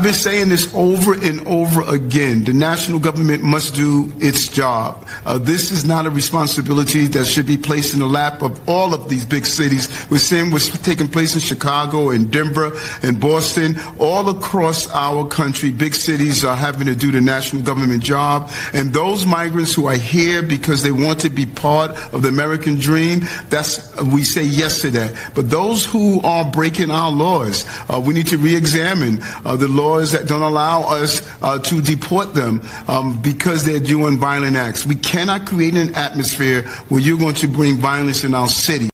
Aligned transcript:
I've 0.00 0.04
been 0.04 0.14
saying 0.14 0.48
this 0.48 0.74
over 0.74 1.12
and 1.12 1.46
over 1.46 1.82
again. 1.82 2.44
The 2.44 2.54
national 2.54 3.00
government 3.00 3.42
must 3.42 3.74
do 3.74 4.10
its 4.16 4.48
job. 4.48 5.06
Uh, 5.26 5.36
this 5.36 5.70
is 5.70 5.84
not 5.84 6.06
a 6.06 6.10
responsibility 6.10 7.06
that 7.08 7.26
should 7.26 7.44
be 7.44 7.58
placed 7.58 7.92
in 7.92 8.00
the 8.00 8.06
lap 8.06 8.40
of 8.40 8.66
all 8.66 8.94
of 8.94 9.10
these 9.10 9.26
big 9.26 9.44
cities. 9.44 9.90
We're 10.08 10.16
seeing 10.16 10.52
what's 10.52 10.70
taking 10.78 11.06
place 11.06 11.34
in 11.34 11.40
Chicago 11.42 12.08
and 12.08 12.30
Denver 12.30 12.72
and 13.02 13.20
Boston. 13.20 13.78
All 13.98 14.26
across 14.30 14.88
our 14.92 15.28
country, 15.28 15.70
big 15.70 15.94
cities 15.94 16.46
are 16.46 16.56
having 16.56 16.86
to 16.86 16.96
do 16.96 17.10
the 17.10 17.20
national 17.20 17.60
government 17.60 18.02
job. 18.02 18.50
And 18.72 18.94
those 18.94 19.26
migrants 19.26 19.74
who 19.74 19.84
are 19.84 19.98
here 19.98 20.42
because 20.42 20.82
they 20.82 20.92
want 20.92 21.20
to 21.20 21.28
be 21.28 21.44
part 21.44 21.90
of 22.14 22.22
the 22.22 22.28
American 22.28 22.76
dream, 22.76 23.28
that's 23.50 23.94
we 24.00 24.24
say 24.24 24.44
yes 24.44 24.80
to 24.80 24.90
that. 24.92 25.32
But 25.34 25.50
those 25.50 25.84
who 25.84 26.22
are 26.22 26.50
breaking 26.50 26.90
our 26.90 27.10
laws, 27.10 27.66
uh, 27.90 28.00
we 28.00 28.14
need 28.14 28.28
to 28.28 28.38
re-examine 28.38 29.18
uh, 29.44 29.56
the 29.56 29.68
laws 29.90 30.12
that 30.12 30.26
don't 30.26 30.42
allow 30.42 30.82
us 30.82 31.22
uh, 31.42 31.58
to 31.58 31.82
deport 31.82 32.34
them 32.34 32.62
um, 32.88 33.20
because 33.20 33.64
they're 33.64 33.80
doing 33.80 34.18
violent 34.18 34.56
acts. 34.56 34.86
We 34.86 34.94
cannot 34.94 35.46
create 35.46 35.74
an 35.74 35.94
atmosphere 35.94 36.62
where 36.88 37.00
you're 37.00 37.18
going 37.18 37.34
to 37.36 37.48
bring 37.48 37.76
violence 37.76 38.24
in 38.24 38.34
our 38.34 38.48
city. 38.48 38.90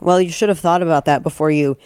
Well, 0.00 0.20
you 0.20 0.30
should 0.30 0.48
have 0.48 0.58
thought 0.58 0.82
about 0.82 1.04
that 1.06 1.22
before 1.22 1.50
you 1.50 1.76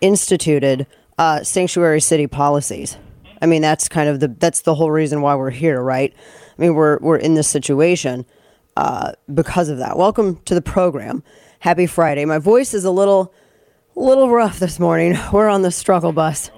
instituted 0.00 0.86
uh, 1.18 1.42
sanctuary 1.44 2.00
city 2.00 2.26
policies. 2.26 2.96
I 3.42 3.46
mean, 3.46 3.62
that's 3.62 3.88
kind 3.88 4.08
of 4.08 4.20
the 4.20 4.28
that's 4.28 4.62
the 4.62 4.74
whole 4.74 4.90
reason 4.90 5.20
why 5.20 5.36
we're 5.36 5.50
here, 5.50 5.80
right? 5.80 6.12
I 6.58 6.62
mean, 6.62 6.74
we're 6.74 6.98
we're 6.98 7.18
in 7.18 7.34
this 7.34 7.48
situation 7.48 8.26
uh, 8.76 9.12
because 9.32 9.68
of 9.68 9.78
that. 9.78 9.96
Welcome 9.96 10.40
to 10.46 10.54
the 10.54 10.62
program. 10.62 11.22
Happy 11.60 11.86
Friday. 11.86 12.24
My 12.24 12.38
voice 12.38 12.74
is 12.74 12.84
a 12.84 12.90
little 12.90 13.32
little 13.94 14.30
rough 14.30 14.58
this 14.58 14.78
morning. 14.78 15.16
We're 15.32 15.48
on 15.48 15.62
the 15.62 15.70
struggle 15.70 16.12
bus. 16.12 16.50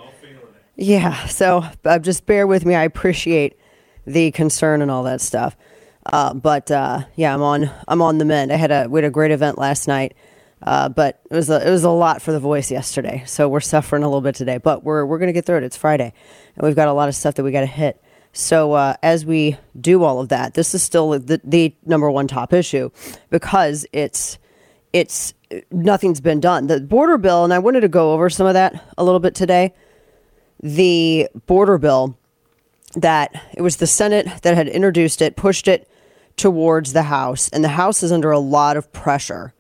Yeah, 0.81 1.27
so 1.27 1.63
uh, 1.85 1.99
just 1.99 2.25
bear 2.25 2.47
with 2.47 2.65
me. 2.65 2.75
I 2.75 2.85
appreciate 2.85 3.59
the 4.07 4.31
concern 4.31 4.81
and 4.81 4.91
all 4.91 5.03
that 5.03 5.21
stuff. 5.21 5.55
Uh, 6.07 6.33
but 6.33 6.71
uh, 6.71 7.03
yeah, 7.17 7.35
I'm 7.35 7.43
on 7.43 7.71
I'm 7.87 8.01
on 8.01 8.17
the 8.17 8.25
mend. 8.25 8.51
I 8.51 8.57
had 8.57 8.71
a 8.71 8.89
we 8.89 8.97
had 8.97 9.05
a 9.05 9.11
great 9.11 9.31
event 9.31 9.59
last 9.59 9.87
night, 9.87 10.15
uh, 10.63 10.89
but 10.89 11.21
it 11.31 11.35
was 11.35 11.51
a, 11.51 11.69
it 11.69 11.71
was 11.71 11.85
a 11.85 11.91
lot 11.91 12.23
for 12.23 12.33
the 12.33 12.41
voice 12.41 12.71
yesterday. 12.71 13.23
So 13.27 13.47
we're 13.47 13.61
suffering 13.61 14.03
a 14.03 14.07
little 14.07 14.23
bit 14.23 14.35
today, 14.35 14.57
but 14.57 14.83
we're 14.83 15.05
we're 15.05 15.19
gonna 15.19 15.35
get 15.35 15.45
through 15.45 15.59
it. 15.59 15.65
It's 15.65 15.77
Friday, 15.77 16.15
and 16.57 16.67
we've 16.67 16.75
got 16.75 16.89
a 16.89 16.95
lot 16.95 17.11
of 17.11 17.15
stuff 17.15 17.35
that 17.35 17.43
we 17.43 17.53
got 17.53 17.61
to 17.61 17.67
hit. 17.67 18.03
So 18.33 18.73
uh, 18.73 18.95
as 19.03 19.27
we 19.27 19.59
do 19.79 20.03
all 20.03 20.19
of 20.19 20.31
that, 20.31 20.55
this 20.55 20.75
is 20.75 20.83
still 20.83 21.11
the, 21.11 21.43
the 21.45 21.77
number 21.85 22.11
one 22.11 22.27
top 22.27 22.55
issue 22.55 22.89
because 23.29 23.85
it's 23.93 24.39
it's 24.95 25.35
nothing's 25.71 26.23
been 26.23 26.41
done. 26.41 26.69
The 26.69 26.81
border 26.81 27.19
bill, 27.19 27.45
and 27.45 27.53
I 27.53 27.59
wanted 27.59 27.83
to 27.83 27.89
go 27.89 28.15
over 28.15 28.31
some 28.31 28.47
of 28.47 28.55
that 28.55 28.83
a 28.97 29.05
little 29.05 29.21
bit 29.21 29.35
today 29.35 29.75
the 30.63 31.29
border 31.47 31.79
bill 31.79 32.17
that 32.95 33.31
it 33.55 33.63
was 33.63 33.77
the 33.77 33.87
Senate 33.87 34.27
that 34.43 34.55
had 34.55 34.69
introduced 34.69 35.23
it, 35.23 35.37
pushed 35.37 35.69
it 35.69 35.89
towards 36.37 36.93
the 36.93 37.05
House, 37.05 37.49
and 37.51 37.63
the 37.63 37.69
House 37.69 38.03
is 38.03 38.13
under 38.13 38.31
a 38.31 38.39
lot 38.39 38.77
of 38.77 38.93
pressure 38.93 39.55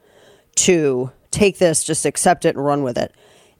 to 0.56 1.10
take 1.30 1.58
this, 1.58 1.84
just 1.84 2.04
accept 2.04 2.44
it 2.44 2.56
and 2.56 2.64
run 2.64 2.82
with 2.82 2.98
it. 2.98 3.14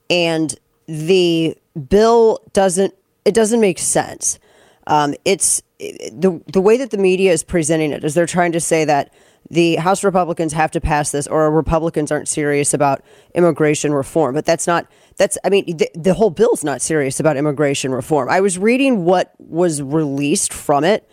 And 0.09 0.55
the 0.87 1.57
bill 1.89 2.41
doesn't 2.53 2.95
it 3.25 3.35
doesn't 3.35 3.61
make 3.61 3.79
sense. 3.79 4.39
Um, 4.87 5.15
it's 5.25 5.63
the 5.79 6.43
the 6.53 6.61
way 6.61 6.77
that 6.79 6.91
the 6.91 6.99
media 6.99 7.33
is 7.33 7.45
presenting 7.45 7.93
it 7.93 8.03
is 8.05 8.15
they're 8.15 8.27
trying 8.27 8.53
to 8.53 8.61
say 8.61 8.85
that 8.85 9.13
the 9.51 9.77
House 9.77 10.05
Republicans 10.05 10.53
have 10.53 10.70
to 10.70 10.81
pass 10.81 11.11
this, 11.11 11.27
or 11.27 11.51
Republicans 11.51 12.12
aren't 12.12 12.29
serious 12.29 12.73
about 12.73 13.03
immigration 13.34 13.93
reform. 13.93 14.34
But 14.34 14.45
that's 14.45 14.67
not 14.67 14.87
that's 15.17 15.37
I 15.45 15.51
mean 15.51 15.77
the, 15.77 15.91
the 15.95 16.15
whole 16.15 16.31
bill's 16.31 16.62
not 16.62 16.81
serious 16.81 17.19
about 17.19 17.37
immigration 17.37 17.93
reform. 17.93 18.28
I 18.31 18.41
was 18.41 18.59
reading 18.59 19.05
what 19.05 19.34
was 19.39 19.83
released 19.83 20.53
from 20.53 20.84
it 20.84 21.09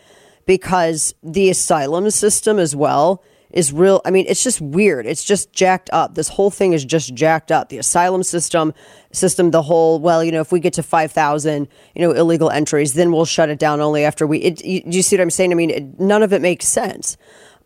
because 0.46 1.14
the 1.22 1.50
asylum 1.50 2.08
system 2.10 2.58
as 2.58 2.76
well 2.76 3.22
is 3.50 3.72
real 3.72 4.00
I 4.04 4.12
mean 4.12 4.26
it's 4.28 4.44
just 4.44 4.60
weird. 4.60 5.06
It's 5.06 5.24
just 5.24 5.52
jacked 5.52 5.90
up. 5.92 6.14
This 6.14 6.28
whole 6.28 6.50
thing 6.50 6.74
is 6.74 6.84
just 6.84 7.14
jacked 7.14 7.50
up. 7.50 7.70
The 7.70 7.78
asylum 7.78 8.22
system 8.22 8.72
system 9.10 9.50
the 9.50 9.62
whole 9.62 9.98
well, 9.98 10.22
you 10.22 10.30
know, 10.30 10.40
if 10.40 10.52
we 10.52 10.60
get 10.60 10.74
to 10.74 10.82
5,000, 10.84 11.66
you 11.96 12.02
know, 12.02 12.12
illegal 12.12 12.50
entries, 12.50 12.94
then 12.94 13.10
we'll 13.10 13.24
shut 13.24 13.48
it 13.48 13.58
down 13.58 13.80
only 13.80 14.04
after 14.04 14.28
we 14.28 14.38
it, 14.38 14.64
you, 14.64 14.82
you 14.86 15.02
see 15.02 15.16
what 15.16 15.22
I'm 15.22 15.30
saying? 15.30 15.50
I 15.50 15.56
mean, 15.56 15.70
it, 15.70 15.98
none 15.98 16.22
of 16.22 16.32
it 16.32 16.40
makes 16.40 16.68
sense. 16.68 17.16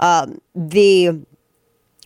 Um, 0.02 0.40
the 0.54 1.24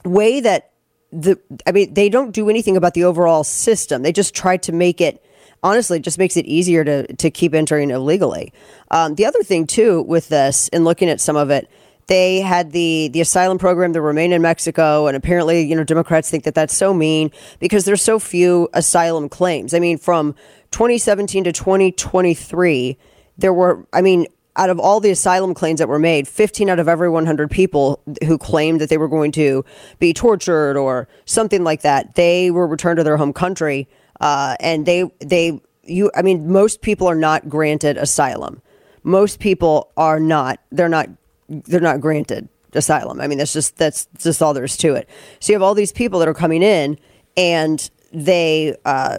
way 0.04 0.40
that 0.40 0.70
the 1.10 1.40
I 1.66 1.72
mean 1.72 1.94
they 1.94 2.08
don't 2.08 2.32
do 2.32 2.48
anything 2.50 2.76
about 2.76 2.94
the 2.94 3.04
overall 3.04 3.42
system. 3.42 4.02
They 4.02 4.12
just 4.12 4.34
try 4.34 4.58
to 4.58 4.72
make 4.72 5.00
it 5.00 5.24
honestly 5.62 5.96
it 5.98 6.02
just 6.02 6.18
makes 6.18 6.36
it 6.36 6.44
easier 6.44 6.84
to 6.84 7.12
to 7.14 7.30
keep 7.30 7.54
entering 7.54 7.90
illegally. 7.90 8.52
Um, 8.90 9.14
the 9.14 9.24
other 9.24 9.42
thing 9.42 9.66
too 9.66 10.02
with 10.02 10.28
this 10.28 10.68
and 10.68 10.84
looking 10.84 11.08
at 11.08 11.20
some 11.20 11.36
of 11.36 11.50
it, 11.50 11.70
they 12.06 12.40
had 12.40 12.72
the 12.72 13.08
the 13.08 13.22
asylum 13.22 13.56
program 13.56 13.94
to 13.94 14.02
remain 14.02 14.30
in 14.32 14.42
Mexico, 14.42 15.06
and 15.06 15.16
apparently 15.16 15.62
you 15.62 15.74
know 15.74 15.84
Democrats 15.84 16.30
think 16.30 16.44
that 16.44 16.54
that's 16.54 16.76
so 16.76 16.92
mean 16.92 17.30
because 17.60 17.86
there's 17.86 18.02
so 18.02 18.18
few 18.18 18.68
asylum 18.74 19.30
claims. 19.30 19.72
I 19.72 19.78
mean 19.78 19.96
from 19.96 20.34
2017 20.72 21.44
to 21.44 21.52
2023 21.52 22.98
there 23.38 23.52
were 23.52 23.86
i 23.92 24.02
mean 24.02 24.26
out 24.56 24.70
of 24.70 24.80
all 24.80 25.00
the 25.00 25.10
asylum 25.10 25.54
claims 25.54 25.78
that 25.78 25.88
were 25.88 25.98
made, 25.98 26.26
15 26.26 26.70
out 26.70 26.78
of 26.78 26.88
every 26.88 27.08
100 27.08 27.50
people 27.50 28.02
who 28.24 28.38
claimed 28.38 28.80
that 28.80 28.88
they 28.88 28.98
were 28.98 29.08
going 29.08 29.32
to 29.32 29.64
be 29.98 30.12
tortured 30.12 30.76
or 30.76 31.08
something 31.26 31.62
like 31.62 31.82
that, 31.82 32.14
they 32.14 32.50
were 32.50 32.66
returned 32.66 32.96
to 32.96 33.04
their 33.04 33.16
home 33.16 33.32
country. 33.32 33.88
Uh, 34.20 34.56
and 34.60 34.86
they, 34.86 35.04
they, 35.20 35.60
you, 35.82 36.10
I 36.14 36.22
mean, 36.22 36.50
most 36.50 36.80
people 36.80 37.06
are 37.06 37.14
not 37.14 37.48
granted 37.48 37.96
asylum. 37.96 38.62
Most 39.02 39.38
people 39.38 39.92
are 39.96 40.18
not, 40.18 40.58
they're 40.72 40.88
not, 40.88 41.08
they're 41.48 41.80
not 41.80 42.00
granted 42.00 42.48
asylum. 42.72 43.20
I 43.20 43.28
mean, 43.28 43.38
that's 43.38 43.52
just, 43.52 43.76
that's 43.76 44.08
just 44.18 44.42
all 44.42 44.54
there 44.54 44.64
is 44.64 44.76
to 44.78 44.94
it. 44.94 45.08
So 45.38 45.52
you 45.52 45.54
have 45.54 45.62
all 45.62 45.74
these 45.74 45.92
people 45.92 46.18
that 46.20 46.28
are 46.28 46.34
coming 46.34 46.62
in 46.62 46.98
and 47.36 47.88
they, 48.12 48.74
uh, 48.84 49.18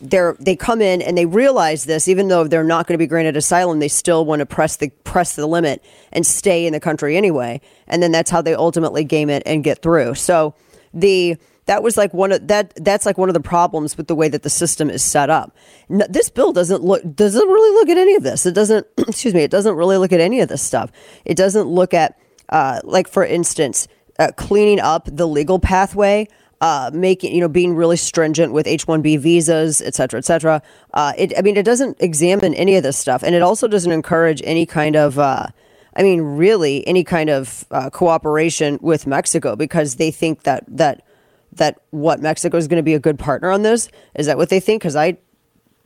they're 0.00 0.36
they 0.40 0.56
come 0.56 0.80
in 0.80 1.00
and 1.00 1.16
they 1.16 1.26
realize 1.26 1.84
this 1.84 2.08
even 2.08 2.28
though 2.28 2.44
they're 2.48 2.64
not 2.64 2.86
going 2.86 2.94
to 2.94 2.98
be 2.98 3.06
granted 3.06 3.36
asylum 3.36 3.78
they 3.78 3.88
still 3.88 4.24
want 4.24 4.40
to 4.40 4.46
press 4.46 4.76
the 4.76 4.90
press 5.04 5.36
the 5.36 5.46
limit 5.46 5.82
and 6.12 6.26
stay 6.26 6.66
in 6.66 6.72
the 6.72 6.80
country 6.80 7.16
anyway. 7.16 7.60
And 7.86 8.02
then 8.02 8.12
that's 8.12 8.30
how 8.30 8.42
they 8.42 8.54
ultimately 8.54 9.04
game 9.04 9.30
it 9.30 9.42
and 9.46 9.62
get 9.62 9.82
through. 9.82 10.14
So 10.14 10.54
the 10.92 11.36
that 11.66 11.82
was 11.82 11.96
like 11.96 12.14
one 12.14 12.32
of 12.32 12.48
that 12.48 12.72
that's 12.76 13.06
like 13.06 13.18
one 13.18 13.28
of 13.28 13.34
the 13.34 13.40
problems 13.40 13.96
with 13.96 14.08
the 14.08 14.14
way 14.14 14.28
that 14.28 14.42
the 14.42 14.50
system 14.50 14.90
is 14.90 15.04
set 15.04 15.30
up. 15.30 15.54
No, 15.88 16.06
this 16.08 16.30
bill 16.30 16.52
doesn't 16.52 16.82
look 16.82 17.02
doesn't 17.14 17.46
really 17.46 17.74
look 17.78 17.88
at 17.90 17.98
any 17.98 18.14
of 18.14 18.22
this. 18.22 18.46
It 18.46 18.54
doesn't 18.54 18.86
excuse 18.98 19.34
me 19.34 19.42
it 19.42 19.50
doesn't 19.50 19.76
really 19.76 19.98
look 19.98 20.12
at 20.12 20.20
any 20.20 20.40
of 20.40 20.48
this 20.48 20.62
stuff. 20.62 20.90
It 21.24 21.36
doesn't 21.36 21.68
look 21.68 21.94
at 21.94 22.18
uh, 22.48 22.80
like 22.84 23.06
for 23.06 23.24
instance 23.24 23.86
uh, 24.18 24.32
cleaning 24.36 24.80
up 24.80 25.08
the 25.12 25.28
legal 25.28 25.58
pathway 25.58 26.26
uh, 26.60 26.90
making 26.92 27.34
you 27.34 27.40
know 27.40 27.48
being 27.48 27.74
really 27.74 27.96
stringent 27.96 28.52
with 28.52 28.66
H-1B 28.66 29.18
visas, 29.18 29.80
et 29.80 29.94
cetera, 29.94 30.18
et 30.18 30.24
cetera. 30.24 30.62
Uh, 30.94 31.12
it, 31.16 31.32
I 31.38 31.42
mean, 31.42 31.56
it 31.56 31.64
doesn't 31.64 31.96
examine 32.00 32.54
any 32.54 32.76
of 32.76 32.82
this 32.82 32.96
stuff, 32.96 33.22
and 33.22 33.34
it 33.34 33.42
also 33.42 33.68
doesn't 33.68 33.92
encourage 33.92 34.42
any 34.44 34.66
kind 34.66 34.96
of. 34.96 35.18
Uh, 35.18 35.46
I 35.96 36.02
mean, 36.02 36.20
really, 36.20 36.86
any 36.86 37.02
kind 37.02 37.28
of 37.28 37.64
uh, 37.72 37.90
cooperation 37.90 38.78
with 38.80 39.06
Mexico 39.06 39.56
because 39.56 39.96
they 39.96 40.12
think 40.12 40.44
that 40.44 40.64
that 40.68 41.02
that 41.52 41.80
what 41.90 42.20
Mexico 42.20 42.56
is 42.56 42.68
going 42.68 42.78
to 42.78 42.82
be 42.82 42.94
a 42.94 43.00
good 43.00 43.18
partner 43.18 43.50
on 43.50 43.62
this. 43.62 43.88
Is 44.14 44.26
that 44.26 44.36
what 44.36 44.48
they 44.48 44.60
think? 44.60 44.82
Because 44.82 44.96
I, 44.96 45.18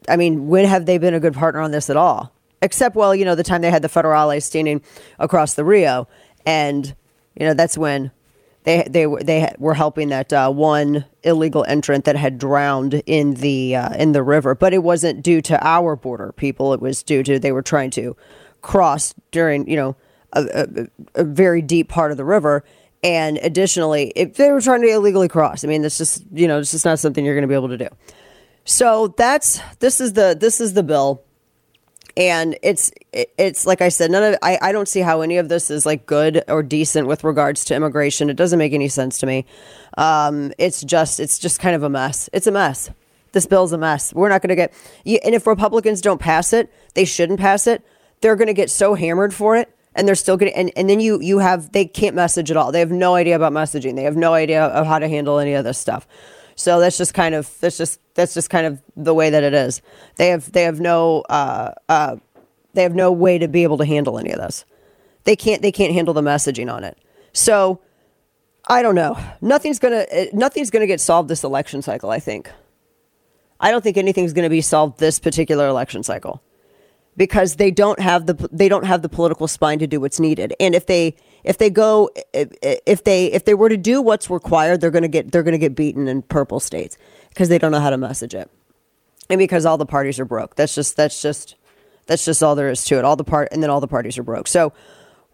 I 0.09 0.17
mean, 0.17 0.49
when 0.49 0.65
have 0.67 0.87
they 0.87 0.99
been 0.99 1.15
a 1.15 1.21
good 1.21 1.35
partner 1.35 1.61
on 1.61 1.71
this 1.71 1.89
at 1.91 1.97
all? 1.97 2.33
Except, 2.61 2.95
well, 2.95 3.15
you 3.15 3.25
know, 3.25 3.35
the 3.35 3.43
time 3.43 3.61
they 3.61 3.71
had 3.71 3.83
the 3.83 3.89
federales 3.89 4.43
standing 4.43 4.83
across 5.19 5.55
the 5.55 5.65
Rio, 5.65 6.09
and 6.47 6.95
you 7.35 7.47
know 7.47 7.55
that's 7.55 7.77
when 7.77 8.11
they 8.65 8.87
they 8.89 9.07
were 9.07 9.23
they 9.23 9.53
were 9.59 9.75
helping 9.75 10.09
that 10.11 10.33
uh, 10.33 10.51
one 10.51 11.05
illegal 11.23 11.65
entrant 11.67 12.05
that 12.05 12.17
had 12.17 12.39
drowned 12.39 13.03
in 13.07 13.35
the 13.35 13.77
uh, 13.77 13.95
in 13.95 14.13
the 14.13 14.23
river, 14.23 14.55
but 14.55 14.73
it 14.73 14.83
wasn't 14.83 15.23
due 15.23 15.41
to 15.43 15.67
our 15.67 15.97
border 15.97 16.33
people. 16.33 16.73
It 16.73 16.81
was 16.81 17.03
due 17.03 17.23
to 17.25 17.39
they 17.39 17.53
were 17.53 17.63
trying 17.63 17.91
to 17.93 18.17
cross 18.61 19.15
during 19.33 19.69
you 19.69 19.77
know 19.77 19.97
a, 20.33 20.45
a, 20.55 21.21
a 21.21 21.25
very 21.25 21.61
deep 21.61 21.89
part 21.89 22.13
of 22.13 22.17
the 22.17 22.25
river, 22.25 22.65
and 23.03 23.39
additionally, 23.39 24.13
if 24.15 24.37
they 24.37 24.53
were 24.53 24.61
trying 24.61 24.83
to 24.83 24.89
illegally 24.89 25.29
cross, 25.29 25.65
I 25.65 25.69
mean, 25.69 25.83
this 25.83 25.99
just 25.99 26.25
you 26.33 26.47
know 26.47 26.61
it's 26.61 26.71
just 26.71 26.85
not 26.85 26.99
something 26.99 27.25
you're 27.25 27.35
going 27.35 27.43
to 27.43 27.49
be 27.49 27.55
able 27.55 27.69
to 27.69 27.79
do. 27.79 27.89
So 28.65 29.09
that's 29.17 29.61
this 29.81 30.01
is 30.01 30.13
the 30.13 30.37
this 30.39 30.61
is 30.61 30.75
the 30.75 30.85
bill 30.85 31.25
and 32.17 32.59
it's 32.63 32.91
it's 33.13 33.67
like 33.67 33.81
I 33.81 33.89
said, 33.89 34.11
none 34.11 34.23
of 34.23 34.39
I, 34.43 34.59
I 34.61 34.73
don't 34.73 34.89
see 34.89 35.01
how 35.01 35.21
any 35.21 35.39
of 35.39 35.49
this 35.49 35.71
is 35.71 35.87
like 35.87 36.07
good 36.07 36.43
or 36.49 36.63
decent 36.63 37.07
with 37.07 37.25
regards 37.25 37.65
to 37.67 37.75
immigration. 37.75 38.31
It 38.31 38.37
doesn't 38.37 38.59
make 38.59 38.73
any 38.73 38.89
sense 38.89 39.19
to 39.19 39.27
me. 39.27 39.47
Um, 39.97 40.53
it's 40.59 40.83
just 40.83 41.21
it's 41.21 41.39
just 41.39 41.61
kind 41.61 41.75
of 41.75 41.83
a 41.83 41.91
mess. 41.91 42.29
It's 42.33 42.47
a 42.47 42.53
mess. 42.53 42.91
This 43.33 43.47
bill's 43.47 43.73
a 43.73 43.79
mess. 43.79 44.13
We're 44.13 44.29
not 44.29 44.43
going 44.43 44.51
to 44.51 44.57
get 44.57 44.73
and 45.25 45.35
if 45.35 45.47
Republicans 45.47 46.01
don't 46.01 46.21
pass 46.21 46.53
it, 46.53 46.73
they 46.95 47.05
shouldn't 47.05 47.41
pass 47.41 47.67
it. 47.67 47.85
They're 48.21 48.37
going 48.37 48.49
to 48.49 48.55
get 48.55 48.71
so 48.71 48.95
hammered 48.95 49.33
for 49.33 49.57
it 49.57 49.75
and 49.95 50.07
they're 50.07 50.15
still 50.15 50.37
getting 50.37 50.55
and, 50.55 50.71
and 50.77 50.89
then 50.89 51.01
you 51.01 51.21
you 51.21 51.39
have 51.39 51.73
they 51.73 51.87
can't 51.87 52.15
message 52.15 52.51
at 52.51 52.57
all. 52.57 52.73
They 52.73 52.81
have 52.81 52.93
no 52.93 53.15
idea 53.15 53.37
about 53.37 53.53
messaging. 53.53 53.97
They 53.97 54.05
have 54.05 54.17
no 54.17 54.35
idea 54.35 54.65
of 54.67 54.87
how 54.87 54.99
to 54.99 55.09
handle 55.09 55.39
any 55.39 55.55
of 55.55 55.65
this 55.65 55.79
stuff. 55.79 56.07
So 56.55 56.81
that's 56.81 56.99
just 56.99 57.15
kind 57.15 57.35
of 57.35 57.51
that's 57.61 57.79
just 57.79 58.01
that's 58.15 58.35
just 58.35 58.51
kind 58.51 58.67
of 58.67 58.81
the 58.97 59.15
way 59.15 59.31
that 59.31 59.43
it 59.43 59.55
is. 59.55 59.83
They 60.17 60.29
have 60.29 60.51
they 60.53 60.63
have 60.63 60.81
no 60.81 61.23
uh, 61.29 61.73
uh, 61.89 62.17
they 62.75 62.83
have 62.83 62.95
no 62.95 63.13
way 63.13 63.39
to 63.39 63.49
be 63.49 63.63
able 63.63 63.79
to 63.79 63.85
handle 63.85 64.19
any 64.19 64.33
of 64.33 64.39
this. 64.39 64.65
They 65.25 65.37
can't 65.37 65.63
they 65.63 65.73
can't 65.73 65.93
handle 65.93 66.15
the 66.15 66.23
messaging 66.23 66.73
on 66.73 66.85
it. 66.85 66.99
So 67.33 67.81
I 68.69 68.83
don't 68.83 68.95
know. 68.95 69.19
Nothing's 69.41 69.79
gonna 69.79 70.07
eh, 70.11 70.27
nothing's 70.33 70.71
gonna 70.71 70.87
get 70.87 71.01
solved 71.01 71.29
this 71.29 71.45
election 71.45 71.83
cycle. 71.83 72.11
I 72.11 72.19
think. 72.19 72.51
I 73.63 73.71
don't 73.71 73.83
think 73.83 73.97
anything's 73.97 74.33
going 74.33 74.43
to 74.43 74.51
be 74.51 74.61
solved 74.61 74.99
this 74.99 75.21
particular 75.21 75.69
election 75.69 76.03
cycle 76.03 76.43
because 77.17 77.57
they 77.57 77.71
don't 77.71 78.01
have 78.01 78.27
the 78.27 78.49
they 78.51 78.69
don't 78.69 78.85
have 78.85 79.03
the 79.03 79.09
political 79.09 79.47
spine 79.47 79.79
to 79.79 79.87
do 79.87 80.01
what's 80.01 80.19
needed. 80.19 80.53
And 80.59 80.75
if 80.75 80.87
they 80.87 81.15
if 81.45 81.59
they 81.59 81.71
go 81.71 82.11
if 82.33 83.05
they 83.05 83.27
if 83.27 83.45
they 83.45 83.55
were 83.55 83.69
to 83.69 83.77
do 83.77 84.01
what's 84.01 84.31
required, 84.31 84.81
they're 84.81 84.91
going 84.91 85.03
to 85.03 85.09
get 85.09 85.33
they're 85.33 85.43
going 85.43 85.53
to 85.53 85.59
get 85.59 85.75
beaten 85.75 86.09
in 86.09 86.23
purple 86.23 86.61
states 86.61 86.97
because 87.31 87.49
they 87.49 87.59
don't 87.59 87.73
know 87.73 87.81
how 87.81 87.91
to 87.91 87.99
message 87.99 88.35
it. 88.35 88.51
And 89.29 89.39
because 89.39 89.67
all 89.67 89.79
the 89.79 89.87
parties 89.87 90.21
are 90.21 90.25
broke. 90.25 90.57
That's 90.57 90.75
just 90.75 90.97
that's 90.97 91.21
just 91.21 91.57
that's 92.07 92.25
just 92.25 92.43
all 92.43 92.55
there 92.55 92.71
is 92.71 92.85
to 92.87 92.99
it. 92.99 93.05
All 93.05 93.17
the 93.17 93.25
part 93.25 93.49
and 93.53 93.63
then 93.63 93.71
all 93.71 93.81
the 93.81 93.89
parties 93.89 94.19
are 94.19 94.23
broke. 94.23 94.47
So 94.47 94.73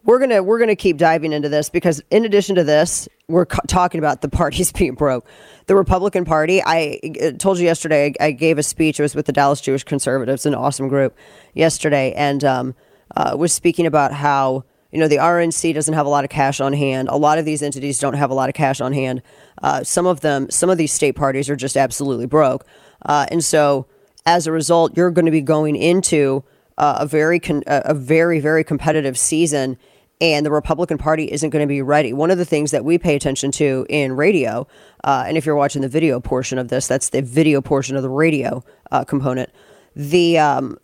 we're 0.03 0.19
gonna 0.19 0.41
we're 0.41 0.59
gonna 0.59 0.75
keep 0.75 0.97
diving 0.97 1.33
into 1.33 1.49
this 1.49 1.69
because 1.69 2.01
in 2.09 2.25
addition 2.25 2.55
to 2.55 2.63
this, 2.63 3.07
we're 3.27 3.45
talking 3.45 3.99
about 3.99 4.21
the 4.21 4.29
parties 4.29 4.71
being 4.71 4.95
broke. 4.95 5.25
The 5.67 5.75
Republican 5.75 6.25
Party. 6.25 6.63
I 6.63 6.99
uh, 7.21 7.31
told 7.31 7.59
you 7.59 7.65
yesterday. 7.65 8.13
I, 8.19 8.25
I, 8.27 8.31
gave 8.31 8.57
a 8.57 8.63
speech. 8.63 8.99
It 8.99 9.03
was 9.03 9.13
with 9.13 9.27
the 9.27 9.31
Dallas 9.31 9.61
Jewish 9.61 9.83
Conservatives, 9.83 10.45
an 10.45 10.55
awesome 10.55 10.87
group, 10.87 11.15
yesterday, 11.53 12.13
and 12.13 12.43
um, 12.43 12.75
uh, 13.15 13.35
was 13.37 13.53
speaking 13.53 13.85
about 13.85 14.13
how 14.13 14.63
you 14.91 14.99
know 14.99 15.07
the 15.07 15.17
RNC 15.17 15.73
doesn't 15.73 15.93
have 15.93 16.05
a 16.05 16.09
lot 16.09 16.23
of 16.23 16.29
cash 16.29 16.59
on 16.59 16.73
hand. 16.73 17.09
A 17.09 17.17
lot 17.17 17.37
of 17.37 17.45
these 17.45 17.61
entities 17.61 17.99
don't 17.99 18.15
have 18.15 18.31
a 18.31 18.33
lot 18.33 18.49
of 18.49 18.55
cash 18.55 18.81
on 18.81 18.93
hand. 18.93 19.21
Uh, 19.61 19.83
some 19.83 20.05
of 20.05 20.21
them, 20.21 20.49
some 20.49 20.69
of 20.69 20.77
these 20.77 20.91
state 20.91 21.15
parties 21.15 21.49
are 21.49 21.55
just 21.55 21.77
absolutely 21.77 22.25
broke, 22.25 22.65
uh, 23.05 23.25
and 23.31 23.43
so 23.43 23.85
as 24.25 24.47
a 24.47 24.51
result, 24.51 24.95
you're 24.97 25.11
going 25.11 25.25
to 25.25 25.31
be 25.31 25.41
going 25.41 25.75
into 25.75 26.43
uh, 26.77 26.97
a 26.99 27.05
very 27.05 27.39
con- 27.39 27.63
a 27.67 27.93
very 27.93 28.39
very 28.39 28.63
competitive 28.63 29.17
season 29.17 29.77
and 30.21 30.45
the 30.45 30.51
Republican 30.51 30.97
Party 30.97 31.31
isn't 31.31 31.49
going 31.49 31.63
to 31.63 31.67
be 31.67 31.81
ready. 31.81 32.11
One 32.13 32.31
of 32.31 32.37
the 32.37 32.45
things 32.45 32.71
that 32.71 32.83
we 32.83 32.97
pay 32.97 33.15
attention 33.15 33.51
to 33.53 33.85
in 33.89 34.13
radio, 34.13 34.67
uh, 35.03 35.23
and 35.27 35.37
if 35.37 35.45
you're 35.45 35.55
watching 35.55 35.81
the 35.81 35.87
video 35.87 36.19
portion 36.19 36.57
of 36.57 36.67
this, 36.67 36.87
that's 36.87 37.09
the 37.09 37.21
video 37.21 37.61
portion 37.61 37.95
of 37.95 38.03
the 38.03 38.09
radio 38.09 38.63
uh, 38.91 39.05
component. 39.05 39.49
The 39.95 40.37
um, 40.37 40.77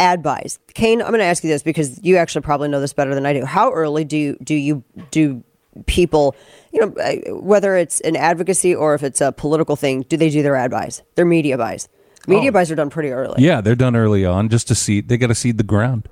ad 0.00 0.22
buys. 0.22 0.58
Kane, 0.74 1.00
I'm 1.00 1.08
going 1.08 1.20
to 1.20 1.24
ask 1.24 1.44
you 1.44 1.50
this 1.50 1.62
because 1.62 2.02
you 2.02 2.16
actually 2.16 2.42
probably 2.42 2.68
know 2.68 2.80
this 2.80 2.92
better 2.92 3.14
than 3.14 3.26
I 3.26 3.32
do. 3.32 3.44
How 3.44 3.70
early 3.70 4.04
do 4.04 4.16
you, 4.16 4.36
do 4.42 4.54
you 4.54 4.82
do 5.10 5.44
people, 5.86 6.34
you 6.72 6.80
know, 6.80 6.94
uh, 7.00 7.40
whether 7.40 7.76
it's 7.76 8.00
an 8.00 8.16
advocacy 8.16 8.74
or 8.74 8.94
if 8.94 9.02
it's 9.02 9.20
a 9.20 9.30
political 9.30 9.76
thing, 9.76 10.02
do 10.02 10.16
they 10.16 10.30
do 10.30 10.42
their 10.42 10.56
ad 10.56 10.70
buys, 10.70 11.02
their 11.14 11.26
media 11.26 11.56
buys? 11.56 11.88
Media 12.26 12.50
oh. 12.50 12.52
buys 12.52 12.70
are 12.70 12.74
done 12.74 12.90
pretty 12.90 13.10
early. 13.10 13.42
Yeah, 13.42 13.60
they're 13.60 13.76
done 13.76 13.94
early 13.94 14.24
on 14.24 14.48
just 14.48 14.68
to 14.68 14.74
seed. 14.74 15.08
They 15.08 15.16
got 15.16 15.28
to 15.28 15.34
seed 15.34 15.58
the 15.58 15.64
ground. 15.64 16.08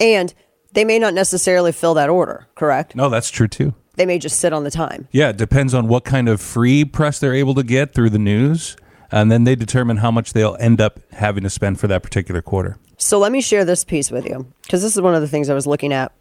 And 0.00 0.32
they 0.72 0.84
may 0.84 0.98
not 0.98 1.14
necessarily 1.14 1.72
fill 1.72 1.94
that 1.94 2.08
order, 2.08 2.48
correct? 2.54 2.96
No, 2.96 3.08
that's 3.08 3.30
true 3.30 3.48
too. 3.48 3.74
They 3.96 4.06
may 4.06 4.18
just 4.18 4.40
sit 4.40 4.52
on 4.52 4.64
the 4.64 4.70
time. 4.70 5.08
Yeah, 5.12 5.28
it 5.28 5.36
depends 5.36 5.72
on 5.72 5.86
what 5.86 6.04
kind 6.04 6.28
of 6.28 6.40
free 6.40 6.84
press 6.84 7.20
they're 7.20 7.34
able 7.34 7.54
to 7.54 7.62
get 7.62 7.94
through 7.94 8.10
the 8.10 8.18
news. 8.18 8.76
And 9.12 9.30
then 9.30 9.44
they 9.44 9.54
determine 9.54 9.98
how 9.98 10.10
much 10.10 10.32
they'll 10.32 10.56
end 10.58 10.80
up 10.80 10.98
having 11.12 11.44
to 11.44 11.50
spend 11.50 11.78
for 11.78 11.86
that 11.86 12.02
particular 12.02 12.42
quarter. 12.42 12.78
So 12.96 13.18
let 13.18 13.32
me 13.32 13.40
share 13.40 13.64
this 13.64 13.84
piece 13.84 14.10
with 14.10 14.26
you 14.26 14.46
because 14.62 14.82
this 14.82 14.94
is 14.94 15.02
one 15.02 15.14
of 15.14 15.20
the 15.20 15.28
things 15.28 15.48
I 15.48 15.54
was 15.54 15.66
looking 15.66 15.92
at. 15.92 16.12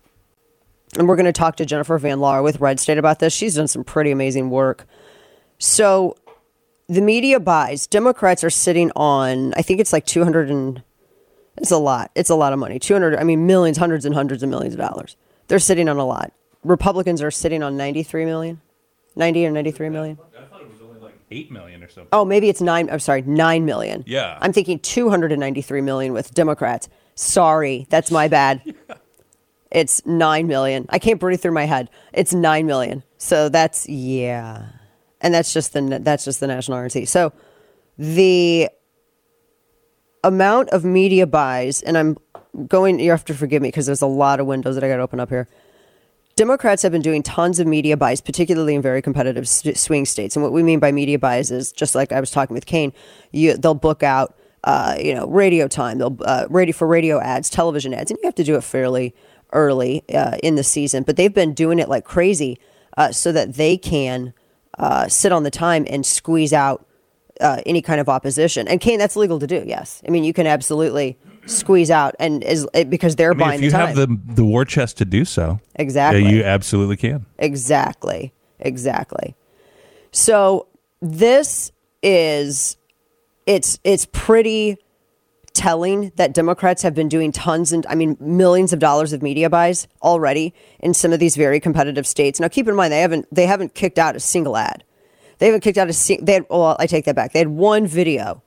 And 0.98 1.08
we're 1.08 1.16
going 1.16 1.26
to 1.26 1.34
talk 1.34 1.56
to 1.58 1.66
Jennifer 1.66 1.98
Van 1.98 2.20
Laar 2.20 2.44
with 2.44 2.60
Red 2.60 2.80
State 2.80 2.98
about 2.98 3.20
this. 3.20 3.34
She's 3.34 3.56
done 3.56 3.68
some 3.68 3.84
pretty 3.84 4.12
amazing 4.12 4.50
work. 4.50 4.86
So 5.58 6.16
the 6.88 7.02
media 7.02 7.40
buys, 7.40 7.88
Democrats 7.88 8.44
are 8.44 8.50
sitting 8.50 8.92
on, 8.96 9.54
I 9.56 9.62
think 9.62 9.80
it's 9.80 9.94
like 9.94 10.06
200 10.06 10.50
and 10.50 10.84
it's 11.58 11.72
a 11.72 11.78
lot. 11.78 12.12
It's 12.16 12.30
a 12.30 12.36
lot 12.36 12.54
of 12.54 12.60
money. 12.60 12.80
200, 12.80 13.16
I 13.16 13.24
mean, 13.24 13.48
millions, 13.48 13.78
hundreds 13.78 14.06
and 14.06 14.14
hundreds 14.14 14.44
of 14.44 14.50
millions 14.50 14.74
of 14.74 14.80
dollars. 14.80 15.16
They're 15.48 15.60
sitting 15.60 15.90
on 15.90 15.98
a 15.98 16.06
lot. 16.06 16.32
Republicans 16.64 17.22
are 17.22 17.32
sitting 17.32 17.62
on 17.64 17.76
93 17.78 18.26
million, 18.26 18.62
90 19.16 19.48
or 19.48 19.52
93 19.52 19.90
million. 19.90 20.18
I 21.34 21.46
thought 21.46 21.48
it 21.48 21.48
was 21.48 21.48
only 21.48 21.48
like 21.48 21.48
8 21.48 21.52
million 21.52 21.84
or 21.84 21.90
something. 21.90 22.10
Oh, 22.12 22.26
maybe 22.26 22.50
it's 22.50 22.62
9, 22.62 22.90
I'm 22.90 23.00
sorry, 23.00 23.22
9 23.22 23.66
million. 23.66 24.04
Yeah. 24.06 24.38
I'm 24.42 24.54
thinking 24.54 24.80
293 24.80 25.82
million 25.82 26.14
with 26.14 26.34
Democrats. 26.34 26.90
Sorry, 27.16 27.88
that's 27.90 28.12
my 28.12 28.28
bad. 28.28 28.62
yeah. 28.66 28.96
It's 29.72 30.06
9 30.06 30.48
million. 30.48 30.86
I 30.90 31.00
can't 31.00 31.20
breathe 31.20 31.42
through 31.42 31.54
my 31.54 31.66
head. 31.66 31.90
It's 32.14 32.34
9 32.34 32.66
million. 32.66 33.04
So 33.18 33.50
that's, 33.50 33.90
yeah. 33.90 34.68
And 35.20 35.34
that's 35.34 35.52
just 35.54 35.74
the, 35.74 36.00
that's 36.02 36.26
just 36.26 36.40
the 36.40 36.48
national 36.48 36.78
RNC. 36.78 37.08
So 37.08 37.34
the 37.98 38.70
amount 40.24 40.70
of 40.70 40.86
media 40.86 41.28
buys, 41.28 41.82
and 41.82 41.98
I'm 41.98 42.18
going, 42.68 43.00
you 43.00 43.12
have 43.12 43.26
to 43.26 43.34
forgive 43.34 43.62
me 43.62 43.70
because 43.70 43.86
there's 43.86 44.02
a 44.02 44.08
lot 44.08 44.40
of 44.40 44.46
windows 44.46 44.76
that 44.76 44.84
I 44.84 44.88
got 44.88 44.98
to 44.98 45.04
open 45.04 45.20
up 45.20 45.30
here. 45.30 45.48
Democrats 46.36 46.82
have 46.82 46.92
been 46.92 47.02
doing 47.02 47.22
tons 47.22 47.60
of 47.60 47.68
media 47.68 47.96
buys, 47.96 48.20
particularly 48.20 48.74
in 48.74 48.82
very 48.82 49.02
competitive 49.02 49.48
swing 49.48 50.06
states. 50.06 50.36
And 50.36 50.42
what 50.42 50.52
we 50.52 50.64
mean 50.64 50.80
by 50.80 50.92
media 50.92 51.20
buys 51.20 51.52
is 51.52 51.72
just 51.72 51.94
like 51.94 52.12
I 52.12 52.20
was 52.20 52.32
talking 52.32 52.56
with 52.56 52.66
Kane, 52.66 52.92
you, 53.32 53.56
they'll 53.56 53.76
book 53.76 54.02
out, 54.02 54.36
uh, 54.64 54.96
you 55.00 55.14
know, 55.14 55.28
radio 55.28 55.68
time, 55.68 56.00
they'll 56.00 56.18
uh, 56.26 56.48
for 56.74 56.88
radio 56.88 57.20
ads, 57.20 57.50
television 57.50 57.94
ads, 57.94 58.10
and 58.10 58.18
you 58.22 58.28
have 58.28 58.36
to 58.36 58.44
do 58.44 58.56
it 58.56 58.64
fairly 58.64 59.14
early 59.52 60.04
uh, 60.14 60.38
in 60.42 60.56
the 60.56 60.64
season. 60.64 61.04
But 61.04 61.18
they've 61.18 61.34
been 61.34 61.54
doing 61.54 61.78
it 61.78 61.88
like 61.88 62.04
crazy 62.04 62.58
uh, 62.98 63.12
so 63.12 63.32
that 63.32 63.54
they 63.54 63.78
can 63.78 64.34
uh, 64.80 65.08
sit 65.08 65.32
on 65.32 65.44
the 65.44 65.52
time 65.52 65.86
and 65.88 66.04
squeeze 66.04 66.54
out 66.54 66.88
uh, 67.42 67.62
any 67.66 67.82
kind 67.82 68.02
of 68.02 68.10
opposition. 68.10 68.68
And 68.68 68.82
Kane, 68.82 68.98
that's 68.98 69.16
legal 69.16 69.40
to 69.40 69.46
do. 69.46 69.64
Yes, 69.66 70.02
I 70.08 70.10
mean 70.10 70.24
you 70.24 70.34
can 70.34 70.48
absolutely 70.48 71.18
squeeze 71.46 71.92
out 71.92 72.16
and 72.20 72.44
is 72.44 72.68
because 72.90 73.16
they're 73.16 73.32
I 73.32 73.34
mean, 73.34 73.40
buying. 73.40 73.60
If 73.60 73.64
you 73.66 73.72
the 73.72 73.78
have 73.78 73.96
the 73.96 74.20
the 74.26 74.46
war 74.46 74.66
chest 74.66 74.98
to 74.98 75.06
do 75.06 75.26
so, 75.26 75.60
exactly, 75.76 76.24
yeah, 76.24 76.30
you 76.30 76.44
absolutely 76.44 76.98
can. 76.98 77.26
Exactly, 77.38 78.34
exactly. 78.60 79.36
So 80.12 80.68
this 81.02 81.72
is 82.02 82.78
it's 83.46 83.80
it's 83.84 84.06
pretty 84.12 84.78
telling 85.54 86.12
that 86.16 86.34
Democrats 86.34 86.82
have 86.82 86.96
been 86.96 87.08
doing 87.10 87.32
tons 87.32 87.72
and 87.72 87.86
I 87.88 87.96
mean 87.96 88.18
millions 88.20 88.74
of 88.74 88.80
dollars 88.80 89.14
of 89.14 89.22
media 89.22 89.50
buys 89.50 89.88
already 90.02 90.54
in 90.80 90.94
some 90.94 91.14
of 91.14 91.20
these 91.20 91.36
very 91.36 91.60
competitive 91.60 92.08
states. 92.08 92.40
Now 92.40 92.48
keep 92.48 92.68
in 92.68 92.76
mind 92.76 92.92
they 92.92 93.02
haven't 93.02 93.28
they 93.32 93.46
haven't 93.46 93.76
kicked 93.76 94.00
out 94.00 94.16
a 94.16 94.20
single 94.20 94.58
ad. 94.58 94.84
They 95.40 95.48
haven't 95.48 95.62
kicked 95.62 95.78
out 95.78 95.90
a 95.90 95.94
single. 95.94 96.26
they 96.26 96.34
had, 96.34 96.46
well, 96.50 96.76
I 96.80 96.88
take 96.88 97.06
that 97.06 97.16
back. 97.16 97.34
They 97.34 97.40
had 97.40 97.50
one 97.50 97.86
video, 97.86 98.42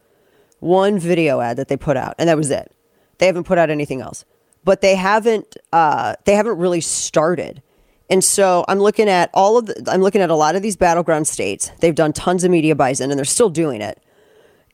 one 0.61 0.99
video 0.99 1.41
ad 1.41 1.59
that 1.59 1.69
they 1.69 1.77
put 1.77 1.97
out, 1.97 2.15
and 2.19 2.29
that 2.29 2.37
was 2.37 2.51
it. 2.51 2.73
They 3.19 3.27
haven't 3.27 3.45
put 3.45 3.59
out 3.59 3.71
anything 3.71 4.01
else, 4.01 4.25
but 4.65 4.81
they 4.81 4.95
haven't 4.95 5.57
uh, 5.73 6.15
they 6.25 6.35
haven't 6.35 6.59
really 6.59 6.81
started. 6.81 7.63
And 8.09 8.23
so 8.23 8.65
I'm 8.69 8.79
looking 8.79 9.09
at 9.09 9.31
all 9.35 9.59
of 9.59 9.67
the, 9.67 9.91
I'm 9.91 10.01
looking 10.01 10.21
at 10.21 10.31
a 10.31 10.35
lot 10.37 10.55
of 10.55 10.63
these 10.63 10.77
battleground 10.77 11.27
states. 11.27 11.73
They've 11.81 11.95
done 11.95 12.13
tons 12.13 12.45
of 12.45 12.51
media 12.51 12.77
buys 12.77 13.01
in, 13.01 13.11
and 13.11 13.19
they're 13.19 13.25
still 13.25 13.51
doing 13.51 13.81
it, 13.81 14.03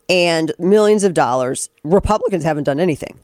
and 0.09 0.53
millions 0.59 1.05
of 1.05 1.15
dollars. 1.15 1.71
Republicans 1.85 2.45
haven't 2.45 2.65
done 2.65 2.81
anything. 2.81 3.19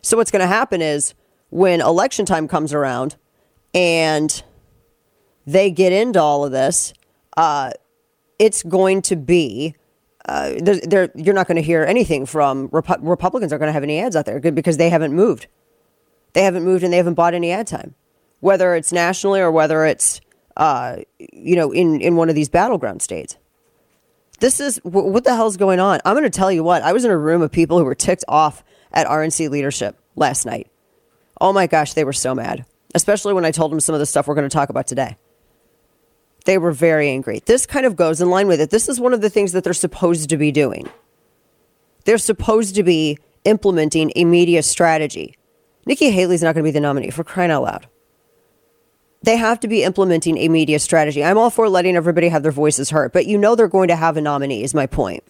So 0.00 0.16
what's 0.16 0.30
going 0.30 0.40
to 0.40 0.46
happen 0.46 0.82
is 0.82 1.14
when 1.50 1.80
election 1.80 2.24
time 2.24 2.48
comes 2.48 2.72
around, 2.72 3.16
and 3.74 4.42
they 5.46 5.70
get 5.70 5.92
into 5.92 6.20
all 6.20 6.44
of 6.44 6.52
this 6.52 6.94
uh, 7.36 7.72
it's 8.38 8.62
going 8.62 9.02
to 9.02 9.16
be. 9.16 9.74
Uh, 10.26 10.52
they're, 10.58 10.80
they're, 10.80 11.10
you're 11.14 11.34
not 11.34 11.48
going 11.48 11.56
to 11.56 11.62
hear 11.62 11.84
anything 11.84 12.26
from 12.26 12.68
Repu- 12.68 12.98
Republicans. 13.00 13.52
Are 13.52 13.58
going 13.58 13.68
to 13.68 13.72
have 13.72 13.82
any 13.82 13.98
ads 13.98 14.14
out 14.14 14.26
there 14.26 14.40
because 14.40 14.76
they 14.76 14.88
haven't 14.88 15.12
moved. 15.12 15.46
They 16.32 16.42
haven't 16.42 16.64
moved 16.64 16.84
and 16.84 16.92
they 16.92 16.96
haven't 16.96 17.14
bought 17.14 17.34
any 17.34 17.50
ad 17.50 17.66
time, 17.66 17.94
whether 18.40 18.74
it's 18.74 18.92
nationally 18.92 19.40
or 19.40 19.50
whether 19.50 19.84
it's 19.84 20.20
uh, 20.56 20.98
you 21.18 21.56
know 21.56 21.72
in 21.72 22.00
in 22.00 22.16
one 22.16 22.28
of 22.28 22.34
these 22.34 22.48
battleground 22.48 23.02
states. 23.02 23.36
This 24.40 24.58
is 24.58 24.78
what 24.82 25.22
the 25.22 25.36
hell's 25.36 25.56
going 25.56 25.78
on. 25.78 26.00
I'm 26.04 26.14
going 26.14 26.24
to 26.24 26.30
tell 26.30 26.50
you 26.50 26.64
what. 26.64 26.82
I 26.82 26.92
was 26.92 27.04
in 27.04 27.12
a 27.12 27.16
room 27.16 27.42
of 27.42 27.52
people 27.52 27.78
who 27.78 27.84
were 27.84 27.94
ticked 27.94 28.24
off 28.26 28.64
at 28.92 29.06
RNC 29.06 29.50
leadership 29.50 29.96
last 30.16 30.46
night. 30.46 30.68
Oh 31.40 31.52
my 31.52 31.68
gosh, 31.68 31.92
they 31.94 32.04
were 32.04 32.12
so 32.12 32.34
mad, 32.34 32.64
especially 32.94 33.34
when 33.34 33.44
I 33.44 33.52
told 33.52 33.70
them 33.70 33.78
some 33.78 33.94
of 33.94 34.00
the 34.00 34.06
stuff 34.06 34.26
we're 34.26 34.34
going 34.34 34.48
to 34.48 34.52
talk 34.52 34.68
about 34.68 34.86
today. 34.86 35.16
They 36.44 36.58
were 36.58 36.72
very 36.72 37.08
angry. 37.08 37.40
This 37.44 37.66
kind 37.66 37.86
of 37.86 37.96
goes 37.96 38.20
in 38.20 38.30
line 38.30 38.48
with 38.48 38.60
it. 38.60 38.70
This 38.70 38.88
is 38.88 39.00
one 39.00 39.12
of 39.12 39.20
the 39.20 39.30
things 39.30 39.52
that 39.52 39.64
they're 39.64 39.72
supposed 39.72 40.28
to 40.30 40.36
be 40.36 40.50
doing. 40.50 40.88
They're 42.04 42.18
supposed 42.18 42.74
to 42.74 42.82
be 42.82 43.18
implementing 43.44 44.12
a 44.16 44.24
media 44.24 44.62
strategy. 44.62 45.36
Nikki 45.86 46.10
Haley's 46.10 46.42
not 46.42 46.54
going 46.54 46.64
to 46.64 46.68
be 46.68 46.72
the 46.72 46.80
nominee 46.80 47.10
for 47.10 47.24
crying 47.24 47.50
out 47.50 47.62
loud. 47.62 47.86
They 49.22 49.36
have 49.36 49.60
to 49.60 49.68
be 49.68 49.84
implementing 49.84 50.36
a 50.38 50.48
media 50.48 50.80
strategy. 50.80 51.22
I'm 51.22 51.38
all 51.38 51.50
for 51.50 51.68
letting 51.68 51.94
everybody 51.94 52.28
have 52.28 52.42
their 52.42 52.52
voices 52.52 52.90
heard, 52.90 53.12
but 53.12 53.26
you 53.26 53.38
know 53.38 53.54
they're 53.54 53.68
going 53.68 53.88
to 53.88 53.96
have 53.96 54.16
a 54.16 54.20
nominee, 54.20 54.64
is 54.64 54.74
my 54.74 54.86
point. 54.86 55.22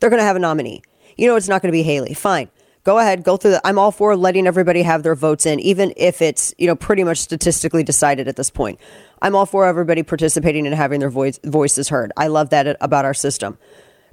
They're 0.00 0.10
going 0.10 0.20
to 0.20 0.24
have 0.24 0.36
a 0.36 0.40
nominee. 0.40 0.82
You 1.16 1.26
know 1.26 1.36
it's 1.36 1.48
not 1.48 1.60
going 1.60 1.70
to 1.70 1.76
be 1.76 1.82
Haley. 1.82 2.14
Fine. 2.14 2.50
Go 2.84 2.98
ahead, 2.98 3.22
go 3.22 3.36
through. 3.36 3.58
I'm 3.64 3.78
all 3.78 3.92
for 3.92 4.16
letting 4.16 4.46
everybody 4.46 4.82
have 4.82 5.04
their 5.04 5.14
votes 5.14 5.46
in, 5.46 5.60
even 5.60 5.92
if 5.96 6.20
it's, 6.20 6.52
you 6.58 6.66
know, 6.66 6.74
pretty 6.74 7.04
much 7.04 7.18
statistically 7.18 7.84
decided 7.84 8.26
at 8.26 8.34
this 8.34 8.50
point. 8.50 8.80
I'm 9.22 9.36
all 9.36 9.46
for 9.46 9.64
everybody 9.64 10.02
participating 10.02 10.66
and 10.66 10.74
having 10.74 10.98
their 10.98 11.08
voice, 11.08 11.38
voices 11.44 11.88
heard. 11.88 12.12
I 12.16 12.26
love 12.26 12.50
that 12.50 12.76
about 12.80 13.04
our 13.04 13.14
system. 13.14 13.56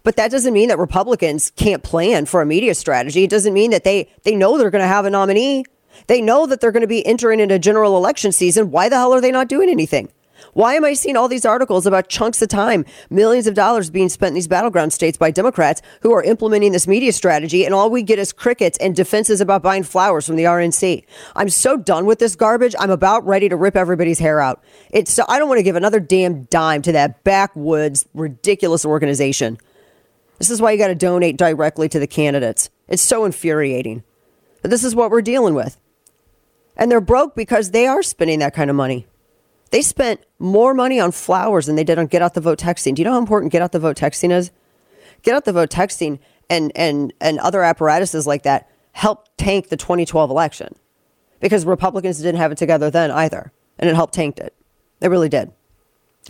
But 0.04 0.16
that 0.18 0.32
doesn't 0.32 0.54
mean 0.54 0.70
that 0.70 0.78
Republicans 0.78 1.52
can't 1.56 1.84
plan 1.84 2.26
for 2.26 2.42
a 2.42 2.46
media 2.46 2.76
strategy. 2.76 3.24
It 3.24 3.30
doesn't 3.30 3.54
mean 3.54 3.72
that 3.72 3.84
they 3.84 4.10
they 4.24 4.36
know 4.36 4.58
they're 4.58 4.70
going 4.70 4.84
to 4.84 4.88
have 4.88 5.06
a 5.06 5.10
nominee. 5.10 5.66
They 6.08 6.22
know 6.22 6.46
that 6.46 6.62
they're 6.62 6.72
going 6.72 6.82
to 6.82 6.88
be 6.88 7.06
entering 7.06 7.40
into 7.40 7.60
general 7.60 7.98
election 7.98 8.32
season. 8.32 8.72
Why 8.72 8.88
the 8.88 8.96
hell 8.96 9.14
are 9.14 9.20
they 9.20 9.32
not 9.32 9.50
doing 9.50 9.68
anything? 9.70 10.10
Why 10.54 10.76
am 10.76 10.86
I 10.86 10.94
seeing 10.94 11.18
all 11.18 11.28
these 11.28 11.46
articles 11.46 11.86
about 11.86 12.10
chunks 12.10 12.42
of 12.42 12.50
time, 12.50 12.86
millions 13.10 13.48
of 13.48 13.54
dollars 13.54 13.90
being 13.90 14.10
spent 14.10 14.30
in 14.30 14.36
these 14.36 14.48
battleground 14.48 14.94
states 14.94 15.18
by 15.18 15.32
Democrats 15.32 15.82
who 16.02 16.14
are 16.14 16.24
implementing 16.24 16.72
this 16.72 16.88
media 16.88 17.14
strategy, 17.14 17.66
and 17.66 17.74
all 17.74 17.90
we 17.90 18.04
get 18.04 18.20
is 18.20 18.34
crickets 18.34 18.78
and 18.80 18.96
defenses 18.96 19.42
about 19.42 19.64
buying 19.64 19.84
flowers 19.84 20.26
from 20.26 20.36
the 20.36 20.44
RNC? 20.44 21.04
I'm 21.36 21.50
so 21.50 21.78
done 21.78 22.06
with 22.06 22.20
this 22.20 22.36
garbage. 22.36 22.76
I'm 22.80 22.92
about 22.92 23.26
ready 23.26 23.50
to 23.50 23.56
rip 23.56 23.76
everybody's 23.76 24.20
hair 24.20 24.40
out. 24.40 24.64
It's 24.92 25.12
so 25.12 25.26
I 25.28 25.40
don't 25.40 25.50
want 25.50 25.60
to 25.60 25.64
give 25.64 25.76
another 25.76 26.00
damn 26.00 26.44
dime 26.46 26.82
to 26.84 26.92
that 26.94 27.24
backwoods, 27.24 28.06
ridiculous 28.14 28.86
organization. 28.86 29.58
This 30.38 30.50
is 30.50 30.62
why 30.62 30.72
you 30.72 30.78
got 30.78 30.88
to 30.88 30.96
donate 30.96 31.38
directly 31.38 31.90
to 31.90 32.00
the 32.00 32.08
candidates. 32.08 32.70
It's 32.88 33.04
so 33.04 33.26
infuriating. 33.26 34.04
But 34.62 34.72
this 34.72 34.84
is 34.84 34.96
what 34.96 35.12
we're 35.12 35.22
dealing 35.22 35.54
with. 35.54 35.78
And 36.76 36.90
they're 36.90 37.02
broke 37.02 37.36
because 37.36 37.72
they 37.72 37.88
are 37.88 38.02
spending 38.02 38.40
that 38.40 38.54
kind 38.54 38.70
of 38.70 38.76
money. 38.76 39.06
They 39.72 39.82
spent 39.82 40.22
more 40.40 40.74
money 40.74 41.00
on 41.00 41.12
flowers 41.12 41.68
than 41.68 41.76
they 41.76 41.84
did 41.84 42.00
on 42.00 42.08
get 42.08 42.22
out 42.22 42.34
the 42.34 42.42
vote 42.42 42.60
texting. 42.60 42.96
Do 42.96 43.02
you 43.02 43.06
know 43.06 43.14
how 43.14 43.20
important 43.20 43.52
get 43.52 43.62
out 43.62 43.72
the 43.72 43.80
vote 43.80 43.98
texting 43.98 44.32
is? 44.32 44.52
Get 45.22 45.36
out 45.36 45.46
the 45.46 45.54
vote 45.54 45.70
texting 45.70 46.20
and 46.50 46.72
and 46.76 47.14
and 47.22 47.40
other 47.40 47.62
apparatuses 47.64 48.26
like 48.26 48.44
that 48.44 48.70
helped 48.94 49.38
tank 49.38 49.70
the 49.70 49.78
2012 49.78 50.30
election 50.30 50.76
because 51.40 51.66
Republicans 51.66 52.18
didn't 52.18 52.38
have 52.38 52.52
it 52.52 52.58
together 52.58 52.90
then 52.90 53.12
either, 53.12 53.52
and 53.78 53.90
it 53.90 53.96
helped 53.96 54.14
tank 54.14 54.40
it. 54.40 54.54
It 55.02 55.10
really 55.10 55.30
did. 55.30 55.52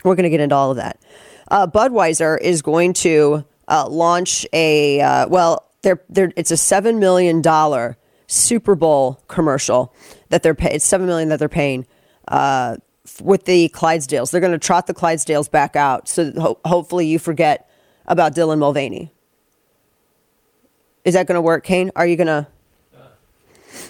We're 0.03 0.15
going 0.15 0.23
to 0.23 0.29
get 0.29 0.39
into 0.39 0.55
all 0.55 0.71
of 0.71 0.77
that. 0.77 1.01
Uh, 1.49 1.67
Budweiser 1.67 2.39
is 2.39 2.61
going 2.61 2.93
to 2.93 3.45
uh, 3.67 3.87
launch 3.89 4.45
a 4.53 5.01
uh, 5.01 5.27
well, 5.27 5.65
they're, 5.81 6.01
they're, 6.09 6.31
it's 6.35 6.51
a 6.51 6.57
seven 6.57 6.99
million 6.99 7.41
dollar 7.41 7.97
Super 8.27 8.75
Bowl 8.75 9.23
commercial 9.27 9.93
that 10.29 10.43
they're 10.43 10.55
pay, 10.55 10.71
it's 10.73 10.85
seven 10.85 11.07
million 11.07 11.29
that 11.29 11.39
they're 11.39 11.49
paying 11.49 11.87
uh, 12.27 12.77
with 13.21 13.45
the 13.45 13.69
Clydesdales. 13.69 14.31
They're 14.31 14.41
going 14.41 14.53
to 14.53 14.59
trot 14.59 14.87
the 14.87 14.93
Clydesdales 14.93 15.49
back 15.49 15.75
out. 15.75 16.07
So 16.07 16.31
ho- 16.31 16.59
hopefully 16.65 17.07
you 17.07 17.19
forget 17.19 17.69
about 18.05 18.35
Dylan 18.35 18.59
Mulvaney. 18.59 19.13
Is 21.05 21.13
that 21.13 21.27
going 21.27 21.35
to 21.35 21.41
work, 21.41 21.63
Kane? 21.63 21.91
Are 21.95 22.05
you 22.05 22.15
going 22.15 22.27
to? 22.27 22.47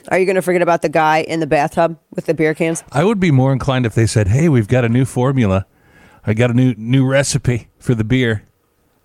Are 0.10 0.20
you 0.20 0.26
going 0.26 0.36
to 0.36 0.42
forget 0.42 0.62
about 0.62 0.82
the 0.82 0.90
guy 0.90 1.22
in 1.22 1.40
the 1.40 1.48
bathtub 1.48 1.98
with 2.12 2.26
the 2.26 2.34
beer 2.34 2.54
cans? 2.54 2.84
I 2.92 3.04
would 3.04 3.20
be 3.20 3.32
more 3.32 3.52
inclined 3.52 3.86
if 3.86 3.96
they 3.96 4.06
said, 4.06 4.28
"Hey, 4.28 4.50
we've 4.50 4.68
got 4.68 4.86
a 4.86 4.90
new 4.90 5.06
formula. 5.06 5.66
I 6.26 6.34
got 6.34 6.52
a 6.52 6.54
new 6.54 6.74
new 6.78 7.06
recipe 7.06 7.70
for 7.80 7.96
the 7.96 8.04
beer." 8.04 8.44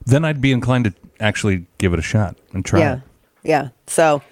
Then 0.06 0.24
I'd 0.24 0.40
be 0.40 0.52
inclined 0.52 0.84
to 0.84 0.94
actually 1.20 1.66
give 1.78 1.92
it 1.92 1.98
a 1.98 2.02
shot 2.02 2.36
and 2.52 2.64
try 2.64 2.80
yeah. 2.80 2.94
it. 2.94 3.00
Yeah. 3.42 3.68
So 3.86 4.22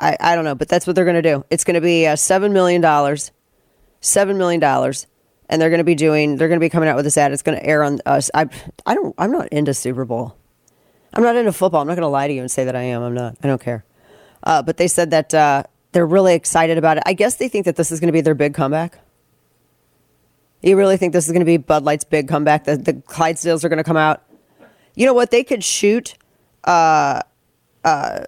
I, 0.00 0.16
I 0.18 0.34
don't 0.34 0.44
know, 0.44 0.54
but 0.54 0.68
that's 0.68 0.86
what 0.86 0.96
they're 0.96 1.04
going 1.04 1.22
to 1.22 1.22
do. 1.22 1.44
It's 1.50 1.64
going 1.64 1.74
to 1.74 1.80
be 1.80 2.06
uh, 2.06 2.14
$7 2.14 2.52
million. 2.52 2.82
$7 2.82 4.36
million 4.36 4.94
and 5.50 5.60
they're 5.60 5.68
going 5.68 5.78
to 5.78 5.84
be 5.84 5.96
doing 5.96 6.36
they're 6.36 6.48
going 6.48 6.60
to 6.60 6.64
be 6.64 6.70
coming 6.70 6.88
out 6.88 6.96
with 6.96 7.04
this 7.04 7.18
ad. 7.18 7.32
It's 7.32 7.42
going 7.42 7.58
to 7.58 7.66
air 7.66 7.82
on 7.82 8.00
us. 8.06 8.30
I 8.32 8.46
i 8.86 8.94
don't 8.94 9.14
i'm 9.18 9.32
not 9.32 9.48
into 9.48 9.74
super 9.74 10.06
bowl. 10.06 10.36
I'm 11.12 11.22
not 11.22 11.36
into 11.36 11.52
football. 11.52 11.82
I'm 11.82 11.88
not 11.88 11.94
going 11.94 12.02
to 12.02 12.08
lie 12.08 12.28
to 12.28 12.32
you 12.32 12.40
and 12.40 12.50
say 12.50 12.64
that 12.64 12.76
i 12.76 12.82
am. 12.82 13.02
I'm 13.02 13.14
not. 13.14 13.36
I 13.42 13.48
don't 13.48 13.60
care. 13.60 13.84
Uh, 14.44 14.62
but 14.62 14.76
they 14.76 14.86
said 14.86 15.10
that 15.10 15.34
uh, 15.34 15.64
they're 15.90 16.06
really 16.06 16.34
excited 16.34 16.78
about 16.78 16.96
it. 16.98 17.02
I 17.04 17.14
guess 17.14 17.36
they 17.36 17.48
think 17.48 17.64
that 17.66 17.74
this 17.74 17.90
is 17.90 17.98
going 17.98 18.06
to 18.06 18.12
be 18.12 18.20
their 18.20 18.36
big 18.36 18.54
comeback. 18.54 19.00
You 20.62 20.76
really 20.76 20.96
think 20.96 21.12
this 21.12 21.26
is 21.26 21.32
going 21.32 21.40
to 21.40 21.46
be 21.46 21.56
bud 21.56 21.82
light's 21.82 22.04
big 22.04 22.28
comeback? 22.28 22.64
The, 22.64 22.76
the 22.76 22.94
clydesdales 22.94 23.64
are 23.64 23.68
going 23.68 23.78
to 23.78 23.84
come 23.84 23.96
out? 23.96 24.22
You 24.94 25.04
know 25.04 25.14
what? 25.14 25.32
They 25.32 25.42
could 25.42 25.64
shoot 25.64 26.14
uh, 26.62 27.22
uh, 27.84 28.20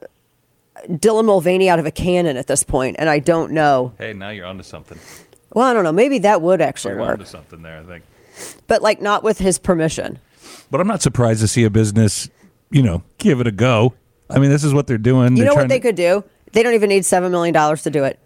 dylan 0.88 1.26
mulvaney 1.26 1.68
out 1.68 1.78
of 1.78 1.86
a 1.86 1.90
cannon 1.92 2.36
at 2.36 2.46
this 2.48 2.64
point 2.64 2.96
and 2.98 3.08
i 3.08 3.20
don't 3.20 3.52
know. 3.52 3.92
Hey, 3.98 4.12
now 4.12 4.30
you're 4.30 4.46
onto 4.46 4.64
something. 4.64 4.98
Well 5.54 5.66
i 5.66 5.72
don't 5.72 5.84
know 5.84 5.92
maybe 5.92 6.18
that 6.20 6.40
would 6.42 6.60
actually 6.60 6.94
We're 6.94 7.00
work 7.02 7.10
onto 7.12 7.24
something 7.24 7.62
there, 7.62 7.78
I 7.78 7.82
think. 7.84 8.04
but 8.66 8.82
like 8.82 9.00
not 9.00 9.22
with 9.22 9.38
his 9.38 9.58
permission. 9.58 10.18
But 10.70 10.80
I'm 10.80 10.86
not 10.88 11.02
surprised 11.02 11.40
to 11.42 11.48
see 11.48 11.64
a 11.64 11.70
business, 11.70 12.30
you 12.70 12.82
know, 12.82 13.02
give 13.18 13.40
it 13.40 13.46
a 13.46 13.52
go. 13.52 13.92
I 14.30 14.38
mean, 14.38 14.48
this 14.50 14.64
is 14.64 14.72
what 14.72 14.86
they're 14.86 14.96
doing. 14.96 15.36
You 15.36 15.44
They're 15.44 15.52
know 15.52 15.60
what 15.60 15.68
they 15.68 15.78
to- 15.78 15.88
could 15.88 15.96
do? 15.96 16.24
They 16.52 16.62
don't 16.62 16.72
even 16.74 16.88
need 16.88 17.02
$7 17.02 17.30
million 17.30 17.52
to 17.76 17.90
do 17.90 18.04
it. 18.04 18.18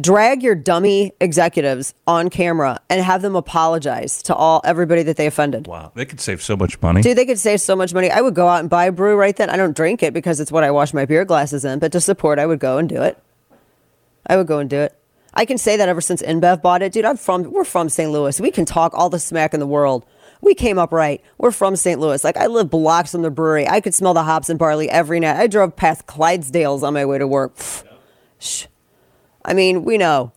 Drag 0.00 0.42
your 0.42 0.54
dummy 0.54 1.12
executives 1.20 1.92
on 2.06 2.30
camera 2.30 2.80
and 2.88 3.02
have 3.02 3.20
them 3.20 3.36
apologize 3.36 4.22
to 4.22 4.34
all 4.34 4.62
everybody 4.64 5.02
that 5.02 5.18
they 5.18 5.26
offended. 5.26 5.66
Wow, 5.66 5.92
they 5.94 6.06
could 6.06 6.18
save 6.20 6.40
so 6.42 6.56
much 6.56 6.80
money. 6.80 7.02
Dude, 7.02 7.18
they 7.18 7.26
could 7.26 7.38
save 7.38 7.60
so 7.60 7.76
much 7.76 7.92
money. 7.92 8.10
I 8.10 8.22
would 8.22 8.34
go 8.34 8.48
out 8.48 8.60
and 8.60 8.70
buy 8.70 8.86
a 8.86 8.92
brew 8.92 9.14
right 9.16 9.36
then. 9.36 9.50
I 9.50 9.58
don't 9.58 9.76
drink 9.76 10.02
it 10.02 10.14
because 10.14 10.40
it's 10.40 10.50
what 10.50 10.64
I 10.64 10.70
wash 10.70 10.94
my 10.94 11.04
beer 11.04 11.26
glasses 11.26 11.62
in, 11.66 11.78
but 11.78 11.92
to 11.92 12.00
support, 12.00 12.38
I 12.38 12.46
would 12.46 12.58
go 12.58 12.78
and 12.78 12.88
do 12.88 13.02
it. 13.02 13.18
I 14.26 14.38
would 14.38 14.46
go 14.46 14.60
and 14.60 14.70
do 14.70 14.78
it. 14.80 14.96
I 15.34 15.44
can 15.44 15.58
say 15.58 15.76
that 15.76 15.88
ever 15.88 16.00
since 16.00 16.22
InBev 16.22 16.62
bought 16.62 16.82
it, 16.82 16.92
dude. 16.92 17.04
I'm 17.04 17.16
from 17.16 17.50
we're 17.50 17.64
from 17.64 17.88
St. 17.88 18.10
Louis. 18.10 18.40
We 18.40 18.50
can 18.50 18.64
talk 18.64 18.92
all 18.94 19.08
the 19.08 19.18
smack 19.18 19.54
in 19.54 19.60
the 19.60 19.66
world. 19.66 20.04
We 20.40 20.54
came 20.54 20.78
up 20.78 20.92
right. 20.92 21.22
We're 21.38 21.52
from 21.52 21.76
St. 21.76 22.00
Louis. 22.00 22.22
Like 22.24 22.36
I 22.36 22.46
live 22.46 22.68
blocks 22.68 23.12
from 23.12 23.22
the 23.22 23.30
brewery. 23.30 23.66
I 23.66 23.80
could 23.80 23.94
smell 23.94 24.12
the 24.12 24.24
hops 24.24 24.48
and 24.48 24.58
barley 24.58 24.90
every 24.90 25.20
night. 25.20 25.36
I 25.36 25.46
drove 25.46 25.76
past 25.76 26.06
Clydesdales 26.06 26.82
on 26.82 26.94
my 26.94 27.06
way 27.06 27.18
to 27.18 27.26
work. 27.26 27.56
Pfft. 27.56 27.84
Shh. 28.38 28.66
I 29.44 29.54
mean, 29.54 29.84
we 29.84 29.98
know. 29.98 30.32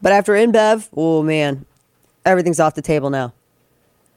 But 0.00 0.12
after 0.12 0.32
InBev, 0.32 0.88
oh 0.96 1.22
man, 1.22 1.64
everything's 2.24 2.58
off 2.58 2.74
the 2.74 2.82
table 2.82 3.10
now. 3.10 3.32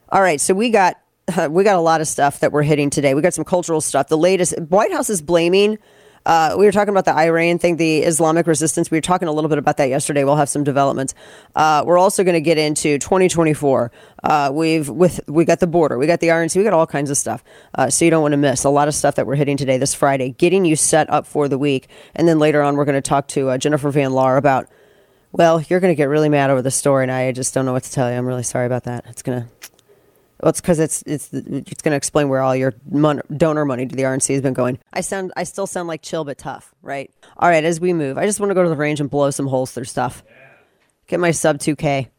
All 0.08 0.20
right, 0.20 0.40
so 0.40 0.54
we 0.54 0.70
got 0.70 0.96
we 1.50 1.62
got 1.62 1.76
a 1.76 1.80
lot 1.80 2.00
of 2.00 2.08
stuff 2.08 2.40
that 2.40 2.52
we're 2.52 2.62
hitting 2.62 2.90
today. 2.90 3.14
We 3.14 3.22
got 3.22 3.34
some 3.34 3.44
cultural 3.44 3.80
stuff. 3.80 4.08
The 4.08 4.18
latest 4.18 4.58
White 4.68 4.92
House 4.92 5.10
is 5.10 5.22
blaming. 5.22 5.78
Uh, 6.26 6.56
we 6.58 6.66
were 6.66 6.72
talking 6.72 6.92
about 6.92 7.04
the 7.04 7.16
Iran 7.16 7.58
thing, 7.58 7.76
the 7.76 8.02
Islamic 8.02 8.48
resistance. 8.48 8.90
We 8.90 8.98
were 8.98 9.02
talking 9.02 9.28
a 9.28 9.32
little 9.32 9.48
bit 9.48 9.58
about 9.58 9.76
that 9.76 9.88
yesterday. 9.88 10.24
We'll 10.24 10.36
have 10.36 10.48
some 10.48 10.64
developments. 10.64 11.14
Uh, 11.54 11.84
we're 11.86 11.98
also 11.98 12.24
going 12.24 12.34
to 12.34 12.40
get 12.40 12.58
into 12.58 12.98
2024. 12.98 13.92
Uh, 14.24 14.50
we've 14.52 14.88
with 14.88 15.20
we 15.28 15.44
got 15.44 15.60
the 15.60 15.68
border, 15.68 15.96
we 15.96 16.08
got 16.08 16.18
the 16.18 16.28
RNC, 16.28 16.56
we 16.56 16.64
got 16.64 16.72
all 16.72 16.86
kinds 16.86 17.10
of 17.10 17.16
stuff. 17.16 17.44
Uh, 17.76 17.88
so 17.88 18.04
you 18.04 18.10
don't 18.10 18.22
want 18.22 18.32
to 18.32 18.38
miss 18.38 18.64
a 18.64 18.70
lot 18.70 18.88
of 18.88 18.94
stuff 18.94 19.14
that 19.14 19.26
we're 19.26 19.36
hitting 19.36 19.56
today, 19.56 19.78
this 19.78 19.94
Friday, 19.94 20.30
getting 20.30 20.64
you 20.64 20.74
set 20.74 21.08
up 21.10 21.26
for 21.28 21.46
the 21.46 21.58
week. 21.58 21.88
And 22.16 22.26
then 22.26 22.40
later 22.40 22.60
on, 22.60 22.74
we're 22.74 22.86
going 22.86 23.00
to 23.00 23.08
talk 23.08 23.28
to 23.28 23.50
uh, 23.50 23.58
Jennifer 23.58 23.90
Van 23.90 24.10
Laar 24.10 24.36
about. 24.36 24.68
Well, 25.32 25.60
you're 25.60 25.80
going 25.80 25.90
to 25.90 25.96
get 25.96 26.08
really 26.08 26.30
mad 26.30 26.48
over 26.48 26.62
the 26.62 26.70
story, 26.70 27.02
and 27.02 27.12
I 27.12 27.30
just 27.32 27.52
don't 27.52 27.66
know 27.66 27.72
what 27.74 27.82
to 27.82 27.92
tell 27.92 28.10
you. 28.10 28.16
I'm 28.16 28.26
really 28.26 28.42
sorry 28.42 28.64
about 28.64 28.84
that. 28.84 29.04
It's 29.08 29.22
going 29.22 29.42
to. 29.42 29.48
Well, 30.40 30.50
it's 30.50 30.60
because 30.60 30.78
it's 30.78 31.02
it's 31.06 31.32
it's 31.32 31.82
going 31.82 31.92
to 31.92 31.96
explain 31.96 32.28
where 32.28 32.42
all 32.42 32.54
your 32.54 32.74
mon- 32.90 33.22
donor 33.36 33.64
money 33.64 33.86
to 33.86 33.96
the 33.96 34.02
RNC 34.02 34.34
has 34.34 34.42
been 34.42 34.52
going. 34.52 34.78
I 34.92 35.00
sound 35.00 35.32
I 35.36 35.44
still 35.44 35.66
sound 35.66 35.88
like 35.88 36.02
chill 36.02 36.24
but 36.24 36.36
tough, 36.36 36.74
right? 36.82 37.10
All 37.38 37.48
right, 37.48 37.64
as 37.64 37.80
we 37.80 37.92
move, 37.94 38.18
I 38.18 38.26
just 38.26 38.38
want 38.38 38.50
to 38.50 38.54
go 38.54 38.62
to 38.62 38.68
the 38.68 38.76
range 38.76 39.00
and 39.00 39.08
blow 39.08 39.30
some 39.30 39.46
holes 39.46 39.72
through 39.72 39.84
stuff. 39.84 40.22
Get 41.06 41.20
my 41.20 41.30
sub 41.30 41.58
two 41.58 41.74
K. 41.74 42.10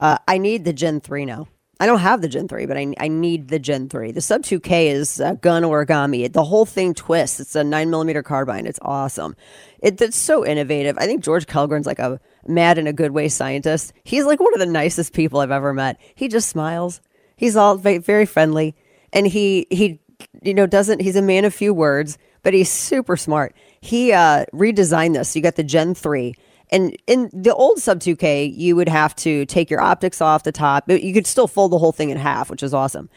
Uh, 0.00 0.18
I 0.26 0.38
need 0.38 0.64
the 0.64 0.72
Gen 0.72 1.00
three 1.00 1.24
now. 1.24 1.46
I 1.78 1.86
don't 1.86 2.00
have 2.00 2.22
the 2.22 2.28
Gen 2.28 2.48
three, 2.48 2.66
but 2.66 2.76
I 2.76 2.92
I 2.98 3.06
need 3.06 3.48
the 3.48 3.60
Gen 3.60 3.88
three. 3.88 4.10
The 4.10 4.20
sub 4.20 4.42
two 4.42 4.58
K 4.58 4.88
is 4.88 5.20
uh, 5.20 5.34
gun 5.34 5.62
origami. 5.62 6.32
The 6.32 6.44
whole 6.44 6.66
thing 6.66 6.92
twists. 6.92 7.38
It's 7.38 7.54
a 7.54 7.62
nine 7.62 7.88
millimeter 7.88 8.24
carbine. 8.24 8.66
It's 8.66 8.80
awesome. 8.82 9.36
It, 9.78 10.00
it's 10.00 10.16
so 10.16 10.44
innovative. 10.44 10.98
I 10.98 11.06
think 11.06 11.22
George 11.22 11.46
Kellgren's 11.46 11.86
like 11.86 12.00
a 12.00 12.20
mad 12.48 12.78
in 12.78 12.88
a 12.88 12.92
good 12.92 13.12
way 13.12 13.28
scientist. 13.28 13.92
He's 14.02 14.24
like 14.24 14.40
one 14.40 14.54
of 14.54 14.60
the 14.60 14.66
nicest 14.66 15.12
people 15.12 15.38
I've 15.38 15.52
ever 15.52 15.72
met. 15.72 16.00
He 16.16 16.26
just 16.26 16.48
smiles. 16.48 17.00
He's 17.36 17.56
all 17.56 17.76
ve- 17.76 17.98
very 17.98 18.26
friendly, 18.26 18.74
and 19.12 19.26
he 19.26 19.66
he 19.70 20.00
you 20.42 20.54
know 20.54 20.66
doesn't. 20.66 21.00
He's 21.00 21.16
a 21.16 21.22
man 21.22 21.44
of 21.44 21.54
few 21.54 21.74
words, 21.74 22.18
but 22.42 22.54
he's 22.54 22.70
super 22.70 23.16
smart. 23.16 23.54
He 23.80 24.12
uh, 24.12 24.46
redesigned 24.52 25.14
this. 25.14 25.34
You 25.34 25.42
got 25.42 25.56
the 25.56 25.64
Gen 25.64 25.94
three, 25.94 26.34
and 26.70 26.96
in 27.06 27.30
the 27.32 27.54
old 27.54 27.78
Sub 27.80 28.00
two 28.00 28.16
K, 28.16 28.44
you 28.44 28.76
would 28.76 28.88
have 28.88 29.14
to 29.16 29.46
take 29.46 29.70
your 29.70 29.80
optics 29.80 30.20
off 30.20 30.42
the 30.42 30.52
top. 30.52 30.88
You 30.88 31.12
could 31.12 31.26
still 31.26 31.48
fold 31.48 31.72
the 31.72 31.78
whole 31.78 31.92
thing 31.92 32.10
in 32.10 32.16
half, 32.16 32.50
which 32.50 32.62
is 32.62 32.74
awesome. 32.74 33.08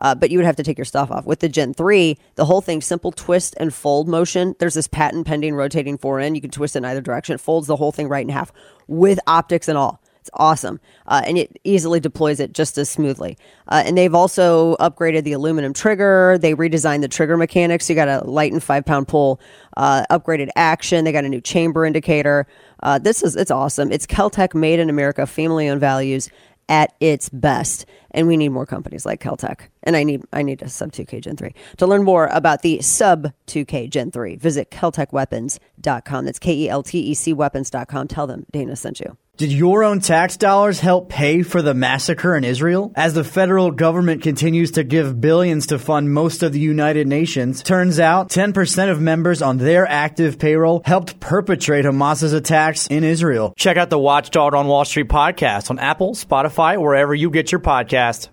Uh, 0.00 0.14
but 0.14 0.30
you 0.30 0.38
would 0.38 0.44
have 0.44 0.56
to 0.56 0.62
take 0.62 0.76
your 0.76 0.84
stuff 0.84 1.10
off. 1.10 1.24
With 1.24 1.38
the 1.38 1.48
Gen 1.48 1.72
3, 1.72 2.18
the 2.34 2.44
whole 2.44 2.60
thing, 2.60 2.80
simple 2.80 3.12
twist 3.12 3.54
and 3.58 3.72
fold 3.72 4.08
motion. 4.08 4.56
There's 4.58 4.74
this 4.74 4.88
patent 4.88 5.26
pending 5.26 5.54
rotating 5.54 5.98
fore 5.98 6.18
end. 6.18 6.34
You 6.36 6.42
can 6.42 6.50
twist 6.50 6.74
it 6.74 6.78
in 6.78 6.84
either 6.84 7.00
direction. 7.00 7.34
It 7.36 7.40
folds 7.40 7.68
the 7.68 7.76
whole 7.76 7.92
thing 7.92 8.08
right 8.08 8.24
in 8.24 8.28
half 8.28 8.52
with 8.88 9.20
optics 9.26 9.68
and 9.68 9.78
all. 9.78 10.02
It's 10.24 10.30
awesome. 10.32 10.80
Uh, 11.06 11.20
and 11.26 11.36
it 11.36 11.60
easily 11.64 12.00
deploys 12.00 12.40
it 12.40 12.54
just 12.54 12.78
as 12.78 12.88
smoothly. 12.88 13.36
Uh, 13.68 13.82
and 13.84 13.98
they've 13.98 14.14
also 14.14 14.74
upgraded 14.76 15.24
the 15.24 15.32
aluminum 15.32 15.74
trigger. 15.74 16.38
They 16.38 16.54
redesigned 16.54 17.02
the 17.02 17.08
trigger 17.08 17.36
mechanics. 17.36 17.90
You 17.90 17.94
got 17.94 18.08
a 18.08 18.24
light 18.24 18.50
and 18.50 18.62
five 18.62 18.86
pound 18.86 19.06
pull, 19.06 19.38
uh, 19.76 20.06
upgraded 20.10 20.48
action. 20.56 21.04
They 21.04 21.12
got 21.12 21.26
a 21.26 21.28
new 21.28 21.42
chamber 21.42 21.84
indicator. 21.84 22.46
Uh, 22.82 22.98
this 22.98 23.22
is, 23.22 23.36
it's 23.36 23.50
awesome. 23.50 23.92
It's 23.92 24.06
Keltec 24.06 24.54
made 24.54 24.80
in 24.80 24.88
America, 24.88 25.26
family 25.26 25.68
owned 25.68 25.80
values 25.80 26.30
at 26.70 26.94
its 27.00 27.28
best. 27.28 27.84
And 28.12 28.26
we 28.26 28.38
need 28.38 28.48
more 28.48 28.64
companies 28.64 29.04
like 29.04 29.22
Keltec. 29.22 29.68
And 29.82 29.94
I 29.94 30.04
need 30.04 30.22
I 30.32 30.40
need 30.40 30.62
a 30.62 30.70
sub 30.70 30.90
2K 30.92 31.20
Gen 31.20 31.36
3. 31.36 31.52
To 31.76 31.86
learn 31.86 32.02
more 32.02 32.28
about 32.28 32.62
the 32.62 32.80
sub 32.80 33.30
2K 33.46 33.90
Gen 33.90 34.10
3, 34.10 34.36
visit 34.36 34.70
keltecweapons.com. 34.70 36.24
That's 36.24 36.38
K 36.38 36.54
E 36.54 36.68
L 36.70 36.82
T 36.82 36.98
E 36.98 37.12
C 37.12 37.34
weapons.com. 37.34 38.08
Tell 38.08 38.26
them 38.26 38.46
Dana 38.50 38.74
sent 38.74 39.00
you. 39.00 39.18
Did 39.36 39.50
your 39.50 39.82
own 39.82 39.98
tax 39.98 40.36
dollars 40.36 40.78
help 40.78 41.08
pay 41.08 41.42
for 41.42 41.60
the 41.60 41.74
massacre 41.74 42.36
in 42.36 42.44
Israel? 42.44 42.92
As 42.94 43.14
the 43.14 43.24
federal 43.24 43.72
government 43.72 44.22
continues 44.22 44.70
to 44.72 44.84
give 44.84 45.20
billions 45.20 45.66
to 45.66 45.78
fund 45.80 46.14
most 46.14 46.44
of 46.44 46.52
the 46.52 46.60
United 46.60 47.08
Nations, 47.08 47.60
turns 47.60 47.98
out 47.98 48.28
10% 48.28 48.92
of 48.92 49.00
members 49.00 49.42
on 49.42 49.58
their 49.58 49.88
active 49.88 50.38
payroll 50.38 50.82
helped 50.84 51.18
perpetrate 51.18 51.84
Hamas's 51.84 52.32
attacks 52.32 52.86
in 52.86 53.02
Israel. 53.02 53.52
Check 53.56 53.76
out 53.76 53.90
the 53.90 53.98
Watchdog 53.98 54.54
on 54.54 54.68
Wall 54.68 54.84
Street 54.84 55.08
podcast 55.08 55.68
on 55.68 55.80
Apple, 55.80 56.12
Spotify, 56.14 56.80
wherever 56.80 57.12
you 57.12 57.28
get 57.28 57.50
your 57.50 57.60
podcast. 57.60 58.28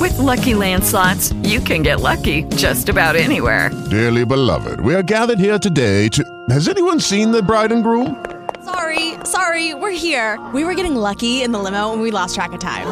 With 0.00 0.18
lucky 0.18 0.54
landslots, 0.54 1.32
you 1.48 1.60
can 1.60 1.84
get 1.84 2.00
lucky 2.00 2.42
just 2.56 2.88
about 2.88 3.14
anywhere. 3.14 3.70
Dearly 3.90 4.24
beloved, 4.24 4.80
we 4.80 4.96
are 4.96 5.04
gathered 5.04 5.38
here 5.38 5.60
today 5.60 6.08
to. 6.08 6.24
Has 6.50 6.66
anyone 6.66 6.98
seen 6.98 7.30
the 7.30 7.44
bride 7.44 7.70
and 7.70 7.84
groom? 7.84 8.37
Sorry, 8.68 9.14
sorry, 9.24 9.72
we're 9.72 9.96
here. 9.96 10.38
We 10.52 10.62
were 10.62 10.74
getting 10.74 10.94
lucky 10.94 11.42
in 11.42 11.52
the 11.52 11.58
limo 11.58 11.94
and 11.94 12.02
we 12.02 12.10
lost 12.10 12.34
track 12.34 12.52
of 12.52 12.60
time. 12.60 12.86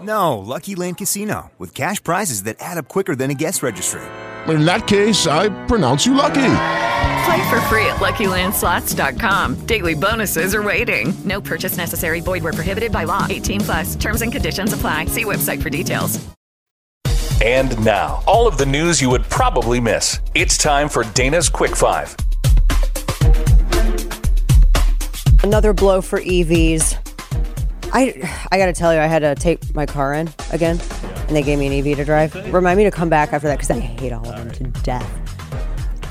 No, 0.00 0.38
Lucky 0.38 0.74
Land 0.74 0.96
Casino, 0.96 1.50
with 1.58 1.74
cash 1.74 2.02
prizes 2.02 2.44
that 2.44 2.56
add 2.60 2.78
up 2.78 2.88
quicker 2.88 3.14
than 3.14 3.30
a 3.30 3.34
guest 3.34 3.62
registry. 3.62 4.00
In 4.48 4.64
that 4.64 4.86
case, 4.86 5.26
I 5.26 5.50
pronounce 5.66 6.06
you 6.06 6.14
lucky. 6.14 6.54
Play 7.26 7.50
for 7.50 7.60
free 7.68 7.86
at 7.86 8.00
LuckyLandSlots.com. 8.00 9.66
Daily 9.66 9.94
bonuses 9.94 10.54
are 10.54 10.62
waiting. 10.62 11.12
No 11.24 11.42
purchase 11.42 11.76
necessary. 11.76 12.20
Void 12.20 12.42
where 12.42 12.54
prohibited 12.54 12.90
by 12.90 13.04
law. 13.04 13.26
18 13.28 13.60
plus. 13.60 13.96
Terms 13.96 14.22
and 14.22 14.32
conditions 14.32 14.72
apply. 14.72 15.04
See 15.06 15.24
website 15.24 15.62
for 15.62 15.68
details. 15.68 16.24
And 17.44 17.84
now, 17.84 18.22
all 18.26 18.46
of 18.46 18.56
the 18.56 18.66
news 18.66 19.02
you 19.02 19.10
would 19.10 19.24
probably 19.24 19.78
miss. 19.78 20.20
It's 20.34 20.56
time 20.56 20.88
for 20.88 21.04
Dana's 21.12 21.48
Quick 21.48 21.76
Five. 21.76 22.16
Another 25.42 25.72
blow 25.72 26.00
for 26.00 26.20
EVs. 26.20 26.96
I 27.92 28.46
I 28.52 28.58
got 28.58 28.66
to 28.66 28.72
tell 28.72 28.94
you, 28.94 29.00
I 29.00 29.06
had 29.06 29.20
to 29.20 29.34
take 29.34 29.74
my 29.74 29.86
car 29.86 30.14
in 30.14 30.30
again, 30.52 30.80
and 31.26 31.36
they 31.36 31.42
gave 31.42 31.58
me 31.58 31.66
an 31.66 31.86
EV 31.86 31.96
to 31.96 32.04
drive. 32.04 32.34
Remind 32.52 32.78
me 32.78 32.84
to 32.84 32.92
come 32.92 33.08
back 33.08 33.32
after 33.32 33.48
that 33.48 33.56
because 33.56 33.70
I 33.70 33.80
hate 33.80 34.12
all 34.12 34.28
of 34.28 34.36
them 34.36 34.50
to 34.52 34.80
death. 34.82 35.18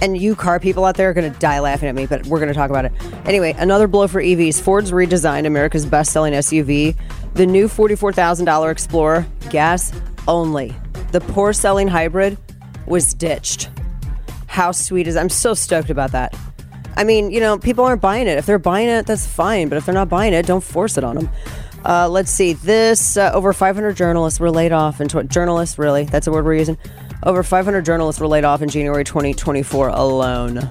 And 0.01 0.17
you 0.17 0.35
car 0.35 0.59
people 0.59 0.83
out 0.83 0.97
there 0.97 1.11
are 1.11 1.13
to 1.13 1.29
die 1.39 1.59
laughing 1.59 1.87
at 1.87 1.95
me, 1.95 2.07
but 2.07 2.25
we're 2.25 2.39
to 2.49 2.53
talk 2.53 2.71
about 2.71 2.85
it. 2.85 2.91
Anyway, 3.25 3.55
another 3.57 3.87
blow 3.87 4.07
for 4.07 4.21
EVs. 4.21 4.59
Ford's 4.59 4.91
redesigned 4.91 5.45
America's 5.45 5.85
best 5.85 6.11
selling 6.11 6.33
SUV, 6.33 6.97
the 7.35 7.45
new 7.45 7.67
$44,000 7.67 8.71
Explorer, 8.71 9.25
gas 9.49 9.93
only. 10.27 10.75
The 11.11 11.21
poor 11.21 11.53
selling 11.53 11.87
hybrid 11.87 12.37
was 12.85 13.13
ditched. 13.13 13.69
How 14.47 14.71
sweet 14.71 15.07
is 15.07 15.15
I'm 15.15 15.29
so 15.29 15.53
stoked 15.53 15.89
about 15.89 16.11
that. 16.11 16.35
I 16.95 17.03
mean, 17.03 17.31
you 17.31 17.39
know, 17.39 17.57
people 17.57 17.85
aren't 17.85 18.01
buying 18.01 18.27
it. 18.27 18.37
If 18.37 18.45
they're 18.45 18.59
buying 18.59 18.89
it, 18.89 19.05
that's 19.05 19.25
fine. 19.25 19.69
But 19.69 19.77
if 19.77 19.85
they're 19.85 19.95
not 19.95 20.09
buying 20.09 20.33
it, 20.33 20.45
don't 20.45 20.63
force 20.63 20.97
it 20.97 21.03
on 21.03 21.15
them. 21.15 21.29
Uh, 21.83 22.07
let's 22.09 22.31
see. 22.31 22.53
This 22.53 23.17
uh, 23.17 23.31
over 23.33 23.53
500 23.53 23.95
journalists 23.95 24.39
were 24.39 24.51
laid 24.51 24.71
off. 24.71 24.99
And 24.99 25.09
tw- 25.09 25.27
journalists, 25.27 25.79
really, 25.79 26.03
that's 26.05 26.27
a 26.27 26.31
word 26.31 26.45
we're 26.45 26.55
using. 26.55 26.77
Over 27.23 27.43
500 27.43 27.85
journalists 27.85 28.19
were 28.19 28.27
laid 28.27 28.43
off 28.43 28.61
in 28.61 28.69
January 28.69 29.03
2024 29.03 29.89
alone. 29.89 30.69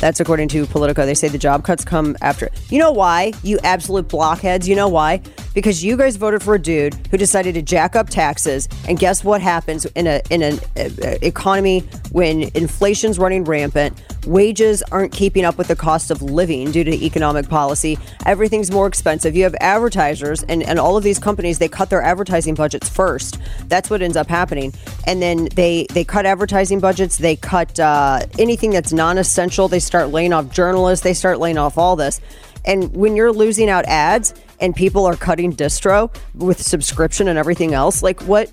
That's 0.00 0.18
according 0.18 0.48
to 0.48 0.64
Politico. 0.64 1.04
They 1.04 1.14
say 1.14 1.28
the 1.28 1.36
job 1.36 1.62
cuts 1.62 1.84
come 1.84 2.16
after. 2.22 2.48
You 2.70 2.78
know 2.78 2.90
why? 2.90 3.32
You 3.42 3.58
absolute 3.62 4.08
blockheads. 4.08 4.66
You 4.66 4.74
know 4.74 4.88
why? 4.88 5.20
Because 5.52 5.84
you 5.84 5.96
guys 5.96 6.16
voted 6.16 6.42
for 6.42 6.54
a 6.54 6.58
dude 6.58 6.94
who 7.08 7.18
decided 7.18 7.54
to 7.54 7.62
jack 7.62 7.94
up 7.94 8.08
taxes, 8.08 8.66
and 8.88 8.98
guess 8.98 9.22
what 9.22 9.42
happens 9.42 9.84
in 9.84 10.06
a 10.06 10.22
in 10.30 10.42
an 10.42 10.58
uh, 10.76 10.88
uh, 11.04 11.18
economy 11.20 11.80
when 12.12 12.44
inflation's 12.54 13.18
running 13.18 13.44
rampant, 13.44 14.02
wages 14.26 14.82
aren't 14.90 15.12
keeping 15.12 15.44
up 15.44 15.58
with 15.58 15.68
the 15.68 15.76
cost 15.76 16.10
of 16.10 16.22
living 16.22 16.70
due 16.70 16.84
to 16.84 16.92
economic 17.04 17.48
policy. 17.48 17.98
Everything's 18.26 18.70
more 18.70 18.86
expensive. 18.86 19.36
You 19.36 19.44
have 19.44 19.54
advertisers, 19.60 20.42
and 20.44 20.62
and 20.62 20.78
all 20.78 20.96
of 20.96 21.04
these 21.04 21.18
companies 21.18 21.58
they 21.58 21.68
cut 21.68 21.90
their 21.90 22.02
advertising 22.02 22.54
budgets 22.54 22.88
first. 22.88 23.38
That's 23.66 23.90
what 23.90 24.02
ends 24.02 24.16
up 24.16 24.28
happening, 24.28 24.72
and 25.06 25.20
then 25.20 25.48
they 25.54 25.86
they 25.90 26.04
cut 26.04 26.26
advertising 26.26 26.80
budgets. 26.80 27.18
They 27.18 27.36
cut 27.36 27.78
uh, 27.78 28.26
anything 28.38 28.70
that's 28.70 28.92
non-essential. 28.92 29.68
They 29.68 29.80
start 29.80 30.08
laying 30.10 30.32
off 30.32 30.50
journalists. 30.50 31.02
They 31.02 31.14
start 31.14 31.38
laying 31.38 31.58
off 31.58 31.78
all 31.78 31.96
this. 31.96 32.20
And 32.64 32.94
when 32.94 33.16
you're 33.16 33.32
losing 33.32 33.70
out 33.70 33.86
ads 33.86 34.34
and 34.60 34.76
people 34.76 35.06
are 35.06 35.16
cutting 35.16 35.52
distro 35.54 36.14
with 36.34 36.60
subscription 36.60 37.28
and 37.28 37.38
everything 37.38 37.72
else, 37.72 38.02
like 38.02 38.20
what 38.22 38.50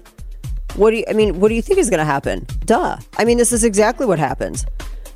what 0.76 0.92
do 0.92 0.98
you 0.98 1.06
I 1.10 1.14
mean, 1.14 1.40
what 1.40 1.50
do 1.50 1.56
you 1.56 1.62
think 1.62 1.80
is 1.80 1.90
going 1.90 2.00
to 2.00 2.06
happen? 2.06 2.46
Duh. 2.66 2.98
I 3.18 3.26
mean, 3.26 3.38
this 3.38 3.52
is 3.52 3.64
exactly 3.64 4.06
what 4.06 4.20
happens. 4.20 4.66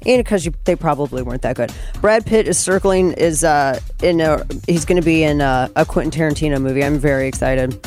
And 0.06 0.24
because 0.24 0.50
they 0.66 0.76
probably 0.76 1.22
weren't 1.22 1.44
that 1.44 1.56
good. 1.56 1.72
Brad 2.02 2.26
Pitt 2.26 2.48
is 2.48 2.58
circling 2.58 3.14
is 3.14 3.44
uh 3.44 3.80
in 4.02 4.20
a 4.22 4.46
he's 4.68 4.86
going 4.86 5.00
to 5.00 5.06
be 5.06 5.24
in 5.24 5.42
a, 5.42 5.70
a 5.76 5.86
Quentin 5.86 6.12
Tarantino 6.12 6.62
movie. 6.62 6.84
I'm 6.84 6.98
very 6.98 7.28
excited. 7.28 7.80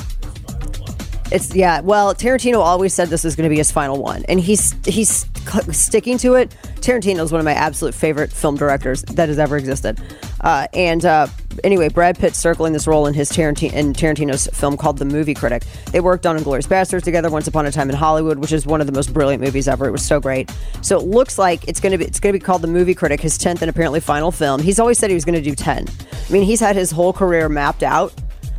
It's 1.35 1.53
yeah. 1.53 1.81
Well, 1.81 2.15
Tarantino 2.15 2.61
always 2.61 2.95
said 2.95 3.09
this 3.09 3.25
was 3.25 3.35
going 3.35 3.43
to 3.43 3.51
be 3.51 3.57
his 3.57 3.73
final 3.73 4.01
one, 4.01 4.25
and 4.29 4.39
he's 4.39 4.73
he's 4.87 5.27
sticking 5.73 6.17
to 6.19 6.35
it. 6.35 6.57
Tarantino 6.77 7.25
is 7.25 7.33
one 7.33 7.41
of 7.41 7.45
my 7.45 7.55
absolute 7.55 7.93
favorite 7.93 8.31
film 8.31 8.57
directors 8.57 9.03
that 9.03 9.29
has 9.29 9.41
ever 9.41 9.57
existed. 9.57 10.01
Uh, 10.43 10.69
and 10.75 11.05
uh, 11.05 11.27
anyway, 11.65 11.89
Brad 11.89 12.17
Pitt 12.19 12.37
circling 12.37 12.73
this 12.73 12.87
role 12.87 13.07
in 13.07 13.15
his 13.15 13.33
Tarantino 13.33 13.73
in 13.73 13.95
Tarantino's 13.95 14.47
film 14.53 14.77
called 14.77 14.99
The 14.99 15.07
Movie 15.07 15.35
Critic. 15.35 15.65
They 15.91 15.99
worked 15.99 16.25
on 16.25 16.39
*Inglourious 16.39 16.69
Basterds* 16.69 17.03
together 17.03 17.31
once 17.31 17.49
upon 17.49 17.67
a 17.67 17.73
time 17.73 17.91
in 17.91 17.97
Hollywood, 17.97 18.39
which 18.39 18.53
is 18.53 18.65
one 18.65 18.81
of 18.81 18.87
the 18.87 18.93
most 18.93 19.13
brilliant 19.13 19.43
movies 19.43 19.67
ever. 19.67 19.89
It 19.89 19.91
was 19.91 20.05
so 20.05 20.21
great. 20.21 20.55
So 20.83 20.97
it 21.01 21.05
looks 21.05 21.37
like 21.37 21.67
it's 21.67 21.81
going 21.81 21.91
to 21.91 21.99
be 21.99 22.05
it's 22.05 22.21
to 22.21 22.33
be 22.33 22.39
called 22.39 22.63
*The 22.63 22.69
Movie 22.69 22.95
Critic*, 22.95 23.21
his 23.21 23.37
tenth 23.37 23.61
and 23.61 23.69
apparently 23.69 23.99
final 23.99 24.31
film. 24.31 24.63
He's 24.63 24.79
always 24.79 25.01
said 25.01 25.11
he 25.11 25.15
was 25.15 25.25
going 25.25 25.43
to 25.43 25.43
do 25.43 25.57
ten. 25.57 25.89
I 26.29 26.33
mean, 26.33 26.45
he's 26.45 26.61
had 26.61 26.77
his 26.77 26.93
whole 26.93 27.13
career 27.13 27.49
mapped 27.49 27.83
out. 27.83 28.15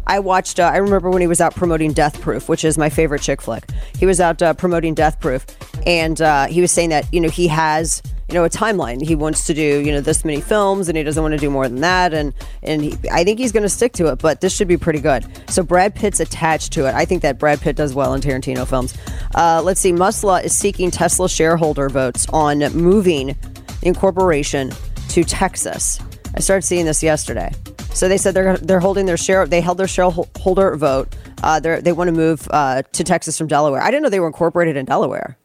I 0.08 0.20
watched. 0.20 0.60
Uh, 0.60 0.64
I 0.74 0.78
remember 0.78 1.10
when 1.10 1.22
he 1.22 1.28
was 1.28 1.42
out 1.42 1.56
promoting 1.56 1.94
Death 1.94 2.22
Proof, 2.22 2.48
which 2.50 2.64
is 2.64 2.78
my 2.78 2.90
favorite 2.90 3.22
chick 3.22 3.42
flick. 3.42 3.64
He 3.98 4.06
was 4.06 4.20
out 4.20 4.42
uh, 4.42 4.54
promoting 4.54 4.94
Death 4.94 5.20
Proof, 5.20 5.46
and 5.86 6.22
uh, 6.22 6.48
he 6.48 6.62
was 6.62 6.72
saying 6.72 6.90
that 6.90 7.12
you 7.14 7.20
know 7.20 7.30
he 7.30 7.48
has 7.48 8.02
you 8.28 8.36
know 8.36 8.44
a 8.44 8.50
timeline. 8.50 9.02
He 9.02 9.16
wants 9.16 9.46
to 9.46 9.54
do 9.54 9.62
you 9.62 9.92
know 9.92 10.02
this 10.02 10.24
many 10.24 10.42
films, 10.42 10.88
and 10.88 10.98
he 10.98 11.04
doesn't 11.04 11.22
want 11.22 11.34
to 11.34 11.40
do 11.40 11.50
more 11.50 11.68
than 11.68 11.82
that. 11.82 12.14
And 12.14 12.34
and 12.64 12.84
he, 12.84 12.98
I 13.12 13.24
think 13.24 13.40
he's 13.40 13.52
going 13.52 13.64
to 13.64 13.70
stick 13.70 13.94
to 13.94 14.08
it. 14.08 14.20
But 14.20 14.42
this 14.42 14.56
should 14.56 14.68
be 14.68 14.78
pretty 14.78 15.00
good. 15.00 15.26
So 15.50 15.64
Brad 15.64 15.96
Pitt's 15.96 16.20
attached 16.20 16.74
to 16.74 16.88
it. 16.88 16.94
I 16.94 17.06
think 17.06 17.22
that 17.24 17.40
Brad 17.40 17.62
Pitt 17.62 17.76
does 17.76 17.94
well 17.94 18.14
in 18.14 18.22
Tarantino 18.22 18.68
films. 18.68 18.96
Uh, 19.34 19.62
let's 19.64 19.80
see. 19.80 19.92
Musla 19.92 20.44
is 20.44 20.58
seeking 20.58 20.92
Tesla 20.92 21.30
shareholder 21.30 21.90
votes 21.90 22.28
on 22.32 22.60
moving 22.74 23.36
incorporation 23.82 24.72
to 25.10 25.24
Texas. 25.24 26.00
I 26.36 26.42
started 26.42 26.64
seeing 26.64 26.86
this 26.86 27.02
yesterday. 27.02 27.52
So 27.94 28.10
they 28.10 28.18
said 28.18 28.34
they're 28.34 28.58
they're 28.58 28.82
holding 28.82 29.06
their 29.06 29.18
share. 29.18 29.48
They 29.48 29.62
held 29.62 29.78
their 29.78 29.88
shareholder 29.88 30.76
vote. 30.76 31.16
Uh, 31.42 31.62
they 31.62 31.80
they 31.80 31.94
want 31.94 32.10
to 32.10 32.12
move 32.12 32.46
uh, 32.52 32.82
to 32.82 33.04
Texas 33.06 33.38
from 33.38 33.48
Delaware. 33.48 33.82
I 33.82 33.90
didn't 33.90 34.04
know 34.04 34.10
they 34.10 34.20
were 34.20 34.28
incorporated 34.28 34.76
in 34.76 34.86
Delaware. 34.86 35.38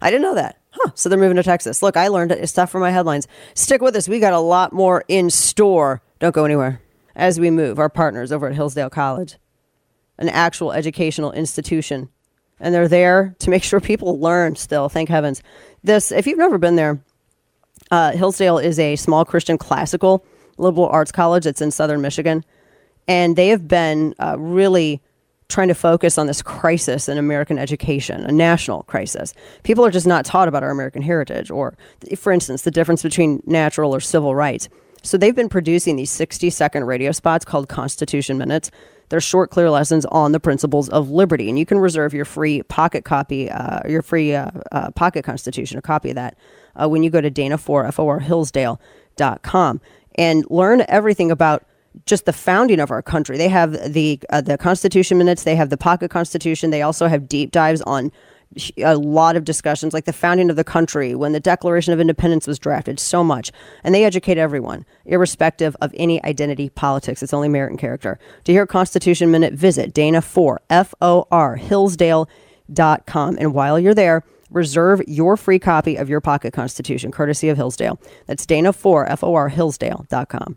I 0.00 0.10
didn't 0.10 0.22
know 0.22 0.34
that. 0.34 0.58
Huh. 0.70 0.90
So 0.94 1.08
they're 1.08 1.18
moving 1.18 1.36
to 1.36 1.42
Texas. 1.42 1.82
Look, 1.82 1.96
I 1.96 2.08
learned 2.08 2.48
stuff 2.48 2.70
from 2.70 2.80
my 2.80 2.90
headlines. 2.90 3.28
Stick 3.54 3.82
with 3.82 3.94
us. 3.96 4.08
We 4.08 4.20
got 4.20 4.32
a 4.32 4.40
lot 4.40 4.72
more 4.72 5.04
in 5.08 5.28
store. 5.30 6.02
Don't 6.18 6.34
go 6.34 6.44
anywhere. 6.44 6.80
As 7.14 7.40
we 7.40 7.50
move, 7.50 7.78
our 7.78 7.88
partners 7.88 8.30
over 8.32 8.46
at 8.46 8.54
Hillsdale 8.54 8.90
College, 8.90 9.36
an 10.18 10.28
actual 10.28 10.72
educational 10.72 11.32
institution, 11.32 12.10
and 12.60 12.74
they're 12.74 12.88
there 12.88 13.34
to 13.38 13.50
make 13.50 13.62
sure 13.62 13.80
people 13.80 14.20
learn. 14.20 14.56
Still, 14.56 14.88
thank 14.88 15.08
heavens. 15.08 15.42
This, 15.82 16.12
if 16.12 16.26
you've 16.26 16.38
never 16.38 16.58
been 16.58 16.76
there, 16.76 17.02
uh, 17.90 18.12
Hillsdale 18.12 18.58
is 18.58 18.78
a 18.78 18.96
small 18.96 19.24
Christian 19.24 19.58
classical 19.58 20.24
liberal 20.58 20.86
arts 20.86 21.12
college 21.12 21.44
that's 21.44 21.60
in 21.60 21.70
southern 21.70 22.00
Michigan. 22.00 22.44
And 23.08 23.36
they 23.36 23.48
have 23.48 23.68
been 23.68 24.14
uh, 24.18 24.36
really 24.38 25.00
trying 25.48 25.68
to 25.68 25.74
focus 25.74 26.18
on 26.18 26.26
this 26.26 26.42
crisis 26.42 27.08
in 27.08 27.18
American 27.18 27.58
education, 27.58 28.24
a 28.24 28.32
national 28.32 28.82
crisis. 28.84 29.32
People 29.62 29.84
are 29.86 29.90
just 29.90 30.06
not 30.06 30.24
taught 30.24 30.48
about 30.48 30.64
our 30.64 30.70
American 30.70 31.02
heritage, 31.02 31.50
or, 31.50 31.76
for 32.16 32.32
instance, 32.32 32.62
the 32.62 32.70
difference 32.70 33.02
between 33.02 33.42
natural 33.46 33.94
or 33.94 34.00
civil 34.00 34.34
rights. 34.34 34.68
So 35.02 35.16
they've 35.16 35.36
been 35.36 35.48
producing 35.48 35.94
these 35.94 36.10
60 36.10 36.50
second 36.50 36.84
radio 36.84 37.12
spots 37.12 37.44
called 37.44 37.68
Constitution 37.68 38.38
Minutes. 38.38 38.72
They're 39.08 39.20
short, 39.20 39.50
clear 39.50 39.70
lessons 39.70 40.04
on 40.06 40.32
the 40.32 40.40
principles 40.40 40.88
of 40.88 41.10
liberty. 41.10 41.48
And 41.48 41.56
you 41.58 41.66
can 41.66 41.78
reserve 41.78 42.12
your 42.12 42.24
free 42.24 42.62
pocket 42.64 43.04
copy, 43.04 43.48
uh, 43.50 43.88
your 43.88 44.02
free 44.02 44.34
uh, 44.34 44.50
uh, 44.72 44.90
pocket 44.92 45.24
Constitution, 45.24 45.78
a 45.78 45.82
copy 45.82 46.10
of 46.10 46.16
that, 46.16 46.36
uh, 46.74 46.88
when 46.88 47.02
you 47.02 47.10
go 47.10 47.20
to 47.20 47.30
dana4forhillsdale.com 47.30 49.80
and 50.16 50.44
learn 50.50 50.84
everything 50.88 51.30
about 51.30 51.64
just 52.04 52.26
the 52.26 52.32
founding 52.32 52.80
of 52.80 52.90
our 52.90 53.02
country. 53.02 53.38
They 53.38 53.48
have 53.48 53.92
the 53.92 54.20
uh, 54.30 54.42
the 54.42 54.58
Constitution 54.58 55.18
minutes. 55.18 55.44
They 55.44 55.56
have 55.56 55.70
the 55.70 55.78
Pocket 55.78 56.10
Constitution. 56.10 56.70
They 56.70 56.82
also 56.82 57.08
have 57.08 57.28
deep 57.28 57.52
dives 57.52 57.80
on 57.82 58.12
a 58.78 58.96
lot 58.96 59.36
of 59.36 59.44
discussions, 59.44 59.92
like 59.92 60.04
the 60.04 60.12
founding 60.12 60.50
of 60.50 60.56
the 60.56 60.64
country, 60.64 61.14
when 61.14 61.32
the 61.32 61.40
Declaration 61.40 61.92
of 61.92 62.00
Independence 62.00 62.46
was 62.46 62.58
drafted. 62.58 62.98
So 62.98 63.22
much, 63.22 63.52
and 63.84 63.94
they 63.94 64.04
educate 64.04 64.38
everyone, 64.38 64.84
irrespective 65.04 65.76
of 65.80 65.92
any 65.96 66.22
identity 66.24 66.68
politics. 66.70 67.22
It's 67.22 67.34
only 67.34 67.48
merit 67.48 67.70
and 67.70 67.78
character. 67.78 68.18
To 68.44 68.52
hear 68.52 68.66
Constitution 68.66 69.30
Minute, 69.30 69.54
visit 69.54 69.92
Dana 69.92 70.22
Four 70.22 70.60
F 70.70 70.94
O 71.00 71.26
R 71.30 71.56
Hillsdale.com. 71.56 73.36
And 73.38 73.54
while 73.54 73.78
you're 73.78 73.94
there. 73.94 74.24
Reserve 74.50 75.02
your 75.08 75.36
free 75.36 75.58
copy 75.58 75.96
of 75.96 76.08
your 76.08 76.20
Pocket 76.20 76.52
Constitution, 76.52 77.10
courtesy 77.10 77.48
of 77.48 77.56
Hillsdale. 77.56 78.00
That's 78.26 78.46
Dana4, 78.46 79.10
F-O-R, 79.10 79.48
Hillsdale.com. 79.48 80.56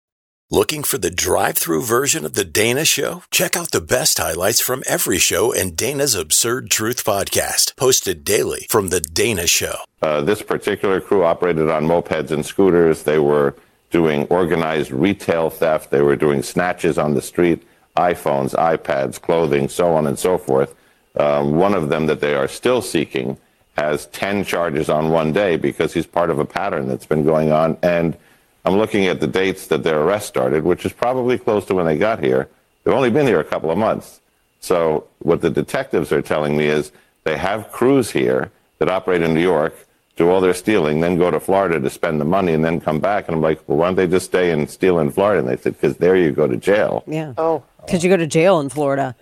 Looking 0.53 0.83
for 0.83 0.97
the 0.97 1.09
drive-through 1.09 1.83
version 1.83 2.25
of 2.25 2.33
the 2.33 2.43
Dana 2.43 2.83
Show? 2.83 3.23
Check 3.31 3.55
out 3.55 3.71
the 3.71 3.79
best 3.79 4.17
highlights 4.17 4.59
from 4.59 4.83
every 4.85 5.17
show 5.17 5.53
and 5.53 5.77
Dana's 5.77 6.13
Absurd 6.13 6.69
Truth 6.69 7.05
podcast, 7.05 7.73
posted 7.77 8.25
daily 8.25 8.67
from 8.69 8.89
the 8.89 8.99
Dana 8.99 9.47
Show. 9.47 9.75
Uh, 10.01 10.19
this 10.19 10.41
particular 10.41 10.99
crew 10.99 11.23
operated 11.23 11.69
on 11.69 11.85
mopeds 11.87 12.31
and 12.31 12.45
scooters. 12.45 13.03
They 13.03 13.17
were 13.17 13.55
doing 13.91 14.25
organized 14.25 14.91
retail 14.91 15.49
theft. 15.49 15.89
They 15.89 16.01
were 16.01 16.17
doing 16.17 16.43
snatches 16.43 16.97
on 16.97 17.13
the 17.13 17.21
street, 17.21 17.63
iPhones, 17.95 18.53
iPads, 18.53 19.21
clothing, 19.21 19.69
so 19.69 19.93
on 19.93 20.05
and 20.05 20.19
so 20.19 20.37
forth. 20.37 20.75
Um, 21.15 21.55
one 21.55 21.73
of 21.73 21.87
them 21.87 22.07
that 22.07 22.19
they 22.19 22.35
are 22.35 22.49
still 22.49 22.81
seeking 22.81 23.37
has 23.77 24.07
10 24.07 24.43
charges 24.43 24.89
on 24.89 25.11
one 25.11 25.31
day 25.31 25.55
because 25.55 25.93
he's 25.93 26.05
part 26.05 26.29
of 26.29 26.39
a 26.39 26.45
pattern 26.45 26.89
that's 26.89 27.05
been 27.05 27.23
going 27.23 27.53
on. 27.53 27.77
And 27.81 28.17
I'm 28.65 28.77
looking 28.77 29.07
at 29.07 29.19
the 29.19 29.27
dates 29.27 29.67
that 29.67 29.83
their 29.83 30.01
arrest 30.01 30.27
started, 30.27 30.63
which 30.63 30.85
is 30.85 30.93
probably 30.93 31.37
close 31.37 31.65
to 31.65 31.75
when 31.75 31.85
they 31.85 31.97
got 31.97 32.23
here. 32.23 32.47
They've 32.83 32.93
only 32.93 33.09
been 33.09 33.27
here 33.27 33.39
a 33.39 33.43
couple 33.43 33.71
of 33.71 33.77
months. 33.77 34.21
So 34.59 35.07
what 35.19 35.41
the 35.41 35.49
detectives 35.49 36.11
are 36.11 36.21
telling 36.21 36.55
me 36.55 36.67
is 36.67 36.91
they 37.23 37.37
have 37.37 37.71
crews 37.71 38.11
here 38.11 38.51
that 38.79 38.89
operate 38.89 39.21
in 39.21 39.33
New 39.33 39.41
York, 39.41 39.75
do 40.15 40.29
all 40.29 40.41
their 40.41 40.53
stealing, 40.53 40.99
then 40.99 41.17
go 41.17 41.31
to 41.31 41.39
Florida 41.39 41.79
to 41.79 41.89
spend 41.89 42.21
the 42.21 42.25
money, 42.25 42.53
and 42.53 42.63
then 42.63 42.79
come 42.79 42.99
back. 42.99 43.27
And 43.27 43.35
I'm 43.35 43.41
like, 43.41 43.61
well, 43.67 43.79
why 43.79 43.87
don't 43.87 43.95
they 43.95 44.07
just 44.07 44.27
stay 44.27 44.51
and 44.51 44.69
steal 44.69 44.99
in 44.99 45.11
Florida? 45.11 45.39
And 45.39 45.47
they 45.47 45.61
said, 45.61 45.73
because 45.73 45.97
there 45.97 46.15
you 46.15 46.31
go 46.31 46.47
to 46.47 46.57
jail. 46.57 47.03
Yeah. 47.07 47.33
Oh. 47.37 47.63
Because 47.85 48.03
you 48.03 48.09
go 48.09 48.17
to 48.17 48.27
jail 48.27 48.59
in 48.59 48.69
Florida. 48.69 49.15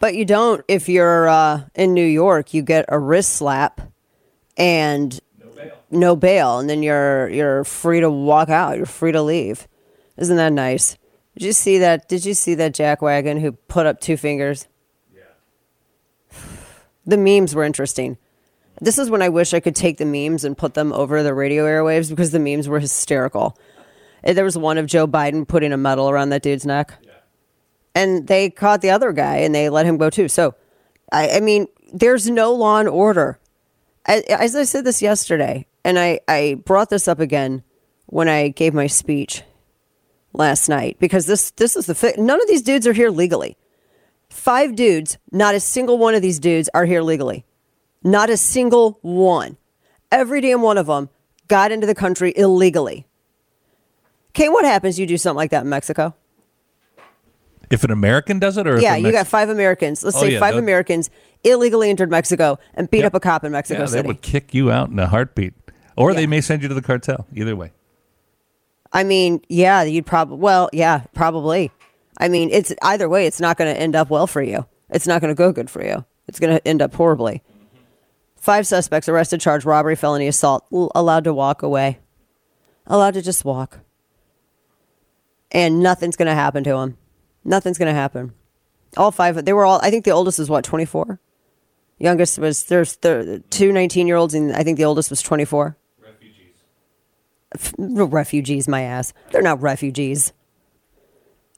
But 0.00 0.14
you 0.14 0.24
don't 0.24 0.64
if 0.68 0.88
you're 0.88 1.28
uh, 1.28 1.62
in 1.74 1.94
New 1.94 2.06
York. 2.06 2.54
You 2.54 2.62
get 2.62 2.84
a 2.88 2.98
wrist 2.98 3.34
slap 3.34 3.80
and 4.56 5.18
no 5.90 6.16
bail, 6.16 6.58
and 6.58 6.68
then 6.68 6.82
you're 6.82 7.28
you're 7.28 7.64
free 7.64 8.00
to 8.00 8.10
walk 8.10 8.48
out. 8.48 8.76
You're 8.76 8.86
free 8.86 9.12
to 9.12 9.22
leave. 9.22 9.66
Isn't 10.16 10.36
that 10.36 10.52
nice? 10.52 10.96
Did 11.36 11.44
you 11.46 11.52
see 11.52 11.78
that? 11.78 12.08
Did 12.08 12.24
you 12.24 12.34
see 12.34 12.54
that 12.56 12.72
jackwagon 12.74 13.40
who 13.40 13.52
put 13.52 13.86
up 13.86 14.00
two 14.00 14.16
fingers? 14.16 14.66
Yeah. 15.14 16.38
The 17.06 17.16
memes 17.16 17.54
were 17.54 17.64
interesting. 17.64 18.18
This 18.80 18.98
is 18.98 19.10
when 19.10 19.22
I 19.22 19.28
wish 19.28 19.54
I 19.54 19.60
could 19.60 19.74
take 19.74 19.98
the 19.98 20.04
memes 20.04 20.44
and 20.44 20.56
put 20.56 20.74
them 20.74 20.92
over 20.92 21.22
the 21.22 21.34
radio 21.34 21.64
airwaves 21.64 22.10
because 22.10 22.30
the 22.30 22.38
memes 22.38 22.68
were 22.68 22.78
hysterical. 22.80 23.56
Uh, 24.24 24.32
There 24.34 24.44
was 24.44 24.56
one 24.58 24.78
of 24.78 24.86
Joe 24.86 25.06
Biden 25.06 25.46
putting 25.46 25.72
a 25.72 25.76
medal 25.76 26.08
around 26.10 26.28
that 26.30 26.42
dude's 26.42 26.66
neck. 26.66 26.94
Yeah. 27.02 27.10
And 27.94 28.26
they 28.28 28.50
caught 28.50 28.80
the 28.80 28.90
other 28.90 29.12
guy 29.12 29.36
and 29.38 29.54
they 29.54 29.68
let 29.68 29.86
him 29.86 29.96
go 29.96 30.10
too. 30.10 30.28
So, 30.28 30.54
I, 31.10 31.36
I 31.36 31.40
mean, 31.40 31.66
there's 31.92 32.28
no 32.30 32.52
law 32.52 32.78
and 32.78 32.88
order. 32.88 33.38
I- 34.06 34.22
As 34.28 34.54
I 34.54 34.64
said 34.64 34.84
this 34.84 35.02
yesterday, 35.02 35.66
and 35.84 35.98
I, 35.98 36.20
I 36.28 36.60
brought 36.64 36.90
this 36.90 37.08
up 37.08 37.20
again 37.20 37.62
when 38.06 38.28
I 38.28 38.48
gave 38.48 38.74
my 38.74 38.86
speech 38.86 39.42
last 40.32 40.68
night 40.68 40.96
because 40.98 41.26
this 41.26 41.50
this 41.52 41.76
is 41.76 41.86
the 41.86 41.94
fi- 41.94 42.14
none 42.18 42.40
of 42.40 42.48
these 42.48 42.62
dudes 42.62 42.86
are 42.86 42.92
here 42.92 43.10
legally. 43.10 43.56
Five 44.30 44.74
dudes, 44.76 45.18
not 45.32 45.54
a 45.54 45.60
single 45.60 45.98
one 45.98 46.14
of 46.14 46.22
these 46.22 46.38
dudes 46.38 46.68
are 46.74 46.84
here 46.84 47.02
legally. 47.02 47.44
Not 48.04 48.30
a 48.30 48.36
single 48.36 48.98
one. 49.02 49.56
Every 50.12 50.40
damn 50.40 50.62
one 50.62 50.78
of 50.78 50.86
them 50.86 51.08
got 51.48 51.72
into 51.72 51.86
the 51.86 51.94
country 51.94 52.32
illegally. 52.36 53.06
Okay, 54.30 54.48
what 54.48 54.64
happens? 54.64 54.98
You 54.98 55.06
do 55.06 55.16
something 55.18 55.36
like 55.36 55.50
that 55.50 55.62
in 55.64 55.68
Mexico? 55.68 56.14
If 57.70 57.84
an 57.84 57.90
American 57.90 58.38
does 58.38 58.56
it, 58.56 58.66
or 58.66 58.76
if 58.76 58.82
yeah, 58.82 58.96
you 58.96 59.02
Mex- 59.04 59.14
got 59.16 59.26
five 59.26 59.48
Americans. 59.50 60.02
Let's 60.02 60.16
Oh, 60.16 60.20
say 60.20 60.32
yeah, 60.34 60.40
five 60.40 60.56
Americans 60.56 61.10
illegally 61.44 61.90
entered 61.90 62.10
Mexico 62.10 62.58
and 62.74 62.90
beat 62.90 63.04
up 63.04 63.14
a 63.14 63.20
cop 63.20 63.44
in 63.44 63.52
Mexico 63.52 63.80
yeah, 63.80 63.86
they 63.86 63.92
City. 63.92 64.06
would 64.08 64.22
kick 64.22 64.54
you 64.54 64.70
out 64.70 64.88
in 64.90 64.98
a 64.98 65.06
heartbeat, 65.06 65.52
or 65.98 66.14
they 66.14 66.26
may 66.26 66.40
send 66.40 66.62
you 66.62 66.68
to 66.68 66.74
the 66.74 66.82
cartel. 66.82 67.26
Either 67.34 67.56
way, 67.56 67.72
I 68.92 69.04
mean, 69.04 69.42
yeah, 69.48 69.82
you'd 69.82 70.06
probably, 70.06 70.38
well, 70.38 70.70
yeah, 70.72 71.04
probably. 71.14 71.70
I 72.18 72.28
mean, 72.28 72.50
it's 72.50 72.72
either 72.82 73.08
way, 73.08 73.26
it's 73.26 73.40
not 73.40 73.56
going 73.56 73.72
to 73.72 73.80
end 73.80 73.94
up 73.94 74.10
well 74.10 74.26
for 74.26 74.42
you. 74.42 74.66
It's 74.90 75.06
not 75.06 75.20
going 75.20 75.30
to 75.30 75.38
go 75.38 75.52
good 75.52 75.70
for 75.70 75.84
you. 75.84 76.04
It's 76.26 76.40
going 76.40 76.56
to 76.56 76.66
end 76.66 76.82
up 76.82 76.94
horribly. 76.94 77.42
Five 78.36 78.66
suspects 78.66 79.08
arrested, 79.08 79.40
charged 79.40 79.66
robbery, 79.66 79.96
felony 79.96 80.26
assault, 80.26 80.64
l- 80.72 80.90
allowed 80.94 81.24
to 81.24 81.34
walk 81.34 81.62
away, 81.62 81.98
allowed 82.86 83.14
to 83.14 83.22
just 83.22 83.44
walk. 83.44 83.80
And 85.50 85.80
nothing's 85.80 86.16
going 86.16 86.26
to 86.26 86.34
happen 86.34 86.64
to 86.64 86.70
them. 86.70 86.96
Nothing's 87.44 87.78
going 87.78 87.92
to 87.92 87.98
happen. 87.98 88.32
All 88.96 89.10
five, 89.10 89.44
they 89.44 89.52
were 89.52 89.64
all, 89.64 89.80
I 89.82 89.90
think 89.90 90.04
the 90.04 90.10
oldest 90.10 90.38
was 90.38 90.50
what, 90.50 90.64
24? 90.64 91.20
Youngest 91.98 92.38
was, 92.38 92.64
there's 92.64 92.96
the 92.96 93.42
two 93.50 93.72
19 93.72 94.06
year 94.06 94.16
olds, 94.16 94.34
and 94.34 94.52
I 94.54 94.62
think 94.62 94.76
the 94.76 94.84
oldest 94.84 95.10
was 95.10 95.20
24. 95.22 95.68
F- 95.68 95.77
refugees, 97.78 98.68
my 98.68 98.82
ass. 98.82 99.12
They're 99.30 99.42
not 99.42 99.62
refugees. 99.62 100.32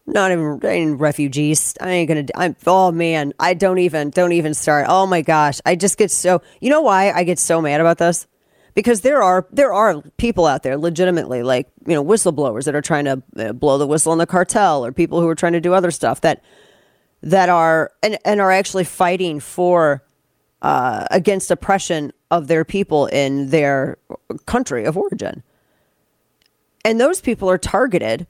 Not 0.06 0.32
even, 0.32 0.60
ain't 0.64 1.00
refugees. 1.00 1.74
I 1.80 1.90
ain't 1.90 2.08
gonna. 2.08 2.24
I'm. 2.34 2.56
Oh 2.66 2.90
man, 2.90 3.32
I 3.38 3.54
don't 3.54 3.78
even. 3.78 4.10
Don't 4.10 4.32
even 4.32 4.54
start. 4.54 4.86
Oh 4.88 5.06
my 5.06 5.22
gosh, 5.22 5.60
I 5.64 5.76
just 5.76 5.98
get 5.98 6.10
so. 6.10 6.42
You 6.60 6.70
know 6.70 6.80
why 6.80 7.12
I 7.12 7.22
get 7.22 7.38
so 7.38 7.60
mad 7.60 7.80
about 7.80 7.98
this? 7.98 8.26
Because 8.74 9.02
there 9.02 9.22
are 9.22 9.46
there 9.52 9.72
are 9.72 10.02
people 10.16 10.46
out 10.46 10.62
there, 10.62 10.76
legitimately, 10.76 11.42
like 11.42 11.68
you 11.86 11.94
know, 11.94 12.04
whistleblowers 12.04 12.64
that 12.64 12.74
are 12.74 12.82
trying 12.82 13.04
to 13.04 13.22
uh, 13.36 13.52
blow 13.52 13.78
the 13.78 13.86
whistle 13.86 14.10
on 14.10 14.18
the 14.18 14.26
cartel, 14.26 14.84
or 14.84 14.90
people 14.90 15.20
who 15.20 15.28
are 15.28 15.34
trying 15.34 15.52
to 15.52 15.60
do 15.60 15.74
other 15.74 15.92
stuff 15.92 16.22
that 16.22 16.42
that 17.22 17.48
are 17.48 17.92
and 18.02 18.18
and 18.24 18.40
are 18.40 18.50
actually 18.50 18.84
fighting 18.84 19.38
for 19.38 20.02
uh, 20.62 21.06
against 21.10 21.50
oppression 21.52 22.12
of 22.32 22.48
their 22.48 22.64
people 22.64 23.06
in 23.06 23.50
their 23.50 23.98
country 24.46 24.84
of 24.84 24.96
origin 24.96 25.42
and 26.84 27.00
those 27.00 27.20
people 27.20 27.50
are 27.50 27.58
targeted. 27.58 28.26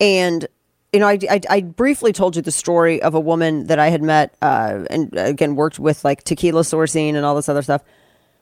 And 0.00 0.46
you 0.92 1.00
know 1.00 1.06
I, 1.06 1.18
I, 1.30 1.40
I 1.48 1.60
briefly 1.60 2.12
told 2.12 2.36
you 2.36 2.42
the 2.42 2.50
story 2.50 3.00
of 3.02 3.14
a 3.14 3.20
woman 3.20 3.66
that 3.66 3.78
i 3.78 3.88
had 3.88 4.02
met 4.02 4.34
uh, 4.42 4.84
and 4.90 5.16
again 5.16 5.56
worked 5.56 5.78
with 5.78 6.04
like 6.04 6.24
tequila 6.24 6.62
sourcing 6.62 7.14
and 7.14 7.24
all 7.24 7.34
this 7.34 7.48
other 7.48 7.62
stuff 7.62 7.82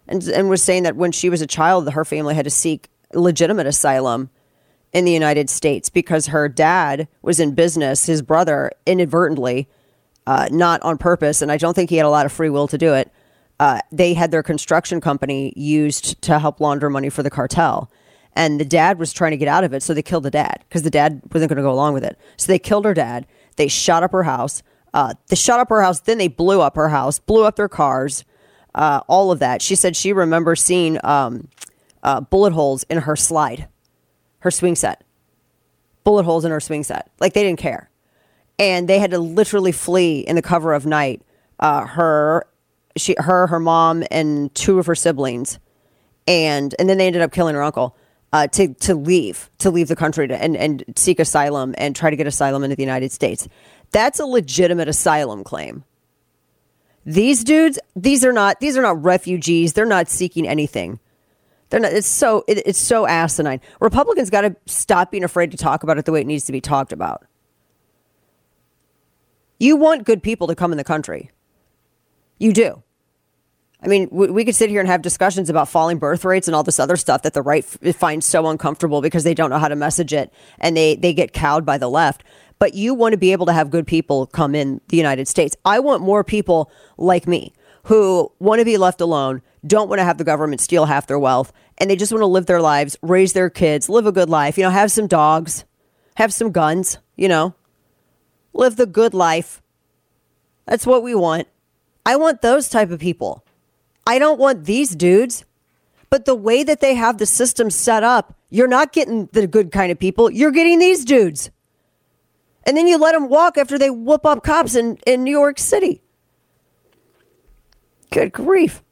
and, 0.06 0.26
and 0.28 0.48
was 0.48 0.62
saying 0.62 0.84
that 0.84 0.96
when 0.96 1.12
she 1.12 1.28
was 1.28 1.42
a 1.42 1.46
child 1.46 1.92
her 1.92 2.04
family 2.04 2.34
had 2.34 2.44
to 2.44 2.50
seek 2.50 2.88
legitimate 3.12 3.66
asylum 3.66 4.30
in 4.92 5.04
the 5.04 5.12
united 5.12 5.50
states 5.50 5.88
because 5.88 6.28
her 6.28 6.48
dad 6.48 7.08
was 7.22 7.38
in 7.40 7.54
business 7.54 8.06
his 8.06 8.22
brother 8.22 8.70
inadvertently 8.86 9.68
uh, 10.26 10.48
not 10.50 10.80
on 10.82 10.96
purpose 10.96 11.42
and 11.42 11.52
i 11.52 11.56
don't 11.56 11.74
think 11.74 11.90
he 11.90 11.96
had 11.96 12.06
a 12.06 12.10
lot 12.10 12.26
of 12.26 12.32
free 12.32 12.50
will 12.50 12.68
to 12.68 12.78
do 12.78 12.94
it. 12.94 13.12
Uh, 13.60 13.80
they 13.90 14.14
had 14.14 14.30
their 14.30 14.42
construction 14.44 15.00
company 15.00 15.52
used 15.56 16.22
to 16.22 16.38
help 16.38 16.60
launder 16.60 16.88
money 16.88 17.08
for 17.08 17.24
the 17.24 17.30
cartel 17.30 17.90
and 18.38 18.60
the 18.60 18.64
dad 18.64 19.00
was 19.00 19.12
trying 19.12 19.32
to 19.32 19.36
get 19.36 19.48
out 19.48 19.64
of 19.64 19.74
it 19.74 19.82
so 19.82 19.92
they 19.92 20.00
killed 20.00 20.22
the 20.22 20.30
dad 20.30 20.64
because 20.68 20.82
the 20.82 20.90
dad 20.90 21.20
wasn't 21.32 21.48
going 21.48 21.56
to 21.56 21.62
go 21.62 21.72
along 21.72 21.92
with 21.92 22.04
it. 22.04 22.16
So 22.36 22.46
they 22.46 22.58
killed 22.60 22.84
her 22.84 22.94
dad. 22.94 23.26
They 23.56 23.66
shot 23.66 24.04
up 24.04 24.12
her 24.12 24.22
house. 24.22 24.62
Uh, 24.94 25.14
they 25.26 25.34
shot 25.34 25.58
up 25.58 25.68
her 25.68 25.82
house 25.82 26.00
then 26.00 26.16
they 26.16 26.28
blew 26.28 26.62
up 26.62 26.74
her 26.74 26.88
house 26.88 27.18
blew 27.18 27.44
up 27.44 27.56
their 27.56 27.68
cars 27.68 28.24
uh, 28.74 29.00
all 29.08 29.30
of 29.30 29.40
that. 29.40 29.60
She 29.60 29.74
said 29.74 29.96
she 29.96 30.12
remembers 30.12 30.62
seeing 30.62 30.98
um, 31.04 31.48
uh, 32.02 32.20
bullet 32.20 32.52
holes 32.52 32.84
in 32.84 32.98
her 32.98 33.16
slide 33.16 33.68
her 34.40 34.52
swing 34.52 34.76
set. 34.76 35.02
Bullet 36.04 36.22
holes 36.22 36.44
in 36.44 36.52
her 36.52 36.60
swing 36.60 36.84
set. 36.84 37.10
Like 37.18 37.32
they 37.32 37.42
didn't 37.42 37.58
care. 37.58 37.90
And 38.56 38.88
they 38.88 39.00
had 39.00 39.10
to 39.10 39.18
literally 39.18 39.72
flee 39.72 40.20
in 40.20 40.36
the 40.36 40.42
cover 40.42 40.72
of 40.72 40.86
night 40.86 41.22
uh, 41.58 41.86
her 41.86 42.46
she 42.96 43.16
her 43.18 43.48
her 43.48 43.58
mom 43.58 44.04
and 44.12 44.54
two 44.54 44.78
of 44.78 44.86
her 44.86 44.94
siblings. 44.94 45.58
And 46.28 46.74
and 46.78 46.88
then 46.88 46.98
they 46.98 47.06
ended 47.08 47.22
up 47.22 47.32
killing 47.32 47.56
her 47.56 47.62
uncle 47.64 47.96
uh, 48.32 48.46
to 48.48 48.74
to 48.74 48.94
leave 48.94 49.50
to 49.58 49.70
leave 49.70 49.88
the 49.88 49.96
country 49.96 50.28
to, 50.28 50.42
and 50.42 50.56
and 50.56 50.84
seek 50.96 51.18
asylum 51.18 51.74
and 51.78 51.96
try 51.96 52.10
to 52.10 52.16
get 52.16 52.26
asylum 52.26 52.64
into 52.64 52.76
the 52.76 52.82
United 52.82 53.12
States. 53.12 53.48
That's 53.90 54.20
a 54.20 54.26
legitimate 54.26 54.88
asylum 54.88 55.44
claim. 55.44 55.84
These 57.06 57.42
dudes, 57.44 57.78
these 57.96 58.24
are 58.24 58.32
not 58.32 58.60
these 58.60 58.76
are 58.76 58.82
not 58.82 59.02
refugees. 59.02 59.72
They're 59.72 59.86
not 59.86 60.08
seeking 60.08 60.46
anything. 60.46 61.00
They're 61.70 61.80
not. 61.80 61.92
It's 61.92 62.06
so 62.06 62.44
it, 62.46 62.62
it's 62.66 62.78
so 62.78 63.06
asinine. 63.06 63.60
Republicans 63.80 64.30
got 64.30 64.42
to 64.42 64.56
stop 64.66 65.10
being 65.10 65.24
afraid 65.24 65.50
to 65.52 65.56
talk 65.56 65.82
about 65.82 65.98
it 65.98 66.04
the 66.04 66.12
way 66.12 66.20
it 66.20 66.26
needs 66.26 66.44
to 66.46 66.52
be 66.52 66.60
talked 66.60 66.92
about. 66.92 67.24
You 69.58 69.76
want 69.76 70.04
good 70.04 70.22
people 70.22 70.46
to 70.48 70.54
come 70.54 70.70
in 70.70 70.78
the 70.78 70.84
country. 70.84 71.30
You 72.38 72.52
do. 72.52 72.82
I 73.80 73.86
mean, 73.86 74.08
we, 74.10 74.44
could 74.44 74.56
sit 74.56 74.70
here 74.70 74.80
and 74.80 74.88
have 74.88 75.02
discussions 75.02 75.48
about 75.48 75.68
falling 75.68 75.98
birth 75.98 76.24
rates 76.24 76.48
and 76.48 76.54
all 76.54 76.64
this 76.64 76.80
other 76.80 76.96
stuff 76.96 77.22
that 77.22 77.32
the 77.32 77.42
right 77.42 77.64
finds 77.64 78.26
so 78.26 78.48
uncomfortable 78.48 79.00
because 79.00 79.22
they 79.22 79.34
don't 79.34 79.50
know 79.50 79.58
how 79.58 79.68
to 79.68 79.76
message 79.76 80.12
it 80.12 80.32
and 80.58 80.76
they, 80.76 80.96
they 80.96 81.14
get 81.14 81.32
cowed 81.32 81.64
by 81.64 81.78
the 81.78 81.88
left. 81.88 82.24
But 82.58 82.74
you 82.74 82.92
want 82.92 83.12
to 83.12 83.18
be 83.18 83.30
able 83.30 83.46
to 83.46 83.52
have 83.52 83.70
good 83.70 83.86
people 83.86 84.26
come 84.26 84.56
in 84.56 84.80
the 84.88 84.96
United 84.96 85.28
States. 85.28 85.56
I 85.64 85.78
want 85.78 86.02
more 86.02 86.24
people 86.24 86.72
like 86.96 87.28
me 87.28 87.52
who 87.84 88.32
want 88.40 88.58
to 88.58 88.64
be 88.64 88.76
left 88.76 89.00
alone, 89.00 89.42
don't 89.64 89.88
want 89.88 90.00
to 90.00 90.04
have 90.04 90.18
the 90.18 90.24
government 90.24 90.60
steal 90.60 90.86
half 90.86 91.06
their 91.06 91.18
wealth, 91.18 91.52
and 91.78 91.88
they 91.88 91.96
just 91.96 92.10
want 92.10 92.22
to 92.22 92.26
live 92.26 92.46
their 92.46 92.60
lives, 92.60 92.96
raise 93.00 93.32
their 93.32 93.48
kids, 93.48 93.88
live 93.88 94.06
a 94.06 94.12
good 94.12 94.28
life, 94.28 94.58
you 94.58 94.64
know, 94.64 94.70
have 94.70 94.90
some 94.90 95.06
dogs, 95.06 95.64
have 96.16 96.34
some 96.34 96.50
guns, 96.50 96.98
you 97.16 97.28
know, 97.28 97.54
live 98.52 98.76
the 98.76 98.86
good 98.86 99.14
life. 99.14 99.62
That's 100.66 100.86
what 100.86 101.02
we 101.02 101.14
want. 101.14 101.46
I 102.04 102.16
want 102.16 102.42
those 102.42 102.68
type 102.68 102.90
of 102.90 102.98
people. 102.98 103.44
I 104.08 104.18
don't 104.18 104.40
want 104.40 104.64
these 104.64 104.96
dudes. 104.96 105.44
But 106.10 106.24
the 106.24 106.34
way 106.34 106.64
that 106.64 106.80
they 106.80 106.94
have 106.94 107.18
the 107.18 107.26
system 107.26 107.68
set 107.68 108.02
up, 108.02 108.34
you're 108.48 108.66
not 108.66 108.92
getting 108.92 109.26
the 109.32 109.46
good 109.46 109.70
kind 109.70 109.92
of 109.92 109.98
people. 109.98 110.30
You're 110.30 110.50
getting 110.50 110.78
these 110.78 111.04
dudes. 111.04 111.50
And 112.64 112.76
then 112.76 112.86
you 112.86 112.96
let 112.96 113.12
them 113.12 113.28
walk 113.28 113.58
after 113.58 113.78
they 113.78 113.90
whoop 113.90 114.24
up 114.24 114.42
cops 114.42 114.74
in, 114.74 114.96
in 115.06 115.22
New 115.22 115.30
York 115.30 115.58
City. 115.58 116.00
Good 118.10 118.32
grief. 118.32 118.82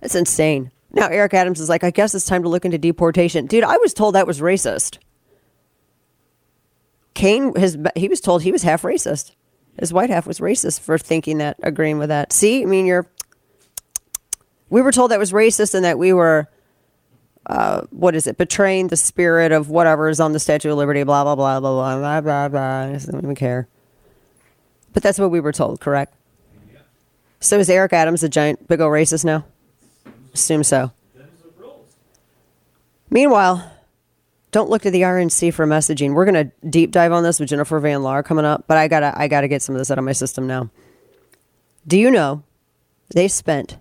That's 0.00 0.14
insane. 0.14 0.70
Now, 0.92 1.08
Eric 1.08 1.34
Adams 1.34 1.60
is 1.60 1.68
like, 1.68 1.82
I 1.82 1.90
guess 1.90 2.14
it's 2.14 2.24
time 2.24 2.44
to 2.44 2.48
look 2.48 2.64
into 2.64 2.78
deportation. 2.78 3.46
Dude, 3.46 3.64
I 3.64 3.76
was 3.78 3.92
told 3.92 4.14
that 4.14 4.26
was 4.26 4.40
racist. 4.40 4.98
Kane, 7.14 7.52
his, 7.56 7.76
he 7.96 8.08
was 8.08 8.20
told 8.20 8.42
he 8.42 8.52
was 8.52 8.62
half 8.62 8.82
racist. 8.82 9.32
His 9.78 9.92
white 9.92 10.10
half 10.10 10.26
was 10.26 10.38
racist 10.38 10.80
for 10.80 10.98
thinking 10.98 11.38
that, 11.38 11.56
agreeing 11.64 11.98
with 11.98 12.10
that. 12.10 12.32
See, 12.32 12.62
I 12.62 12.66
mean, 12.66 12.86
you're. 12.86 13.10
We 14.70 14.82
were 14.82 14.92
told 14.92 15.10
that 15.10 15.18
was 15.18 15.32
racist 15.32 15.74
and 15.74 15.84
that 15.84 15.98
we 15.98 16.12
were, 16.12 16.48
uh, 17.46 17.82
what 17.90 18.14
is 18.14 18.26
it, 18.26 18.36
betraying 18.36 18.88
the 18.88 18.96
spirit 18.96 19.52
of 19.52 19.70
whatever 19.70 20.08
is 20.08 20.20
on 20.20 20.32
the 20.32 20.40
Statue 20.40 20.70
of 20.70 20.76
Liberty, 20.76 21.02
blah, 21.02 21.24
blah, 21.24 21.34
blah, 21.34 21.60
blah, 21.60 21.72
blah, 21.72 21.98
blah, 21.98 22.20
blah, 22.20 22.48
blah. 22.48 22.80
I 22.94 22.98
don't 22.98 23.22
even 23.22 23.34
care. 23.34 23.68
But 24.92 25.02
that's 25.02 25.18
what 25.18 25.30
we 25.30 25.40
were 25.40 25.52
told, 25.52 25.80
correct? 25.80 26.14
So 27.40 27.58
is 27.58 27.70
Eric 27.70 27.92
Adams 27.92 28.22
a 28.22 28.28
giant, 28.28 28.66
big 28.68 28.80
old 28.80 28.92
racist 28.92 29.24
now? 29.24 29.44
Assume 30.34 30.64
so. 30.64 30.92
Meanwhile, 33.10 33.72
don't 34.50 34.70
look 34.70 34.82
to 34.82 34.90
the 34.90 35.02
RNC 35.02 35.54
for 35.54 35.66
messaging. 35.66 36.14
We're 36.14 36.24
going 36.24 36.50
to 36.50 36.68
deep 36.68 36.90
dive 36.90 37.12
on 37.12 37.22
this 37.22 37.38
with 37.38 37.48
Jennifer 37.48 37.78
Van 37.80 38.00
Laar 38.00 38.24
coming 38.24 38.44
up, 38.44 38.64
but 38.66 38.76
I 38.76 38.88
gotta 38.88 39.12
I 39.16 39.28
gotta 39.28 39.48
get 39.48 39.62
some 39.62 39.74
of 39.74 39.78
this 39.78 39.90
out 39.90 39.98
of 39.98 40.04
my 40.04 40.12
system 40.12 40.46
now. 40.46 40.70
Do 41.86 41.98
you 41.98 42.10
know 42.10 42.42
they 43.14 43.28
spent? 43.28 43.76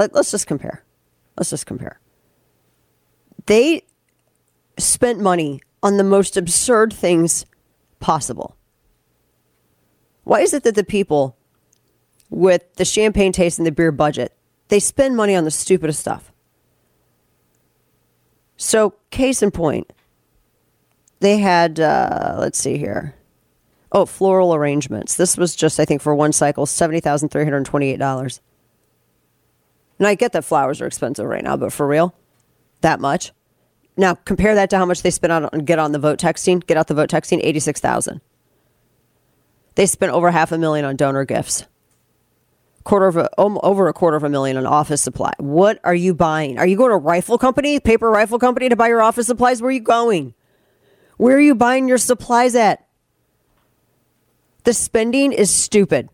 Let, 0.00 0.14
let's 0.14 0.30
just 0.30 0.46
compare. 0.46 0.82
Let's 1.36 1.50
just 1.50 1.66
compare. 1.66 2.00
They 3.44 3.82
spent 4.78 5.20
money 5.20 5.60
on 5.82 5.98
the 5.98 6.04
most 6.04 6.38
absurd 6.38 6.90
things 6.90 7.44
possible. 7.98 8.56
Why 10.24 10.40
is 10.40 10.54
it 10.54 10.62
that 10.62 10.74
the 10.74 10.84
people 10.84 11.36
with 12.30 12.62
the 12.76 12.86
champagne 12.86 13.30
taste 13.30 13.58
and 13.58 13.66
the 13.66 13.72
beer 13.72 13.92
budget 13.92 14.34
they 14.68 14.80
spend 14.80 15.18
money 15.18 15.36
on 15.36 15.44
the 15.44 15.50
stupidest 15.50 16.00
stuff? 16.00 16.32
So, 18.56 18.94
case 19.10 19.42
in 19.42 19.50
point, 19.50 19.92
they 21.18 21.36
had, 21.38 21.78
uh, 21.78 22.36
let's 22.38 22.58
see 22.58 22.78
here. 22.78 23.16
Oh, 23.92 24.06
floral 24.06 24.54
arrangements. 24.54 25.16
This 25.16 25.36
was 25.36 25.54
just, 25.54 25.78
I 25.78 25.84
think, 25.84 26.00
for 26.00 26.14
one 26.14 26.32
cycle, 26.32 26.64
$70,328. 26.64 28.40
And 30.00 30.08
I 30.08 30.16
get 30.16 30.32
that 30.32 30.44
flowers 30.44 30.80
are 30.80 30.86
expensive 30.86 31.26
right 31.26 31.44
now, 31.44 31.56
but 31.56 31.72
for 31.72 31.86
real, 31.86 32.12
that 32.80 32.98
much? 32.98 33.30
Now, 33.96 34.14
compare 34.14 34.56
that 34.56 34.70
to 34.70 34.78
how 34.78 34.86
much 34.86 35.02
they 35.02 35.10
spent 35.10 35.32
on 35.32 35.64
get 35.64 35.78
on 35.78 35.92
the 35.92 36.00
vote 36.00 36.18
texting, 36.18 36.66
get 36.66 36.76
out 36.76 36.88
the 36.88 36.94
vote 36.94 37.10
texting, 37.10 37.38
86000 37.40 38.20
They 39.76 39.86
spent 39.86 40.12
over 40.12 40.32
half 40.32 40.50
a 40.50 40.58
million 40.58 40.84
on 40.84 40.96
donor 40.96 41.24
gifts 41.24 41.66
quarter 42.84 43.06
of 43.06 43.16
a, 43.16 43.30
over 43.38 43.88
a 43.88 43.92
quarter 43.92 44.16
of 44.16 44.24
a 44.24 44.28
million 44.28 44.56
on 44.56 44.66
office 44.66 45.02
supply. 45.02 45.32
What 45.38 45.78
are 45.84 45.94
you 45.94 46.14
buying? 46.14 46.58
Are 46.58 46.66
you 46.66 46.76
going 46.76 46.90
to 46.90 46.96
rifle 46.96 47.38
company, 47.38 47.78
paper 47.78 48.10
rifle 48.10 48.38
company 48.38 48.68
to 48.68 48.76
buy 48.76 48.88
your 48.88 49.02
office 49.02 49.26
supplies? 49.26 49.60
Where 49.60 49.68
are 49.68 49.72
you 49.72 49.80
going? 49.80 50.34
Where 51.16 51.36
are 51.36 51.40
you 51.40 51.54
buying 51.54 51.88
your 51.88 51.98
supplies 51.98 52.54
at? 52.54 52.86
The 54.64 54.72
spending 54.72 55.32
is 55.32 55.50
stupid. 55.50 56.08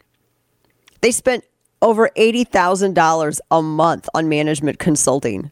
They 1.00 1.12
spent 1.12 1.44
over 1.82 2.10
$80,000 2.16 3.40
a 3.50 3.62
month 3.62 4.08
on 4.14 4.28
management 4.28 4.78
consulting. 4.78 5.50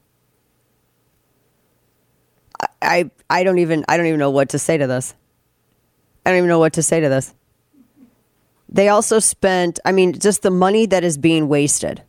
I, 2.61 2.67
I 2.83 3.11
I 3.31 3.45
don't 3.45 3.59
even 3.59 3.85
I 3.89 3.97
don't 3.97 4.07
even 4.07 4.21
know 4.21 4.31
what 4.31 4.51
to 4.51 4.59
say 4.59 4.77
to 4.77 4.87
this. 4.87 5.15
I 6.25 6.31
don't 6.31 6.39
even 6.39 6.49
know 6.49 6.59
what 6.59 6.73
to 6.75 6.83
say 6.83 7.01
to 7.01 7.09
this. 7.09 7.35
They 8.69 8.89
also 8.89 9.19
spent, 9.19 9.79
I 9.85 9.93
mean, 9.93 10.19
just 10.19 10.43
the 10.43 10.51
money 10.51 10.87
that 10.87 11.05
is 11.05 11.19
being 11.19 11.49
wasted. 11.49 12.03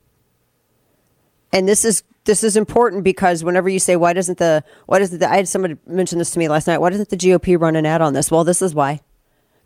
And 1.51 1.67
this 1.67 1.85
is 1.85 2.03
this 2.25 2.43
is 2.43 2.57
important 2.57 3.03
because 3.03 3.43
whenever 3.43 3.69
you 3.69 3.79
say 3.79 3.95
why 3.95 4.13
doesn't 4.13 4.39
the 4.39 4.63
why 4.87 4.99
doesn't 4.99 5.19
the 5.19 5.29
I 5.29 5.37
had 5.37 5.47
somebody 5.47 5.77
mention 5.85 6.19
this 6.19 6.31
to 6.31 6.39
me 6.39 6.47
last 6.47 6.67
night, 6.67 6.79
why 6.79 6.89
doesn't 6.89 7.09
the 7.09 7.17
GOP 7.17 7.59
run 7.59 7.75
an 7.75 7.85
ad 7.85 8.01
on 8.01 8.13
this? 8.13 8.31
Well, 8.31 8.43
this 8.43 8.61
is 8.61 8.73
why. 8.73 9.01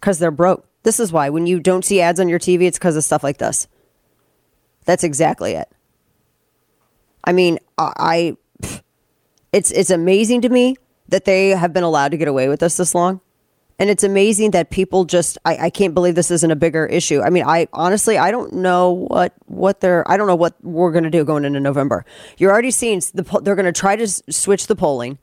Cuz 0.02 0.20
they're 0.20 0.32
broke. 0.32 0.66
This 0.84 1.00
is 1.00 1.12
why 1.12 1.30
when 1.30 1.46
you 1.46 1.60
don't 1.60 1.86
see 1.86 2.02
ads 2.02 2.20
on 2.20 2.30
your 2.30 2.40
TV, 2.40 2.64
it's 2.64 2.80
cuz 2.80 2.96
of 2.96 3.04
stuff 3.04 3.24
like 3.24 3.38
this. 3.38 3.68
That's 4.90 5.04
exactly 5.04 5.54
it. 5.54 5.70
I 7.24 7.32
mean, 7.32 7.60
I, 7.78 7.94
I 8.00 8.38
it's 9.54 9.70
it's 9.70 9.92
amazing 9.92 10.42
to 10.42 10.50
me 10.50 10.78
that 11.10 11.26
they 11.26 11.50
have 11.50 11.74
been 11.74 11.84
allowed 11.84 12.10
to 12.10 12.18
get 12.18 12.28
away 12.28 12.50
with 12.50 12.62
this 12.62 12.78
this 12.78 12.96
long. 12.96 13.22
And 13.78 13.92
it's 13.92 14.04
amazing 14.04 14.50
that 14.52 14.72
people 14.72 15.06
just 15.06 15.38
I, 15.46 15.58
I 15.58 15.70
can't 15.70 15.94
believe 15.94 16.16
this 16.16 16.32
isn't 16.32 16.50
a 16.50 16.56
bigger 16.56 16.88
issue. 16.88 17.22
I 17.22 17.30
mean, 17.30 17.44
I 17.46 17.68
honestly 17.72 18.18
I 18.18 18.32
don't 18.32 18.52
know 18.52 18.90
what 18.90 19.34
what 19.46 19.80
they're 19.80 20.12
I 20.12 20.18
don't 20.18 20.26
know 20.26 20.36
what 20.36 20.56
we're 20.64 20.92
going 20.92 21.04
to 21.04 21.12
do 21.12 21.24
going 21.24 21.46
into 21.46 21.60
November. 21.60 22.04
You're 22.40 22.52
already 22.52 22.72
seeing 22.72 23.00
the 23.14 23.22
they're 23.44 23.54
going 23.54 23.72
to 23.72 23.80
try 23.80 23.96
to 23.96 24.08
switch 24.08 24.66
the 24.66 24.76
polling. 24.76 25.20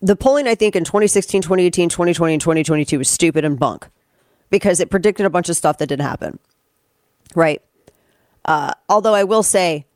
The 0.00 0.14
polling 0.14 0.46
I 0.46 0.54
think 0.54 0.76
in 0.76 0.84
2016, 0.84 1.42
2018, 1.42 1.88
2020 1.88 2.34
and 2.34 2.40
2022 2.40 2.98
was 2.98 3.08
stupid 3.08 3.44
and 3.44 3.58
bunk 3.58 3.88
because 4.48 4.78
it 4.78 4.90
predicted 4.90 5.26
a 5.26 5.30
bunch 5.30 5.48
of 5.48 5.56
stuff 5.56 5.78
that 5.78 5.88
didn't 5.88 6.06
happen. 6.06 6.38
Right? 7.34 7.60
Uh, 8.44 8.72
although 8.88 9.14
I 9.14 9.24
will 9.24 9.42
say 9.42 9.86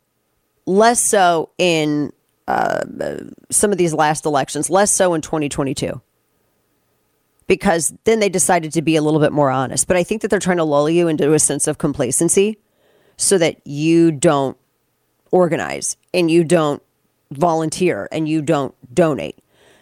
less 0.66 1.00
so 1.00 1.50
in 1.58 2.12
uh, 2.46 2.84
some 3.50 3.72
of 3.72 3.78
these 3.78 3.94
last 3.94 4.26
elections, 4.26 4.70
less 4.70 4.92
so 4.92 5.14
in 5.14 5.20
2022 5.20 6.00
because 7.46 7.94
then 8.04 8.20
they 8.20 8.28
decided 8.28 8.72
to 8.72 8.82
be 8.82 8.96
a 8.96 9.02
little 9.02 9.20
bit 9.20 9.32
more 9.32 9.50
honest. 9.50 9.86
But 9.86 9.96
I 9.96 10.02
think 10.02 10.22
that 10.22 10.28
they're 10.28 10.38
trying 10.38 10.56
to 10.58 10.64
lull 10.64 10.88
you 10.88 11.08
into 11.08 11.32
a 11.32 11.38
sense 11.38 11.66
of 11.66 11.78
complacency 11.78 12.58
so 13.16 13.38
that 13.38 13.64
you 13.66 14.10
don't 14.10 14.56
organize 15.30 15.96
and 16.12 16.30
you 16.30 16.44
don't 16.44 16.82
volunteer 17.30 18.08
and 18.12 18.28
you 18.28 18.40
don't 18.42 18.74
donate 18.94 19.38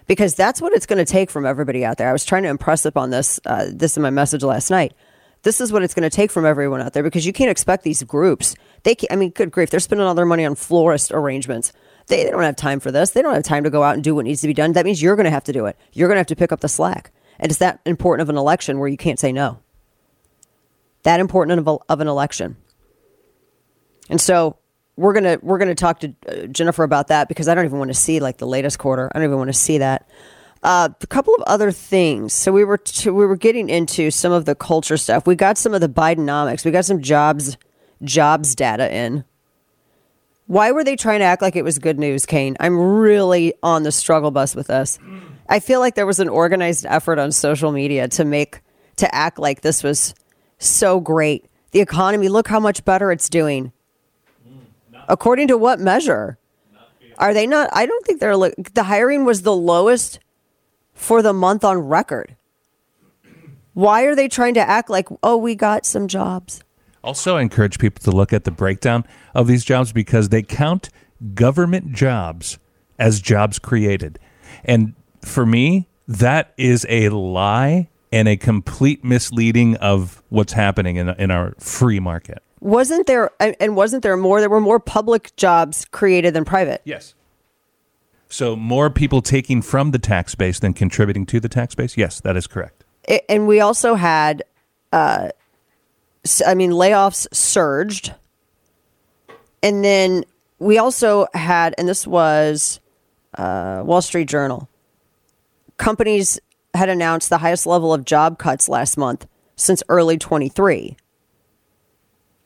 because 0.07 0.35
that's 0.35 0.61
what 0.61 0.73
it's 0.73 0.87
going 0.87 1.05
to 1.05 1.11
take 1.11 1.31
from 1.31 1.47
everybody 1.47 1.85
out 1.85 1.99
there. 1.99 2.09
I 2.09 2.13
was 2.13 2.25
trying 2.25 2.43
to 2.45 2.49
impress 2.49 2.85
upon 2.85 3.11
this 3.11 3.39
uh, 3.45 3.67
this 3.73 3.97
in 3.97 4.03
my 4.03 4.11
message 4.11 4.43
last 4.43 4.71
night. 4.71 4.95
This 5.43 5.61
is 5.61 5.73
what 5.73 5.83
it's 5.83 5.95
going 5.95 6.09
to 6.09 6.15
take 6.15 6.31
from 6.31 6.47
everyone 6.47 6.81
out 6.81 6.93
there 6.93 7.03
because 7.03 7.27
you 7.27 7.33
can't 7.33 7.51
expect 7.51 7.83
these 7.83 8.03
groups. 8.05 8.55
They, 8.85 8.97
I 9.11 9.17
mean, 9.17 9.31
good 9.31 9.51
grief, 9.51 9.71
they're 9.71 9.81
spending 9.81 10.07
all 10.07 10.15
their 10.15 10.27
money 10.27 10.45
on 10.45 10.55
florist 10.55 11.11
arrangements. 11.13 11.73
They, 12.07 12.25
they 12.25 12.31
don't 12.31 12.43
have 12.43 12.57
time 12.57 12.81
for 12.81 12.91
this. 12.91 13.11
They 13.11 13.23
don't 13.23 13.35
have 13.35 13.43
time 13.43 13.65
to 13.65 13.71
go 13.71 13.83
out 13.83 13.95
and 13.95 14.05
do 14.05 14.15
what 14.15 14.25
needs 14.25 14.41
to 14.43 14.47
be 14.47 14.55
done. 14.55 14.73
That 14.73 14.85
means 14.85 15.03
you're 15.03 15.17
going 15.17 15.25
to 15.25 15.31
have 15.31 15.45
to 15.45 15.53
do 15.53 15.67
it. 15.67 15.77
You're 15.93 16.09
going 16.09 16.17
to 16.17 16.21
have 16.21 16.27
to 16.29 16.37
pick 16.37 16.53
up 16.53 16.61
the 16.61 16.69
slack. 16.69 17.11
And 17.39 17.51
it's 17.51 17.59
that 17.59 17.81
important 17.85 18.23
of 18.23 18.31
an 18.31 18.37
election 18.37 18.79
where 18.79 18.89
you 18.89 18.97
can't 18.97 19.19
say 19.19 19.33
no. 19.33 19.59
That 21.03 21.19
important 21.19 21.59
of, 21.59 21.67
a, 21.67 21.93
of 21.93 22.01
an 22.01 22.07
election. 22.09 22.57
And 24.09 24.21
so 24.21 24.59
we're 24.97 25.15
gonna 25.15 25.39
we're 25.43 25.59
gonna 25.59 25.75
talk 25.75 26.01
to 26.01 26.15
uh, 26.29 26.47
Jennifer 26.47 26.85
about 26.85 27.09
that 27.09 27.29
because 27.29 27.49
I 27.49 27.55
don't 27.55 27.65
even 27.65 27.79
want 27.79 27.89
to 27.89 27.95
see 27.95 28.21
like 28.21 28.39
the 28.39 28.47
latest 28.47 28.79
quarter. 28.79 29.11
I 29.13 29.19
don't 29.19 29.27
even 29.27 29.39
want 29.39 29.49
to 29.49 29.59
see 29.59 29.79
that. 29.79 30.09
Uh, 30.63 30.89
a 31.01 31.07
couple 31.09 31.35
of 31.35 31.43
other 31.43 31.73
things. 31.73 32.33
So 32.33 32.53
we 32.53 32.65
were 32.65 32.79
t- 32.79 33.11
we 33.11 33.27
were 33.27 33.37
getting 33.37 33.69
into 33.69 34.11
some 34.11 34.31
of 34.31 34.45
the 34.45 34.55
culture 34.55 34.97
stuff. 34.97 35.27
We 35.27 35.35
got 35.35 35.59
some 35.59 35.75
of 35.75 35.81
the 35.81 35.89
Bidenomics. 35.89 36.65
We 36.65 36.71
got 36.71 36.85
some 36.85 37.03
jobs 37.03 37.57
jobs 38.03 38.55
data 38.55 38.93
in. 38.95 39.25
Why 40.47 40.71
were 40.71 40.85
they 40.85 40.97
trying 40.97 41.21
to 41.21 41.25
act 41.25 41.43
like 41.43 41.57
it 41.57 41.65
was 41.65 41.79
good 41.79 41.99
news, 41.99 42.27
Kane? 42.27 42.57
I'm 42.61 42.79
really 42.79 43.55
on 43.63 43.85
the 43.85 43.93
struggle 43.93 44.31
bus 44.31 44.55
with 44.55 44.67
this. 44.69 44.99
I 45.49 45.61
feel 45.61 45.81
like 45.81 45.95
there 45.95 46.07
was 46.07 46.21
an 46.21 46.29
organized 46.29 46.85
effort 46.87 47.19
on 47.19 47.33
social 47.33 47.73
media 47.73 48.07
to 48.09 48.25
make 48.25 48.61
to 48.97 49.13
act 49.15 49.39
like 49.39 49.63
this 49.63 49.83
was 49.83 50.15
so 50.59 51.01
great. 51.01 51.47
The 51.73 51.81
economy, 51.81 52.29
look 52.29 52.49
how 52.49 52.61
much 52.61 52.85
better 52.85 53.11
it's 53.11 53.29
doing. 53.29 53.73
According 55.09 55.49
to 55.49 55.59
what 55.59 55.81
measure? 55.81 56.39
Are 57.19 57.35
they 57.35 57.47
not? 57.47 57.71
I 57.73 57.87
don't 57.87 58.07
think 58.07 58.21
they're. 58.21 58.37
The 58.37 58.85
hiring 58.85 59.25
was 59.25 59.43
the 59.43 59.55
lowest 59.55 60.19
for 60.95 61.23
the 61.23 61.33
month 61.33 61.65
on 61.65 61.79
record. 61.79 62.37
Why 63.75 64.03
are 64.03 64.15
they 64.15 64.29
trying 64.29 64.55
to 64.55 64.61
act 64.61 64.91
like, 64.91 65.09
oh, 65.23 65.37
we 65.37 65.55
got 65.55 65.87
some 65.87 66.09
jobs? 66.09 66.63
Also, 67.03 67.37
I 67.37 67.43
encourage 67.43 67.79
people 67.79 68.03
to 68.05 68.11
look 68.11 68.33
at 68.33 68.45
the 68.45 68.51
breakdown 68.51 69.05
of 69.35 69.47
these 69.47 69.65
jobs 69.65 69.93
because 69.93 70.29
they 70.29 70.43
count 70.43 70.91
government 71.35 71.93
jobs 71.93 72.59
as 72.99 73.21
jobs 73.21 73.59
created. 73.59 74.19
And 74.65 74.95
for 75.23 75.45
me, 75.47 75.89
that 76.07 76.53
is 76.57 76.87
a 76.89 77.09
lie 77.09 77.89
and 78.13 78.29
a 78.29 78.37
complete 78.37 79.03
misleading 79.03 79.77
of 79.77 80.23
what's 80.29 80.53
happening 80.53 80.97
in, 80.97 81.09
in 81.11 81.31
our 81.31 81.55
free 81.59 81.99
market. 81.99 82.43
Wasn't 82.61 83.09
there, 83.09 83.31
and 83.41 83.57
and 83.59 83.75
wasn't 83.75 84.05
there 84.05 84.17
more? 84.17 84.39
There 84.39 84.51
were 84.51 84.61
more 84.61 84.79
public 84.79 85.35
jobs 85.35 85.85
created 85.87 86.35
than 86.35 86.45
private. 86.45 86.81
Yes. 86.85 87.15
So, 88.33 88.57
more 88.57 88.89
people 88.89 89.21
taking 89.21 89.61
from 89.61 89.91
the 89.91 89.99
tax 89.99 90.35
base 90.35 90.59
than 90.59 90.73
contributing 90.73 91.27
to 91.27 91.39
the 91.39 91.51
tax 91.51 91.75
base? 91.75 91.99
Yes, 91.99 92.19
that 92.23 92.35
is 92.35 92.47
correct. 92.47 92.83
I- 93.07 93.21
and 93.29 93.47
we 93.47 93.61
also 93.61 93.95
had, 93.95 94.43
uh, 94.91 95.29
I 96.47 96.55
mean, 96.55 96.71
layoffs 96.71 97.27
surged. 97.35 98.15
And 99.63 99.85
then 99.85 100.25
we 100.59 100.79
also 100.79 101.27
had, 101.35 101.75
and 101.77 101.87
this 101.87 102.07
was 102.07 102.81
uh, 103.37 103.83
Wall 103.85 104.01
Street 104.01 104.29
Journal, 104.29 104.67
companies 105.77 106.41
had 106.73 106.89
announced 106.89 107.29
the 107.29 107.39
highest 107.39 107.67
level 107.67 107.93
of 107.93 108.07
job 108.07 108.39
cuts 108.39 108.67
last 108.67 108.97
month 108.97 109.27
since 109.57 109.83
early 109.91 110.17
23. 110.17 110.97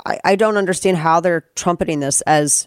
I, 0.05 0.19
I 0.25 0.35
don't 0.35 0.57
understand 0.57 0.97
how 0.97 1.21
they're 1.21 1.45
trumpeting 1.55 2.01
this 2.01 2.23
as 2.23 2.67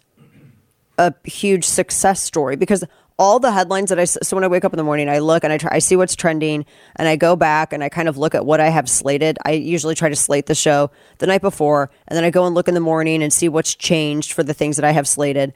a 0.96 1.12
huge 1.24 1.64
success 1.64 2.22
story 2.22 2.56
because 2.56 2.82
all 3.20 3.38
the 3.38 3.52
headlines 3.52 3.90
that 3.90 3.98
I 4.00 4.06
so 4.06 4.34
when 4.34 4.44
I 4.44 4.48
wake 4.48 4.64
up 4.64 4.72
in 4.72 4.78
the 4.78 4.82
morning, 4.82 5.10
I 5.10 5.18
look 5.18 5.44
and 5.44 5.52
I 5.52 5.58
try, 5.58 5.70
I 5.74 5.78
see 5.78 5.94
what's 5.94 6.16
trending 6.16 6.64
and 6.96 7.06
I 7.06 7.16
go 7.16 7.36
back 7.36 7.74
and 7.74 7.84
I 7.84 7.90
kind 7.90 8.08
of 8.08 8.16
look 8.16 8.34
at 8.34 8.46
what 8.46 8.60
I 8.60 8.70
have 8.70 8.88
slated. 8.88 9.38
I 9.44 9.52
usually 9.52 9.94
try 9.94 10.08
to 10.08 10.16
slate 10.16 10.46
the 10.46 10.54
show 10.54 10.90
the 11.18 11.26
night 11.26 11.42
before 11.42 11.90
and 12.08 12.16
then 12.16 12.24
I 12.24 12.30
go 12.30 12.46
and 12.46 12.54
look 12.54 12.66
in 12.66 12.72
the 12.72 12.80
morning 12.80 13.22
and 13.22 13.30
see 13.30 13.50
what's 13.50 13.74
changed 13.74 14.32
for 14.32 14.42
the 14.42 14.54
things 14.54 14.76
that 14.76 14.86
I 14.86 14.92
have 14.92 15.06
slated. 15.06 15.52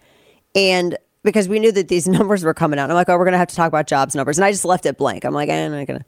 And 0.55 0.99
because 1.23 1.49
we 1.49 1.59
knew 1.59 1.73
that 1.73 1.89
these 1.89 2.07
numbers 2.19 2.45
were 2.45 2.53
coming 2.53 2.79
out, 2.79 2.91
I'm 2.91 2.97
like, 2.97 3.09
oh, 3.09 3.17
we're 3.17 3.25
gonna 3.25 3.39
have 3.39 3.49
to 3.49 3.57
talk 3.57 3.69
about 3.69 3.87
jobs 3.87 4.15
numbers, 4.15 4.37
and 4.37 4.45
I 4.45 4.51
just 4.51 4.67
left 4.67 4.85
it 4.85 4.99
blank. 4.99 5.25
I'm 5.25 5.33
like, 5.33 5.49
I'm 5.49 5.73
not 5.73 5.87
gonna, 5.87 6.05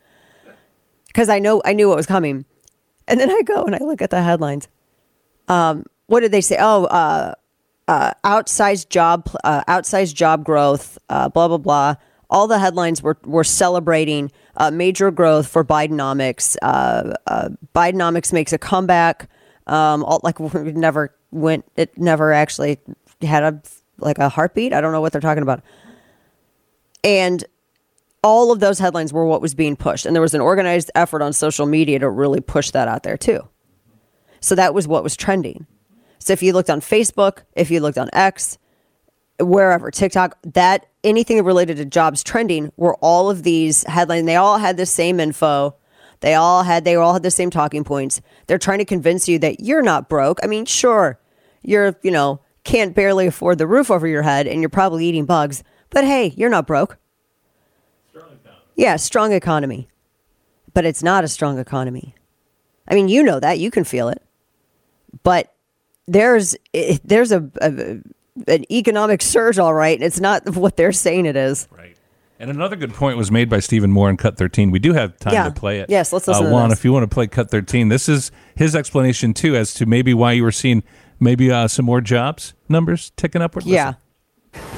because 1.08 1.30
I 1.30 1.38
know 1.38 1.62
I 1.64 1.72
knew 1.72 1.88
what 1.88 1.96
was 1.96 2.06
coming. 2.06 2.44
And 3.08 3.18
then 3.18 3.30
I 3.30 3.40
go 3.42 3.64
and 3.64 3.74
I 3.74 3.78
look 3.78 4.02
at 4.02 4.10
the 4.10 4.20
headlines. 4.20 4.68
Um, 5.48 5.86
what 6.06 6.20
did 6.20 6.32
they 6.32 6.42
say? 6.42 6.58
Oh, 6.60 6.84
uh, 6.84 7.34
uh, 7.88 8.12
outsized 8.24 8.88
job, 8.88 9.28
uh, 9.44 9.62
outsized 9.64 10.14
job 10.14 10.44
growth, 10.44 10.98
uh, 11.08 11.28
blah 11.28 11.48
blah 11.48 11.58
blah. 11.58 11.94
All 12.28 12.46
the 12.48 12.58
headlines 12.58 13.02
were 13.02 13.16
were 13.24 13.44
celebrating 13.44 14.32
uh, 14.56 14.70
major 14.70 15.10
growth 15.10 15.46
for 15.46 15.64
Bidenomics. 15.64 16.56
Uh, 16.62 17.14
uh, 17.26 17.50
Bidenomics 17.74 18.32
makes 18.32 18.52
a 18.52 18.58
comeback. 18.58 19.28
Um, 19.66 20.04
all, 20.04 20.20
like 20.22 20.40
we 20.54 20.72
never 20.72 21.14
went. 21.30 21.64
It 21.76 21.96
never 21.96 22.32
actually 22.32 22.78
had 23.22 23.42
a 23.42 23.62
like 23.98 24.18
a 24.18 24.28
heartbeat. 24.28 24.72
I 24.72 24.80
don't 24.80 24.92
know 24.92 25.00
what 25.00 25.12
they're 25.12 25.20
talking 25.20 25.42
about. 25.42 25.62
And 27.04 27.44
all 28.22 28.50
of 28.50 28.58
those 28.58 28.80
headlines 28.80 29.12
were 29.12 29.24
what 29.24 29.40
was 29.40 29.54
being 29.54 29.76
pushed, 29.76 30.06
and 30.06 30.16
there 30.16 30.22
was 30.22 30.34
an 30.34 30.40
organized 30.40 30.90
effort 30.96 31.22
on 31.22 31.32
social 31.32 31.66
media 31.66 32.00
to 32.00 32.10
really 32.10 32.40
push 32.40 32.72
that 32.72 32.88
out 32.88 33.04
there 33.04 33.16
too. 33.16 33.48
So 34.40 34.56
that 34.56 34.74
was 34.74 34.88
what 34.88 35.04
was 35.04 35.16
trending. 35.16 35.66
So 36.26 36.32
if 36.32 36.42
you 36.42 36.52
looked 36.52 36.70
on 36.70 36.80
Facebook, 36.80 37.44
if 37.54 37.70
you 37.70 37.78
looked 37.78 37.98
on 37.98 38.10
X, 38.12 38.58
wherever, 39.38 39.92
TikTok, 39.92 40.36
that 40.42 40.86
anything 41.04 41.40
related 41.44 41.76
to 41.76 41.84
jobs 41.84 42.24
trending 42.24 42.72
were 42.76 42.96
all 42.96 43.30
of 43.30 43.44
these 43.44 43.84
headlines. 43.84 44.26
They 44.26 44.34
all 44.34 44.58
had 44.58 44.76
the 44.76 44.86
same 44.86 45.20
info. 45.20 45.76
They 46.20 46.34
all 46.34 46.64
had 46.64 46.84
they 46.84 46.96
all 46.96 47.12
had 47.12 47.22
the 47.22 47.30
same 47.30 47.48
talking 47.48 47.84
points. 47.84 48.20
They're 48.48 48.58
trying 48.58 48.78
to 48.78 48.84
convince 48.84 49.28
you 49.28 49.38
that 49.38 49.60
you're 49.60 49.82
not 49.82 50.08
broke. 50.08 50.40
I 50.42 50.48
mean, 50.48 50.64
sure, 50.64 51.20
you're, 51.62 51.94
you 52.02 52.10
know, 52.10 52.40
can't 52.64 52.92
barely 52.92 53.28
afford 53.28 53.58
the 53.58 53.68
roof 53.68 53.88
over 53.88 54.08
your 54.08 54.22
head 54.22 54.48
and 54.48 54.60
you're 54.60 54.68
probably 54.68 55.06
eating 55.06 55.26
bugs, 55.26 55.62
but 55.90 56.02
hey, 56.02 56.34
you're 56.36 56.50
not 56.50 56.66
broke. 56.66 56.98
Yeah, 58.74 58.96
strong 58.96 59.32
economy. 59.32 59.86
But 60.74 60.86
it's 60.86 61.04
not 61.04 61.22
a 61.22 61.28
strong 61.28 61.60
economy. 61.60 62.16
I 62.88 62.96
mean, 62.96 63.06
you 63.06 63.22
know 63.22 63.38
that. 63.38 63.60
You 63.60 63.70
can 63.70 63.84
feel 63.84 64.08
it. 64.08 64.20
But 65.22 65.52
there's 66.06 66.56
there's 67.04 67.32
a, 67.32 67.48
a 67.60 67.98
an 68.46 68.70
economic 68.70 69.22
surge, 69.22 69.58
all 69.58 69.74
right. 69.74 69.96
and 69.96 70.04
It's 70.04 70.20
not 70.20 70.48
what 70.56 70.76
they're 70.76 70.92
saying 70.92 71.26
it 71.26 71.36
is. 71.36 71.68
Right. 71.76 71.96
And 72.38 72.50
another 72.50 72.76
good 72.76 72.92
point 72.92 73.16
was 73.16 73.30
made 73.30 73.48
by 73.48 73.60
Stephen 73.60 73.90
Moore 73.90 74.10
in 74.10 74.18
Cut 74.18 74.36
13. 74.36 74.70
We 74.70 74.78
do 74.78 74.92
have 74.92 75.16
time 75.18 75.32
Yeah. 75.32 75.44
to 75.44 75.50
play 75.50 75.78
it. 75.80 75.88
Yes, 75.88 76.12
let's 76.12 76.28
listen 76.28 76.44
uh, 76.44 76.48
to 76.48 76.52
Juan, 76.52 76.70
if 76.70 76.84
you 76.84 76.92
want 76.92 77.08
to 77.08 77.14
play 77.14 77.26
Cut 77.26 77.50
13, 77.50 77.88
this 77.88 78.10
is 78.10 78.30
his 78.54 78.76
explanation 78.76 79.32
too 79.32 79.56
as 79.56 79.72
to 79.74 79.86
maybe 79.86 80.12
why 80.12 80.32
you 80.32 80.42
were 80.42 80.52
seeing 80.52 80.82
maybe 81.18 81.50
uh, 81.50 81.66
some 81.66 81.86
more 81.86 82.02
jobs 82.02 82.52
numbers 82.68 83.10
ticking 83.16 83.40
upward. 83.40 83.64
Yeah. 83.64 83.94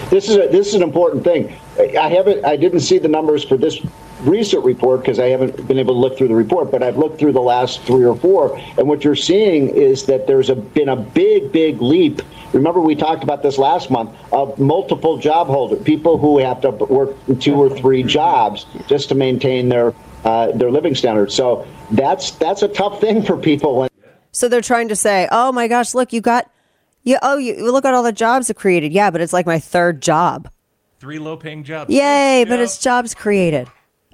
This 0.09 0.29
is 0.29 0.37
a, 0.37 0.47
this 0.49 0.69
is 0.69 0.75
an 0.75 0.83
important 0.83 1.25
thing. 1.25 1.53
I 1.79 2.09
haven't 2.09 2.45
I 2.45 2.57
didn't 2.57 2.81
see 2.81 2.99
the 2.99 3.09
numbers 3.09 3.45
for 3.45 3.57
this 3.57 3.81
recent 4.21 4.65
report 4.65 5.01
because 5.01 5.19
I 5.19 5.27
haven't 5.27 5.67
been 5.67 5.79
able 5.79 5.95
to 5.95 6.01
look 6.01 6.19
through 6.19 6.29
the 6.29 6.35
report, 6.35 6.71
but 6.71 6.83
I've 6.83 6.97
looked 6.97 7.19
through 7.19 7.33
the 7.33 7.41
last 7.41 7.83
three 7.83 8.05
or 8.05 8.17
four, 8.17 8.59
and 8.77 8.89
what 8.89 9.05
you're 9.05 9.17
seeing 9.17 9.69
is 9.69 10.07
that 10.07 10.27
there's 10.27 10.51
a 10.51 10.57
been 10.57 10.89
a 10.89 10.97
big 10.97 11.53
big 11.53 11.81
leap. 11.81 12.23
Remember 12.53 12.81
we 12.81 12.95
talked 12.95 13.23
about 13.23 13.43
this 13.43 13.59
last 13.59 13.91
month 13.91 14.11
of 14.33 14.59
multiple 14.59 15.19
job 15.19 15.49
holders, 15.49 15.83
people 15.83 16.19
who 16.19 16.39
have 16.39 16.61
to 16.63 16.71
work 16.71 17.17
two 17.41 17.55
or 17.55 17.69
three 17.71 18.03
jobs 18.03 18.67
just 18.87 19.09
to 19.11 19.15
maintain 19.15 19.69
their 19.69 19.95
uh, 20.25 20.53
their 20.53 20.71
living 20.71 20.95
standards. 20.95 21.35
So 21.35 21.67
that's 21.91 22.33
that's 22.33 22.63
a 22.63 22.69
tough 22.69 23.01
thing 23.01 23.23
for 23.23 23.37
people. 23.37 23.83
And 23.83 23.91
So 24.33 24.49
they're 24.49 24.61
trying 24.61 24.89
to 24.89 24.97
say, 24.97 25.29
"Oh 25.31 25.53
my 25.53 25.69
gosh, 25.69 25.95
look, 25.95 26.13
you 26.13 26.21
got 26.21 26.51
you 27.03 27.19
oh, 27.23 27.37
you 27.37 27.71
look 27.71 27.85
at 27.85 27.95
all 27.95 28.03
the 28.03 28.13
jobs 28.13 28.51
it 28.51 28.55
created." 28.57 28.93
Yeah, 28.93 29.11
but 29.11 29.21
it's 29.21 29.33
like 29.33 29.47
my 29.47 29.59
third 29.59 30.03
job. 30.03 30.51
Three 31.01 31.21
low 31.21 31.37
paying 31.37 31.63
jobs. 31.63 31.93
Yay, 31.93 32.45
but 32.49 32.59
it's 32.59 32.79
jobs 32.79 33.15
created. 33.15 33.69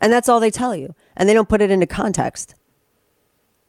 And 0.04 0.12
that's 0.12 0.28
all 0.28 0.38
they 0.38 0.50
tell 0.50 0.76
you. 0.76 0.94
And 1.16 1.26
they 1.26 1.32
don't 1.32 1.48
put 1.48 1.62
it 1.62 1.70
into 1.70 1.86
context. 1.86 2.54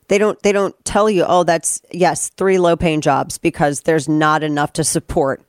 They 0.10 0.18
don't 0.18 0.38
they 0.44 0.52
don't 0.52 0.76
tell 0.84 1.10
you, 1.10 1.24
"Oh, 1.26 1.46
that's 1.46 1.82
yes, 1.92 2.30
three 2.36 2.60
low-paying 2.60 3.00
jobs 3.00 3.38
because 3.38 3.82
there's 3.82 4.10
not 4.10 4.44
enough 4.44 4.74
to 4.74 4.84
support 4.84 5.42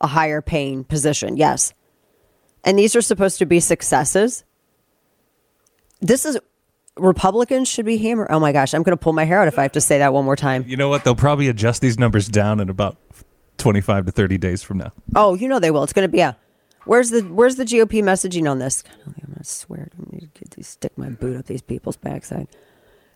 a 0.00 0.06
higher 0.06 0.40
paying 0.40 0.84
position." 0.84 1.36
Yes. 1.36 1.74
And 2.62 2.78
these 2.78 2.94
are 2.94 3.02
supposed 3.02 3.40
to 3.40 3.44
be 3.44 3.58
successes. 3.58 4.44
This 6.00 6.24
is 6.24 6.38
Republicans 6.96 7.66
should 7.66 7.84
be 7.84 7.98
hammered. 7.98 8.28
Oh 8.30 8.38
my 8.38 8.52
gosh, 8.52 8.72
I'm 8.72 8.84
going 8.84 8.96
to 8.96 9.02
pull 9.02 9.12
my 9.12 9.24
hair 9.24 9.40
out 9.40 9.48
if 9.48 9.58
I 9.58 9.62
have 9.62 9.72
to 9.72 9.80
say 9.80 9.98
that 9.98 10.12
one 10.12 10.24
more 10.24 10.36
time. 10.36 10.64
You 10.68 10.76
know 10.76 10.88
what? 10.88 11.02
They'll 11.02 11.16
probably 11.16 11.48
adjust 11.48 11.82
these 11.82 11.98
numbers 11.98 12.28
down 12.28 12.60
in 12.60 12.68
about 12.68 12.96
25 13.58 14.06
to 14.06 14.12
30 14.12 14.38
days 14.38 14.62
from 14.62 14.78
now. 14.78 14.92
Oh, 15.16 15.34
you 15.34 15.48
know 15.48 15.58
they 15.58 15.72
will. 15.72 15.82
It's 15.82 15.92
going 15.92 16.06
to 16.06 16.12
be 16.12 16.18
yeah. 16.18 16.34
Where's 16.84 17.10
the 17.10 17.22
Where's 17.22 17.56
the 17.56 17.64
GOP 17.64 18.02
messaging 18.02 18.50
on 18.50 18.58
this? 18.58 18.82
I'm 19.06 19.14
gonna 19.26 19.44
swear 19.44 19.88
to 20.50 20.64
stick 20.64 20.96
my 20.96 21.10
boot 21.10 21.36
up 21.36 21.46
these 21.46 21.62
people's 21.62 21.96
backside. 21.96 22.48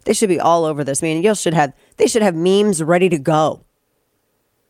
They 0.05 0.13
should 0.13 0.29
be 0.29 0.41
all 0.41 0.65
over 0.65 0.85
this. 0.85 1.03
I 1.03 1.07
mean, 1.07 1.23
you 1.23 1.35
should 1.35 1.55
have. 1.55 1.73
They 1.97 2.07
should 2.07 2.23
have 2.23 2.35
memes 2.35 2.83
ready 2.83 3.09
to 3.09 3.19
go. 3.19 3.65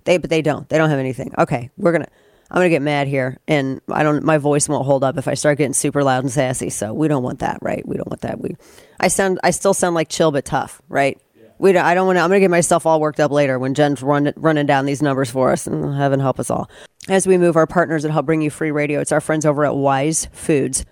They, 0.05 0.19
but 0.19 0.31
they 0.31 0.43
don't. 0.43 0.69
They 0.69 0.79
don't 0.79 0.91
have 0.91 0.99
anything. 0.99 1.33
Okay, 1.39 1.71
we're 1.77 1.93
gonna. 1.93 2.09
I'm 2.51 2.57
gonna 2.59 2.69
get 2.69 2.83
mad 2.83 3.09
here, 3.09 3.39
and 3.49 3.81
I 3.91 4.03
don't. 4.03 4.23
My 4.23 4.39
voice 4.39 4.69
won't 4.69 4.85
hold 4.85 5.03
up 5.03 5.19
if 5.19 5.27
I 5.27 5.35
start 5.35 5.59
getting 5.59 5.73
super 5.73 6.05
loud 6.05 6.23
and 6.25 6.33
sassy. 6.33 6.71
So 6.71 6.93
we 6.93 7.09
don't 7.09 7.23
want 7.23 7.41
that, 7.41 7.59
right? 7.63 7.87
We 7.87 7.97
don't 7.97 8.09
want 8.09 8.21
that. 8.21 8.41
We. 8.41 8.57
I 9.01 9.09
sound. 9.09 9.41
I 9.43 9.51
still 9.51 9.75
sound 9.75 9.95
like 9.95 10.09
chill 10.09 10.31
but 10.31 10.45
tough, 10.45 10.81
right? 10.89 11.21
We. 11.59 11.73
Don't, 11.73 11.85
I 11.85 11.95
don't 11.95 12.07
want 12.07 12.17
to. 12.17 12.23
I'm 12.23 12.31
gonna 12.31 12.41
get 12.41 12.51
myself 12.51 12.87
all 12.87 13.01
worked 13.01 13.21
up 13.21 13.31
later 13.31 13.59
when 13.59 13.75
Jen's 13.75 14.03
run, 14.03 14.33
running 14.37 14.67
down 14.67 14.87
these 14.87 15.03
numbers 15.03 15.31
for 15.31 15.53
us, 15.53 15.67
and 15.67 15.95
heaven 15.95 16.21
help 16.21 16.39
us 16.41 16.51
all. 16.51 16.69
As 17.09 17.27
we 17.27 17.37
move 17.39 17.57
our 17.57 17.67
partners 17.67 18.03
that 18.03 18.13
help 18.13 18.27
bring 18.27 18.43
you 18.43 18.51
free 18.51 18.71
radio, 18.71 19.01
it's 19.01 19.13
our 19.13 19.21
friends 19.21 19.45
over 19.45 19.65
at 19.65 19.75
Wise 19.77 20.27
Foods. 20.33 20.85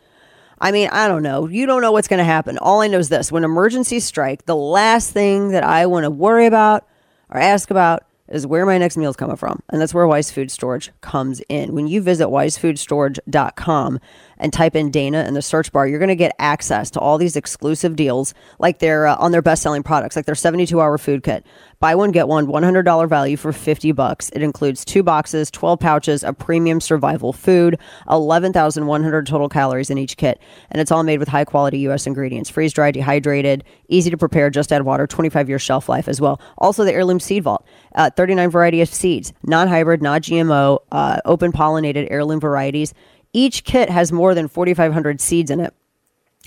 I 0.60 0.70
mean, 0.70 0.90
I 0.92 1.08
don't 1.08 1.24
know. 1.24 1.48
You 1.48 1.66
don't 1.66 1.82
know 1.82 1.90
what's 1.90 2.06
going 2.06 2.18
to 2.18 2.24
happen. 2.24 2.56
All 2.58 2.82
I 2.82 2.86
know 2.86 2.98
is 2.98 3.08
this 3.08 3.32
when 3.32 3.42
emergencies 3.42 4.04
strike, 4.04 4.44
the 4.44 4.54
last 4.54 5.10
thing 5.10 5.48
that 5.48 5.64
I 5.64 5.86
want 5.86 6.04
to 6.04 6.10
worry 6.10 6.46
about 6.46 6.86
or 7.30 7.40
ask 7.40 7.70
about 7.70 8.04
is 8.28 8.46
where 8.46 8.64
my 8.64 8.78
next 8.78 8.96
meal's 8.96 9.16
coming 9.16 9.36
from. 9.36 9.60
And 9.70 9.80
that's 9.80 9.92
where 9.92 10.06
Wise 10.06 10.30
Food 10.30 10.52
Storage 10.52 10.92
comes 11.00 11.42
in. 11.48 11.74
When 11.74 11.88
you 11.88 12.00
visit 12.00 12.28
wisefoodstorage.com 12.28 14.00
and 14.42 14.52
type 14.52 14.76
in 14.76 14.90
Dana 14.90 15.24
in 15.24 15.32
the 15.32 15.40
search 15.40 15.72
bar, 15.72 15.86
you're 15.86 15.98
going 15.98 16.08
to 16.08 16.16
get 16.16 16.34
access 16.38 16.90
to 16.90 17.00
all 17.00 17.16
these 17.16 17.36
exclusive 17.36 17.96
deals 17.96 18.34
like 18.58 18.80
they're 18.80 19.06
uh, 19.06 19.16
on 19.16 19.32
their 19.32 19.40
best 19.40 19.62
selling 19.62 19.82
products, 19.82 20.16
like 20.16 20.26
their 20.26 20.34
72 20.34 20.78
hour 20.78 20.98
food 20.98 21.22
kit, 21.22 21.46
Buy 21.82 21.96
one, 21.96 22.12
get 22.12 22.28
one, 22.28 22.46
$100 22.46 23.08
value 23.08 23.36
for 23.36 23.52
50 23.52 23.90
bucks. 23.90 24.30
It 24.34 24.40
includes 24.40 24.84
two 24.84 25.02
boxes, 25.02 25.50
12 25.50 25.80
pouches 25.80 26.22
of 26.22 26.38
premium 26.38 26.80
survival 26.80 27.32
food, 27.32 27.76
11,100 28.08 29.26
total 29.26 29.48
calories 29.48 29.90
in 29.90 29.98
each 29.98 30.16
kit. 30.16 30.40
And 30.70 30.80
it's 30.80 30.92
all 30.92 31.02
made 31.02 31.18
with 31.18 31.26
high 31.26 31.44
quality 31.44 31.80
U.S. 31.80 32.06
ingredients, 32.06 32.48
freeze 32.48 32.72
dried, 32.72 32.94
dehydrated, 32.94 33.64
easy 33.88 34.10
to 34.10 34.16
prepare, 34.16 34.48
just 34.48 34.72
add 34.72 34.82
water, 34.82 35.08
25 35.08 35.48
year 35.48 35.58
shelf 35.58 35.88
life 35.88 36.06
as 36.06 36.20
well. 36.20 36.40
Also, 36.56 36.84
the 36.84 36.92
Heirloom 36.92 37.18
Seed 37.18 37.42
Vault, 37.42 37.66
uh, 37.96 38.10
39 38.10 38.50
variety 38.50 38.80
of 38.80 38.88
seeds, 38.88 39.32
non 39.42 39.66
hybrid, 39.66 40.00
not 40.00 40.22
GMO, 40.22 40.78
uh, 40.92 41.20
open 41.24 41.50
pollinated 41.50 42.06
heirloom 42.12 42.38
varieties. 42.38 42.94
Each 43.32 43.64
kit 43.64 43.88
has 43.88 44.12
more 44.12 44.34
than 44.34 44.48
4,500 44.48 45.20
seeds 45.20 45.50
in 45.50 45.60
it 45.60 45.74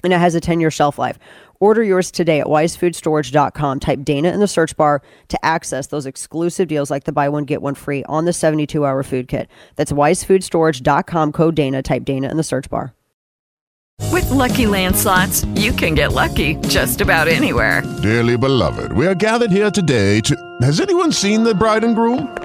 and 0.04 0.14
it 0.14 0.20
has 0.20 0.36
a 0.36 0.42
10 0.42 0.60
year 0.60 0.72
shelf 0.72 0.98
life. 0.98 1.20
Order 1.60 1.84
yours 1.84 2.12
today 2.12 2.40
at 2.40 2.48
wisefoodstorage.com. 2.48 3.80
Type 3.80 4.04
Dana 4.04 4.32
in 4.32 4.40
the 4.40 4.48
search 4.48 4.76
bar 4.76 5.02
to 5.30 5.46
access 5.46 5.88
those 5.88 6.06
exclusive 6.06 6.68
deals 6.68 6.92
like 6.92 7.06
the 7.06 7.12
buy 7.12 7.30
one, 7.30 7.46
get 7.46 7.62
one 7.62 7.76
free 7.76 8.04
on 8.06 8.26
the 8.26 8.34
72 8.34 8.86
hour 8.86 9.04
food 9.04 9.28
kit. 9.28 9.50
That's 9.76 9.92
wisefoodstorage.com, 9.92 11.32
code 11.32 11.56
Dana. 11.56 11.82
Type 11.82 12.06
Dana 12.06 12.30
in 12.30 12.38
the 12.38 12.44
search 12.44 12.70
bar. 12.70 12.94
With 14.12 14.30
Lucky 14.30 14.68
Land 14.68 14.98
slots, 14.98 15.46
you 15.56 15.72
can 15.72 15.96
get 15.96 16.12
lucky 16.12 16.56
just 16.68 17.00
about 17.00 17.30
anywhere. 17.30 17.82
Dearly 18.04 18.38
beloved, 18.38 18.92
we 18.92 19.08
are 19.08 19.16
gathered 19.16 19.52
here 19.52 19.72
today 19.72 20.20
to. 20.22 20.36
Has 20.62 20.82
anyone 20.82 21.14
seen 21.14 21.44
the 21.44 21.56
bride 21.56 21.86
and 21.86 21.96
groom? 21.96 22.45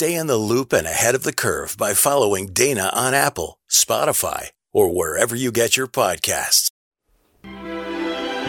Stay 0.00 0.14
in 0.14 0.28
the 0.28 0.38
loop 0.38 0.72
and 0.72 0.86
ahead 0.86 1.14
of 1.14 1.24
the 1.24 1.32
curve 1.46 1.76
by 1.76 1.92
following 1.92 2.54
Dana 2.54 2.88
on 2.94 3.12
Apple, 3.12 3.58
Spotify, 3.70 4.48
or 4.72 4.88
wherever 4.88 5.36
you 5.36 5.52
get 5.52 5.76
your 5.76 5.88
podcasts. 5.88 6.70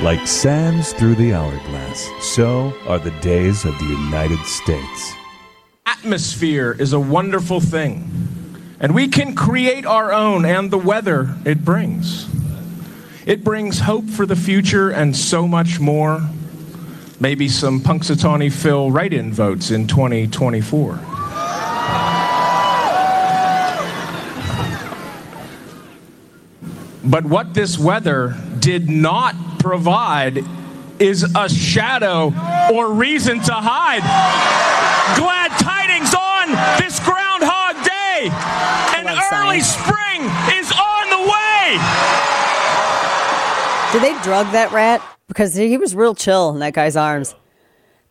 Like 0.02 0.26
sands 0.26 0.94
through 0.94 1.16
the 1.16 1.34
hourglass, 1.34 2.10
so 2.22 2.74
are 2.88 3.00
the 3.00 3.12
days 3.20 3.66
of 3.66 3.78
the 3.80 3.84
United 3.84 4.40
States. 4.46 5.14
Atmosphere 5.86 6.74
is 6.80 6.94
a 6.94 7.00
wonderful 7.02 7.60
thing, 7.60 8.10
and 8.80 8.96
we 8.96 9.10
can 9.10 9.36
create 9.36 9.86
our 9.86 10.14
own 10.14 10.46
and 10.46 10.72
the 10.72 10.78
weather 10.78 11.36
it 11.44 11.66
brings. 11.66 12.30
It 13.26 13.44
brings 13.44 13.82
hope 13.82 14.10
for 14.10 14.26
the 14.26 14.38
future 14.38 14.90
and 14.90 15.14
so 15.14 15.46
much 15.50 15.82
more. 15.82 16.22
Maybe 17.20 17.50
some 17.50 17.82
Punxsutawney 17.82 18.54
Phil 18.54 18.90
write 18.90 19.12
in 19.12 19.34
votes 19.34 19.70
in 19.70 19.88
2024. 19.88 21.21
But 27.04 27.26
what 27.26 27.54
this 27.54 27.78
weather 27.78 28.38
did 28.60 28.90
not 28.90 29.36
provide 29.60 30.46
is 31.00 31.24
a 31.36 31.50
shadow 31.50 32.32
or 32.72 32.94
reason 32.94 33.42
to 33.42 33.54
hide. 33.54 34.06
Glad 35.18 35.50
tidings 35.60 36.14
on 36.14 36.52
this 36.80 37.00
Groundhog 37.00 37.84
Day. 37.84 38.30
An 38.96 39.08
early 39.34 39.62
spring 39.62 40.22
is 40.56 40.72
on 40.72 41.10
the 41.10 41.22
way. 41.28 41.80
Did 43.92 44.04
they 44.04 44.22
drug 44.24 44.52
that 44.54 44.72
rat? 44.72 45.02
Because 45.28 45.56
he 45.56 45.78
was 45.78 45.96
real 45.96 46.16
chill 46.16 46.52
in 46.52 46.60
that 46.60 46.74
guy's 46.74 46.96
arms. 46.96 47.36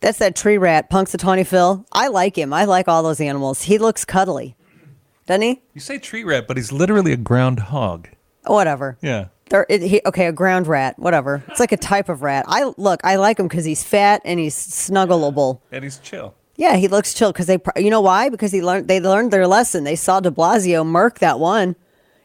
That's 0.01 0.19
that 0.19 0.35
tree 0.35 0.59
rat, 0.59 0.91
Punxsutawney 0.91 1.47
Phil. 1.47 1.85
I 1.93 2.09
like 2.09 2.37
him. 2.37 2.53
I 2.53 2.65
like 2.65 2.89
all 2.89 3.03
those 3.03 3.21
animals. 3.21 3.63
He 3.63 3.79
looks 3.79 4.05
cuddly, 4.05 4.57
doesn't 5.27 5.43
he? 5.43 5.63
You 5.75 5.81
say 5.81 5.99
tree 5.99 6.25
rat, 6.25 6.47
but 6.49 6.57
he's 6.57 6.73
literally 6.73 7.13
a 7.13 7.19
groundhog. 7.19 8.09
Whatever. 8.47 8.97
Yeah. 9.03 9.27
There, 9.51 9.67
it, 9.69 9.83
he, 9.83 10.01
okay, 10.07 10.27
a 10.27 10.33
ground 10.33 10.67
rat, 10.67 10.99
whatever. 10.99 11.43
It's 11.49 11.61
like 11.61 11.73
a 11.73 11.77
type 11.77 12.09
of 12.09 12.23
rat. 12.23 12.45
I 12.49 12.73
look, 12.77 13.01
I 13.05 13.17
like 13.17 13.39
him 13.39 13.49
because 13.49 13.65
he's 13.65 13.83
fat 13.85 14.23
and 14.25 14.41
he's 14.41 14.57
snuggleable. 14.57 15.61
And 15.73 15.85
he's 15.85 15.99
chill. 15.99 16.35
Yeah, 16.57 16.77
he 16.77 16.89
looks 16.89 17.15
chill 17.15 17.33
because 17.33 17.47
they, 17.47 17.59
you 17.77 17.91
know 17.91 18.01
why? 18.01 18.29
Because 18.29 18.53
he 18.53 18.63
learned, 18.63 18.87
they 18.87 19.01
learned 19.01 19.33
their 19.33 19.47
lesson. 19.47 19.85
They 19.85 19.97
saw 19.97 20.21
De 20.21 20.31
Blasio 20.31 20.87
murk 20.87 21.19
that 21.19 21.41
one. 21.41 21.75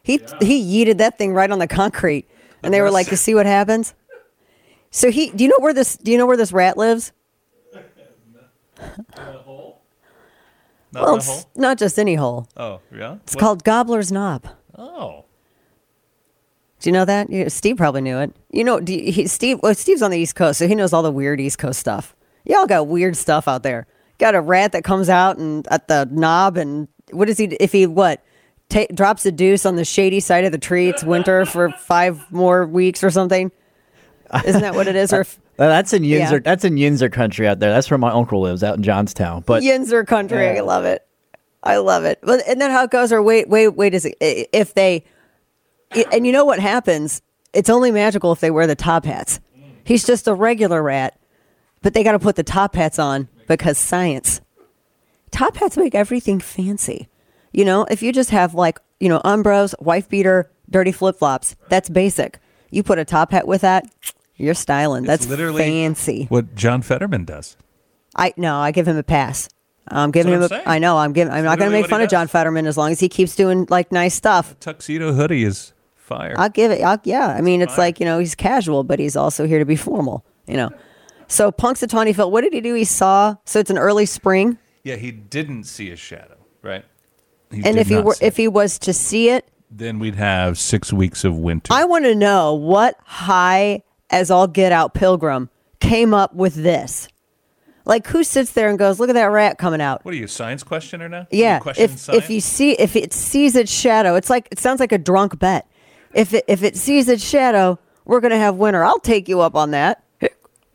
He 0.02 0.20
he 0.40 0.62
yeeted 0.62 0.98
that 0.98 1.18
thing 1.18 1.34
right 1.34 1.50
on 1.50 1.58
the 1.58 1.66
concrete, 1.66 2.28
and 2.62 2.72
they 2.72 2.80
were 2.80 2.92
like, 2.92 3.10
"You 3.10 3.16
see 3.16 3.34
what 3.34 3.44
happens." 3.44 3.92
So 4.92 5.10
he, 5.10 5.30
do 5.30 5.42
you 5.42 5.50
know 5.50 5.58
where 5.58 5.74
this? 5.74 5.96
Do 5.96 6.12
you 6.12 6.18
know 6.18 6.26
where 6.26 6.36
this 6.36 6.52
rat 6.52 6.78
lives? 6.78 7.10
Not 10.92 11.02
well, 11.04 11.16
it's 11.16 11.26
hole? 11.26 11.44
not 11.56 11.78
just 11.78 11.98
any 11.98 12.14
hole. 12.14 12.48
Oh, 12.56 12.80
yeah? 12.94 13.16
It's 13.24 13.34
What- 13.34 13.40
called 13.40 13.64
Gobbler's 13.64 14.10
Knob. 14.12 14.46
Oh. 14.76 15.24
Do 16.80 16.88
you 16.88 16.92
know 16.92 17.04
that? 17.04 17.30
You- 17.30 17.50
Steve 17.50 17.76
probably 17.76 18.02
knew 18.02 18.18
it. 18.18 18.34
You 18.52 18.64
know, 18.64 18.78
you, 18.80 19.10
he, 19.12 19.26
Steve. 19.26 19.58
Well, 19.62 19.74
Steve's 19.74 20.02
on 20.02 20.10
the 20.10 20.18
East 20.18 20.36
Coast, 20.36 20.58
so 20.58 20.68
he 20.68 20.74
knows 20.74 20.92
all 20.92 21.02
the 21.02 21.10
weird 21.10 21.40
East 21.40 21.58
Coast 21.58 21.80
stuff. 21.80 22.14
Y'all 22.44 22.66
got 22.66 22.86
weird 22.86 23.16
stuff 23.16 23.48
out 23.48 23.62
there. 23.62 23.86
Got 24.18 24.34
a 24.34 24.40
rat 24.40 24.72
that 24.72 24.84
comes 24.84 25.08
out 25.08 25.38
and 25.38 25.66
at 25.70 25.88
the 25.88 26.08
knob, 26.10 26.56
and 26.56 26.88
what 27.10 27.28
is 27.28 27.38
he? 27.38 27.46
If 27.60 27.72
he 27.72 27.86
what? 27.86 28.22
Ta 28.68 28.84
drops 28.94 29.24
a 29.26 29.32
deuce 29.32 29.64
on 29.66 29.76
the 29.76 29.84
shady 29.84 30.20
side 30.20 30.44
of 30.44 30.52
the 30.52 30.58
tree. 30.58 30.88
It's 30.88 31.02
winter 31.04 31.44
for 31.46 31.70
five 31.70 32.30
more 32.32 32.66
weeks 32.66 33.02
or 33.04 33.10
something. 33.10 33.50
Isn't 34.44 34.62
that 34.62 34.74
what 34.74 34.86
it 34.88 34.96
is? 34.96 35.12
Or 35.12 35.20
if, 35.20 35.38
That's 35.56 35.92
in 35.92 36.02
Yinzer. 36.02 36.32
Yeah. 36.32 36.38
That's 36.38 36.64
in 36.64 36.76
Yinzer 36.76 37.10
country 37.10 37.48
out 37.48 37.60
there. 37.60 37.70
That's 37.70 37.90
where 37.90 37.98
my 37.98 38.10
uncle 38.10 38.40
lives, 38.40 38.62
out 38.62 38.76
in 38.76 38.82
Johnstown. 38.82 39.42
But 39.46 39.62
Yinzer 39.62 40.06
country. 40.06 40.58
I 40.58 40.60
love 40.60 40.84
it. 40.84 41.06
I 41.62 41.78
love 41.78 42.04
it. 42.04 42.20
But 42.22 42.40
isn't 42.40 42.58
that 42.58 42.70
how 42.70 42.84
it 42.84 42.90
goes? 42.90 43.12
Or 43.12 43.22
wait, 43.22 43.48
wait, 43.48 43.68
wait. 43.68 43.94
Is 43.94 44.08
if 44.20 44.74
they? 44.74 45.04
And 46.12 46.26
you 46.26 46.32
know 46.32 46.44
what 46.44 46.58
happens? 46.58 47.22
It's 47.52 47.70
only 47.70 47.90
magical 47.90 48.32
if 48.32 48.40
they 48.40 48.50
wear 48.50 48.66
the 48.66 48.74
top 48.74 49.04
hats. 49.04 49.40
He's 49.84 50.04
just 50.04 50.28
a 50.28 50.34
regular 50.34 50.82
rat, 50.82 51.18
but 51.80 51.94
they 51.94 52.04
got 52.04 52.12
to 52.12 52.18
put 52.18 52.36
the 52.36 52.42
top 52.42 52.74
hats 52.74 52.98
on 52.98 53.28
because 53.46 53.78
science. 53.78 54.40
Top 55.30 55.56
hats 55.56 55.76
make 55.76 55.94
everything 55.94 56.40
fancy. 56.40 57.08
You 57.52 57.64
know, 57.64 57.84
if 57.90 58.02
you 58.02 58.12
just 58.12 58.30
have 58.30 58.54
like 58.54 58.78
you 59.00 59.08
know 59.08 59.20
Umbros, 59.24 59.74
wife 59.80 60.08
beater, 60.08 60.50
dirty 60.68 60.92
flip 60.92 61.16
flops, 61.16 61.56
that's 61.68 61.88
basic. 61.88 62.38
You 62.70 62.82
put 62.82 62.98
a 62.98 63.04
top 63.04 63.30
hat 63.30 63.46
with 63.46 63.62
that, 63.62 63.86
you're 64.36 64.54
styling. 64.54 65.04
It's 65.04 65.08
that's 65.08 65.26
literally 65.26 65.62
fancy. 65.62 66.26
What 66.28 66.54
John 66.54 66.82
Fetterman 66.82 67.24
does. 67.24 67.56
I 68.14 68.32
no, 68.36 68.56
I 68.56 68.70
give 68.70 68.88
him 68.88 68.96
a 68.96 69.02
pass. 69.02 69.48
I'm 69.88 70.10
giving 70.10 70.32
him. 70.32 70.40
what 70.40 70.52
A, 70.52 70.56
I'm 70.62 70.68
I 70.68 70.78
know. 70.78 70.98
I'm 70.98 71.12
giving. 71.12 71.32
I'm 71.32 71.44
not 71.44 71.58
going 71.58 71.70
to 71.70 71.76
make 71.76 71.88
fun 71.88 72.00
of. 72.02 72.08
John 72.10 72.26
Fetterman 72.26 72.66
as 72.66 72.76
long 72.76 72.90
as 72.90 73.00
he 73.00 73.08
keeps 73.08 73.36
doing 73.36 73.66
like 73.70 73.92
nice 73.92 74.14
stuff. 74.14 74.58
Tuxedo 74.58 75.12
hoodie 75.12 75.44
is 75.44 75.72
fire. 75.94 76.34
I'll 76.36 76.48
give 76.48 76.70
it. 76.70 76.82
I'll, 76.82 77.00
yeah, 77.04 77.28
I 77.28 77.40
mean, 77.40 77.62
it's 77.62 77.78
like 77.78 78.00
you 78.00 78.06
know, 78.06 78.18
he's 78.18 78.34
casual, 78.34 78.84
but 78.84 78.98
he's 78.98 79.16
also 79.16 79.46
here 79.46 79.58
to 79.58 79.64
be 79.64 79.76
formal. 79.76 80.24
You 80.46 80.56
know. 80.56 80.70
So 81.28 81.50
Punxsutawney 81.50 82.14
Phil, 82.14 82.30
what 82.30 82.42
did 82.42 82.52
he 82.52 82.60
do? 82.60 82.74
He 82.74 82.84
saw. 82.84 83.36
So 83.44 83.58
it's 83.58 83.70
an 83.70 83.78
early 83.78 84.06
spring, 84.06 84.58
yeah, 84.86 84.94
he 84.94 85.10
didn't 85.10 85.64
see 85.64 85.90
a 85.90 85.96
shadow, 85.96 86.36
right? 86.62 86.84
He 87.50 87.60
and 87.64 87.76
if 87.76 87.88
he 87.88 87.96
were, 87.96 88.14
if 88.20 88.36
he 88.36 88.46
was 88.46 88.78
to 88.78 88.92
see 88.92 89.30
it, 89.30 89.50
then 89.68 89.98
we'd 89.98 90.14
have 90.14 90.60
six 90.60 90.92
weeks 90.92 91.24
of 91.24 91.36
winter. 91.36 91.72
I 91.72 91.82
want 91.82 92.04
to 92.04 92.14
know 92.14 92.54
what 92.54 92.96
high 93.04 93.82
as 94.10 94.30
all 94.30 94.46
get 94.46 94.72
out 94.72 94.94
pilgrim 94.94 95.50
came 95.80 96.14
up 96.14 96.34
with 96.34 96.54
this. 96.54 97.08
Like, 97.84 98.06
who 98.08 98.24
sits 98.24 98.50
there 98.52 98.68
and 98.68 98.78
goes, 98.78 98.98
"Look 98.98 99.10
at 99.10 99.14
that 99.14 99.26
rat 99.26 99.58
coming 99.58 99.80
out"? 99.80 100.04
what 100.04 100.12
are 100.12 100.16
you, 100.16 100.26
science 100.26 100.64
questioner 100.64 101.08
now? 101.08 101.28
Yeah, 101.30 101.60
if 101.76 101.98
science? 101.98 102.08
if 102.08 102.30
you 102.30 102.40
see 102.40 102.72
if 102.72 102.96
it 102.96 103.12
sees 103.12 103.54
its 103.54 103.70
shadow, 103.70 104.16
it's 104.16 104.28
like 104.28 104.48
it 104.50 104.58
sounds 104.58 104.80
like 104.80 104.90
a 104.92 104.98
drunk 104.98 105.38
bet. 105.38 105.66
If 106.12 106.34
it 106.34 106.44
if 106.48 106.64
it 106.64 106.76
sees 106.76 107.08
its 107.08 107.24
shadow, 107.24 107.78
we're 108.04 108.20
gonna 108.20 108.38
have 108.38 108.56
winter. 108.56 108.84
I'll 108.84 108.98
take 108.98 109.28
you 109.28 109.40
up 109.40 109.54
on 109.54 109.70
that. 109.70 110.02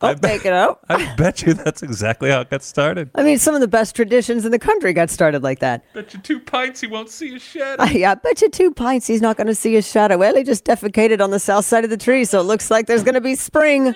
I'll 0.02 0.16
take 0.16 0.46
it 0.46 0.54
up. 0.54 0.84
I 0.90 1.16
bet 1.16 1.42
you 1.44 1.54
that's 1.54 1.84
exactly 1.84 2.30
how 2.30 2.42
it 2.42 2.50
got 2.50 2.64
started. 2.64 3.12
I 3.16 3.24
mean, 3.24 3.38
some 3.38 3.56
of 3.56 3.62
the 3.62 3.68
best 3.68 3.96
traditions 3.96 4.46
in 4.46 4.52
the 4.52 4.60
country 4.60 4.94
got 4.94 5.10
started 5.10 5.44
like 5.44 5.60
that. 5.60 5.84
Bet 5.94 6.14
you 6.14 6.20
two 6.20 6.40
pints 6.40 6.82
he 6.82 6.88
won't 6.88 7.10
see 7.10 7.36
a 7.36 7.40
shadow. 7.40 7.84
yeah, 7.92 8.12
I 8.12 8.16
bet 8.16 8.42
you 8.42 8.50
two 8.50 8.74
pints 8.74 9.08
he's 9.08 9.22
not 9.22 9.38
going 9.38 9.48
to 9.48 9.56
see 9.56 9.76
a 9.76 9.82
shadow. 9.82 10.18
Well, 10.18 10.36
he 10.36 10.44
just 10.44 10.66
defecated 10.66 11.22
on 11.22 11.32
the 11.32 11.40
south 11.40 11.66
side 11.66 11.84
of 11.84 11.90
the 11.90 11.98
tree, 11.98 12.26
so 12.26 12.40
it 12.40 12.44
looks 12.44 12.72
like 12.72 12.88
there's 12.88 13.04
going 13.04 13.16
to 13.16 13.22
be 13.22 13.36
spring. 13.36 13.96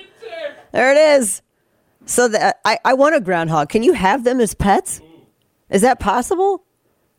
There 0.71 0.91
it 0.91 1.19
is. 1.19 1.41
So 2.05 2.27
the, 2.27 2.55
I, 2.65 2.77
I 2.85 2.93
want 2.93 3.15
a 3.15 3.21
groundhog. 3.21 3.69
Can 3.69 3.81
you 3.83 3.93
have 3.93 4.23
them 4.23 4.39
as 4.39 4.53
pets? 4.53 5.01
Is 5.69 5.81
that 5.81 5.99
possible? 5.99 6.63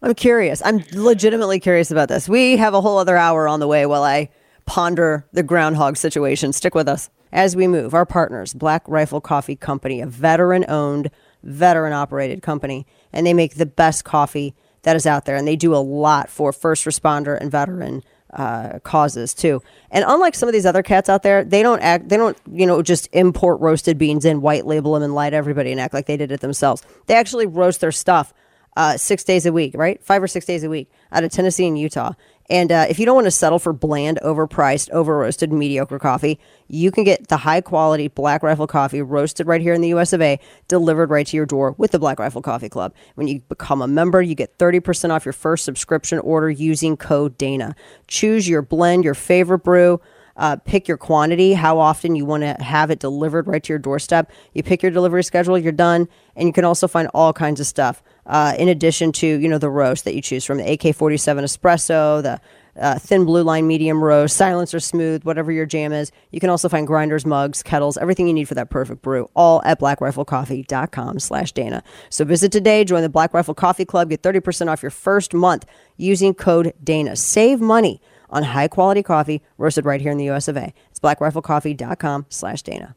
I'm 0.03 0.15
curious. 0.15 0.63
I'm 0.65 0.85
legitimately 0.93 1.59
curious 1.59 1.91
about 1.91 2.09
this. 2.09 2.29
We 2.29 2.57
have 2.59 2.75
a 2.75 2.81
whole 2.81 2.99
other 2.99 3.17
hour 3.17 3.49
on 3.49 3.61
the 3.61 3.67
way 3.67 3.87
while 3.87 4.05
I 4.05 4.29
ponder 4.67 5.27
the 5.33 5.43
groundhog 5.43 5.97
situation. 5.97 6.53
Stick 6.53 6.75
with 6.75 6.89
us. 6.89 7.11
As 7.37 7.55
we 7.55 7.69
move, 7.69 7.93
our 7.93 8.07
partners, 8.07 8.55
Black 8.55 8.83
Rifle 8.89 9.21
Coffee 9.21 9.57
Company, 9.57 10.01
a 10.01 10.07
veteran 10.07 10.65
owned, 10.69 11.11
veteran 11.43 11.93
operated 11.93 12.41
company, 12.41 12.87
and 13.13 13.27
they 13.27 13.35
make 13.35 13.57
the 13.57 13.67
best 13.67 14.07
coffee 14.07 14.55
that 14.85 14.97
is 14.97 15.07
out 15.07 15.27
there. 15.27 15.37
And 15.37 15.47
they 15.47 15.55
do 15.55 15.75
a 15.75 15.77
lot 15.77 16.31
for 16.31 16.51
first 16.51 16.87
responder 16.87 17.39
and 17.39 17.51
veteran 17.51 18.03
uh, 18.33 18.79
causes 18.79 19.35
too. 19.35 19.63
And 19.91 20.03
unlike 20.09 20.35
some 20.35 20.49
of 20.49 20.55
these 20.55 20.65
other 20.65 20.83
cats 20.83 21.11
out 21.11 21.23
there, 21.23 21.45
they 21.45 21.63
don't 21.63 21.81
act, 21.81 22.09
they 22.09 22.17
don't, 22.17 22.39
you 22.51 22.67
know, 22.67 22.81
just 22.81 23.07
import 23.13 23.61
roasted 23.61 23.99
beans 23.99 24.25
in, 24.25 24.41
white 24.41 24.65
label 24.65 24.95
them, 24.95 25.03
and 25.03 25.15
lie 25.15 25.29
to 25.29 25.37
everybody 25.37 25.73
and 25.73 25.79
act 25.79 25.93
like 25.93 26.07
they 26.07 26.17
did 26.17 26.33
it 26.33 26.41
themselves. 26.41 26.83
They 27.07 27.17
actually 27.17 27.45
roast 27.45 27.83
their 27.83 27.93
stuff 27.93 28.33
uh, 28.79 28.97
six 28.97 29.25
days 29.25 29.45
a 29.45 29.53
week, 29.53 29.73
right? 29.75 30.03
Five 30.03 30.23
or 30.23 30.29
six 30.29 30.47
days 30.47 30.65
a 30.65 30.71
week 30.71 30.91
out 31.13 31.23
of 31.23 31.31
Tennessee 31.31 31.67
and 31.67 31.79
Utah. 31.79 32.13
And 32.49 32.71
uh, 32.71 32.87
if 32.89 32.99
you 32.99 33.07
don't 33.07 33.15
want 33.15 33.27
to 33.27 33.31
settle 33.33 33.59
for 33.59 33.73
bland, 33.73 34.19
overpriced, 34.23 34.91
over 34.91 35.19
roasted, 35.19 35.53
mediocre 35.53 35.99
coffee, 35.99 36.39
you 36.69 36.91
can 36.91 37.05
get 37.05 37.29
the 37.29 37.39
high 37.39 37.61
quality 37.61 38.09
Black 38.09 38.43
Rifle 38.43 38.67
coffee 38.67 39.03
roasted 39.03 39.47
right 39.47 39.61
here 39.61 39.75
in 39.75 39.81
the 39.81 39.93
US 39.95 40.13
of 40.13 40.21
A, 40.21 40.39
delivered 40.69 41.11
right 41.11 41.27
to 41.27 41.37
your 41.37 41.47
door 41.47 41.75
with 41.79 41.91
the 41.91 41.99
Black 41.99 42.19
Rifle 42.19 42.43
Coffee 42.43 42.69
Club. 42.69 42.95
When 43.15 43.29
you 43.29 43.41
become 43.49 43.83
a 43.83 43.89
member, 43.89 44.23
you 44.23 44.35
get 44.35 44.59
30% 44.59 45.11
off 45.11 45.25
your 45.25 45.33
first 45.33 45.65
subscription 45.65 46.19
order 46.21 46.51
using 46.51 46.97
code 46.97 47.37
DANA. 47.39 47.75
Choose 48.07 48.49
your 48.49 48.63
blend, 48.63 49.05
your 49.05 49.15
favorite 49.15 49.61
brew. 49.61 50.01
Uh, 50.37 50.57
pick 50.57 50.87
your 50.87 50.99
quantity, 50.99 51.55
how 51.55 51.79
often 51.79 52.15
you 52.15 52.27
want 52.27 52.43
to 52.43 52.63
have 52.63 52.91
it 52.91 52.99
delivered 52.99 53.47
right 53.47 53.63
to 53.63 53.73
your 53.73 53.79
doorstep. 53.79 54.31
You 54.53 54.63
pick 54.63 54.83
your 54.83 54.93
delivery 54.93 55.25
schedule, 55.25 55.57
you're 55.57 55.73
done, 55.73 56.09
and 56.37 56.47
you 56.47 56.53
can 56.53 56.65
also 56.67 56.87
find 56.87 57.09
all 57.15 57.33
kinds 57.33 57.59
of 57.59 57.67
stuff 57.67 58.03
uh, 58.27 58.55
in 58.59 58.69
addition 58.69 59.13
to 59.13 59.27
you 59.27 59.49
know 59.49 59.59
the 59.59 59.71
roast 59.71 60.05
that 60.05 60.15
you 60.15 60.23
choose 60.23 60.45
from 60.45 60.59
the 60.59 60.73
AK-47 60.73 61.45
espresso, 61.45 62.23
the 62.23 62.41
uh, 62.79 62.99
thin 62.99 63.25
blue 63.25 63.43
line 63.43 63.67
medium 63.67 64.03
roast, 64.03 64.37
silencer 64.37 64.81
smooth, 64.81 65.25
whatever 65.25 65.51
your 65.51 65.67
jam 65.67 65.93
is. 65.93 66.13
You 66.31 66.41
can 66.41 66.51
also 66.51 66.69
find 66.69 66.87
grinders, 66.87 67.25
mugs, 67.25 67.63
kettles, 67.63 67.97
everything 67.97 68.27
you 68.27 68.35
need 68.35 68.47
for 68.47 68.55
that 68.55 68.71
perfect 68.71 69.03
brew, 69.03 69.29
all 69.35 69.63
at 69.65 69.81
blackriflecoffee.com 69.81 71.19
slash 71.19 71.53
Dana. 71.53 71.83
So 72.11 72.25
visit 72.25 72.53
today, 72.53 72.85
join 72.85 73.03
the 73.03 73.09
Black 73.09 73.33
Rifle 73.33 73.55
Coffee 73.55 73.85
Club, 73.85 74.11
get 74.11 74.23
30% 74.23 74.69
off 74.69 74.83
your 74.83 74.91
first 74.91 75.35
month 75.35 75.65
using 75.97 76.35
code 76.35 76.75
Dana. 76.83 77.17
Save 77.17 77.61
money 77.61 78.01
on 78.29 78.43
high 78.43 78.69
quality 78.69 79.03
coffee 79.03 79.43
roasted 79.57 79.85
right 79.85 80.01
here 80.01 80.11
in 80.11 80.19
the 80.19 80.31
US 80.31 80.49
of 80.49 80.57
A. 80.57 80.75
It's 80.91 81.01
blackriflecoffee.com 81.01 82.27
slash 82.29 82.63
Dana. 82.63 82.97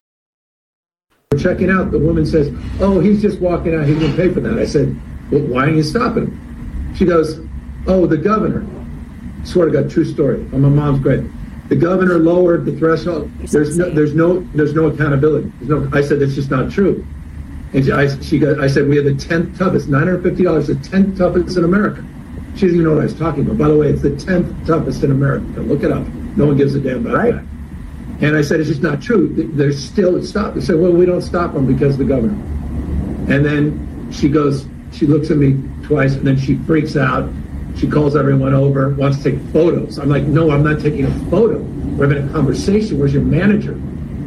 We're 1.31 1.39
checking 1.39 1.69
out. 1.69 1.91
The 1.91 1.99
woman 1.99 2.25
says, 2.25 2.53
"Oh, 2.81 2.99
he's 2.99 3.21
just 3.21 3.39
walking 3.39 3.73
out. 3.73 3.85
He 3.85 3.93
didn't 3.93 4.17
pay 4.17 4.27
for 4.33 4.41
that." 4.41 4.59
I 4.59 4.65
said, 4.65 4.99
well, 5.31 5.41
"Why 5.43 5.67
are 5.67 5.69
you 5.69 5.81
stopping 5.81 6.25
him?" 6.27 6.93
She 6.93 7.05
goes, 7.05 7.39
"Oh, 7.87 8.05
the 8.05 8.17
governor." 8.17 8.65
I 9.41 9.45
swear 9.45 9.67
to 9.67 9.71
God, 9.71 9.89
true 9.89 10.03
story. 10.03 10.45
Oh, 10.51 10.57
my 10.57 10.67
mom's 10.67 10.99
great. 10.99 11.23
The 11.69 11.77
governor 11.77 12.19
lowered 12.19 12.65
the 12.65 12.77
threshold. 12.77 13.31
There's 13.39 13.77
no, 13.77 13.89
there's 13.89 14.13
no, 14.13 14.41
there's 14.55 14.73
no 14.73 14.87
accountability. 14.87 15.53
There's 15.61 15.69
no. 15.69 15.97
I 15.97 16.01
said 16.01 16.19
that's 16.19 16.35
just 16.35 16.51
not 16.51 16.69
true. 16.69 17.07
And 17.71 17.85
she, 17.85 17.91
I, 17.93 18.19
she 18.19 18.37
got, 18.37 18.59
I 18.59 18.67
said 18.67 18.89
we 18.89 18.97
have 18.97 19.05
the 19.05 19.15
tenth 19.15 19.57
toughest, 19.57 19.87
nine 19.87 20.01
hundred 20.01 20.23
fifty 20.23 20.43
dollars, 20.43 20.67
the 20.67 20.75
tenth 20.75 21.17
toughest 21.17 21.55
in 21.55 21.63
America. 21.63 22.03
She 22.55 22.65
doesn't 22.65 22.71
even 22.71 22.83
know 22.83 22.95
what 22.95 22.99
I 22.99 23.05
was 23.05 23.17
talking 23.17 23.45
about. 23.45 23.57
By 23.57 23.69
the 23.69 23.77
way, 23.77 23.87
it's 23.87 24.01
the 24.01 24.17
tenth 24.17 24.67
toughest 24.67 25.01
in 25.05 25.11
America. 25.11 25.45
Look 25.61 25.83
it 25.83 25.93
up. 25.93 26.05
No 26.35 26.47
one 26.47 26.57
gives 26.57 26.75
a 26.75 26.81
damn 26.81 27.05
about 27.05 27.15
right. 27.15 27.35
that. 27.35 27.45
And 28.21 28.37
I 28.37 28.41
said, 28.43 28.59
it's 28.59 28.69
just 28.69 28.83
not 28.83 29.01
true. 29.01 29.29
They're 29.53 29.71
still 29.71 30.23
stopped. 30.23 30.55
They 30.55 30.61
said, 30.61 30.79
well, 30.79 30.91
we 30.91 31.07
don't 31.07 31.23
stop 31.23 31.53
them 31.53 31.65
because 31.65 31.97
the 31.97 32.05
governor. 32.05 32.33
And 33.33 33.43
then 33.43 34.09
she 34.11 34.29
goes, 34.29 34.67
she 34.91 35.07
looks 35.07 35.31
at 35.31 35.37
me 35.37 35.59
twice, 35.83 36.13
and 36.13 36.27
then 36.27 36.37
she 36.37 36.55
freaks 36.57 36.95
out. 36.95 37.31
She 37.77 37.87
calls 37.89 38.15
everyone 38.15 38.53
over, 38.53 38.89
wants 38.89 39.23
to 39.23 39.31
take 39.31 39.39
photos. 39.51 39.97
I'm 39.97 40.09
like, 40.09 40.23
no, 40.23 40.51
I'm 40.51 40.63
not 40.63 40.81
taking 40.81 41.05
a 41.05 41.11
photo. 41.31 41.57
We're 41.57 42.09
having 42.09 42.29
a 42.29 42.31
conversation. 42.31 42.99
Where's 42.99 43.13
your 43.13 43.23
manager? 43.23 43.79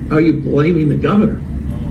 How 0.09 0.17
are 0.17 0.21
you 0.21 0.41
blaming 0.41 0.89
the 0.89 0.97
governor? 0.97 1.37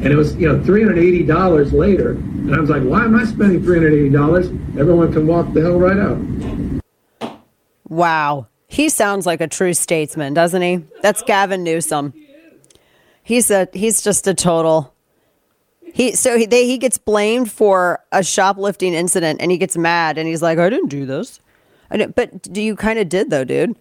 And 0.04 0.08
it 0.08 0.16
was, 0.16 0.36
you 0.36 0.48
know, 0.48 0.60
$380 0.60 1.72
later. 1.72 2.12
And 2.12 2.54
I 2.54 2.60
was 2.60 2.70
like, 2.70 2.84
why 2.84 3.06
am 3.06 3.16
I 3.16 3.24
spending 3.24 3.62
$380? 3.62 4.78
Everyone 4.78 5.14
can 5.14 5.26
walk 5.26 5.54
the 5.54 5.62
hell 5.62 5.80
right 5.80 5.98
out. 5.98 6.18
Wow. 7.88 8.48
He 8.74 8.90
sounds 8.90 9.28
like 9.28 9.40
a 9.40 9.48
true 9.48 9.76
statesman, 9.76 10.34
doesn't 10.34 10.64
he? 10.64 10.84
That's 11.04 11.22
Gavin 11.22 11.64
Newsom. 11.64 12.12
He's 13.22 13.52
a 13.52 13.68
he's 13.72 14.02
just 14.02 14.26
a 14.26 14.34
total. 14.34 14.96
He 15.94 16.14
so 16.14 16.40
he 16.40 16.48
they, 16.48 16.66
he 16.66 16.80
gets 16.80 16.98
blamed 16.98 17.52
for 17.52 18.04
a 18.12 18.24
shoplifting 18.24 18.96
incident, 18.96 19.42
and 19.42 19.52
he 19.52 19.60
gets 19.60 19.78
mad, 19.78 20.18
and 20.18 20.28
he's 20.28 20.42
like, 20.42 20.58
"I 20.58 20.72
didn't 20.72 20.90
do 20.90 21.06
this." 21.06 21.40
I 21.92 21.98
didn't, 21.98 22.16
but 22.16 22.58
you 22.58 22.76
kind 22.76 22.98
of 22.98 23.10
did 23.10 23.30
though, 23.30 23.44
dude? 23.44 23.78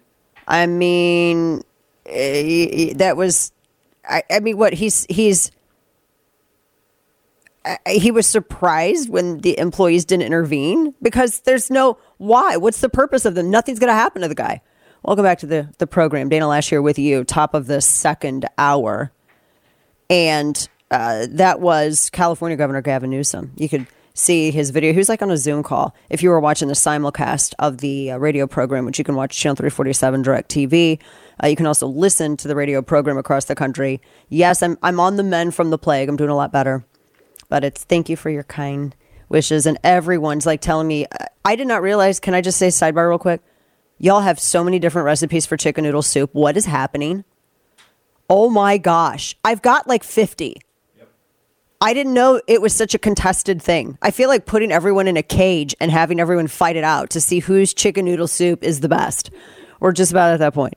I 0.47 0.67
mean, 0.67 1.63
eh, 2.05 2.93
that 2.97 3.17
was. 3.17 3.51
I, 4.07 4.21
I 4.29 4.41
mean, 4.41 4.59
what 4.59 4.73
he's 4.73 5.07
he's. 5.09 5.49
He 7.87 8.11
was 8.11 8.27
surprised 8.27 9.09
when 9.09 9.39
the 9.39 9.57
employees 9.57 10.05
didn't 10.05 10.27
intervene 10.27 10.93
because 11.01 11.39
there's 11.39 11.71
no 11.71 11.97
why. 12.17 12.57
What's 12.57 12.81
the 12.81 12.89
purpose 12.89 13.25
of 13.25 13.33
them? 13.33 13.49
Nothing's 13.49 13.79
going 13.79 13.89
to 13.89 13.95
happen 13.95 14.21
to 14.21 14.27
the 14.27 14.35
guy. 14.35 14.61
Welcome 15.03 15.23
back 15.25 15.39
to 15.39 15.45
the, 15.47 15.69
the 15.79 15.87
program. 15.87 16.29
Dana 16.29 16.47
Lash 16.47 16.69
here 16.69 16.81
with 16.81 16.97
you, 16.97 17.23
top 17.25 17.53
of 17.53 17.67
the 17.67 17.81
second 17.81 18.45
hour. 18.57 19.11
And 20.09 20.67
uh, 20.91 21.27
that 21.31 21.59
was 21.59 22.09
California 22.09 22.55
Governor 22.55 22.81
Gavin 22.81 23.09
Newsom. 23.09 23.51
You 23.57 23.67
could 23.67 23.85
see 24.13 24.49
his 24.51 24.69
video. 24.69 24.93
He 24.93 24.97
was 24.97 25.09
like 25.09 25.21
on 25.21 25.29
a 25.29 25.35
Zoom 25.35 25.61
call. 25.61 25.93
If 26.09 26.23
you 26.23 26.29
were 26.29 26.39
watching 26.39 26.69
the 26.69 26.73
simulcast 26.73 27.53
of 27.59 27.79
the 27.79 28.11
uh, 28.11 28.17
radio 28.17 28.47
program, 28.47 28.85
which 28.85 28.97
you 28.97 29.03
can 29.03 29.15
watch 29.15 29.35
Channel 29.37 29.57
347 29.57 30.21
Direct 30.21 30.49
TV, 30.49 30.99
uh, 31.43 31.47
you 31.47 31.57
can 31.57 31.65
also 31.65 31.87
listen 31.87 32.37
to 32.37 32.47
the 32.47 32.55
radio 32.55 32.81
program 32.81 33.17
across 33.17 33.45
the 33.45 33.55
country. 33.55 33.99
Yes, 34.29 34.63
I'm, 34.63 34.77
I'm 34.81 35.01
on 35.01 35.17
the 35.17 35.23
men 35.23 35.51
from 35.51 35.69
the 35.69 35.77
plague. 35.77 36.07
I'm 36.07 36.15
doing 36.15 36.29
a 36.29 36.35
lot 36.35 36.53
better. 36.53 36.85
But 37.49 37.65
it's 37.65 37.83
thank 37.83 38.07
you 38.07 38.15
for 38.15 38.29
your 38.29 38.43
kind 38.43 38.95
wishes. 39.27 39.65
And 39.65 39.77
everyone's 39.83 40.45
like 40.45 40.61
telling 40.61 40.87
me, 40.87 41.07
I- 41.11 41.27
I 41.43 41.55
did 41.57 41.67
not 41.67 41.81
realize. 41.81 42.21
Can 42.21 42.33
I 42.33 42.39
just 42.39 42.57
say 42.57 42.69
sidebar 42.69 43.09
real 43.09 43.19
quick? 43.19 43.41
Y'all 43.97 44.21
have 44.21 44.39
so 44.39 44.63
many 44.63 44.79
different 44.79 45.05
recipes 45.05 45.45
for 45.45 45.57
chicken 45.57 45.83
noodle 45.83 46.01
soup. 46.01 46.29
What 46.33 46.57
is 46.57 46.65
happening? 46.65 47.23
Oh 48.29 48.49
my 48.49 48.77
gosh. 48.77 49.35
I've 49.43 49.61
got 49.61 49.87
like 49.87 50.03
50. 50.03 50.57
Yep. 50.97 51.09
I 51.79 51.93
didn't 51.93 52.13
know 52.13 52.41
it 52.47 52.61
was 52.61 52.73
such 52.73 52.93
a 52.93 52.99
contested 52.99 53.61
thing. 53.61 53.97
I 54.01 54.11
feel 54.11 54.29
like 54.29 54.45
putting 54.45 54.71
everyone 54.71 55.07
in 55.07 55.17
a 55.17 55.23
cage 55.23 55.75
and 55.79 55.91
having 55.91 56.19
everyone 56.19 56.47
fight 56.47 56.75
it 56.75 56.83
out 56.83 57.09
to 57.11 57.21
see 57.21 57.39
whose 57.39 57.73
chicken 57.73 58.05
noodle 58.05 58.27
soup 58.27 58.63
is 58.63 58.79
the 58.79 58.89
best. 58.89 59.29
We're 59.79 59.91
just 59.91 60.11
about 60.11 60.33
at 60.33 60.39
that 60.39 60.53
point. 60.53 60.75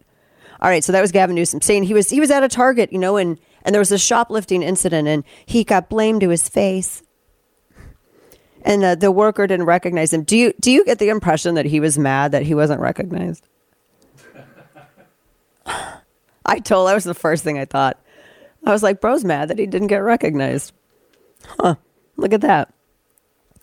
All 0.60 0.70
right, 0.70 0.82
so 0.82 0.92
that 0.92 1.02
was 1.02 1.12
Gavin 1.12 1.36
Newsom 1.36 1.60
saying 1.60 1.84
he 1.84 1.94
was 1.94 2.08
he 2.08 2.18
was 2.18 2.30
at 2.30 2.42
a 2.42 2.48
Target, 2.48 2.92
you 2.92 2.98
know, 2.98 3.16
and 3.16 3.38
And 3.66 3.74
there 3.74 3.80
was 3.80 3.92
a 3.92 3.98
shoplifting 3.98 4.62
incident, 4.62 5.08
and 5.08 5.24
he 5.44 5.64
got 5.64 5.88
blamed 5.90 6.20
to 6.20 6.28
his 6.28 6.48
face. 6.48 7.02
And 8.66 8.82
the, 8.82 8.96
the 8.96 9.12
worker 9.12 9.46
didn't 9.46 9.66
recognize 9.66 10.12
him. 10.12 10.24
Do 10.24 10.36
you 10.36 10.52
do 10.60 10.72
you 10.72 10.84
get 10.84 10.98
the 10.98 11.08
impression 11.08 11.54
that 11.54 11.66
he 11.66 11.78
was 11.78 11.96
mad 11.96 12.32
that 12.32 12.42
he 12.42 12.54
wasn't 12.54 12.80
recognized? 12.80 13.46
I 16.44 16.58
told 16.58 16.88
that 16.88 16.94
was 16.94 17.04
the 17.04 17.14
first 17.14 17.44
thing 17.44 17.58
I 17.58 17.64
thought. 17.64 17.98
I 18.64 18.72
was 18.72 18.82
like, 18.82 19.00
bro's 19.00 19.24
mad 19.24 19.48
that 19.48 19.58
he 19.60 19.66
didn't 19.66 19.86
get 19.86 19.98
recognized. 19.98 20.72
Huh. 21.60 21.76
Look 22.16 22.32
at 22.32 22.40
that. 22.40 22.74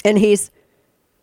And 0.05 0.17
he's 0.17 0.51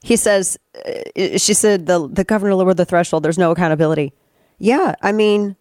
he 0.03 0.17
says 0.17 0.59
uh, 0.87 1.39
she 1.39 1.55
said 1.55 1.87
the 1.87 2.07
the 2.07 2.25
governor 2.25 2.55
lowered 2.55 2.77
the 2.77 2.85
threshold. 2.85 3.23
There's 3.23 3.39
no 3.39 3.51
accountability. 3.51 4.13
Yeah, 4.59 4.95
I 5.01 5.13
mean, 5.13 5.57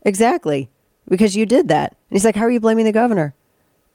exactly. 0.00 0.70
Because 1.06 1.36
you 1.36 1.44
did 1.44 1.68
that. 1.68 1.90
And 1.90 2.16
he's 2.16 2.24
like, 2.24 2.36
How 2.36 2.46
are 2.46 2.50
you 2.50 2.60
blaming 2.60 2.86
the 2.86 2.92
governor? 2.92 3.34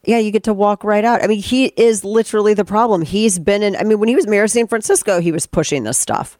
Yeah, 0.07 0.19
you 0.19 0.31
get 0.31 0.43
to 0.43 0.53
walk 0.53 0.83
right 0.83 1.03
out. 1.03 1.23
I 1.23 1.27
mean, 1.27 1.41
he 1.41 1.65
is 1.65 2.03
literally 2.03 2.53
the 2.53 2.65
problem. 2.65 3.01
He's 3.01 3.39
been 3.39 3.63
in 3.63 3.75
I 3.75 3.83
mean, 3.83 3.99
when 3.99 4.09
he 4.09 4.15
was 4.15 4.27
mayor 4.27 4.43
of 4.43 4.51
San 4.51 4.67
Francisco, 4.67 5.19
he 5.19 5.31
was 5.31 5.47
pushing 5.47 5.83
this 5.83 5.97
stuff. 5.97 6.37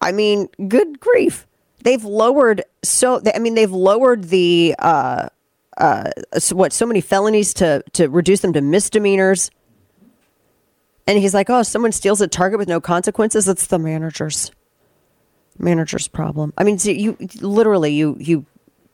I 0.00 0.12
mean, 0.12 0.48
good 0.68 0.98
grief. 1.00 1.46
They've 1.82 2.04
lowered 2.04 2.64
so 2.82 3.22
I 3.34 3.38
mean, 3.38 3.54
they've 3.54 3.70
lowered 3.70 4.24
the 4.24 4.74
uh 4.78 5.28
uh 5.76 6.10
what 6.52 6.72
so 6.72 6.86
many 6.86 7.00
felonies 7.00 7.54
to 7.54 7.82
to 7.92 8.08
reduce 8.08 8.40
them 8.40 8.52
to 8.54 8.60
misdemeanors. 8.60 9.50
And 11.06 11.18
he's 11.18 11.34
like, 11.34 11.50
"Oh, 11.50 11.62
someone 11.62 11.92
steals 11.92 12.22
at 12.22 12.30
Target 12.30 12.58
with 12.58 12.68
no 12.68 12.80
consequences. 12.80 13.48
It's 13.48 13.66
the 13.66 13.78
managers, 13.78 14.52
managers' 15.58 16.06
problem." 16.06 16.52
I 16.56 16.62
mean, 16.62 16.78
so 16.78 16.90
you 16.90 17.16
literally 17.40 17.94
you 17.94 18.16
you 18.20 18.46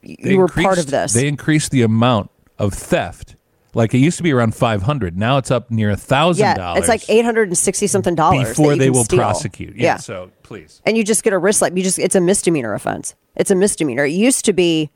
They 0.02 0.32
you 0.32 0.38
were 0.38 0.48
part 0.48 0.78
of 0.78 0.86
this. 0.86 1.12
They 1.12 1.28
increased 1.28 1.72
the 1.72 1.82
amount 1.82 2.30
of 2.58 2.72
theft. 2.74 3.36
Like 3.74 3.92
it 3.92 3.98
used 3.98 4.16
to 4.16 4.22
be 4.22 4.32
around 4.32 4.54
five 4.54 4.82
hundred. 4.82 5.18
Now 5.18 5.36
it's 5.36 5.50
up 5.50 5.70
near 5.70 5.90
a 5.90 5.96
thousand 5.96 6.44
yeah, 6.44 6.54
dollars. 6.54 6.78
it's 6.80 6.88
like 6.88 7.08
eight 7.10 7.24
hundred 7.26 7.48
and 7.48 7.58
sixty 7.58 7.86
something 7.86 8.14
dollars 8.14 8.48
before 8.48 8.74
they 8.74 8.88
will 8.88 9.04
steal. 9.04 9.18
prosecute. 9.18 9.76
Yeah, 9.76 9.96
So 9.98 10.30
please. 10.42 10.80
and 10.86 10.96
you 10.96 11.04
just 11.04 11.22
get 11.22 11.34
a 11.34 11.38
wrist 11.38 11.58
slap. 11.58 11.76
You 11.76 11.82
just 11.82 11.98
it's 11.98 12.14
a 12.14 12.20
misdemeanor 12.20 12.72
offense. 12.72 13.14
It's 13.34 13.50
a 13.50 13.54
misdemeanor. 13.54 14.06
It 14.06 14.12
used 14.12 14.46
to 14.46 14.54
be 14.54 14.90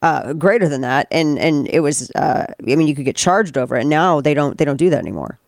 uh, 0.00 0.32
greater 0.34 0.68
than 0.68 0.82
that, 0.82 1.08
and 1.10 1.38
and 1.40 1.66
it 1.68 1.80
was. 1.80 2.10
Uh, 2.12 2.46
I 2.60 2.62
mean, 2.76 2.86
you 2.86 2.94
could 2.94 3.04
get 3.04 3.16
charged 3.16 3.58
over 3.58 3.74
it. 3.76 3.84
Now 3.84 4.20
they 4.20 4.32
don't. 4.32 4.56
They 4.56 4.64
don't 4.64 4.76
do 4.76 4.90
that 4.90 5.00
anymore. 5.00 5.40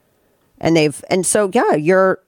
And 0.59 0.77
they've 0.77 1.05
and 1.09 1.25
so 1.25 1.51
yeah, 1.55 1.75
you're. 1.75 2.19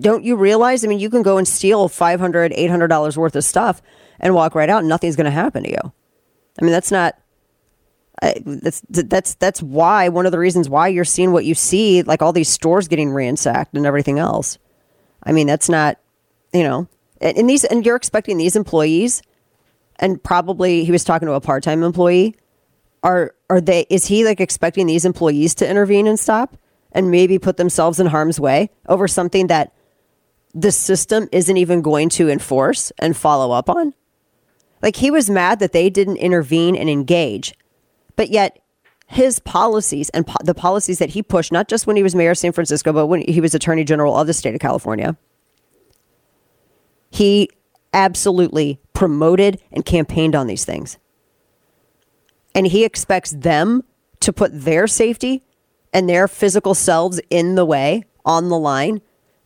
Don't 0.00 0.22
you 0.22 0.36
realize? 0.36 0.84
I 0.84 0.88
mean, 0.88 0.98
you 1.00 1.08
can 1.08 1.22
go 1.22 1.38
and 1.38 1.48
steal 1.48 1.88
500 1.88 2.52
800 2.54 2.88
dollars 2.88 3.16
worth 3.16 3.34
of 3.36 3.44
stuff 3.44 3.80
and 4.20 4.34
walk 4.34 4.54
right 4.54 4.68
out, 4.68 4.80
and 4.80 4.88
nothing's 4.88 5.16
going 5.16 5.24
to 5.24 5.30
happen 5.30 5.64
to 5.64 5.70
you. 5.70 5.92
I 6.60 6.64
mean, 6.64 6.72
that's 6.72 6.90
not. 6.92 7.18
That's 8.20 8.82
that's 8.88 9.34
that's 9.34 9.62
why 9.62 10.08
one 10.08 10.26
of 10.26 10.32
the 10.32 10.38
reasons 10.38 10.68
why 10.68 10.88
you're 10.88 11.04
seeing 11.04 11.32
what 11.32 11.44
you 11.44 11.54
see, 11.54 12.02
like 12.02 12.22
all 12.22 12.32
these 12.32 12.48
stores 12.48 12.88
getting 12.88 13.10
ransacked 13.12 13.76
and 13.76 13.86
everything 13.86 14.18
else. 14.18 14.58
I 15.22 15.32
mean, 15.32 15.46
that's 15.46 15.68
not, 15.68 15.98
you 16.52 16.62
know, 16.62 16.88
and, 17.20 17.36
and 17.36 17.50
these 17.50 17.64
and 17.64 17.84
you're 17.84 17.96
expecting 17.96 18.36
these 18.36 18.56
employees, 18.56 19.22
and 19.96 20.22
probably 20.22 20.84
he 20.84 20.92
was 20.92 21.04
talking 21.04 21.26
to 21.26 21.34
a 21.34 21.40
part 21.40 21.62
time 21.62 21.82
employee. 21.82 22.34
Are 23.02 23.34
are 23.48 23.60
they? 23.60 23.86
Is 23.90 24.06
he 24.06 24.24
like 24.24 24.40
expecting 24.40 24.86
these 24.86 25.04
employees 25.04 25.54
to 25.56 25.68
intervene 25.68 26.06
and 26.06 26.18
stop 26.18 26.56
and 26.92 27.10
maybe 27.10 27.38
put 27.38 27.56
themselves 27.56 28.00
in 28.00 28.06
harm's 28.06 28.40
way 28.40 28.70
over 28.88 29.06
something 29.06 29.46
that 29.48 29.72
the 30.54 30.72
system 30.72 31.28
isn't 31.30 31.56
even 31.56 31.82
going 31.82 32.08
to 32.08 32.28
enforce 32.28 32.90
and 32.98 33.16
follow 33.16 33.52
up 33.52 33.70
on? 33.70 33.94
Like 34.82 34.96
he 34.96 35.10
was 35.10 35.30
mad 35.30 35.58
that 35.60 35.72
they 35.72 35.90
didn't 35.90 36.16
intervene 36.16 36.74
and 36.76 36.88
engage, 36.88 37.54
but 38.18 38.30
yet 38.30 38.58
his 39.06 39.38
policies 39.38 40.10
and 40.10 40.26
po- 40.26 40.42
the 40.42 40.52
policies 40.52 40.98
that 40.98 41.10
he 41.10 41.22
pushed, 41.22 41.52
not 41.52 41.68
just 41.68 41.86
when 41.86 41.94
he 41.94 42.02
was 42.02 42.16
mayor 42.16 42.32
of 42.32 42.38
San 42.38 42.50
Francisco, 42.50 42.92
but 42.92 43.06
when 43.06 43.22
he 43.22 43.40
was 43.40 43.54
attorney 43.54 43.84
general 43.84 44.18
of 44.18 44.26
the 44.26 44.34
state 44.34 44.56
of 44.56 44.60
California, 44.60 45.16
he 47.10 47.48
absolutely 47.94 48.80
promoted 48.92 49.62
and 49.70 49.86
campaigned 49.86 50.34
on 50.34 50.48
these 50.48 50.64
things. 50.64 50.98
And 52.56 52.66
he 52.66 52.84
expects 52.84 53.30
them 53.30 53.84
to 54.18 54.32
put 54.32 54.50
their 54.52 54.88
safety 54.88 55.44
and 55.92 56.08
their 56.08 56.26
physical 56.26 56.74
selves 56.74 57.20
in 57.30 57.54
the 57.54 57.64
way, 57.64 58.02
on 58.24 58.48
the 58.48 58.58
line, 58.58 59.00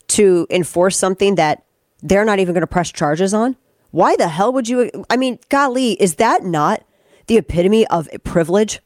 to 0.09 0.47
enforce 0.49 0.97
something 0.97 1.35
that 1.35 1.63
they're 2.03 2.25
not 2.25 2.39
even 2.39 2.55
going 2.55 2.63
to 2.63 2.67
press 2.67 2.91
charges 2.91 3.35
on. 3.35 3.57
Why 3.91 4.17
the 4.17 4.29
hell 4.29 4.51
would 4.55 4.67
you? 4.67 4.91
I 5.11 5.19
mean, 5.19 5.39
golly, 5.51 5.93
is 5.93 6.15
that 6.15 6.43
not 6.43 6.83
the 7.27 7.37
epitome 7.37 7.87
of 7.89 8.09
privilege? 8.25 8.81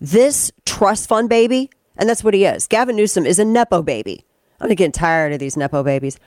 This 0.00 0.52
trust 0.64 1.08
fund 1.08 1.28
baby, 1.28 1.70
and 1.96 2.08
that's 2.08 2.22
what 2.22 2.34
he 2.34 2.44
is. 2.44 2.66
Gavin 2.66 2.96
Newsom 2.96 3.26
is 3.26 3.38
a 3.38 3.44
Nepo 3.44 3.82
baby. 3.82 4.24
I'm 4.60 4.68
getting 4.70 4.92
tired 4.92 5.32
of 5.32 5.38
these 5.38 5.56
Nepo 5.56 5.82
babies. 5.82 6.18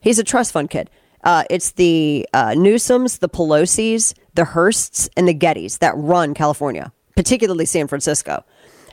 He's 0.00 0.18
a 0.18 0.24
trust 0.24 0.52
fund 0.52 0.70
kid. 0.70 0.90
Uh, 1.22 1.44
it's 1.50 1.72
the 1.72 2.26
uh, 2.32 2.50
Newsoms, 2.50 3.18
the 3.18 3.28
Pelosi's, 3.28 4.14
the 4.34 4.44
Hearsts, 4.44 5.08
and 5.16 5.28
the 5.28 5.34
Gettys 5.34 5.78
that 5.78 5.94
run 5.96 6.34
California, 6.34 6.92
particularly 7.14 7.66
San 7.66 7.88
Francisco. 7.88 8.44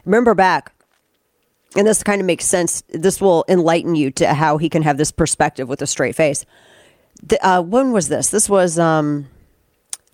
Remember 0.04 0.34
back, 0.34 0.74
and 1.76 1.88
this 1.88 2.04
kind 2.04 2.20
of 2.22 2.28
makes 2.28 2.46
sense. 2.46 2.84
This 2.90 3.22
will 3.22 3.46
enlighten 3.48 3.96
you 3.96 4.12
to 4.12 4.34
how 4.34 4.58
he 4.58 4.70
can 4.70 4.84
have 4.84 4.98
this 4.98 5.12
perspective 5.12 5.70
with 5.70 5.82
a 5.82 5.88
straight 5.88 6.16
face. 6.16 6.46
The, 7.24 7.46
uh, 7.46 7.62
when 7.62 7.92
was 7.92 8.10
this? 8.10 8.30
This 8.30 8.50
was 8.50 8.78
um, 8.78 9.28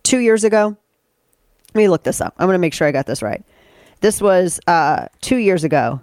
two 0.04 0.20
years 0.20 0.44
ago. 0.44 0.78
Let 1.74 1.82
me 1.82 1.90
look 1.90 2.04
this 2.04 2.22
up. 2.22 2.36
I'm 2.38 2.48
going 2.48 2.56
to 2.56 2.60
make 2.60 2.74
sure 2.74 2.88
I 2.88 2.92
got 2.92 3.08
this 3.08 3.22
right. 3.22 3.44
This 4.02 4.22
was 4.22 4.60
uh, 4.68 5.08
two 5.22 5.38
years 5.38 5.64
ago, 5.64 6.02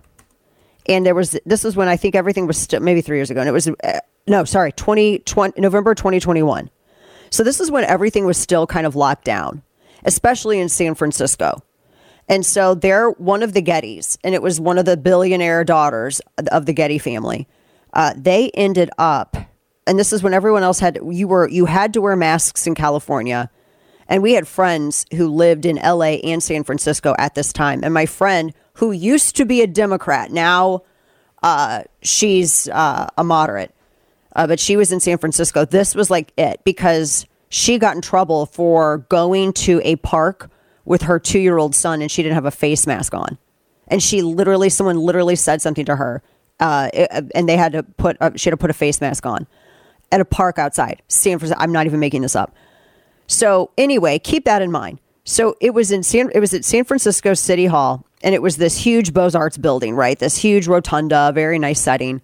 and 0.89 1.07
there 1.07 1.14
was 1.14 1.39
this 1.47 1.62
was 1.62 1.77
when 1.77 1.87
I 1.87 1.97
think 1.97 2.14
everything 2.14 2.47
was 2.47 2.59
still 2.59 2.81
maybe 2.81 3.03
three 3.03 3.18
years 3.18 3.31
ago, 3.31 3.41
and 3.41 3.49
it 3.49 3.53
was 3.53 3.68
uh, 3.68 4.01
no, 4.27 4.45
sorry, 4.45 4.73
2020 4.73 5.61
November 5.61 5.95
2021. 5.95 6.71
So 7.31 7.45
this 7.45 7.61
is 7.61 7.71
when 7.71 7.85
everything 7.85 8.27
was 8.27 8.37
still 8.37 8.66
kind 8.66 8.87
of 8.87 8.97
locked 8.97 9.25
down, 9.25 9.62
especially 10.05 10.59
in 10.59 10.68
San 10.68 10.95
Francisco. 10.95 11.62
And 12.29 12.47
so 12.47 12.75
they're 12.75 13.11
one 13.11 13.43
of 13.43 13.53
the 13.55 13.62
Gettys, 13.62 14.16
and 14.25 14.35
it 14.35 14.43
was 14.43 14.61
one 14.61 14.79
of 14.79 14.85
the 14.85 14.97
billionaire 14.97 15.64
daughters 15.64 16.21
of 16.51 16.66
the 16.66 16.73
Getty 16.73 16.99
family. 16.99 17.49
Uh, 17.93 18.14
they 18.16 18.51
ended 18.51 18.91
up, 18.99 19.37
and 19.87 19.99
this 19.99 20.12
is 20.12 20.23
when 20.23 20.33
everyone 20.33 20.62
else 20.62 20.79
had 20.79 20.99
you 21.11 21.29
were 21.29 21.49
you 21.49 21.66
had 21.66 21.93
to 21.95 22.01
wear 22.01 22.16
masks 22.16 22.66
in 22.66 22.75
California, 22.75 23.51
and 24.11 24.22
we 24.22 24.34
had 24.34 24.46
friends 24.46 25.06
who 25.14 25.28
lived 25.28 25.64
in 25.64 25.78
L.A. 25.78 26.20
and 26.20 26.42
San 26.42 26.64
Francisco 26.64 27.14
at 27.16 27.34
this 27.34 27.52
time. 27.52 27.80
And 27.82 27.94
my 27.94 28.04
friend 28.06 28.52
who 28.74 28.92
used 28.92 29.36
to 29.36 29.46
be 29.46 29.62
a 29.62 29.66
Democrat 29.66 30.30
now 30.32 30.82
uh, 31.42 31.84
she's 32.02 32.68
uh, 32.68 33.06
a 33.16 33.24
moderate, 33.24 33.74
uh, 34.36 34.46
but 34.46 34.61
she 34.61 34.76
was 34.76 34.92
in 34.92 35.00
San 35.00 35.16
Francisco. 35.16 35.64
This 35.64 35.94
was 35.94 36.11
like 36.11 36.32
it 36.36 36.61
because 36.64 37.24
she 37.48 37.78
got 37.78 37.96
in 37.96 38.02
trouble 38.02 38.44
for 38.46 38.98
going 39.08 39.54
to 39.54 39.80
a 39.84 39.96
park 39.96 40.50
with 40.84 41.02
her 41.02 41.18
two 41.18 41.38
year 41.38 41.56
old 41.56 41.74
son 41.74 42.02
and 42.02 42.11
she 42.11 42.22
didn't 42.22 42.34
have 42.34 42.44
a 42.44 42.50
face 42.50 42.86
mask 42.86 43.14
on. 43.14 43.38
And 43.88 44.02
she 44.02 44.22
literally, 44.22 44.68
someone 44.68 44.98
literally 44.98 45.34
said 45.36 45.62
something 45.62 45.84
to 45.86 45.96
her, 45.96 46.22
uh, 46.61 46.90
it- 46.92 47.11
and 47.34 47.48
they 47.48 47.56
had 47.56 47.72
to 47.72 47.82
put, 47.82 48.16
uh, 48.20 48.32
she 48.36 48.50
had 48.50 48.52
to 48.52 48.56
put 48.58 48.70
a 48.70 48.74
face 48.74 49.00
mask 49.00 49.24
on 49.24 49.46
at 50.12 50.20
a 50.20 50.24
park 50.26 50.58
outside 50.58 51.00
San 51.08 51.38
Francisco. 51.38 51.61
I'm 51.62 51.72
not 51.72 51.86
even 51.86 52.00
making 52.00 52.22
this 52.22 52.36
up. 52.36 52.54
So 53.31 53.70
anyway, 53.78 54.18
keep 54.18 54.45
that 54.47 54.61
in 54.61 54.72
mind. 54.72 54.99
So 55.22 55.55
it 55.61 55.72
was 55.72 55.93
in 55.93 56.03
San, 56.03 56.33
it 56.35 56.41
was 56.41 56.53
at 56.53 56.64
San 56.64 56.83
Francisco 56.83 57.33
City 57.35 57.66
Hall, 57.66 58.05
and 58.24 58.35
it 58.35 58.43
was 58.43 58.57
this 58.57 58.76
huge 58.76 59.14
Beaux 59.14 59.31
Arts 59.35 59.57
building, 59.57 59.95
right? 59.95 60.18
This 60.18 60.37
huge 60.37 60.66
rotunda, 60.66 61.31
very 61.33 61.57
nice 61.61 61.81
setting, 61.81 62.22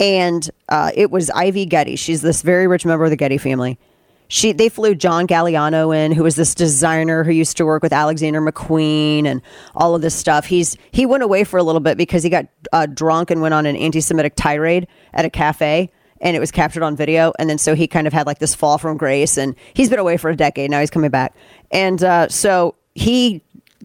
and 0.00 0.50
uh, 0.68 0.90
it 0.92 1.12
was 1.12 1.30
Ivy 1.30 1.66
Getty. 1.66 1.94
She's 1.94 2.20
this 2.20 2.42
very 2.42 2.66
rich 2.66 2.84
member 2.84 3.04
of 3.04 3.10
the 3.10 3.16
Getty 3.16 3.38
family. 3.38 3.78
She 4.26 4.50
they 4.50 4.68
flew 4.68 4.96
John 4.96 5.28
Galliano 5.28 5.96
in, 5.96 6.10
who 6.10 6.24
was 6.24 6.34
this 6.34 6.52
designer 6.52 7.22
who 7.22 7.30
used 7.30 7.56
to 7.58 7.64
work 7.64 7.84
with 7.84 7.92
Alexander 7.92 8.40
McQueen 8.40 9.26
and 9.26 9.40
all 9.76 9.94
of 9.94 10.02
this 10.02 10.16
stuff. 10.16 10.46
He's 10.46 10.76
he 10.90 11.06
went 11.06 11.22
away 11.22 11.44
for 11.44 11.58
a 11.58 11.62
little 11.62 11.80
bit 11.80 11.96
because 11.96 12.24
he 12.24 12.30
got 12.30 12.46
uh, 12.72 12.86
drunk 12.86 13.30
and 13.30 13.40
went 13.40 13.54
on 13.54 13.66
an 13.66 13.76
anti-Semitic 13.76 14.34
tirade 14.34 14.88
at 15.12 15.24
a 15.24 15.30
cafe 15.30 15.92
and 16.24 16.34
it 16.34 16.40
was 16.40 16.50
captured 16.50 16.82
on 16.82 16.96
video. 16.96 17.32
And 17.38 17.48
then 17.48 17.58
so 17.58 17.76
he 17.76 17.86
kind 17.86 18.08
of 18.08 18.12
had 18.12 18.26
like 18.26 18.40
this 18.40 18.54
fall 18.54 18.78
from 18.78 18.96
grace, 18.96 19.36
and 19.36 19.54
he's 19.74 19.88
been 19.88 20.00
away 20.00 20.16
for 20.16 20.30
a 20.30 20.36
decade. 20.36 20.70
Now 20.70 20.80
he's 20.80 20.90
coming 20.90 21.10
back, 21.10 21.36
and 21.70 22.02
uh, 22.02 22.28
so 22.28 22.74
he 22.94 23.42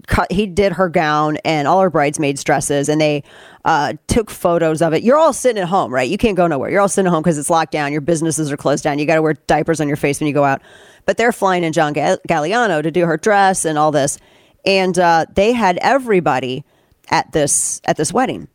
cut. 0.07 0.31
He 0.31 0.47
did 0.47 0.71
her 0.71 0.89
gown 0.89 1.37
and 1.45 1.67
all 1.67 1.81
her 1.81 1.89
bridesmaids' 1.89 2.43
dresses, 2.43 2.89
and 2.89 2.99
they 2.99 3.23
uh, 3.65 3.93
took 4.07 4.31
photos 4.31 4.81
of 4.81 4.93
it. 4.93 5.03
You're 5.03 5.17
all 5.17 5.33
sitting 5.33 5.61
at 5.61 5.67
home, 5.67 5.93
right? 5.93 6.09
You 6.09 6.17
can't 6.17 6.37
go 6.37 6.47
nowhere. 6.47 6.71
You're 6.71 6.81
all 6.81 6.87
sitting 6.87 7.07
at 7.07 7.11
home 7.11 7.21
because 7.21 7.37
it's 7.37 7.49
locked 7.49 7.73
down. 7.73 7.91
Your 7.91 8.01
businesses 8.01 8.51
are 8.51 8.57
closed 8.57 8.83
down. 8.83 8.97
You 8.97 9.05
got 9.05 9.15
to 9.15 9.21
wear 9.21 9.33
diapers 9.33 9.81
on 9.81 9.87
your 9.87 9.97
face 9.97 10.19
when 10.19 10.27
you 10.27 10.33
go 10.33 10.45
out. 10.45 10.61
But 11.05 11.17
they're 11.17 11.31
flying 11.31 11.63
in 11.63 11.73
John 11.73 11.93
Ga- 11.93 12.17
Galliano 12.27 12.81
to 12.81 12.91
do 12.91 13.05
her 13.05 13.17
dress 13.17 13.65
and 13.65 13.77
all 13.77 13.91
this, 13.91 14.17
and 14.65 14.97
uh, 14.97 15.25
they 15.33 15.51
had 15.51 15.77
everybody 15.81 16.63
at 17.09 17.31
this 17.33 17.81
at 17.83 17.97
this 17.97 18.13
wedding. 18.13 18.47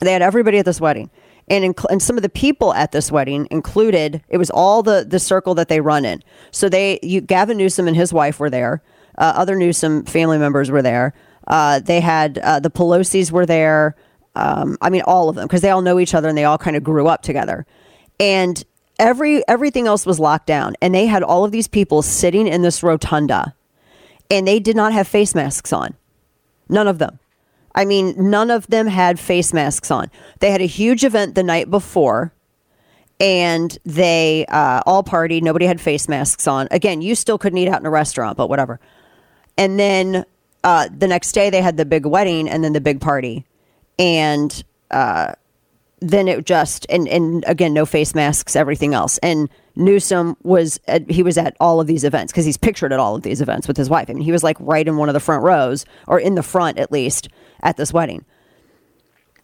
They 0.00 0.12
had 0.12 0.22
everybody 0.22 0.58
at 0.58 0.64
this 0.64 0.80
wedding. 0.80 1.10
And, 1.50 1.76
and 1.90 2.00
some 2.00 2.16
of 2.16 2.22
the 2.22 2.28
people 2.28 2.72
at 2.74 2.92
this 2.92 3.10
wedding 3.10 3.48
included 3.50 4.22
it 4.28 4.38
was 4.38 4.50
all 4.50 4.84
the 4.84 5.04
the 5.06 5.18
circle 5.18 5.54
that 5.56 5.68
they 5.68 5.80
run 5.80 6.04
in. 6.04 6.22
So 6.52 6.68
they 6.68 7.00
you, 7.02 7.20
Gavin 7.20 7.58
Newsom 7.58 7.88
and 7.88 7.96
his 7.96 8.12
wife 8.12 8.38
were 8.38 8.50
there. 8.50 8.82
Uh, 9.18 9.32
other 9.36 9.56
Newsom 9.56 10.04
family 10.04 10.38
members 10.38 10.70
were 10.70 10.80
there. 10.80 11.12
Uh, 11.48 11.80
they 11.80 12.00
had 12.00 12.38
uh, 12.38 12.60
the 12.60 12.70
Pelosi's 12.70 13.32
were 13.32 13.46
there. 13.46 13.96
Um, 14.36 14.78
I 14.80 14.90
mean, 14.90 15.02
all 15.02 15.28
of 15.28 15.34
them 15.34 15.46
because 15.48 15.60
they 15.60 15.70
all 15.70 15.82
know 15.82 15.98
each 15.98 16.14
other 16.14 16.28
and 16.28 16.38
they 16.38 16.44
all 16.44 16.56
kind 16.56 16.76
of 16.76 16.84
grew 16.84 17.08
up 17.08 17.22
together. 17.22 17.66
And 18.20 18.62
every 19.00 19.46
everything 19.48 19.88
else 19.88 20.06
was 20.06 20.20
locked 20.20 20.46
down, 20.46 20.74
and 20.80 20.94
they 20.94 21.06
had 21.06 21.24
all 21.24 21.44
of 21.44 21.50
these 21.50 21.66
people 21.66 22.02
sitting 22.02 22.46
in 22.46 22.62
this 22.62 22.84
rotunda, 22.84 23.56
and 24.30 24.46
they 24.46 24.60
did 24.60 24.76
not 24.76 24.92
have 24.92 25.08
face 25.08 25.34
masks 25.34 25.72
on. 25.72 25.96
None 26.68 26.86
of 26.86 26.98
them. 26.98 27.18
I 27.74 27.84
mean, 27.84 28.14
none 28.16 28.50
of 28.50 28.66
them 28.66 28.86
had 28.86 29.18
face 29.20 29.52
masks 29.52 29.90
on. 29.90 30.10
They 30.40 30.50
had 30.50 30.60
a 30.60 30.66
huge 30.66 31.04
event 31.04 31.34
the 31.34 31.42
night 31.42 31.70
before 31.70 32.32
and 33.20 33.78
they 33.84 34.46
uh, 34.46 34.82
all 34.86 35.04
partied. 35.04 35.42
Nobody 35.42 35.66
had 35.66 35.80
face 35.80 36.08
masks 36.08 36.48
on. 36.48 36.66
Again, 36.70 37.02
you 37.02 37.14
still 37.14 37.36
couldn't 37.36 37.58
eat 37.58 37.68
out 37.68 37.80
in 37.80 37.86
a 37.86 37.90
restaurant, 37.90 38.36
but 38.36 38.48
whatever. 38.48 38.80
And 39.58 39.78
then 39.78 40.24
uh, 40.64 40.88
the 40.96 41.06
next 41.06 41.32
day 41.32 41.50
they 41.50 41.60
had 41.60 41.76
the 41.76 41.84
big 41.84 42.06
wedding 42.06 42.48
and 42.48 42.64
then 42.64 42.72
the 42.72 42.80
big 42.80 43.00
party, 43.00 43.44
and 43.98 44.64
uh, 44.90 45.34
then 46.00 46.28
it 46.28 46.44
just 46.46 46.86
and 46.88 47.06
and 47.08 47.44
again 47.46 47.72
no 47.74 47.86
face 47.86 48.14
masks, 48.14 48.56
everything 48.56 48.94
else. 48.94 49.18
And 49.18 49.48
Newsom 49.76 50.36
was 50.42 50.80
at, 50.88 51.08
he 51.10 51.22
was 51.22 51.38
at 51.38 51.56
all 51.60 51.80
of 51.80 51.86
these 51.86 52.04
events 52.04 52.32
because 52.32 52.44
he's 52.44 52.56
pictured 52.56 52.92
at 52.92 52.98
all 52.98 53.14
of 53.14 53.22
these 53.22 53.40
events 53.40 53.68
with 53.68 53.76
his 53.76 53.88
wife. 53.88 54.10
I 54.10 54.14
mean, 54.14 54.22
he 54.22 54.32
was 54.32 54.42
like 54.42 54.56
right 54.60 54.86
in 54.86 54.96
one 54.96 55.08
of 55.08 55.12
the 55.12 55.20
front 55.20 55.42
rows 55.44 55.84
or 56.06 56.18
in 56.18 56.34
the 56.34 56.42
front 56.42 56.78
at 56.78 56.90
least 56.90 57.28
at 57.62 57.76
this 57.76 57.92
wedding. 57.92 58.24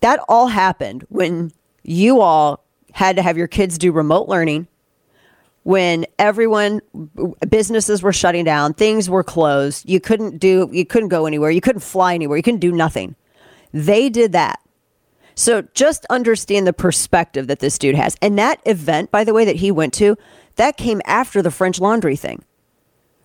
That 0.01 0.21
all 0.29 0.49
happened 0.49 1.05
when 1.09 1.53
you 1.83 2.21
all 2.21 2.65
had 2.93 3.17
to 3.17 3.23
have 3.23 3.37
your 3.37 3.47
kids 3.47 3.79
do 3.79 3.93
remote 3.93 4.29
learning 4.29 4.67
when 5.63 6.07
everyone 6.19 6.81
businesses 7.49 8.03
were 8.03 8.13
shutting 8.13 8.45
down 8.45 8.73
things 8.73 9.11
were 9.11 9.25
closed 9.25 9.89
you 9.89 10.01
couldn't 10.01 10.39
do 10.39 10.69
you 10.73 10.87
couldn't 10.87 11.09
go 11.09 11.27
anywhere 11.27 11.51
you 11.51 11.61
couldn't 11.61 11.81
fly 11.81 12.15
anywhere 12.15 12.37
you 12.37 12.43
couldn't 12.43 12.61
do 12.61 12.73
nothing 12.73 13.17
they 13.73 14.09
did 14.09 14.33
that 14.33 14.61
so 15.37 15.63
just 15.75 16.05
understand 16.07 16.67
the 16.67 16.73
perspective 16.73 17.47
that 17.47 17.61
this 17.61 17.79
dude 17.79 17.95
has 17.95 18.17
and 18.21 18.39
that 18.39 18.61
event 18.65 19.11
by 19.11 19.23
the 19.23 19.35
way 19.35 19.45
that 19.45 19.57
he 19.57 19.71
went 19.71 19.95
to 19.95 20.17
that 20.57 20.77
came 20.77 21.01
after 21.05 21.41
the 21.43 21.51
french 21.51 21.79
laundry 21.79 22.17
thing 22.17 22.43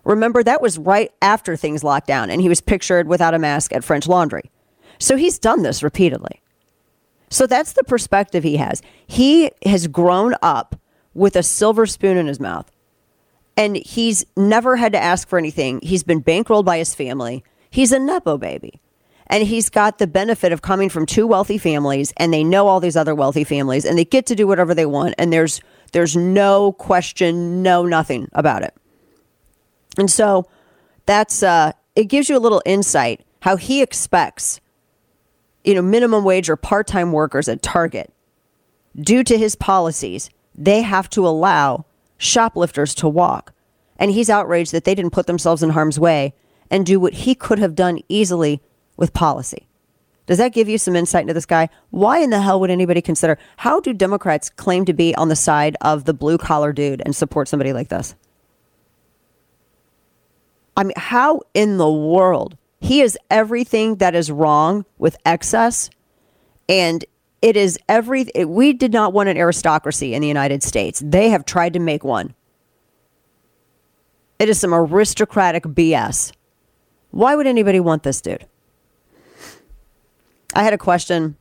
remember 0.03 0.43
that 0.43 0.61
was 0.61 0.77
right 0.77 1.11
after 1.21 1.55
things 1.55 1.83
locked 1.83 2.07
down 2.07 2.29
and 2.29 2.41
he 2.41 2.49
was 2.49 2.61
pictured 2.61 3.07
without 3.07 3.33
a 3.33 3.39
mask 3.39 3.73
at 3.73 3.83
french 3.83 4.07
laundry 4.07 4.51
so 4.99 5.15
he's 5.15 5.39
done 5.39 5.63
this 5.63 5.81
repeatedly 5.81 6.41
so 7.31 7.47
that's 7.47 7.71
the 7.73 7.85
perspective 7.85 8.43
he 8.43 8.57
has. 8.57 8.81
He 9.07 9.51
has 9.65 9.87
grown 9.87 10.35
up 10.41 10.75
with 11.13 11.37
a 11.37 11.43
silver 11.43 11.85
spoon 11.85 12.17
in 12.17 12.27
his 12.27 12.41
mouth. 12.41 12.69
And 13.55 13.77
he's 13.77 14.25
never 14.35 14.75
had 14.75 14.91
to 14.91 15.01
ask 15.01 15.27
for 15.27 15.39
anything. 15.39 15.79
He's 15.81 16.03
been 16.03 16.21
bankrolled 16.21 16.65
by 16.65 16.77
his 16.77 16.93
family. 16.93 17.43
He's 17.69 17.93
a 17.93 17.99
Nepo 17.99 18.37
baby. 18.37 18.81
And 19.31 19.47
he's 19.47 19.69
got 19.69 19.97
the 19.97 20.05
benefit 20.05 20.51
of 20.51 20.61
coming 20.61 20.89
from 20.89 21.07
two 21.07 21.25
wealthy 21.25 21.57
families 21.57 22.13
and 22.17 22.31
they 22.31 22.43
know 22.43 22.67
all 22.67 22.79
these 22.79 22.95
other 22.95 23.15
wealthy 23.15 23.43
families 23.43 23.85
and 23.85 23.97
they 23.97 24.05
get 24.05 24.27
to 24.27 24.35
do 24.35 24.45
whatever 24.45 24.75
they 24.75 24.85
want 24.85 25.15
and 25.17 25.33
there's 25.33 25.61
there's 25.93 26.15
no 26.15 26.73
question, 26.73 27.63
no 27.63 27.85
nothing 27.85 28.29
about 28.33 28.61
it. 28.61 28.75
And 29.97 30.11
so 30.11 30.47
that's 31.05 31.41
uh 31.41 31.71
it 31.95 32.05
gives 32.05 32.29
you 32.29 32.37
a 32.37 32.39
little 32.39 32.61
insight 32.65 33.25
how 33.41 33.55
he 33.55 33.81
expects 33.81 34.61
you 35.63 35.75
know, 35.75 35.81
minimum 35.81 36.23
wage 36.23 36.49
or 36.49 36.55
part 36.55 36.87
time 36.87 37.11
workers 37.11 37.47
at 37.47 37.61
Target, 37.61 38.11
due 38.95 39.23
to 39.23 39.37
his 39.37 39.55
policies, 39.55 40.29
they 40.55 40.81
have 40.81 41.09
to 41.11 41.27
allow 41.27 41.85
shoplifters 42.17 42.95
to 42.95 43.07
walk. 43.07 43.53
And 43.97 44.11
he's 44.11 44.29
outraged 44.29 44.71
that 44.71 44.83
they 44.83 44.95
didn't 44.95 45.13
put 45.13 45.27
themselves 45.27 45.61
in 45.61 45.71
harm's 45.71 45.99
way 45.99 46.33
and 46.69 46.85
do 46.85 46.99
what 46.99 47.13
he 47.13 47.35
could 47.35 47.59
have 47.59 47.75
done 47.75 47.99
easily 48.09 48.61
with 48.97 49.13
policy. 49.13 49.67
Does 50.27 50.37
that 50.37 50.53
give 50.53 50.69
you 50.69 50.77
some 50.77 50.95
insight 50.95 51.23
into 51.23 51.33
this 51.33 51.45
guy? 51.45 51.69
Why 51.89 52.19
in 52.19 52.29
the 52.29 52.41
hell 52.41 52.59
would 52.59 52.69
anybody 52.69 53.01
consider? 53.01 53.37
How 53.57 53.79
do 53.79 53.93
Democrats 53.93 54.49
claim 54.49 54.85
to 54.85 54.93
be 54.93 55.15
on 55.15 55.29
the 55.29 55.35
side 55.35 55.75
of 55.81 56.05
the 56.05 56.13
blue 56.13 56.37
collar 56.37 56.71
dude 56.71 57.01
and 57.05 57.15
support 57.15 57.47
somebody 57.47 57.73
like 57.73 57.89
this? 57.89 58.15
I 60.77 60.83
mean, 60.83 60.93
how 60.95 61.41
in 61.53 61.77
the 61.77 61.91
world 61.91 62.57
he 62.81 63.01
is 63.01 63.17
everything 63.29 63.97
that 63.97 64.15
is 64.15 64.31
wrong 64.31 64.85
with 64.97 65.15
excess. 65.23 65.89
And 66.67 67.05
it 67.41 67.55
is 67.55 67.77
every, 67.87 68.23
it, 68.33 68.49
we 68.49 68.73
did 68.73 68.91
not 68.91 69.13
want 69.13 69.29
an 69.29 69.37
aristocracy 69.37 70.15
in 70.15 70.21
the 70.21 70.27
United 70.27 70.63
States. 70.63 71.01
They 71.03 71.29
have 71.29 71.45
tried 71.45 71.73
to 71.73 71.79
make 71.79 72.03
one. 72.03 72.33
It 74.39 74.49
is 74.49 74.59
some 74.59 74.73
aristocratic 74.73 75.63
BS. 75.63 76.33
Why 77.11 77.35
would 77.35 77.45
anybody 77.45 77.79
want 77.79 78.01
this 78.01 78.19
dude? 78.19 78.47
I 80.53 80.63
had 80.63 80.73
a 80.73 80.77
question 80.77 81.37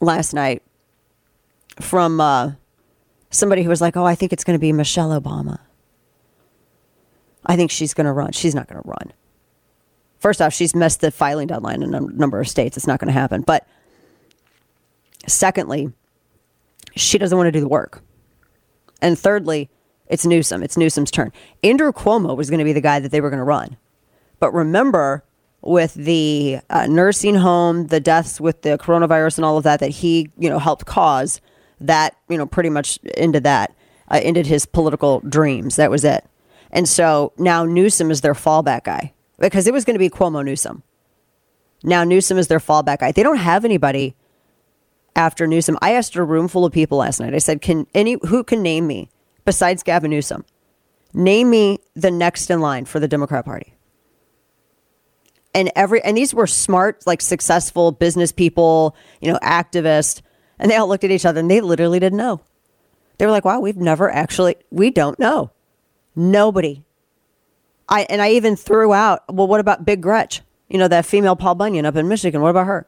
last 0.00 0.32
night 0.34 0.62
from 1.80 2.20
uh, 2.20 2.52
somebody 3.30 3.62
who 3.62 3.68
was 3.68 3.80
like, 3.80 3.96
Oh, 3.96 4.04
I 4.04 4.14
think 4.14 4.32
it's 4.32 4.44
going 4.44 4.58
to 4.58 4.60
be 4.60 4.72
Michelle 4.72 5.18
Obama. 5.18 5.60
I 7.46 7.56
think 7.56 7.70
she's 7.70 7.94
going 7.94 8.06
to 8.06 8.12
run. 8.12 8.32
She's 8.32 8.54
not 8.54 8.68
going 8.68 8.82
to 8.82 8.88
run. 8.88 9.12
First 10.18 10.42
off, 10.42 10.52
she's 10.52 10.74
missed 10.74 11.00
the 11.00 11.10
filing 11.10 11.46
deadline 11.46 11.82
in 11.82 11.94
a 11.94 12.00
number 12.00 12.38
of 12.40 12.48
states. 12.48 12.76
It's 12.76 12.86
not 12.86 13.00
going 13.00 13.12
to 13.12 13.18
happen. 13.18 13.40
But 13.40 13.66
secondly, 15.26 15.92
she 16.94 17.16
doesn't 17.16 17.36
want 17.36 17.46
to 17.46 17.52
do 17.52 17.60
the 17.60 17.68
work. 17.68 18.02
And 19.00 19.18
thirdly, 19.18 19.70
it's 20.08 20.26
Newsom. 20.26 20.62
It's 20.62 20.76
Newsom's 20.76 21.10
turn. 21.10 21.32
Andrew 21.62 21.92
Cuomo 21.92 22.36
was 22.36 22.50
going 22.50 22.58
to 22.58 22.64
be 22.64 22.74
the 22.74 22.82
guy 22.82 23.00
that 23.00 23.10
they 23.10 23.22
were 23.22 23.30
going 23.30 23.38
to 23.38 23.44
run. 23.44 23.78
But 24.38 24.52
remember, 24.52 25.24
with 25.62 25.94
the 25.94 26.58
uh, 26.70 26.86
nursing 26.86 27.34
home, 27.34 27.88
the 27.88 28.00
deaths 28.00 28.40
with 28.40 28.62
the 28.62 28.78
coronavirus 28.78 29.38
and 29.38 29.44
all 29.44 29.58
of 29.58 29.64
that, 29.64 29.80
that 29.80 29.90
he, 29.90 30.30
you 30.38 30.48
know, 30.48 30.58
helped 30.58 30.86
cause, 30.86 31.40
that, 31.80 32.16
you 32.28 32.38
know, 32.38 32.46
pretty 32.46 32.70
much 32.70 32.98
ended 33.14 33.44
that, 33.44 33.74
uh, 34.10 34.20
ended 34.22 34.46
his 34.46 34.66
political 34.66 35.20
dreams. 35.20 35.76
That 35.76 35.90
was 35.90 36.04
it. 36.04 36.24
And 36.70 36.88
so 36.88 37.32
now 37.36 37.64
Newsom 37.64 38.10
is 38.10 38.20
their 38.20 38.34
fallback 38.34 38.84
guy 38.84 39.12
because 39.38 39.66
it 39.66 39.72
was 39.72 39.84
going 39.84 39.94
to 39.94 39.98
be 39.98 40.08
Cuomo 40.08 40.44
Newsom. 40.44 40.82
Now 41.82 42.04
Newsom 42.04 42.38
is 42.38 42.48
their 42.48 42.58
fallback 42.58 43.00
guy. 43.00 43.12
They 43.12 43.22
don't 43.22 43.38
have 43.38 43.64
anybody 43.64 44.14
after 45.16 45.46
Newsom. 45.46 45.78
I 45.82 45.92
asked 45.92 46.14
a 46.16 46.22
room 46.22 46.48
full 46.48 46.64
of 46.64 46.72
people 46.72 46.98
last 46.98 47.20
night. 47.20 47.34
I 47.34 47.38
said, 47.38 47.60
"Can 47.60 47.86
any 47.94 48.16
who 48.28 48.44
can 48.44 48.62
name 48.62 48.86
me 48.86 49.08
besides 49.44 49.82
Gavin 49.82 50.10
Newsom? 50.10 50.44
Name 51.12 51.50
me 51.50 51.78
the 51.94 52.10
next 52.10 52.50
in 52.50 52.60
line 52.60 52.84
for 52.84 53.00
the 53.00 53.08
Democrat 53.08 53.44
Party." 53.44 53.74
And 55.52 55.70
every 55.74 56.02
and 56.02 56.16
these 56.16 56.32
were 56.32 56.46
smart, 56.46 57.06
like 57.06 57.20
successful 57.20 57.92
business 57.92 58.30
people, 58.32 58.94
you 59.20 59.32
know, 59.32 59.38
activists, 59.42 60.22
and 60.58 60.70
they 60.70 60.76
all 60.76 60.88
looked 60.88 61.04
at 61.04 61.10
each 61.10 61.26
other 61.26 61.40
and 61.40 61.50
they 61.50 61.60
literally 61.60 61.98
didn't 61.98 62.18
know. 62.18 62.40
They 63.18 63.26
were 63.26 63.32
like, 63.32 63.44
"Wow, 63.44 63.60
we've 63.60 63.76
never 63.76 64.10
actually 64.10 64.56
we 64.70 64.90
don't 64.90 65.18
know." 65.18 65.50
Nobody 66.14 66.84
I 67.90 68.06
and 68.08 68.22
I 68.22 68.30
even 68.30 68.54
threw 68.54 68.92
out, 68.94 69.24
well, 69.28 69.48
what 69.48 69.60
about 69.60 69.84
Big 69.84 70.00
Gretch? 70.00 70.42
You 70.68 70.78
know, 70.78 70.88
that 70.88 71.04
female 71.04 71.34
Paul 71.34 71.56
Bunyan 71.56 71.84
up 71.84 71.96
in 71.96 72.06
Michigan. 72.06 72.40
What 72.40 72.50
about 72.50 72.66
her? 72.66 72.86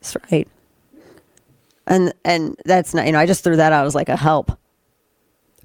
That's 0.00 0.16
right. 0.30 0.48
And 1.86 2.14
and 2.24 2.56
that's 2.64 2.94
not 2.94 3.06
you 3.06 3.12
know, 3.12 3.18
I 3.18 3.26
just 3.26 3.42
threw 3.42 3.56
that 3.56 3.72
out 3.72 3.84
as 3.84 3.96
like 3.96 4.08
a 4.08 4.16
help. 4.16 4.56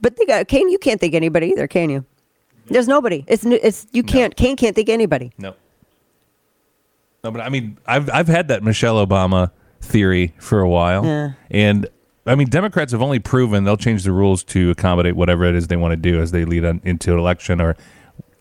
But 0.02 0.18
think 0.18 0.30
uh, 0.32 0.44
Kane, 0.44 0.70
you 0.70 0.80
can't 0.80 1.00
think 1.00 1.14
anybody 1.14 1.48
either, 1.50 1.68
can 1.68 1.90
you? 1.90 2.06
There's 2.68 2.88
nobody. 2.88 3.24
It's 3.28 3.46
it's 3.46 3.88
you 3.92 4.04
can't 4.04 4.36
Kane 4.36 4.56
can't 4.56 4.76
think 4.76 4.90
anybody. 4.90 5.32
No. 5.38 5.54
No, 7.24 7.32
but 7.32 7.42
I 7.42 7.50
mean, 7.50 7.78
I've 7.86 8.10
I've 8.12 8.28
had 8.28 8.48
that 8.50 8.64
Michelle 8.64 9.06
Obama 9.06 9.52
theory 9.82 10.34
for 10.40 10.60
a 10.62 10.70
while, 10.70 11.06
Yeah. 11.06 11.32
and 11.52 11.88
I 12.28 12.36
mean, 12.36 12.50
Democrats 12.50 12.92
have 12.92 13.02
only 13.04 13.20
proven 13.20 13.64
they'll 13.66 13.78
change 13.78 14.04
the 14.04 14.12
rules 14.12 14.44
to 14.46 14.72
accommodate 14.72 15.16
whatever 15.16 15.44
it 15.46 15.56
is 15.56 15.68
they 15.68 15.76
want 15.76 15.92
to 15.92 15.96
do 15.98 16.20
as 16.20 16.32
they 16.32 16.44
lead 16.46 16.66
on, 16.66 16.82
into 16.84 17.14
an 17.14 17.20
election 17.20 17.62
or 17.62 17.76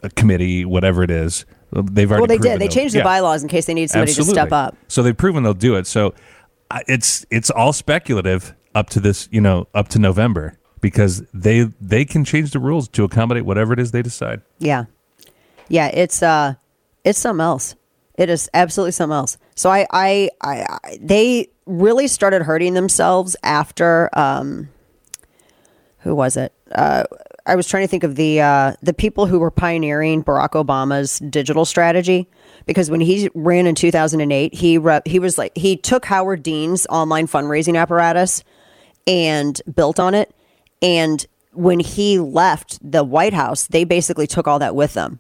a 0.03 0.09
committee, 0.11 0.65
whatever 0.65 1.03
it 1.03 1.11
is. 1.11 1.45
They've 1.73 2.11
already 2.11 2.21
Well, 2.23 2.27
they 2.29 2.37
proven 2.39 2.53
did. 2.53 2.61
They 2.61 2.67
they'll- 2.67 2.75
changed 2.75 2.95
the 2.95 2.99
yeah. 2.99 3.05
bylaws 3.05 3.43
in 3.43 3.49
case 3.49 3.67
they 3.67 3.75
need 3.75 3.91
somebody 3.91 4.13
to 4.15 4.25
step 4.25 4.53
up. 4.53 4.77
So 4.89 5.03
they've 5.03 5.17
proven 5.17 5.43
they'll 5.43 5.53
do 5.55 5.77
it. 5.77 5.87
So 5.87 6.15
I- 6.71 6.83
it's 6.89 7.27
it's 7.31 7.51
all 7.51 7.73
speculative 7.75 8.55
up 8.75 8.89
to 8.91 9.01
this, 9.01 9.29
you 9.31 9.41
know, 9.41 9.67
up 9.75 9.89
to 9.89 9.99
November 9.99 10.59
because 10.85 11.23
they 11.33 11.63
they 11.81 12.05
can 12.05 12.27
change 12.27 12.51
the 12.51 12.59
rules 12.59 12.89
to 12.89 13.05
accommodate 13.05 13.47
whatever 13.47 13.73
it 13.73 13.79
is 13.79 13.91
they 13.91 14.03
decide. 14.03 14.43
Yeah. 14.59 14.85
Yeah, 15.69 15.87
it's 15.87 16.23
uh 16.23 16.57
it's 17.05 17.19
something 17.19 17.43
else. 17.43 17.75
It 18.17 18.29
is 18.29 18.51
absolutely 18.53 18.93
something 18.93 19.15
else. 19.15 19.39
So 19.55 19.71
I 19.71 19.87
I 19.91 20.29
I, 20.43 20.67
I 20.85 20.99
they 21.01 21.49
really 21.65 22.07
started 22.07 22.43
hurting 22.43 22.75
themselves 22.75 23.35
after 23.43 24.11
um 24.13 24.69
who 26.01 26.15
was 26.15 26.37
it? 26.37 26.53
Uh 26.71 27.05
I 27.47 27.57
was 27.57 27.67
trying 27.67 27.85
to 27.85 27.89
think 27.89 28.05
of 28.05 28.17
the 28.17 28.43
uh, 28.43 28.75
the 28.83 28.93
people 28.93 29.25
who 29.25 29.39
were 29.39 29.51
pioneering 29.51 30.23
Barack 30.23 30.51
Obama's 30.51 31.19
digital 31.19 31.65
strategy 31.65 32.29
because 32.67 32.91
when 32.91 33.01
he 33.01 33.31
ran 33.35 33.67
in 33.67 33.75
2008, 33.75 34.55
he 34.55 34.79
re- 34.79 35.01
he 35.05 35.19
was 35.19 35.37
like 35.39 35.57
he 35.57 35.77
took 35.77 36.07
Howard 36.07 36.43
Dean's 36.43 36.87
online 36.89 37.27
fundraising 37.27 37.79
apparatus 37.79 38.45
and 39.07 39.61
built 39.75 40.01
on 40.01 40.15
it 40.15 40.35
and 40.85 41.27
when 41.53 41.81
he 41.81 42.19
left 42.19 42.79
the 42.83 43.03
White 43.03 43.33
House, 43.33 43.67
they 43.67 43.85
basically 43.85 44.27
took 44.27 44.47
all 44.47 44.59
that 44.59 44.77
with 44.77 44.93
them. 44.93 45.19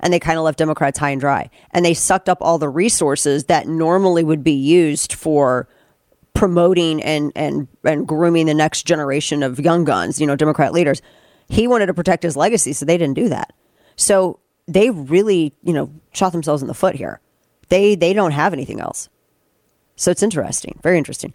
And 0.00 0.12
they 0.12 0.18
kind 0.18 0.38
of 0.38 0.44
left 0.44 0.58
Democrats 0.58 0.98
high 0.98 1.10
and 1.10 1.20
dry. 1.20 1.50
And 1.70 1.84
they 1.84 1.94
sucked 1.94 2.28
up 2.28 2.38
all 2.40 2.58
the 2.58 2.68
resources 2.68 3.44
that 3.44 3.68
normally 3.68 4.24
would 4.24 4.42
be 4.42 4.52
used 4.52 5.12
for 5.12 5.68
promoting 6.34 7.00
and, 7.02 7.30
and, 7.36 7.68
and 7.84 8.08
grooming 8.08 8.46
the 8.46 8.54
next 8.54 8.82
generation 8.82 9.44
of 9.44 9.60
young 9.60 9.84
guns, 9.84 10.20
you 10.20 10.26
know, 10.26 10.34
Democrat 10.34 10.72
leaders. 10.72 11.00
He 11.48 11.68
wanted 11.68 11.86
to 11.86 11.94
protect 11.94 12.24
his 12.24 12.36
legacy, 12.36 12.72
so 12.72 12.84
they 12.84 12.98
didn't 12.98 13.14
do 13.14 13.28
that. 13.28 13.52
So 13.94 14.40
they 14.66 14.90
really, 14.90 15.52
you 15.62 15.72
know, 15.72 15.92
shot 16.12 16.32
themselves 16.32 16.60
in 16.60 16.68
the 16.68 16.74
foot 16.74 16.96
here. 16.96 17.20
They 17.68 17.94
they 17.94 18.12
don't 18.12 18.32
have 18.32 18.52
anything 18.52 18.80
else. 18.80 19.08
So 19.96 20.10
it's 20.10 20.22
interesting, 20.22 20.80
very 20.82 20.98
interesting. 20.98 21.34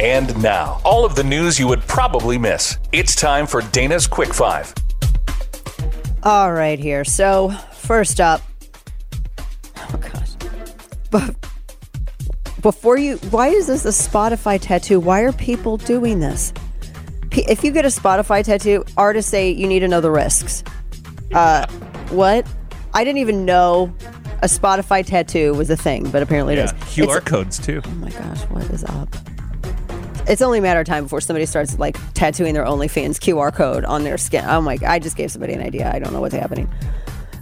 And 0.00 0.40
now, 0.42 0.80
all 0.84 1.04
of 1.04 1.16
the 1.16 1.24
news 1.24 1.58
you 1.58 1.66
would 1.66 1.80
probably 1.82 2.38
miss. 2.38 2.78
It's 2.92 3.16
time 3.16 3.46
for 3.46 3.62
Dana's 3.62 4.06
Quick 4.06 4.32
Five. 4.32 4.72
All 6.22 6.52
right, 6.52 6.78
here. 6.78 7.04
So, 7.04 7.50
first 7.72 8.20
up, 8.20 8.40
oh 9.76 9.96
gosh, 9.96 10.30
but 11.10 11.34
before 12.62 12.96
you, 12.96 13.16
why 13.30 13.48
is 13.48 13.66
this 13.66 13.84
a 13.84 13.88
Spotify 13.88 14.60
tattoo? 14.60 15.00
Why 15.00 15.22
are 15.22 15.32
people 15.32 15.76
doing 15.78 16.20
this? 16.20 16.52
If 17.32 17.64
you 17.64 17.72
get 17.72 17.84
a 17.84 17.88
Spotify 17.88 18.44
tattoo, 18.44 18.84
artists 18.96 19.30
say 19.30 19.50
you 19.50 19.66
need 19.66 19.80
to 19.80 19.88
know 19.88 20.00
the 20.00 20.10
risks. 20.10 20.62
Uh, 21.34 21.66
what? 22.10 22.46
I 22.94 23.04
didn't 23.04 23.18
even 23.18 23.44
know 23.44 23.92
a 24.42 24.46
Spotify 24.46 25.04
tattoo 25.04 25.54
was 25.54 25.70
a 25.70 25.76
thing, 25.76 26.08
but 26.10 26.22
apparently 26.22 26.54
it 26.54 26.58
Yeah, 26.58 26.64
is. 26.64 26.72
QR 26.84 27.16
It's- 27.18 27.24
codes 27.24 27.58
too. 27.58 27.80
Oh 27.84 27.90
my 27.96 28.10
gosh, 28.10 28.42
what 28.50 28.64
is 28.70 28.84
up? 28.84 29.08
It's 30.28 30.42
only 30.42 30.58
a 30.58 30.62
matter 30.62 30.80
of 30.80 30.86
time 30.86 31.04
before 31.04 31.22
somebody 31.22 31.46
starts 31.46 31.78
like 31.78 31.96
tattooing 32.12 32.52
their 32.52 32.64
OnlyFans 32.64 33.16
QR 33.16 33.54
code 33.54 33.84
on 33.86 34.04
their 34.04 34.18
skin. 34.18 34.44
Oh 34.46 34.60
my! 34.60 34.76
I 34.86 34.98
just 34.98 35.16
gave 35.16 35.32
somebody 35.32 35.54
an 35.54 35.62
idea. 35.62 35.90
I 35.90 35.98
don't 35.98 36.12
know 36.12 36.20
what's 36.20 36.34
happening. 36.34 36.70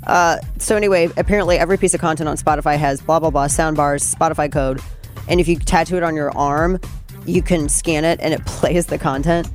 Uh, 0.07 0.39
so 0.59 0.76
anyway, 0.76 1.11
apparently 1.16 1.59
every 1.59 1.78
piece 1.78 1.95
of 1.95 2.01
content 2.01 2.28
on 2.28 2.37
Spotify 2.37 2.78
has 2.78 3.01
blah 3.01 3.18
blah 3.18 3.30
blah 3.30 3.49
sound 3.49 3.76
bars, 3.76 4.14
Spotify 4.14 4.51
code, 4.51 4.80
and 5.28 5.41
if 5.41 5.49
you 5.49 5.57
tattoo 5.57 5.97
it 5.97 6.05
on 6.05 6.14
your 6.14 6.30
arm, 6.37 6.78
you 7.26 7.43
can 7.43 7.68
scan 7.68 8.05
it 8.05 8.20
and 8.20 8.32
it 8.32 8.45
plays 8.47 8.87
the 8.87 8.99
content. 8.99 9.49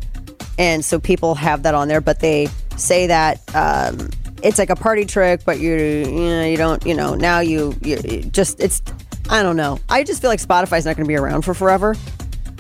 And 0.60 0.84
so 0.84 1.00
people 1.00 1.34
have 1.36 1.64
that 1.64 1.74
on 1.74 1.88
there, 1.88 2.02
but 2.02 2.20
they 2.20 2.50
say 2.76 3.08
that 3.08 3.40
um, 3.56 4.10
it's 4.44 4.60
like 4.60 4.70
a 4.70 4.76
party 4.76 5.06
trick, 5.06 5.42
but 5.46 5.60
you 5.60 5.74
you 5.74 6.30
know 6.30 6.46
you 6.46 6.58
don't 6.58 6.86
you 6.86 6.96
know 6.96 7.16
now 7.16 7.40
you 7.40 7.74
you 7.82 7.96
just 8.24 8.60
it's 8.60 8.82
I 9.30 9.42
don't 9.42 9.56
know. 9.56 9.80
I 9.88 10.04
just 10.04 10.22
feel 10.22 10.30
like 10.30 10.42
Spotify's 10.42 10.86
not 10.86 10.98
going 10.98 11.06
to 11.06 11.08
be 11.08 11.16
around 11.16 11.44
for 11.44 11.54
forever, 11.54 11.96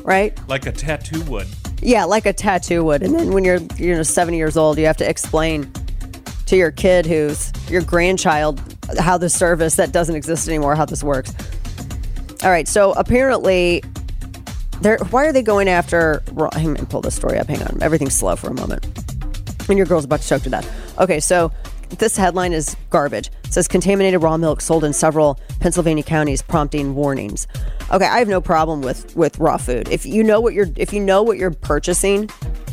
right? 0.03 0.37
Like 0.47 0.65
a 0.65 0.71
tattoo 0.71 1.23
would. 1.25 1.47
Yeah, 1.81 2.05
like 2.05 2.25
a 2.25 2.33
tattoo 2.33 2.83
would. 2.83 3.03
And 3.03 3.15
then 3.15 3.31
when 3.31 3.43
you're 3.43 3.59
you 3.77 3.95
know 3.95 4.03
70 4.03 4.37
years 4.37 4.57
old, 4.57 4.77
you 4.77 4.85
have 4.85 4.97
to 4.97 5.09
explain 5.09 5.71
to 6.45 6.55
your 6.55 6.71
kid 6.71 7.05
who's 7.05 7.51
your 7.69 7.81
grandchild 7.81 8.61
how 8.99 9.17
the 9.17 9.29
service 9.29 9.75
that 9.75 9.91
doesn't 9.91 10.15
exist 10.15 10.47
anymore, 10.47 10.75
how 10.75 10.85
this 10.85 11.03
works. 11.03 11.33
All 12.43 12.49
right, 12.49 12.67
so 12.67 12.93
apparently 12.93 13.83
they're 14.81 14.97
why 15.11 15.25
are 15.27 15.33
they 15.33 15.43
going 15.43 15.69
after 15.69 16.23
Ro- 16.33 16.49
hang 16.53 16.77
on, 16.77 16.85
pull 16.87 17.01
this 17.01 17.15
story 17.15 17.37
up. 17.37 17.47
Hang 17.47 17.61
on. 17.63 17.81
Everything's 17.81 18.15
slow 18.15 18.35
for 18.35 18.47
a 18.47 18.53
moment. 18.53 18.85
And 19.69 19.77
your 19.77 19.87
girl's 19.87 20.05
about 20.05 20.21
to 20.21 20.27
choke 20.27 20.43
to 20.43 20.49
death. 20.49 20.99
Okay, 20.99 21.19
so 21.19 21.51
this 21.97 22.17
headline 22.17 22.53
is 22.53 22.75
garbage. 22.89 23.29
It 23.43 23.53
says 23.53 23.67
contaminated 23.67 24.21
raw 24.21 24.37
milk 24.37 24.61
sold 24.61 24.83
in 24.83 24.93
several 24.93 25.39
Pennsylvania 25.59 26.03
counties, 26.03 26.41
prompting 26.41 26.95
warnings. 26.95 27.47
Okay, 27.91 28.05
I 28.05 28.19
have 28.19 28.27
no 28.27 28.41
problem 28.41 28.81
with 28.81 29.15
with 29.15 29.37
raw 29.39 29.57
food. 29.57 29.89
If 29.89 30.05
you 30.05 30.23
know 30.23 30.39
what 30.39 30.53
you're 30.53 30.67
if 30.75 30.93
you 30.93 30.99
know 30.99 31.23
what 31.23 31.37
you're 31.37 31.51
purchasing, 31.51 32.29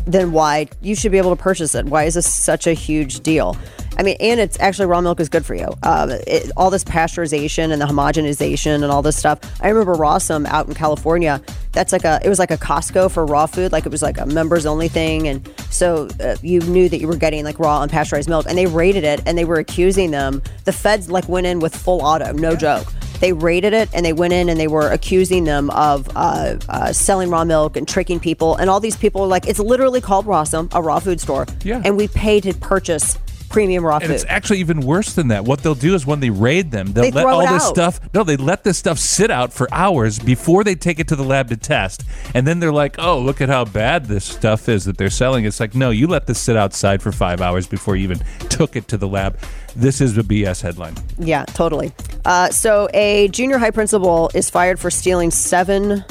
then 0.08 0.32
why 0.32 0.68
you 0.80 0.94
should 0.94 1.12
be 1.12 1.18
able 1.18 1.34
to 1.36 1.40
purchase 1.40 1.74
it? 1.74 1.86
Why 1.86 2.04
is 2.04 2.14
this 2.14 2.32
such 2.32 2.66
a 2.66 2.72
huge 2.72 3.20
deal? 3.20 3.56
I 3.98 4.04
mean, 4.04 4.16
and 4.20 4.38
it's 4.38 4.58
actually 4.60 4.86
raw 4.86 5.00
milk 5.00 5.18
is 5.18 5.28
good 5.28 5.44
for 5.44 5.56
you. 5.56 5.68
Um, 5.82 6.10
it, 6.10 6.52
all 6.56 6.70
this 6.70 6.84
pasteurization 6.84 7.72
and 7.72 7.82
the 7.82 7.86
homogenization 7.86 8.76
and 8.76 8.84
all 8.84 9.02
this 9.02 9.16
stuff. 9.16 9.40
I 9.60 9.68
remember 9.68 9.94
Rawesome 9.94 10.46
out 10.46 10.68
in 10.68 10.74
California. 10.74 11.42
That's 11.72 11.92
like 11.92 12.04
a 12.04 12.20
it 12.24 12.28
was 12.28 12.38
like 12.38 12.52
a 12.52 12.56
Costco 12.56 13.10
for 13.10 13.26
raw 13.26 13.46
food. 13.46 13.72
Like 13.72 13.86
it 13.86 13.92
was 13.92 14.02
like 14.02 14.18
a 14.18 14.26
members 14.26 14.66
only 14.66 14.88
thing, 14.88 15.26
and 15.26 15.48
so 15.70 16.08
uh, 16.20 16.36
you 16.42 16.60
knew 16.60 16.88
that 16.88 17.00
you 17.00 17.08
were 17.08 17.16
getting 17.16 17.44
like 17.44 17.58
raw 17.58 17.84
unpasteurized 17.84 18.28
milk. 18.28 18.46
And 18.48 18.56
they 18.56 18.66
rated 18.66 19.04
it, 19.04 19.20
and 19.26 19.36
they 19.36 19.44
were 19.44 19.58
accusing 19.58 20.12
them. 20.12 20.42
The 20.64 20.72
feds 20.72 21.10
like 21.10 21.28
went 21.28 21.46
in 21.46 21.58
with 21.58 21.74
full 21.74 22.00
auto, 22.00 22.32
no 22.32 22.54
joke. 22.54 22.86
They 23.20 23.32
raided 23.32 23.72
it, 23.72 23.88
and 23.92 24.04
they 24.06 24.12
went 24.12 24.32
in 24.32 24.48
and 24.48 24.58
they 24.60 24.68
were 24.68 24.90
accusing 24.90 25.44
them 25.44 25.70
of 25.70 26.08
uh, 26.14 26.56
uh, 26.68 26.92
selling 26.92 27.30
raw 27.30 27.44
milk 27.44 27.76
and 27.76 27.86
tricking 27.86 28.20
people. 28.20 28.56
And 28.56 28.70
all 28.70 28.80
these 28.80 28.96
people 28.96 29.22
were 29.22 29.26
like, 29.26 29.46
it's 29.46 29.58
literally 29.58 30.00
called 30.00 30.26
Rawesome, 30.26 30.68
a 30.72 30.80
raw 30.80 30.98
food 31.00 31.20
store, 31.20 31.46
Yeah. 31.64 31.82
and 31.84 31.96
we 31.96 32.06
pay 32.08 32.40
to 32.40 32.54
purchase 32.54 33.18
premium 33.50 33.84
raw 33.84 33.96
And 33.96 34.04
food. 34.06 34.12
it's 34.14 34.24
actually 34.28 34.58
even 34.60 34.80
worse 34.80 35.14
than 35.14 35.28
that. 35.28 35.44
What 35.44 35.62
they'll 35.62 35.74
do 35.74 35.94
is 35.94 36.06
when 36.06 36.20
they 36.20 36.30
raid 36.30 36.70
them, 36.70 36.92
they'll 36.92 37.04
They 37.04 37.10
let 37.10 37.26
all 37.26 37.40
this 37.40 37.50
out. 37.64 37.74
stuff. 37.74 38.00
No, 38.14 38.24
they 38.24 38.36
let 38.36 38.64
this 38.64 38.78
stuff 38.78 38.98
sit 38.98 39.30
out 39.30 39.52
for 39.52 39.68
hours 39.72 40.18
before 40.18 40.64
they 40.64 40.74
take 40.74 40.98
it 40.98 41.08
to 41.08 41.16
the 41.16 41.22
lab 41.24 41.48
to 41.48 41.56
test. 41.56 42.04
And 42.34 42.46
then 42.46 42.60
they're 42.60 42.72
like, 42.72 42.96
"Oh, 42.98 43.18
look 43.18 43.40
at 43.40 43.48
how 43.48 43.64
bad 43.64 44.06
this 44.06 44.24
stuff 44.24 44.68
is 44.68 44.84
that 44.84 44.98
they're 44.98 45.10
selling." 45.10 45.44
It's 45.44 45.60
like, 45.60 45.74
no, 45.74 45.90
you 45.90 46.06
let 46.06 46.26
this 46.26 46.38
sit 46.38 46.56
outside 46.56 47.02
for 47.02 47.12
five 47.12 47.40
hours 47.40 47.66
before 47.66 47.96
you 47.96 48.04
even 48.04 48.20
took 48.48 48.76
it 48.76 48.88
to 48.88 48.96
the 48.96 49.08
lab. 49.08 49.38
This 49.76 50.00
is 50.00 50.16
a 50.18 50.22
BS 50.22 50.60
headline. 50.62 50.94
Yeah, 51.18 51.44
totally. 51.46 51.92
Uh, 52.24 52.50
so 52.50 52.88
a 52.94 53.28
junior 53.28 53.58
high 53.58 53.70
principal 53.70 54.30
is 54.34 54.50
fired 54.50 54.78
for 54.80 54.90
stealing 54.90 55.30
seven 55.30 56.04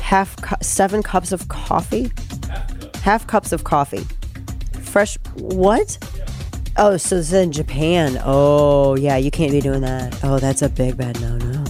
half 0.00 0.36
cu- 0.42 0.56
seven 0.62 1.02
cups 1.02 1.32
of 1.32 1.48
coffee. 1.48 2.10
Half 3.02 3.26
cups 3.26 3.52
of 3.52 3.64
coffee. 3.64 4.06
Fresh 4.82 5.18
what? 5.34 5.98
Oh, 6.76 6.96
so 6.96 7.16
in 7.38 7.52
Japan. 7.52 8.20
Oh, 8.24 8.96
yeah, 8.96 9.16
you 9.16 9.30
can't 9.30 9.52
be 9.52 9.60
doing 9.60 9.82
that. 9.82 10.18
Oh, 10.24 10.38
that's 10.38 10.62
a 10.62 10.68
big 10.68 10.96
bad 10.96 11.20
no 11.20 11.36
no. 11.38 11.64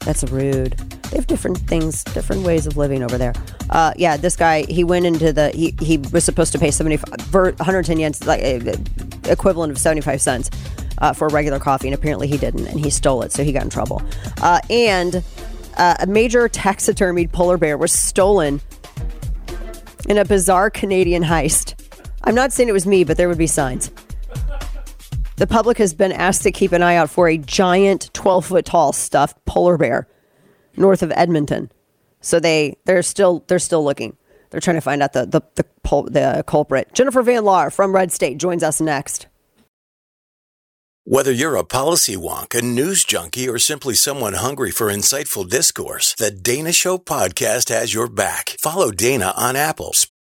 That's 0.00 0.24
rude. 0.24 0.72
They 1.10 1.16
have 1.16 1.26
different 1.26 1.58
things, 1.58 2.02
different 2.04 2.42
ways 2.42 2.66
of 2.66 2.76
living 2.76 3.02
over 3.02 3.16
there. 3.16 3.34
Uh, 3.70 3.92
yeah, 3.96 4.16
this 4.16 4.36
guy, 4.36 4.62
he 4.62 4.84
went 4.84 5.06
into 5.06 5.32
the, 5.32 5.50
he, 5.50 5.74
he 5.80 5.98
was 5.98 6.24
supposed 6.24 6.52
to 6.52 6.58
pay 6.58 6.70
75, 6.70 7.14
ver- 7.26 7.52
110 7.52 7.98
yens, 7.98 8.26
like 8.26 8.42
uh, 8.42 9.30
equivalent 9.30 9.70
of 9.70 9.78
75 9.78 10.20
cents 10.20 10.50
uh, 10.98 11.12
for 11.12 11.28
a 11.28 11.32
regular 11.32 11.58
coffee, 11.58 11.88
and 11.88 11.94
apparently 11.94 12.26
he 12.26 12.36
didn't, 12.36 12.66
and 12.66 12.80
he 12.80 12.90
stole 12.90 13.22
it, 13.22 13.32
so 13.32 13.44
he 13.44 13.52
got 13.52 13.62
in 13.62 13.70
trouble. 13.70 14.02
Uh, 14.42 14.60
and 14.68 15.22
uh, 15.76 15.94
a 16.00 16.06
major 16.06 16.48
taxidermied 16.48 17.32
polar 17.32 17.56
bear 17.56 17.78
was 17.78 17.92
stolen 17.92 18.60
in 20.08 20.18
a 20.18 20.24
bizarre 20.24 20.70
Canadian 20.70 21.22
heist. 21.22 21.74
I'm 22.24 22.34
not 22.34 22.52
saying 22.52 22.68
it 22.68 22.72
was 22.72 22.86
me, 22.86 23.04
but 23.04 23.16
there 23.16 23.28
would 23.28 23.38
be 23.38 23.46
signs. 23.46 23.90
The 25.38 25.46
public 25.46 25.78
has 25.78 25.94
been 25.94 26.10
asked 26.10 26.42
to 26.42 26.50
keep 26.50 26.72
an 26.72 26.82
eye 26.82 26.96
out 26.96 27.10
for 27.10 27.28
a 27.28 27.38
giant 27.38 28.10
12 28.12 28.46
foot 28.46 28.64
tall 28.64 28.92
stuffed 28.92 29.44
polar 29.44 29.78
bear 29.78 30.08
north 30.76 31.00
of 31.00 31.12
Edmonton. 31.14 31.70
So 32.20 32.40
they 32.40 32.76
they're 32.86 33.04
still 33.04 33.44
they're 33.46 33.60
still 33.60 33.84
looking. 33.84 34.16
They're 34.50 34.60
trying 34.60 34.78
to 34.78 34.80
find 34.80 35.00
out 35.00 35.12
the 35.12 35.26
the 35.26 35.42
the, 35.54 35.64
pul- 35.84 36.08
the 36.10 36.42
culprit. 36.44 36.92
Jennifer 36.92 37.22
Van 37.22 37.44
Laar 37.44 37.72
from 37.72 37.94
Red 37.94 38.10
State 38.10 38.38
joins 38.38 38.64
us 38.64 38.80
next. 38.80 39.28
Whether 41.04 41.30
you're 41.30 41.54
a 41.54 41.64
policy 41.64 42.16
wonk, 42.16 42.58
a 42.58 42.60
news 42.60 43.04
junkie, 43.04 43.48
or 43.48 43.60
simply 43.60 43.94
someone 43.94 44.34
hungry 44.34 44.72
for 44.72 44.88
insightful 44.88 45.48
discourse, 45.48 46.14
the 46.18 46.32
Dana 46.32 46.72
Show 46.72 46.98
podcast 46.98 47.68
has 47.68 47.94
your 47.94 48.08
back. 48.08 48.56
Follow 48.60 48.90
Dana 48.90 49.32
on 49.36 49.54
Apple, 49.54 49.92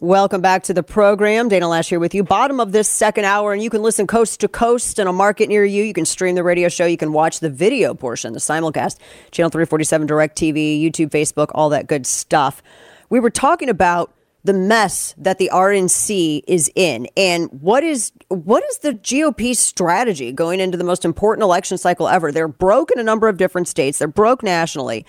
Welcome 0.00 0.40
back 0.40 0.62
to 0.62 0.72
the 0.72 0.84
program. 0.84 1.48
Dana 1.48 1.66
Loesch 1.66 1.88
here 1.88 1.98
with 1.98 2.14
you. 2.14 2.22
Bottom 2.22 2.60
of 2.60 2.70
this 2.70 2.88
second 2.88 3.24
hour, 3.24 3.52
and 3.52 3.60
you 3.60 3.68
can 3.68 3.82
listen 3.82 4.06
coast 4.06 4.38
to 4.38 4.46
coast 4.46 5.00
in 5.00 5.08
a 5.08 5.12
market 5.12 5.48
near 5.48 5.64
you. 5.64 5.82
You 5.82 5.92
can 5.92 6.06
stream 6.06 6.36
the 6.36 6.44
radio 6.44 6.68
show. 6.68 6.86
You 6.86 6.96
can 6.96 7.12
watch 7.12 7.40
the 7.40 7.50
video 7.50 7.94
portion, 7.94 8.32
the 8.32 8.38
simulcast, 8.38 8.98
channel 9.32 9.50
347, 9.50 10.06
Direct 10.06 10.38
TV, 10.38 10.80
YouTube, 10.80 11.10
Facebook, 11.10 11.48
all 11.52 11.68
that 11.70 11.88
good 11.88 12.06
stuff. 12.06 12.62
We 13.10 13.18
were 13.18 13.28
talking 13.28 13.68
about 13.68 14.14
the 14.44 14.52
mess 14.52 15.16
that 15.18 15.38
the 15.38 15.50
RNC 15.52 16.42
is 16.46 16.70
in 16.76 17.08
and 17.16 17.48
what 17.60 17.82
is 17.82 18.12
what 18.28 18.62
is 18.70 18.78
the 18.78 18.94
GOP 18.94 19.56
strategy 19.56 20.30
going 20.30 20.60
into 20.60 20.78
the 20.78 20.84
most 20.84 21.04
important 21.04 21.42
election 21.42 21.76
cycle 21.76 22.06
ever. 22.06 22.30
They're 22.30 22.46
broke 22.46 22.92
in 22.92 23.00
a 23.00 23.02
number 23.04 23.26
of 23.26 23.36
different 23.36 23.66
states. 23.66 23.98
They're 23.98 24.06
broke 24.06 24.44
nationally. 24.44 25.04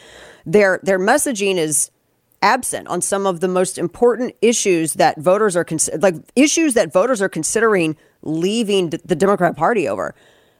Their 0.47 0.79
their 0.81 0.97
messaging 0.97 1.57
is 1.57 1.91
absent 2.41 2.87
on 2.87 3.01
some 3.01 3.25
of 3.25 3.39
the 3.39 3.47
most 3.47 3.77
important 3.77 4.35
issues 4.41 4.93
that 4.93 5.19
voters 5.19 5.55
are 5.55 5.65
like 5.99 6.15
issues 6.35 6.73
that 6.73 6.93
voters 6.93 7.21
are 7.21 7.29
considering 7.29 7.97
leaving 8.21 8.89
the 8.89 9.15
Democrat 9.15 9.55
Party 9.55 9.87
over, 9.87 10.15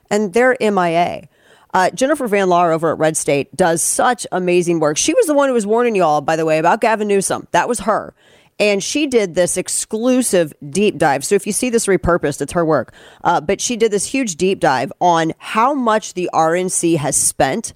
and 0.09 0.34
they're 0.34 0.57
MIA. 0.59 1.27
Uh, 1.73 1.89
Jennifer 1.91 2.27
Van 2.27 2.47
Laar 2.47 2.73
over 2.73 2.91
at 2.91 2.97
Red 2.97 3.15
State 3.15 3.55
does 3.55 3.82
such 3.82 4.25
amazing 4.32 4.80
work. 4.80 4.97
She 4.97 5.13
was 5.13 5.27
the 5.27 5.36
one 5.36 5.49
who 5.49 5.53
was 5.53 5.67
warning 5.67 5.95
you 5.95 6.03
all, 6.03 6.21
by 6.21 6.36
the 6.36 6.45
way, 6.45 6.57
about 6.57 6.82
Gavin 6.82 7.07
Newsom. 7.07 7.47
That 7.51 7.67
was 7.67 7.82
her. 7.82 8.15
And 8.59 8.84
she 8.84 9.07
did 9.07 9.36
this 9.36 9.55
exclusive 9.55 10.51
deep 10.67 10.97
dive. 10.97 11.23
So 11.23 11.36
if 11.36 11.47
you 11.47 11.53
see 11.53 11.69
this 11.69 11.86
repurposed, 11.86 12.41
it's 12.41 12.53
her 12.53 12.65
work. 12.65 12.93
Uh, 13.23 13.39
but 13.39 13.61
she 13.61 13.77
did 13.77 13.91
this 13.91 14.05
huge 14.05 14.36
deep 14.36 14.59
dive 14.59 14.91
on 14.99 15.34
how 15.38 15.73
much 15.73 16.13
the 16.13 16.30
RNC 16.34 16.97
has 16.97 17.15
spent. 17.15 17.73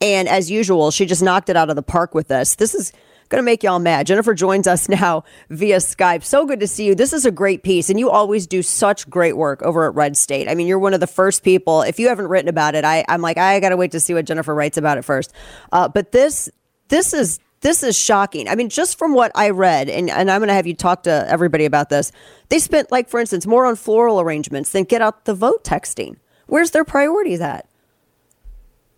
And 0.00 0.28
as 0.28 0.50
usual, 0.50 0.90
she 0.90 1.04
just 1.04 1.22
knocked 1.22 1.50
it 1.50 1.56
out 1.56 1.68
of 1.68 1.76
the 1.76 1.82
park 1.82 2.14
with 2.14 2.28
this. 2.28 2.54
This 2.54 2.74
is 2.74 2.92
to 3.38 3.44
make 3.44 3.62
y'all 3.62 3.78
mad. 3.78 4.06
Jennifer 4.06 4.34
joins 4.34 4.66
us 4.66 4.88
now 4.90 5.24
via 5.48 5.76
Skype. 5.76 6.24
So 6.24 6.46
good 6.46 6.60
to 6.60 6.66
see 6.66 6.86
you. 6.86 6.94
This 6.94 7.12
is 7.12 7.24
a 7.24 7.30
great 7.30 7.62
piece, 7.62 7.90
and 7.90 7.98
you 7.98 8.10
always 8.10 8.46
do 8.46 8.62
such 8.62 9.08
great 9.08 9.36
work 9.36 9.62
over 9.62 9.86
at 9.86 9.94
Red 9.94 10.16
State. 10.16 10.48
I 10.48 10.54
mean, 10.54 10.66
you're 10.66 10.78
one 10.78 10.94
of 10.94 11.00
the 11.00 11.06
first 11.06 11.42
people. 11.42 11.82
If 11.82 11.98
you 11.98 12.08
haven't 12.08 12.28
written 12.28 12.48
about 12.48 12.74
it, 12.74 12.84
I, 12.84 13.04
I'm 13.08 13.22
like, 13.22 13.38
I 13.38 13.60
got 13.60 13.70
to 13.70 13.76
wait 13.76 13.92
to 13.92 14.00
see 14.00 14.14
what 14.14 14.24
Jennifer 14.24 14.54
writes 14.54 14.76
about 14.76 14.98
it 14.98 15.02
first. 15.02 15.32
Uh, 15.70 15.88
but 15.88 16.12
this, 16.12 16.50
this 16.88 17.12
is 17.12 17.38
this 17.62 17.84
is 17.84 17.96
shocking. 17.96 18.48
I 18.48 18.56
mean, 18.56 18.68
just 18.68 18.98
from 18.98 19.14
what 19.14 19.30
I 19.36 19.50
read, 19.50 19.88
and, 19.88 20.10
and 20.10 20.30
I'm 20.30 20.40
going 20.40 20.48
to 20.48 20.54
have 20.54 20.66
you 20.66 20.74
talk 20.74 21.04
to 21.04 21.24
everybody 21.28 21.64
about 21.64 21.88
this. 21.90 22.10
They 22.48 22.58
spent, 22.58 22.90
like, 22.90 23.08
for 23.08 23.20
instance, 23.20 23.46
more 23.46 23.66
on 23.66 23.76
floral 23.76 24.20
arrangements 24.20 24.72
than 24.72 24.82
get 24.82 25.00
out 25.00 25.24
the 25.24 25.34
vote 25.34 25.62
texting. 25.62 26.16
Where's 26.48 26.72
their 26.72 26.84
priorities 26.84 27.40
at? 27.40 27.68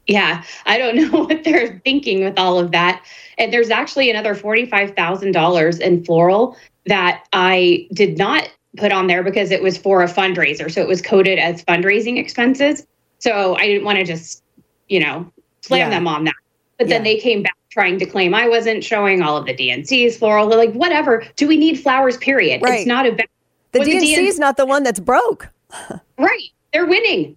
Yeah, 0.06 0.44
I 0.66 0.78
don't 0.78 0.96
know 1.12 1.24
what 1.24 1.44
they're 1.44 1.80
thinking 1.84 2.24
with 2.24 2.38
all 2.38 2.58
of 2.58 2.70
that. 2.72 3.04
And 3.38 3.52
there's 3.52 3.70
actually 3.70 4.10
another 4.10 4.34
$45,000 4.34 5.80
in 5.80 6.04
floral 6.04 6.56
that 6.86 7.24
I 7.32 7.88
did 7.92 8.18
not 8.18 8.48
put 8.76 8.92
on 8.92 9.06
there 9.06 9.22
because 9.22 9.50
it 9.50 9.62
was 9.62 9.78
for 9.78 10.02
a 10.02 10.06
fundraiser. 10.06 10.70
So 10.70 10.80
it 10.80 10.88
was 10.88 11.00
coded 11.00 11.38
as 11.38 11.64
fundraising 11.64 12.18
expenses. 12.18 12.86
So 13.18 13.56
I 13.56 13.66
didn't 13.66 13.84
want 13.84 13.98
to 13.98 14.04
just, 14.04 14.42
you 14.88 15.00
know, 15.00 15.30
slam 15.62 15.78
Yeah. 15.80 15.90
them 15.90 16.06
on 16.06 16.24
that. 16.24 16.34
But 16.78 16.88
then 16.88 17.04
they 17.04 17.16
came 17.16 17.42
back 17.42 17.56
trying 17.70 17.98
to 17.98 18.06
claim 18.06 18.34
I 18.34 18.48
wasn't 18.48 18.84
showing 18.84 19.22
all 19.22 19.36
of 19.36 19.46
the 19.46 19.54
DNC's 19.54 20.16
floral. 20.18 20.48
They're 20.48 20.58
like, 20.58 20.72
whatever. 20.72 21.24
Do 21.36 21.48
we 21.48 21.56
need 21.56 21.80
flowers? 21.80 22.16
Period. 22.16 22.62
Right. 22.62 22.80
It's 22.80 22.86
not 22.86 23.06
about 23.06 23.26
The 23.72 23.80
DNC 23.80 24.18
is 24.18 24.38
not 24.38 24.56
the 24.56 24.66
one 24.66 24.82
that's 24.82 25.00
broke. 25.00 25.48
right. 26.18 26.50
They're 26.72 26.86
winning. 26.86 27.36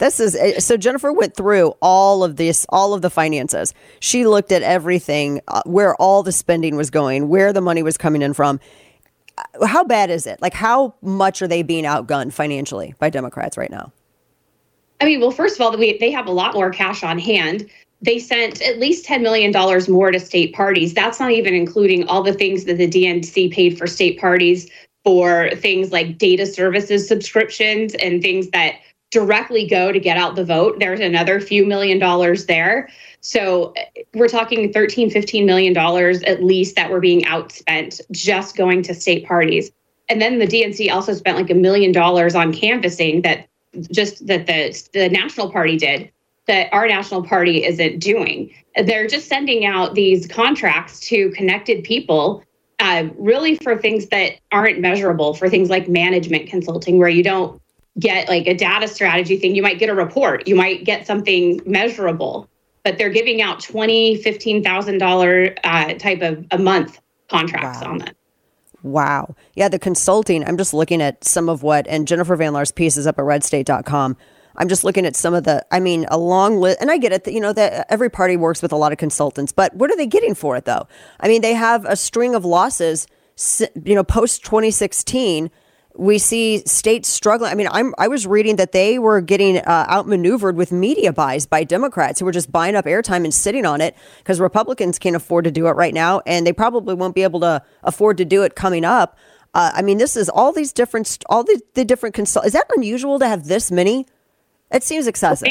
This 0.00 0.18
is 0.18 0.34
eh, 0.34 0.58
so 0.58 0.78
Jennifer 0.78 1.12
went 1.12 1.36
through 1.36 1.74
all 1.82 2.24
of 2.24 2.36
this, 2.36 2.66
all 2.70 2.94
of 2.94 3.02
the 3.02 3.10
finances. 3.10 3.74
She 4.00 4.26
looked 4.26 4.50
at 4.50 4.62
everything, 4.62 5.42
uh, 5.46 5.60
where 5.66 5.94
all 5.96 6.22
the 6.22 6.32
spending 6.32 6.74
was 6.74 6.88
going, 6.88 7.28
where 7.28 7.52
the 7.52 7.60
money 7.60 7.82
was 7.82 7.98
coming 7.98 8.22
in 8.22 8.32
from. 8.32 8.60
Uh, 9.36 9.66
How 9.66 9.84
bad 9.84 10.08
is 10.10 10.26
it? 10.26 10.40
Like, 10.40 10.54
how 10.54 10.94
much 11.02 11.42
are 11.42 11.48
they 11.48 11.62
being 11.62 11.84
outgunned 11.84 12.32
financially 12.32 12.94
by 12.98 13.10
Democrats 13.10 13.58
right 13.58 13.70
now? 13.70 13.92
I 15.02 15.04
mean, 15.04 15.20
well, 15.20 15.30
first 15.30 15.56
of 15.56 15.60
all, 15.60 15.76
we, 15.76 15.98
they 15.98 16.10
have 16.10 16.26
a 16.26 16.32
lot 16.32 16.54
more 16.54 16.70
cash 16.70 17.02
on 17.04 17.18
hand. 17.18 17.68
They 18.00 18.18
sent 18.18 18.62
at 18.62 18.78
least 18.78 19.06
$10 19.06 19.20
million 19.20 19.52
more 19.90 20.10
to 20.10 20.18
state 20.18 20.54
parties. 20.54 20.94
That's 20.94 21.20
not 21.20 21.32
even 21.32 21.52
including 21.54 22.08
all 22.08 22.22
the 22.22 22.32
things 22.32 22.64
that 22.64 22.78
the 22.78 22.88
DNC 22.88 23.52
paid 23.52 23.76
for 23.76 23.86
state 23.86 24.18
parties 24.18 24.70
for 25.04 25.50
things 25.56 25.92
like 25.92 26.16
data 26.16 26.46
services 26.46 27.06
subscriptions 27.06 27.94
and 27.96 28.22
things 28.22 28.48
that 28.50 28.76
directly 29.10 29.66
go 29.66 29.92
to 29.92 29.98
get 29.98 30.16
out 30.16 30.36
the 30.36 30.44
vote. 30.44 30.78
There's 30.78 31.00
another 31.00 31.40
few 31.40 31.66
million 31.66 31.98
dollars 31.98 32.46
there. 32.46 32.88
So 33.20 33.74
we're 34.14 34.28
talking 34.28 34.72
13, 34.72 35.10
15 35.10 35.44
million 35.44 35.72
dollars 35.72 36.22
at 36.22 36.42
least 36.42 36.76
that 36.76 36.90
were 36.90 37.00
being 37.00 37.22
outspent 37.24 38.00
just 38.10 38.56
going 38.56 38.82
to 38.84 38.94
state 38.94 39.26
parties. 39.26 39.70
And 40.08 40.20
then 40.20 40.38
the 40.38 40.46
DNC 40.46 40.90
also 40.92 41.14
spent 41.14 41.36
like 41.36 41.50
a 41.50 41.54
million 41.54 41.92
dollars 41.92 42.34
on 42.34 42.52
canvassing 42.52 43.22
that 43.22 43.48
just 43.92 44.26
that 44.26 44.46
the 44.46 44.88
the 44.92 45.08
national 45.08 45.50
party 45.50 45.76
did 45.76 46.10
that 46.46 46.68
our 46.72 46.88
national 46.88 47.22
party 47.22 47.64
isn't 47.64 48.00
doing. 48.00 48.52
They're 48.84 49.06
just 49.06 49.28
sending 49.28 49.64
out 49.64 49.94
these 49.94 50.26
contracts 50.26 50.98
to 51.00 51.30
connected 51.30 51.84
people, 51.84 52.42
uh, 52.80 53.04
really 53.18 53.54
for 53.56 53.78
things 53.78 54.08
that 54.08 54.32
aren't 54.50 54.80
measurable, 54.80 55.34
for 55.34 55.48
things 55.48 55.70
like 55.70 55.88
management 55.88 56.48
consulting, 56.48 56.98
where 56.98 57.08
you 57.08 57.22
don't 57.22 57.60
get 58.00 58.28
like 58.28 58.46
a 58.46 58.54
data 58.54 58.88
strategy 58.88 59.38
thing. 59.38 59.54
You 59.54 59.62
might 59.62 59.78
get 59.78 59.88
a 59.88 59.94
report, 59.94 60.48
you 60.48 60.56
might 60.56 60.84
get 60.84 61.06
something 61.06 61.60
measurable, 61.64 62.48
but 62.82 62.98
they're 62.98 63.10
giving 63.10 63.40
out 63.40 63.60
twenty, 63.60 64.16
fifteen 64.16 64.64
thousand 64.64 64.98
dollar 64.98 65.54
uh, 65.62 65.94
type 65.94 66.22
of 66.22 66.44
a 66.50 66.58
month 66.58 66.98
contracts 67.28 67.82
on 67.82 67.98
that. 67.98 68.16
Wow. 68.82 69.36
Yeah, 69.54 69.68
the 69.68 69.78
consulting, 69.78 70.44
I'm 70.44 70.56
just 70.56 70.72
looking 70.72 71.02
at 71.02 71.24
some 71.24 71.48
of 71.48 71.62
what, 71.62 71.86
and 71.88 72.08
Jennifer 72.08 72.36
Van 72.36 72.52
Laar's 72.52 72.72
piece 72.72 72.96
is 72.96 73.06
up 73.06 73.18
at 73.18 73.24
redstate.com. 73.24 74.16
I'm 74.56 74.68
just 74.68 74.84
looking 74.84 75.06
at 75.06 75.14
some 75.14 75.34
of 75.34 75.44
the, 75.44 75.64
I 75.70 75.80
mean, 75.80 76.06
a 76.10 76.18
long 76.18 76.58
list, 76.58 76.78
and 76.80 76.90
I 76.90 76.98
get 76.98 77.12
it, 77.12 77.24
that, 77.24 77.32
you 77.32 77.40
know, 77.40 77.52
that 77.52 77.86
every 77.90 78.10
party 78.10 78.36
works 78.36 78.62
with 78.62 78.72
a 78.72 78.76
lot 78.76 78.92
of 78.92 78.98
consultants, 78.98 79.52
but 79.52 79.74
what 79.74 79.90
are 79.90 79.96
they 79.96 80.06
getting 80.06 80.34
for 80.34 80.56
it, 80.56 80.64
though? 80.64 80.88
I 81.20 81.28
mean, 81.28 81.42
they 81.42 81.54
have 81.54 81.84
a 81.84 81.94
string 81.94 82.34
of 82.34 82.44
losses, 82.44 83.06
you 83.84 83.94
know, 83.94 84.04
post 84.04 84.44
2016. 84.44 85.50
We 86.00 86.18
see 86.18 86.62
states 86.66 87.08
struggling. 87.08 87.52
I 87.52 87.54
mean, 87.54 87.68
I'm 87.70 87.94
I 87.98 88.08
was 88.08 88.26
reading 88.26 88.56
that 88.56 88.72
they 88.72 88.98
were 88.98 89.20
getting 89.20 89.58
uh, 89.58 89.86
outmaneuvered 89.90 90.56
with 90.56 90.72
media 90.72 91.12
buys 91.12 91.46
by 91.46 91.62
Democrats 91.62 92.18
who 92.18 92.26
were 92.26 92.32
just 92.32 92.50
buying 92.50 92.74
up 92.74 92.86
airtime 92.86 93.24
and 93.24 93.34
sitting 93.34 93.66
on 93.66 93.80
it 93.80 93.94
because 94.18 94.40
Republicans 94.40 94.98
can't 94.98 95.14
afford 95.14 95.44
to 95.44 95.50
do 95.50 95.66
it 95.66 95.72
right 95.72 95.92
now, 95.92 96.22
and 96.26 96.46
they 96.46 96.52
probably 96.52 96.94
won't 96.94 97.14
be 97.14 97.22
able 97.22 97.40
to 97.40 97.62
afford 97.82 98.16
to 98.16 98.24
do 98.24 98.42
it 98.42 98.54
coming 98.54 98.84
up. 98.84 99.18
Uh, 99.52 99.72
I 99.74 99.82
mean, 99.82 99.98
this 99.98 100.16
is 100.16 100.28
all 100.28 100.52
these 100.52 100.72
different, 100.72 101.22
all 101.28 101.42
the, 101.42 101.60
the 101.74 101.84
different 101.84 102.14
consult. 102.14 102.46
Is 102.46 102.52
that 102.52 102.66
unusual 102.76 103.18
to 103.18 103.26
have 103.26 103.48
this 103.48 103.70
many? 103.70 104.06
It 104.70 104.84
seems 104.84 105.06
excessive. 105.06 105.48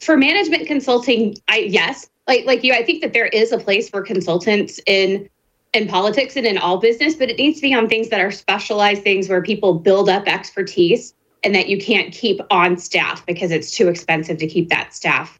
for 0.00 0.16
management 0.16 0.66
consulting 0.66 1.34
i 1.48 1.58
yes 1.58 2.08
like 2.26 2.44
like 2.44 2.62
you 2.64 2.72
i 2.72 2.82
think 2.82 3.00
that 3.02 3.12
there 3.12 3.26
is 3.28 3.52
a 3.52 3.58
place 3.58 3.88
for 3.88 4.02
consultants 4.02 4.78
in 4.86 5.28
in 5.74 5.88
politics 5.88 6.36
and 6.36 6.46
in 6.46 6.58
all 6.58 6.78
business 6.78 7.14
but 7.14 7.28
it 7.28 7.36
needs 7.36 7.56
to 7.56 7.62
be 7.62 7.74
on 7.74 7.88
things 7.88 8.08
that 8.08 8.20
are 8.20 8.30
specialized 8.30 9.02
things 9.02 9.28
where 9.28 9.42
people 9.42 9.74
build 9.74 10.08
up 10.08 10.26
expertise 10.26 11.14
and 11.42 11.54
that 11.54 11.68
you 11.68 11.78
can't 11.78 12.12
keep 12.12 12.40
on 12.50 12.76
staff 12.76 13.24
because 13.26 13.50
it's 13.50 13.70
too 13.70 13.88
expensive 13.88 14.38
to 14.38 14.46
keep 14.46 14.68
that 14.68 14.94
staff 14.94 15.38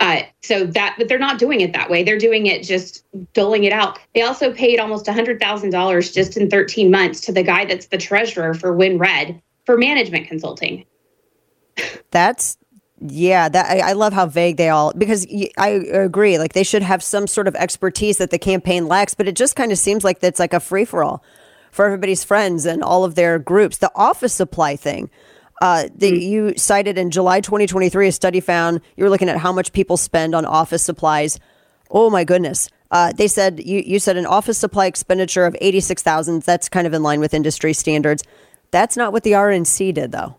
Uh, 0.00 0.22
so 0.42 0.66
that, 0.66 0.96
but 0.98 1.08
they're 1.08 1.20
not 1.20 1.38
doing 1.38 1.60
it 1.60 1.72
that 1.72 1.88
way. 1.88 2.02
They're 2.02 2.18
doing 2.18 2.46
it 2.46 2.64
just 2.64 3.04
doling 3.32 3.62
it 3.62 3.72
out. 3.72 4.00
They 4.12 4.22
also 4.22 4.52
paid 4.52 4.80
almost 4.80 5.06
$100,000 5.06 6.12
just 6.12 6.36
in 6.36 6.50
13 6.50 6.90
months 6.90 7.20
to 7.20 7.32
the 7.32 7.44
guy 7.44 7.64
that's 7.64 7.86
the 7.86 7.96
treasurer 7.96 8.54
for 8.54 8.76
WinRed 8.76 9.40
for 9.64 9.78
management 9.78 10.26
consulting. 10.26 10.84
That's 12.10 12.58
yeah, 13.06 13.50
that 13.50 13.66
I, 13.66 13.90
I 13.90 13.92
love 13.92 14.14
how 14.14 14.26
vague 14.26 14.56
they 14.56 14.70
all 14.70 14.92
because 14.96 15.26
I 15.58 15.68
agree. 15.68 16.38
Like 16.38 16.54
they 16.54 16.62
should 16.62 16.82
have 16.82 17.02
some 17.02 17.26
sort 17.26 17.46
of 17.46 17.54
expertise 17.54 18.16
that 18.16 18.30
the 18.30 18.38
campaign 18.38 18.88
lacks, 18.88 19.14
but 19.14 19.28
it 19.28 19.36
just 19.36 19.56
kind 19.56 19.72
of 19.72 19.78
seems 19.78 20.04
like 20.04 20.20
that's 20.20 20.40
like 20.40 20.54
a 20.54 20.60
free 20.60 20.86
for 20.86 21.04
all 21.04 21.22
for 21.70 21.84
everybody's 21.84 22.24
friends 22.24 22.64
and 22.64 22.82
all 22.82 23.04
of 23.04 23.14
their 23.14 23.38
groups. 23.38 23.76
The 23.78 23.90
office 23.94 24.32
supply 24.32 24.76
thing. 24.76 25.10
Uh, 25.60 25.88
the, 25.94 26.18
you 26.18 26.54
cited 26.56 26.96
in 26.96 27.10
July 27.10 27.40
2023, 27.40 28.08
a 28.08 28.12
study 28.12 28.40
found 28.40 28.80
you 28.96 29.04
were 29.04 29.10
looking 29.10 29.28
at 29.28 29.36
how 29.36 29.52
much 29.52 29.72
people 29.72 29.96
spend 29.96 30.34
on 30.34 30.46
office 30.46 30.82
supplies. 30.82 31.38
Oh 31.90 32.08
my 32.08 32.24
goodness. 32.24 32.70
Uh, 32.90 33.12
they 33.12 33.28
said 33.28 33.60
you, 33.64 33.82
you 33.84 33.98
said 33.98 34.16
an 34.16 34.24
office 34.24 34.56
supply 34.56 34.86
expenditure 34.86 35.44
of 35.44 35.54
86,000. 35.60 36.42
That's 36.42 36.70
kind 36.70 36.86
of 36.86 36.94
in 36.94 37.02
line 37.02 37.20
with 37.20 37.34
industry 37.34 37.74
standards. 37.74 38.22
That's 38.70 38.96
not 38.96 39.12
what 39.12 39.24
the 39.24 39.32
RNC 39.32 39.92
did 39.92 40.12
though. 40.12 40.36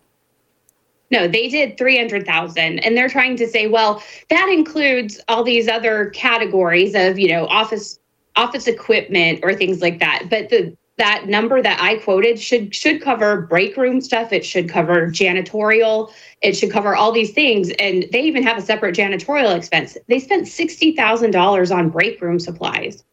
No, 1.11 1.27
they 1.27 1.49
did 1.49 1.77
300,000 1.77 2.79
and 2.79 2.97
they're 2.97 3.09
trying 3.09 3.37
to 3.37 3.47
say, 3.47 3.67
well, 3.67 4.01
that 4.29 4.49
includes 4.49 5.19
all 5.27 5.43
these 5.43 5.67
other 5.67 6.09
categories 6.11 6.95
of, 6.95 7.19
you 7.19 7.27
know, 7.29 7.45
office 7.47 7.99
office 8.35 8.67
equipment 8.67 9.39
or 9.43 9.53
things 9.53 9.81
like 9.81 9.99
that. 9.99 10.23
But 10.29 10.49
the 10.49 10.75
that 10.97 11.27
number 11.27 11.61
that 11.61 11.79
I 11.81 11.97
quoted 11.97 12.39
should 12.39 12.73
should 12.73 13.01
cover 13.01 13.41
break 13.41 13.75
room 13.75 13.99
stuff, 14.01 14.31
it 14.31 14.45
should 14.45 14.69
cover 14.69 15.07
janitorial, 15.07 16.11
it 16.41 16.55
should 16.55 16.71
cover 16.71 16.95
all 16.95 17.11
these 17.11 17.33
things 17.33 17.69
and 17.79 18.05
they 18.11 18.21
even 18.21 18.43
have 18.43 18.57
a 18.57 18.61
separate 18.61 18.95
janitorial 18.95 19.55
expense. 19.55 19.97
They 20.07 20.19
spent 20.19 20.47
$60,000 20.47 21.75
on 21.75 21.89
break 21.89 22.21
room 22.21 22.39
supplies. 22.39 23.03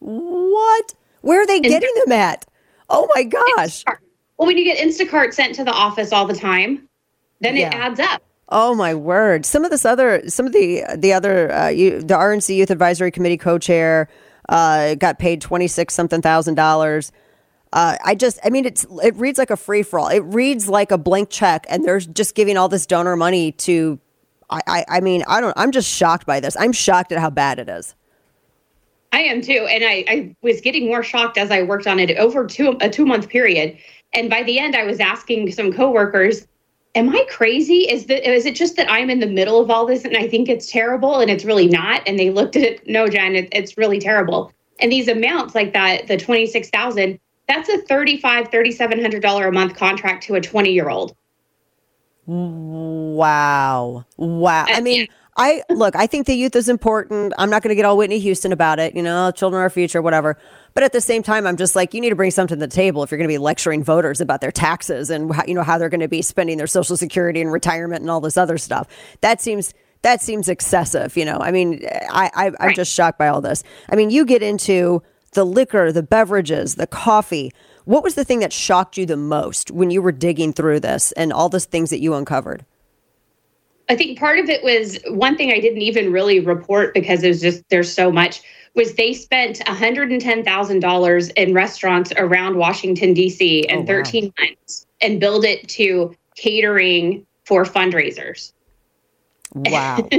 What? 0.00 0.94
Where 1.20 1.40
are 1.40 1.46
they 1.46 1.60
getting 1.60 1.92
them 2.04 2.12
at? 2.12 2.44
Oh 2.90 3.08
my 3.14 3.22
gosh. 3.22 3.84
Well, 4.36 4.46
when 4.46 4.58
you 4.58 4.64
get 4.64 4.78
Instacart 4.78 5.32
sent 5.32 5.54
to 5.56 5.64
the 5.64 5.72
office 5.72 6.12
all 6.12 6.26
the 6.26 6.34
time, 6.34 6.88
then 7.40 7.56
Yeah. 7.56 7.68
it 7.68 7.74
adds 7.74 8.00
up. 8.00 8.22
Oh 8.48 8.74
my 8.76 8.94
word! 8.94 9.44
Some 9.44 9.64
of 9.64 9.70
this 9.72 9.84
other, 9.84 10.22
some 10.28 10.46
of 10.46 10.52
the 10.52 10.84
the 10.96 11.12
other, 11.12 11.52
uh, 11.52 11.68
you, 11.68 12.00
the 12.00 12.14
RNC 12.14 12.54
Youth 12.54 12.70
Advisory 12.70 13.10
Committee 13.10 13.36
co-chair 13.36 14.08
uh, 14.48 14.94
got 14.94 15.18
paid 15.18 15.40
twenty 15.40 15.66
six 15.66 15.94
something 15.94 16.22
thousand 16.22 16.54
dollars. 16.54 17.10
Uh, 17.72 17.96
I 18.04 18.14
just, 18.14 18.38
I 18.44 18.50
mean, 18.50 18.64
it's 18.64 18.86
it 19.02 19.16
reads 19.16 19.38
like 19.38 19.50
a 19.50 19.56
free 19.56 19.82
for 19.82 19.98
all. 19.98 20.08
It 20.08 20.20
reads 20.20 20.68
like 20.68 20.92
a 20.92 20.98
blank 20.98 21.28
check, 21.30 21.66
and 21.68 21.84
they're 21.84 21.98
just 21.98 22.36
giving 22.36 22.56
all 22.56 22.68
this 22.68 22.86
donor 22.86 23.16
money 23.16 23.50
to. 23.52 23.98
I, 24.48 24.60
I, 24.68 24.84
I 24.88 25.00
mean, 25.00 25.24
I 25.26 25.40
don't. 25.40 25.52
I'm 25.56 25.72
just 25.72 25.88
shocked 25.90 26.24
by 26.24 26.38
this. 26.38 26.56
I'm 26.56 26.70
shocked 26.72 27.10
at 27.10 27.18
how 27.18 27.30
bad 27.30 27.58
it 27.58 27.68
is. 27.68 27.96
I 29.12 29.22
am 29.22 29.40
too, 29.40 29.66
and 29.68 29.82
I, 29.84 30.04
I 30.08 30.36
was 30.42 30.60
getting 30.60 30.86
more 30.86 31.02
shocked 31.02 31.36
as 31.38 31.50
I 31.50 31.62
worked 31.62 31.88
on 31.88 31.98
it 31.98 32.16
over 32.16 32.46
two 32.46 32.76
a 32.80 32.88
two 32.88 33.04
month 33.06 33.28
period. 33.28 33.76
And 34.14 34.30
by 34.30 34.44
the 34.44 34.60
end, 34.60 34.76
I 34.76 34.84
was 34.84 35.00
asking 35.00 35.50
some 35.50 35.72
coworkers, 35.72 36.46
"Am 36.94 37.10
I 37.10 37.26
crazy? 37.28 37.88
Is 37.90 38.06
that 38.06 38.28
is 38.28 38.46
it 38.46 38.54
just 38.54 38.76
that 38.76 38.90
I'm 38.90 39.10
in 39.10 39.20
the 39.20 39.26
middle 39.26 39.60
of 39.60 39.70
all 39.70 39.86
this 39.86 40.04
and 40.04 40.16
I 40.16 40.28
think 40.28 40.48
it's 40.48 40.70
terrible 40.70 41.20
and 41.20 41.30
it's 41.30 41.44
really 41.44 41.66
not?" 41.66 42.02
And 42.06 42.18
they 42.18 42.30
looked 42.30 42.56
at 42.56 42.62
it, 42.62 42.88
"No, 42.88 43.08
Jen, 43.08 43.36
it, 43.36 43.48
it's 43.52 43.76
really 43.76 43.98
terrible." 43.98 44.52
And 44.80 44.92
these 44.92 45.08
amounts 45.08 45.54
like 45.54 45.72
that, 45.72 46.06
the 46.06 46.16
twenty 46.16 46.46
six 46.46 46.70
thousand, 46.70 47.18
that's 47.48 47.68
a 47.68 47.78
thirty 47.82 48.16
five, 48.16 48.48
thirty 48.48 48.72
seven 48.72 49.00
hundred 49.00 49.22
dollar 49.22 49.48
a 49.48 49.52
month 49.52 49.76
contract 49.76 50.24
to 50.24 50.34
a 50.34 50.40
twenty 50.40 50.72
year 50.72 50.88
old. 50.88 51.16
Wow. 52.26 54.04
Wow. 54.16 54.64
I 54.68 54.78
uh, 54.78 54.80
mean, 54.80 55.06
I 55.36 55.62
look, 55.68 55.94
I 55.94 56.06
think 56.06 56.26
the 56.26 56.34
youth 56.34 56.56
is 56.56 56.68
important. 56.68 57.34
I'm 57.36 57.50
not 57.50 57.62
going 57.62 57.68
to 57.68 57.74
get 57.74 57.84
all 57.84 57.96
Whitney 57.96 58.18
Houston 58.20 58.52
about 58.52 58.78
it, 58.78 58.96
you 58.96 59.02
know, 59.02 59.30
children 59.30 59.60
are 59.60 59.64
our 59.64 59.70
future, 59.70 60.00
whatever. 60.00 60.38
But 60.72 60.82
at 60.82 60.92
the 60.92 61.00
same 61.00 61.22
time, 61.22 61.46
I'm 61.46 61.56
just 61.56 61.76
like, 61.76 61.92
you 61.92 62.00
need 62.00 62.08
to 62.10 62.16
bring 62.16 62.30
something 62.30 62.58
to 62.58 62.66
the 62.66 62.72
table 62.72 63.02
if 63.02 63.10
you're 63.10 63.18
going 63.18 63.28
to 63.28 63.32
be 63.32 63.38
lecturing 63.38 63.84
voters 63.84 64.20
about 64.20 64.40
their 64.40 64.50
taxes 64.50 65.10
and 65.10 65.34
how, 65.34 65.44
you 65.46 65.54
know 65.54 65.62
how 65.62 65.76
they're 65.76 65.90
going 65.90 66.00
to 66.00 66.08
be 66.08 66.22
spending 66.22 66.56
their 66.56 66.66
social 66.66 66.96
security 66.96 67.40
and 67.40 67.52
retirement 67.52 68.00
and 68.00 68.10
all 68.10 68.20
this 68.20 68.38
other 68.38 68.56
stuff. 68.56 68.88
That 69.20 69.42
seems 69.42 69.74
that 70.02 70.22
seems 70.22 70.48
excessive, 70.48 71.16
you 71.16 71.24
know. 71.24 71.38
I 71.38 71.50
mean, 71.50 71.82
I, 72.10 72.30
I 72.34 72.52
I'm 72.60 72.74
just 72.74 72.92
shocked 72.94 73.18
by 73.18 73.28
all 73.28 73.40
this. 73.40 73.62
I 73.90 73.96
mean, 73.96 74.10
you 74.10 74.24
get 74.24 74.42
into 74.42 75.02
the 75.32 75.44
liquor, 75.44 75.92
the 75.92 76.02
beverages, 76.02 76.76
the 76.76 76.86
coffee. 76.86 77.52
What 77.84 78.02
was 78.02 78.14
the 78.14 78.24
thing 78.24 78.40
that 78.40 78.52
shocked 78.52 78.96
you 78.96 79.04
the 79.04 79.16
most 79.16 79.70
when 79.70 79.90
you 79.90 80.00
were 80.00 80.12
digging 80.12 80.52
through 80.52 80.80
this 80.80 81.12
and 81.12 81.32
all 81.32 81.48
the 81.48 81.60
things 81.60 81.90
that 81.90 82.00
you 82.00 82.14
uncovered? 82.14 82.64
I 83.88 83.96
think 83.96 84.18
part 84.18 84.38
of 84.38 84.48
it 84.48 84.64
was 84.64 84.98
one 85.08 85.36
thing 85.36 85.52
I 85.52 85.60
didn't 85.60 85.82
even 85.82 86.12
really 86.12 86.40
report 86.40 86.92
because 86.92 87.22
it 87.22 87.28
was 87.28 87.40
just 87.40 87.68
there's 87.68 87.92
so 87.92 88.10
much 88.10 88.42
was 88.74 88.94
they 88.94 89.14
spent 89.14 89.60
$110,000 89.60 91.32
in 91.36 91.54
restaurants 91.54 92.12
around 92.18 92.56
Washington 92.56 93.14
D.C. 93.14 93.64
Oh, 93.70 93.72
in 93.72 93.86
13 93.86 94.32
months 94.38 94.86
and 95.00 95.18
build 95.18 95.44
it 95.44 95.66
to 95.70 96.14
catering 96.34 97.26
for 97.44 97.64
fundraisers. 97.64 98.52
Wow. 99.54 100.06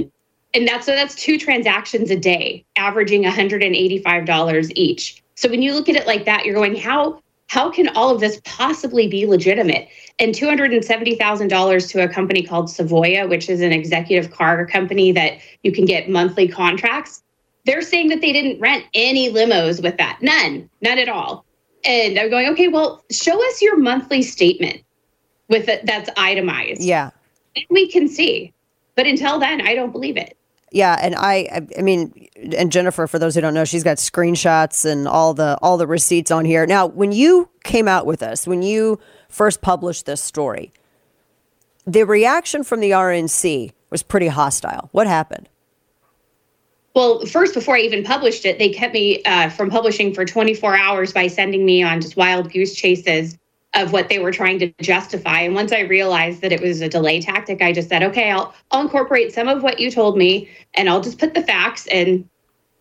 And 0.53 0.67
that's 0.67 0.85
so 0.87 0.95
that's 0.95 1.13
two 1.13 1.37
transactions 1.37 2.09
a 2.09 2.15
day, 2.17 2.65
averaging 2.77 3.23
$185 3.23 4.71
each. 4.75 5.21
So 5.35 5.49
when 5.49 5.61
you 5.61 5.73
look 5.73 5.87
at 5.87 5.95
it 5.95 6.07
like 6.07 6.25
that, 6.25 6.45
you're 6.45 6.55
going, 6.55 6.75
how 6.75 7.21
how 7.47 7.71
can 7.71 7.89
all 7.89 8.09
of 8.09 8.19
this 8.19 8.41
possibly 8.43 9.07
be 9.07 9.25
legitimate? 9.25 9.87
And 10.19 10.33
$270,000 10.33 11.89
to 11.91 12.03
a 12.03 12.07
company 12.07 12.43
called 12.43 12.67
Savoya, 12.67 13.29
which 13.29 13.49
is 13.49 13.61
an 13.61 13.71
executive 13.71 14.31
car 14.31 14.65
company 14.65 15.11
that 15.13 15.39
you 15.63 15.71
can 15.71 15.85
get 15.85 16.09
monthly 16.09 16.47
contracts. 16.47 17.23
They're 17.65 17.81
saying 17.81 18.09
that 18.09 18.21
they 18.21 18.33
didn't 18.33 18.59
rent 18.59 18.85
any 18.93 19.31
limos 19.31 19.81
with 19.81 19.97
that. 19.97 20.19
None, 20.21 20.69
none 20.81 20.97
at 20.97 21.09
all. 21.09 21.45
And 21.85 22.19
I'm 22.19 22.29
going, 22.29 22.47
okay, 22.49 22.67
well, 22.67 23.03
show 23.11 23.45
us 23.47 23.61
your 23.61 23.77
monthly 23.77 24.21
statement 24.21 24.83
with 25.49 25.69
it 25.69 25.85
that's 25.85 26.09
itemized. 26.17 26.81
Yeah. 26.81 27.11
And 27.55 27.65
we 27.69 27.89
can 27.89 28.07
see. 28.07 28.53
But 28.95 29.07
until 29.07 29.39
then, 29.39 29.61
I 29.61 29.75
don't 29.75 29.91
believe 29.91 30.17
it. 30.17 30.36
Yeah, 30.71 30.97
and 31.01 31.15
I, 31.15 31.67
I- 31.77 31.81
mean, 31.81 32.27
and 32.55 32.71
Jennifer, 32.71 33.07
for 33.07 33.19
those 33.19 33.35
who 33.35 33.41
don't 33.41 33.53
know, 33.53 33.65
she's 33.65 33.83
got 33.83 33.97
screenshots 33.97 34.85
and 34.85 35.07
all 35.07 35.33
the 35.33 35.57
all 35.61 35.77
the 35.77 35.87
receipts 35.87 36.29
on 36.31 36.45
here. 36.45 36.65
Now, 36.65 36.85
when 36.87 37.11
you 37.11 37.49
came 37.63 37.87
out 37.87 38.05
with 38.05 38.19
this, 38.19 38.45
when 38.45 38.61
you 38.61 38.99
first 39.29 39.61
published 39.61 40.05
this 40.05 40.21
story, 40.21 40.71
the 41.85 42.03
reaction 42.03 42.63
from 42.63 42.81
the 42.81 42.91
RNC 42.91 43.71
was 43.89 44.03
pretty 44.03 44.27
hostile. 44.27 44.89
What 44.91 45.07
happened? 45.07 45.47
Well, 46.93 47.25
first, 47.27 47.53
before 47.53 47.75
I 47.75 47.81
even 47.81 48.03
published 48.03 48.43
it, 48.45 48.57
they 48.57 48.69
kept 48.69 48.93
me 48.93 49.21
uh, 49.23 49.49
from 49.49 49.69
publishing 49.69 50.13
for 50.13 50.25
24 50.25 50.75
hours 50.75 51.13
by 51.13 51.27
sending 51.27 51.65
me 51.65 51.83
on 51.83 52.01
just 52.01 52.17
wild 52.17 52.51
goose 52.51 52.75
chases 52.75 53.37
of 53.73 53.91
what 53.91 54.09
they 54.09 54.19
were 54.19 54.31
trying 54.31 54.59
to 54.59 54.71
justify. 54.81 55.41
And 55.41 55.53
once 55.53 55.71
I 55.71 55.81
realized 55.81 56.41
that 56.41 56.51
it 56.51 56.61
was 56.61 56.81
a 56.81 56.89
delay 56.89 57.21
tactic, 57.21 57.61
I 57.61 57.73
just 57.73 57.89
said, 57.89 58.01
okay, 58.03 58.31
I'll, 58.31 58.53
I'll 58.71 58.81
incorporate 58.81 59.33
some 59.33 59.47
of 59.47 59.61
what 59.61 59.79
you 59.79 59.91
told 59.91 60.17
me 60.17 60.49
and 60.73 60.89
I'll 60.89 61.01
just 61.01 61.19
put 61.19 61.33
the 61.33 61.43
facts 61.43 61.85
and 61.87 62.27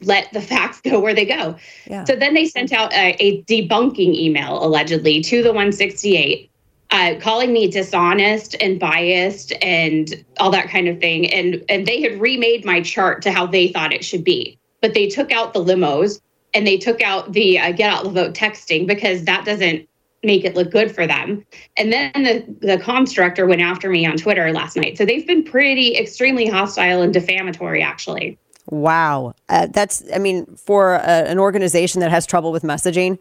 let 0.03 0.32
the 0.32 0.41
facts 0.53 0.80
go 0.80 1.01
where 1.01 1.14
they 1.14 1.24
go. 1.24 1.57
Yeah. 1.87 2.05
So 2.05 2.16
then 2.16 2.34
they 2.34 2.47
sent 2.47 2.72
out 2.72 2.93
a, 2.93 3.16
a 3.18 3.43
debunking 3.43 4.14
email 4.14 4.64
allegedly 4.64 5.21
to 5.22 5.42
the 5.42 5.50
168, 5.50 6.50
uh, 6.91 7.14
calling 7.21 7.53
me 7.53 7.68
dishonest 7.68 8.54
and 8.61 8.79
biased 8.79 9.53
and 9.61 10.25
all 10.38 10.50
that 10.50 10.68
kind 10.68 10.88
of 10.88 11.00
thing. 11.00 11.33
And 11.33 11.64
and 11.68 11.84
they 11.87 12.00
had 12.00 12.21
remade 12.21 12.64
my 12.64 12.80
chart 12.80 13.22
to 13.22 13.33
how 13.33 13.46
they 13.46 13.68
thought 13.68 13.92
it 13.92 14.04
should 14.04 14.22
be, 14.22 14.58
but 14.80 14.95
they 14.95 15.08
took 15.08 15.33
out 15.33 15.53
the 15.53 15.63
limos 15.63 16.21
and 16.54 16.67
they 16.67 16.79
took 16.79 17.03
out 17.03 17.33
the 17.33 17.58
uh, 17.58 17.72
get 17.72 17.92
out 17.92 18.04
the 18.04 18.11
vote 18.11 18.34
texting 18.34 18.87
because 18.87 19.25
that 19.25 19.45
doesn't 19.45 19.88
make 20.27 20.45
it 20.45 20.55
look 20.55 20.71
good 20.71 20.95
for 20.95 21.07
them. 21.07 21.45
And 21.77 21.93
then 21.93 22.13
the 22.15 22.45
the 22.61 22.77
comms 22.77 23.15
director 23.15 23.47
went 23.47 23.63
after 23.63 23.89
me 23.89 24.05
on 24.05 24.17
Twitter 24.17 24.53
last 24.53 24.77
night. 24.77 24.99
So 24.99 25.07
they've 25.07 25.27
been 25.27 25.45
pretty 25.45 25.97
extremely 25.97 26.47
hostile 26.47 27.01
and 27.03 27.13
defamatory, 27.13 27.83
actually. 27.83 28.39
Wow, 28.69 29.35
uh, 29.49 29.69
that's 29.71 30.03
I 30.13 30.19
mean, 30.19 30.45
for 30.57 30.95
a, 30.95 30.99
an 31.01 31.39
organization 31.39 32.01
that 32.01 32.11
has 32.11 32.27
trouble 32.27 32.51
with 32.51 32.65
messaging 32.65 33.19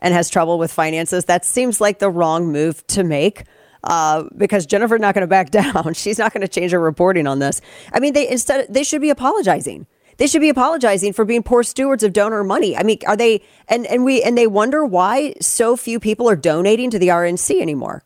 and 0.00 0.14
has 0.14 0.30
trouble 0.30 0.58
with 0.58 0.72
finances, 0.72 1.26
that 1.26 1.44
seems 1.44 1.80
like 1.80 1.98
the 1.98 2.10
wrong 2.10 2.50
move 2.50 2.86
to 2.88 3.04
make. 3.04 3.44
Uh, 3.84 4.24
because 4.36 4.66
Jennifer's 4.66 5.00
not 5.00 5.14
going 5.14 5.22
to 5.22 5.28
back 5.28 5.50
down. 5.62 5.94
She's 5.94 6.18
not 6.18 6.32
going 6.32 6.40
to 6.40 6.48
change 6.48 6.72
her 6.72 6.80
reporting 6.80 7.28
on 7.28 7.38
this. 7.38 7.60
I 7.92 8.00
mean, 8.00 8.14
they 8.14 8.28
instead 8.28 8.66
they 8.72 8.82
should 8.82 9.00
be 9.00 9.10
apologizing. 9.10 9.86
They 10.18 10.26
should 10.26 10.40
be 10.40 10.48
apologizing 10.48 11.12
for 11.12 11.24
being 11.24 11.42
poor 11.42 11.62
stewards 11.62 12.02
of 12.02 12.12
donor 12.12 12.42
money. 12.42 12.76
I 12.76 12.82
mean, 12.82 12.98
are 13.06 13.16
they? 13.16 13.42
And 13.68 13.86
and 13.86 14.04
we 14.04 14.22
and 14.22 14.36
they 14.36 14.46
wonder 14.46 14.84
why 14.84 15.34
so 15.40 15.76
few 15.76 16.00
people 16.00 16.28
are 16.28 16.36
donating 16.36 16.90
to 16.90 16.98
the 16.98 17.08
RNC 17.08 17.60
anymore. 17.60 18.02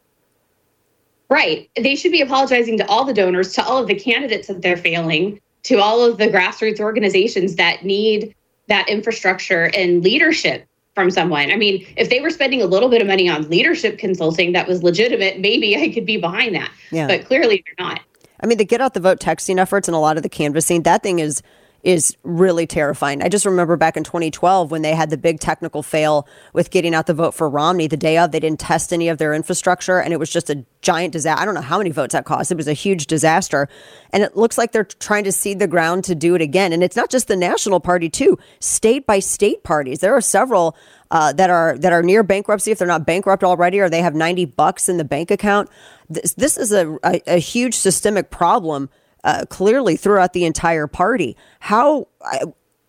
Right. 1.28 1.70
They 1.76 1.94
should 1.94 2.10
be 2.10 2.20
apologizing 2.20 2.76
to 2.78 2.86
all 2.86 3.04
the 3.04 3.14
donors, 3.14 3.52
to 3.54 3.64
all 3.64 3.78
of 3.78 3.86
the 3.86 3.94
candidates 3.94 4.48
that 4.48 4.62
they're 4.62 4.76
failing, 4.76 5.40
to 5.62 5.76
all 5.76 6.04
of 6.04 6.18
the 6.18 6.26
grassroots 6.26 6.80
organizations 6.80 7.54
that 7.56 7.84
need 7.84 8.34
that 8.66 8.88
infrastructure 8.88 9.70
and 9.76 10.02
leadership 10.02 10.66
from 10.96 11.10
someone. 11.10 11.52
I 11.52 11.56
mean, 11.56 11.86
if 11.96 12.10
they 12.10 12.20
were 12.20 12.30
spending 12.30 12.62
a 12.62 12.66
little 12.66 12.88
bit 12.88 13.00
of 13.00 13.06
money 13.06 13.28
on 13.28 13.48
leadership 13.48 13.96
consulting 13.96 14.52
that 14.52 14.66
was 14.66 14.82
legitimate, 14.82 15.38
maybe 15.38 15.76
I 15.76 15.88
could 15.92 16.04
be 16.04 16.16
behind 16.16 16.56
that. 16.56 16.70
Yeah. 16.90 17.06
But 17.06 17.26
clearly 17.26 17.62
they're 17.64 17.86
not. 17.86 18.00
I 18.40 18.46
mean, 18.46 18.58
the 18.58 18.64
get 18.64 18.80
out 18.80 18.94
the 18.94 19.00
vote 19.00 19.20
texting 19.20 19.58
efforts 19.58 19.86
and 19.86 19.94
a 19.94 19.98
lot 19.98 20.16
of 20.16 20.24
the 20.24 20.28
canvassing, 20.28 20.82
that 20.82 21.02
thing 21.02 21.20
is 21.20 21.42
is 21.82 22.16
really 22.22 22.66
terrifying. 22.66 23.22
I 23.22 23.28
just 23.28 23.46
remember 23.46 23.76
back 23.76 23.96
in 23.96 24.04
2012 24.04 24.70
when 24.70 24.82
they 24.82 24.94
had 24.94 25.10
the 25.10 25.16
big 25.16 25.40
technical 25.40 25.82
fail 25.82 26.26
with 26.52 26.70
getting 26.70 26.94
out 26.94 27.06
the 27.06 27.14
vote 27.14 27.34
for 27.34 27.48
Romney 27.48 27.86
the 27.86 27.96
day 27.96 28.18
of. 28.18 28.32
They 28.32 28.40
didn't 28.40 28.60
test 28.60 28.92
any 28.92 29.08
of 29.08 29.18
their 29.18 29.32
infrastructure 29.32 29.98
and 29.98 30.12
it 30.12 30.18
was 30.18 30.30
just 30.30 30.50
a 30.50 30.64
giant 30.82 31.12
disaster. 31.12 31.40
I 31.40 31.44
don't 31.44 31.54
know 31.54 31.60
how 31.60 31.78
many 31.78 31.90
votes 31.90 32.12
that 32.12 32.24
cost. 32.24 32.50
It 32.50 32.56
was 32.56 32.68
a 32.68 32.72
huge 32.72 33.06
disaster. 33.06 33.68
And 34.12 34.22
it 34.22 34.36
looks 34.36 34.58
like 34.58 34.72
they're 34.72 34.84
trying 34.84 35.24
to 35.24 35.32
seed 35.32 35.58
the 35.58 35.66
ground 35.66 36.04
to 36.04 36.14
do 36.14 36.34
it 36.34 36.42
again. 36.42 36.72
And 36.72 36.82
it's 36.82 36.96
not 36.96 37.10
just 37.10 37.28
the 37.28 37.36
national 37.36 37.80
party, 37.80 38.08
too. 38.08 38.38
State 38.60 39.06
by 39.06 39.18
state 39.18 39.62
parties. 39.62 40.00
There 40.00 40.14
are 40.14 40.20
several 40.20 40.76
uh, 41.10 41.32
that 41.32 41.50
are 41.50 41.76
that 41.78 41.92
are 41.92 42.02
near 42.02 42.22
bankruptcy 42.22 42.70
if 42.70 42.78
they're 42.78 42.86
not 42.86 43.04
bankrupt 43.04 43.42
already 43.42 43.80
or 43.80 43.90
they 43.90 44.00
have 44.00 44.14
90 44.14 44.44
bucks 44.44 44.88
in 44.88 44.96
the 44.96 45.04
bank 45.04 45.30
account. 45.30 45.68
This, 46.08 46.34
this 46.34 46.56
is 46.56 46.72
a, 46.72 46.96
a, 47.02 47.20
a 47.26 47.38
huge 47.38 47.74
systemic 47.74 48.30
problem 48.30 48.90
uh, 49.24 49.44
clearly 49.48 49.96
throughout 49.96 50.32
the 50.32 50.44
entire 50.44 50.86
party. 50.86 51.36
How, 51.60 52.08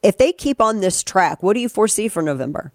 if 0.04 0.18
they 0.18 0.32
keep 0.32 0.62
on 0.62 0.80
this 0.80 1.04
track, 1.04 1.44
what 1.44 1.54
do 1.54 1.60
you 1.60 1.70
foresee 1.70 2.08
for 2.08 2.22
November? 2.22 2.72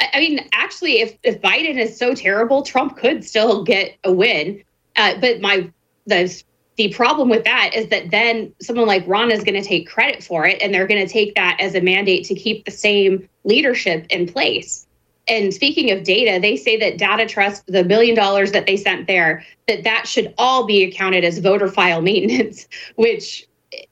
I 0.00 0.20
mean, 0.20 0.48
actually, 0.52 1.00
if, 1.00 1.16
if 1.22 1.40
Biden 1.40 1.78
is 1.78 1.96
so 1.96 2.14
terrible, 2.14 2.62
Trump 2.62 2.96
could 2.96 3.24
still 3.24 3.64
get 3.64 3.96
a 4.04 4.12
win. 4.12 4.62
Uh, 4.96 5.14
but 5.20 5.40
my 5.40 5.70
the 6.06 6.42
the 6.76 6.92
problem 6.92 7.28
with 7.28 7.44
that 7.44 7.70
is 7.74 7.88
that 7.88 8.10
then 8.10 8.52
someone 8.60 8.86
like 8.86 9.04
Ron 9.06 9.30
is 9.30 9.44
going 9.44 9.60
to 9.60 9.66
take 9.66 9.88
credit 9.88 10.24
for 10.24 10.46
it, 10.46 10.60
and 10.60 10.74
they're 10.74 10.86
going 10.86 11.04
to 11.04 11.12
take 11.12 11.34
that 11.36 11.56
as 11.60 11.74
a 11.74 11.80
mandate 11.80 12.24
to 12.26 12.34
keep 12.34 12.64
the 12.64 12.70
same 12.70 13.28
leadership 13.44 14.06
in 14.10 14.26
place. 14.26 14.86
And 15.26 15.54
speaking 15.54 15.90
of 15.90 16.04
data, 16.04 16.38
they 16.40 16.56
say 16.56 16.76
that 16.78 16.98
Data 16.98 17.26
Trust, 17.26 17.66
the 17.66 17.82
billion 17.82 18.14
dollars 18.14 18.52
that 18.52 18.66
they 18.66 18.76
sent 18.76 19.06
there, 19.06 19.44
that 19.68 19.84
that 19.84 20.06
should 20.06 20.34
all 20.36 20.66
be 20.66 20.84
accounted 20.84 21.24
as 21.24 21.38
voter 21.38 21.68
file 21.68 22.02
maintenance, 22.10 22.68
which 22.96 23.46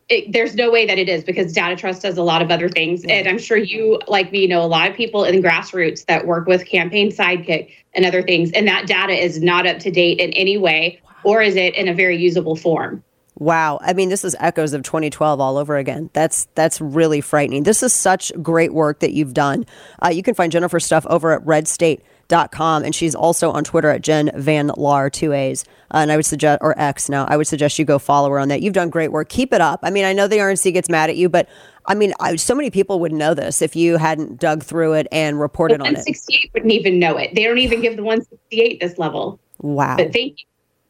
it, 0.08 0.30
there's 0.32 0.54
no 0.54 0.70
way 0.70 0.86
that 0.86 0.98
it 0.98 1.08
is 1.08 1.24
because 1.24 1.52
Data 1.52 1.74
Trust 1.74 2.02
does 2.02 2.18
a 2.18 2.22
lot 2.22 2.42
of 2.42 2.50
other 2.50 2.68
things. 2.68 3.04
And 3.08 3.26
I'm 3.26 3.38
sure 3.38 3.56
you, 3.56 4.00
like 4.08 4.30
me, 4.30 4.46
know 4.46 4.62
a 4.62 4.66
lot 4.66 4.90
of 4.90 4.96
people 4.96 5.24
in 5.24 5.42
grassroots 5.42 6.04
that 6.06 6.26
work 6.26 6.46
with 6.46 6.66
Campaign 6.66 7.10
Sidekick 7.10 7.72
and 7.94 8.04
other 8.04 8.22
things. 8.22 8.52
And 8.52 8.68
that 8.68 8.86
data 8.86 9.12
is 9.12 9.40
not 9.42 9.66
up 9.66 9.78
to 9.80 9.90
date 9.90 10.18
in 10.18 10.30
any 10.34 10.58
way, 10.58 11.00
or 11.24 11.40
is 11.40 11.56
it 11.56 11.74
in 11.74 11.88
a 11.88 11.94
very 11.94 12.16
usable 12.16 12.56
form? 12.56 13.02
Wow. 13.38 13.78
I 13.82 13.94
mean, 13.94 14.08
this 14.08 14.24
is 14.24 14.36
echoes 14.38 14.72
of 14.74 14.82
2012 14.82 15.40
all 15.40 15.56
over 15.56 15.76
again. 15.76 16.10
That's 16.12 16.48
that's 16.54 16.80
really 16.80 17.20
frightening. 17.20 17.62
This 17.62 17.82
is 17.82 17.92
such 17.92 18.30
great 18.42 18.74
work 18.74 19.00
that 19.00 19.12
you've 19.12 19.32
done. 19.32 19.64
Uh, 20.04 20.10
you 20.10 20.22
can 20.22 20.34
find 20.34 20.52
Jennifer's 20.52 20.84
stuff 20.84 21.06
over 21.06 21.32
at 21.32 21.42
redstate.com 21.44 22.84
and 22.84 22.94
she's 22.94 23.14
also 23.14 23.50
on 23.50 23.64
Twitter 23.64 23.88
at 23.88 24.02
Jen 24.02 24.30
Van 24.34 24.68
Laar, 24.76 25.10
two 25.10 25.32
A's. 25.32 25.64
Uh, 25.90 25.98
and 25.98 26.12
I 26.12 26.16
would 26.16 26.26
suggest, 26.26 26.58
or 26.62 26.78
X 26.78 27.08
now, 27.08 27.24
I 27.26 27.36
would 27.36 27.46
suggest 27.46 27.78
you 27.78 27.84
go 27.86 27.98
follow 27.98 28.28
her 28.30 28.38
on 28.38 28.48
that. 28.48 28.60
You've 28.60 28.74
done 28.74 28.90
great 28.90 29.12
work. 29.12 29.30
Keep 29.30 29.54
it 29.54 29.60
up. 29.60 29.80
I 29.82 29.90
mean, 29.90 30.04
I 30.04 30.12
know 30.12 30.28
the 30.28 30.38
RNC 30.38 30.72
gets 30.74 30.90
mad 30.90 31.08
at 31.08 31.16
you, 31.16 31.28
but 31.28 31.48
I 31.86 31.94
mean, 31.94 32.12
I, 32.20 32.36
so 32.36 32.54
many 32.54 32.70
people 32.70 33.00
would 33.00 33.12
know 33.12 33.34
this 33.34 33.62
if 33.62 33.74
you 33.74 33.96
hadn't 33.96 34.38
dug 34.38 34.62
through 34.62 34.92
it 34.94 35.06
and 35.10 35.40
reported 35.40 35.80
on 35.80 35.86
it. 35.86 36.04
168 36.04 36.50
wouldn't 36.54 36.72
even 36.72 36.98
know 36.98 37.16
it. 37.16 37.34
They 37.34 37.44
don't 37.44 37.58
even 37.58 37.80
give 37.80 37.96
the 37.96 38.02
168 38.02 38.80
this 38.80 38.98
level. 38.98 39.40
Wow. 39.58 39.96
But 39.96 40.12
thank 40.12 40.40
you. 40.40 40.44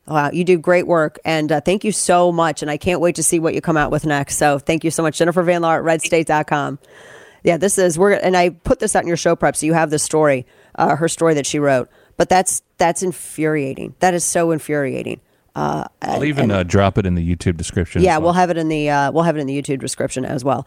Wow, 0.07 0.31
you 0.33 0.45
do 0.45 0.59
great 0.59 0.87
work, 0.87 1.19
and 1.25 1.51
uh, 1.53 1.61
thank 1.61 1.85
you 1.85 1.93
so 1.93 2.33
much. 2.33 2.61
And 2.63 2.71
I 2.71 2.77
can't 2.77 3.01
wait 3.01 3.15
to 3.17 3.23
see 3.23 3.39
what 3.39 3.55
you 3.55 3.61
come 3.61 3.77
out 3.77 3.91
with 3.93 4.05
next. 4.05 4.37
So 4.37 4.59
thank 4.59 4.83
you 4.83 4.91
so 4.91 5.03
much, 5.03 5.17
Jennifer 5.19 5.43
Van 5.43 5.63
Laar 5.63 5.79
at 5.79 5.85
RedState.com. 5.85 6.79
Yeah, 7.45 7.57
this 7.57 7.79
is 7.79 7.99
we're 7.99 8.13
and 8.13 8.37
I 8.37 8.51
put 8.51 8.79
this 8.81 8.95
out 8.97 9.03
in 9.03 9.09
your 9.09 9.17
show 9.17 9.37
prep, 9.37 9.57
so 9.57 9.67
you 9.67 9.75
have 9.75 9.91
the 9.91 9.99
story, 9.99 10.47
uh, 10.75 10.97
her 10.97 11.09
story 11.09 11.35
that 11.35 11.47
she 11.47 11.59
wrote. 11.59 11.89
But 12.17 12.29
that's 12.29 12.63
that's 12.79 13.03
infuriating. 13.03 13.95
That 14.01 14.15
is 14.15 14.25
so 14.25 14.51
infuriating. 14.51 15.21
Uh, 15.55 15.85
I'll 16.03 16.15
and- 16.17 16.25
even 16.25 16.45
and- 16.45 16.53
uh, 16.53 16.63
drop 16.63 16.99
it 16.99 17.07
in 17.07 17.15
the 17.15 17.37
YouTube 17.37 17.57
description. 17.57 18.03
yeah, 18.03 18.17
well. 18.19 18.23
we'll 18.27 18.33
have 18.35 18.51
it 18.51 18.57
in 18.57 18.69
the 18.69 18.91
uh, 18.91 19.13
we'll 19.13 19.25
have 19.25 19.37
it 19.37 19.41
in 19.41 19.47
the 19.47 19.61
YouTube 19.61 19.81
description 19.81 20.25
as 20.25 20.45
well. 20.45 20.67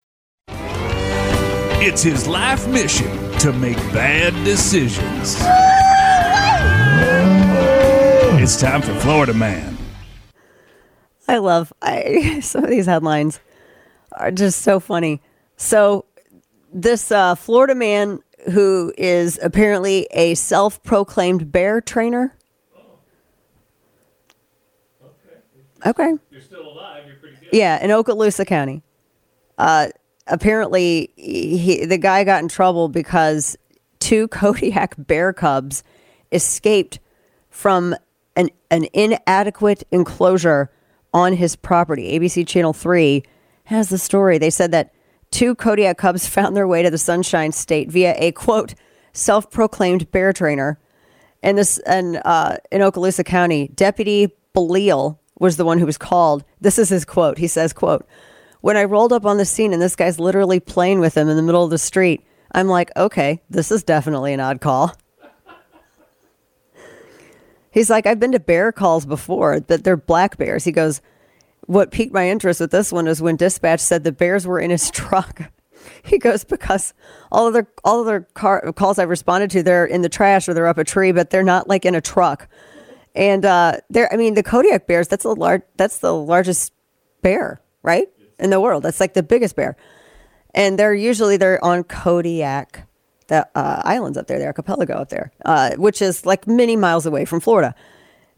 It's 1.83 2.03
his 2.03 2.27
life 2.27 2.67
mission 2.67 3.09
to 3.39 3.51
make 3.51 3.75
bad 3.91 4.35
decisions. 4.45 5.35
It's 8.39 8.61
time 8.61 8.83
for 8.83 8.93
Florida 8.99 9.33
Man. 9.33 9.79
I 11.27 11.39
love 11.39 11.73
I 11.81 12.39
some 12.43 12.65
of 12.65 12.69
these 12.69 12.85
headlines 12.85 13.39
are 14.11 14.29
just 14.29 14.61
so 14.61 14.79
funny. 14.79 15.23
So 15.57 16.05
this 16.71 17.11
uh, 17.11 17.33
Florida 17.33 17.73
man 17.73 18.19
who 18.51 18.93
is 18.95 19.39
apparently 19.41 20.07
a 20.11 20.35
self-proclaimed 20.35 21.51
bear 21.51 21.81
trainer. 21.81 22.37
Okay. 25.83 26.13
You're 26.29 26.41
still 26.41 26.67
alive. 26.69 27.07
You're 27.07 27.15
pretty 27.15 27.37
good. 27.37 27.49
Yeah, 27.53 27.83
in 27.83 27.89
Okaloosa 27.89 28.45
County. 28.45 28.83
Uh, 29.57 29.87
apparently, 30.27 31.11
he, 31.15 31.85
the 31.85 31.97
guy 31.97 32.23
got 32.23 32.41
in 32.41 32.49
trouble 32.49 32.89
because 32.89 33.57
two 33.99 34.27
Kodiak 34.29 34.95
bear 34.97 35.33
cubs 35.33 35.83
escaped 36.31 36.99
from 37.49 37.95
an, 38.35 38.49
an 38.69 38.85
inadequate 38.93 39.83
enclosure 39.91 40.71
on 41.13 41.33
his 41.33 41.55
property. 41.55 42.17
ABC 42.17 42.47
Channel 42.47 42.73
3 42.73 43.23
has 43.65 43.89
the 43.89 43.97
story. 43.97 44.37
They 44.37 44.49
said 44.49 44.71
that 44.71 44.93
two 45.29 45.55
Kodiak 45.55 45.97
cubs 45.97 46.27
found 46.27 46.55
their 46.55 46.67
way 46.67 46.83
to 46.83 46.89
the 46.89 46.97
Sunshine 46.97 47.51
State 47.51 47.91
via 47.91 48.15
a 48.17 48.31
quote, 48.31 48.73
self 49.13 49.49
proclaimed 49.51 50.11
bear 50.11 50.33
trainer. 50.33 50.79
And 51.43 51.57
this, 51.57 51.79
and 51.79 52.21
uh, 52.23 52.57
in 52.71 52.81
Okaloosa 52.81 53.25
County, 53.25 53.69
Deputy 53.69 54.31
Belial 54.53 55.19
was 55.39 55.57
the 55.57 55.65
one 55.65 55.79
who 55.79 55.87
was 55.87 55.97
called. 55.97 56.43
This 56.59 56.77
is 56.77 56.89
his 56.89 57.03
quote. 57.03 57.39
He 57.39 57.47
says, 57.47 57.73
quote, 57.73 58.07
when 58.61 58.77
I 58.77 58.85
rolled 58.85 59.11
up 59.11 59.25
on 59.25 59.37
the 59.37 59.45
scene 59.45 59.73
and 59.73 59.81
this 59.81 59.95
guy's 59.95 60.19
literally 60.19 60.59
playing 60.59 60.99
with 60.99 61.15
him 61.15 61.27
in 61.29 61.35
the 61.35 61.43
middle 61.43 61.63
of 61.63 61.69
the 61.69 61.77
street, 61.77 62.23
I'm 62.51 62.67
like, 62.67 62.91
okay, 62.95 63.41
this 63.49 63.71
is 63.71 63.83
definitely 63.83 64.33
an 64.33 64.39
odd 64.39 64.61
call. 64.61 64.95
He's 67.71 67.89
like, 67.89 68.05
I've 68.05 68.19
been 68.19 68.33
to 68.33 68.39
bear 68.39 68.71
calls 68.71 69.05
before, 69.05 69.59
but 69.61 69.83
they're 69.83 69.97
black 69.97 70.37
bears. 70.37 70.65
He 70.65 70.71
goes, 70.71 71.01
What 71.67 71.91
piqued 71.91 72.13
my 72.13 72.29
interest 72.29 72.59
with 72.59 72.71
this 72.71 72.91
one 72.91 73.07
is 73.07 73.21
when 73.21 73.37
dispatch 73.37 73.79
said 73.79 74.03
the 74.03 74.11
bears 74.11 74.45
were 74.45 74.59
in 74.59 74.69
his 74.69 74.91
truck. 74.91 75.51
He 76.03 76.17
goes, 76.17 76.43
Because 76.43 76.93
all 77.31 77.47
other 77.47 77.67
all 77.85 78.01
of 78.01 78.07
their 78.07 78.21
car, 78.33 78.73
calls 78.73 78.99
I've 78.99 79.09
responded 79.09 79.51
to, 79.51 79.63
they're 79.63 79.85
in 79.85 80.01
the 80.01 80.09
trash 80.09 80.49
or 80.49 80.53
they're 80.53 80.67
up 80.67 80.77
a 80.77 80.83
tree, 80.83 81.13
but 81.13 81.29
they're 81.29 81.43
not 81.43 81.69
like 81.69 81.85
in 81.85 81.95
a 81.95 82.01
truck. 82.01 82.49
And 83.15 83.45
uh 83.45 83.77
they're 83.89 84.11
I 84.11 84.17
mean, 84.17 84.33
the 84.33 84.43
Kodiak 84.43 84.85
bears, 84.85 85.07
that's 85.07 85.25
a 85.25 85.29
large 85.29 85.63
that's 85.77 85.99
the 85.99 86.13
largest 86.13 86.73
bear, 87.21 87.61
right? 87.83 88.09
In 88.41 88.49
the 88.49 88.59
world. 88.59 88.83
That's 88.83 88.99
like 88.99 89.13
the 89.13 89.23
biggest 89.23 89.55
bear. 89.55 89.77
And 90.53 90.77
they're 90.79 90.93
usually 90.95 91.37
they're 91.37 91.63
on 91.63 91.83
Kodiak 91.85 92.87
the 93.27 93.47
uh, 93.55 93.81
islands 93.85 94.17
up 94.17 94.27
there, 94.27 94.39
the 94.39 94.45
archipelago 94.45 94.95
up 94.95 95.09
there, 95.09 95.31
uh, 95.45 95.71
which 95.77 96.01
is 96.01 96.25
like 96.25 96.47
many 96.47 96.75
miles 96.75 97.05
away 97.05 97.23
from 97.25 97.39
Florida. 97.39 97.73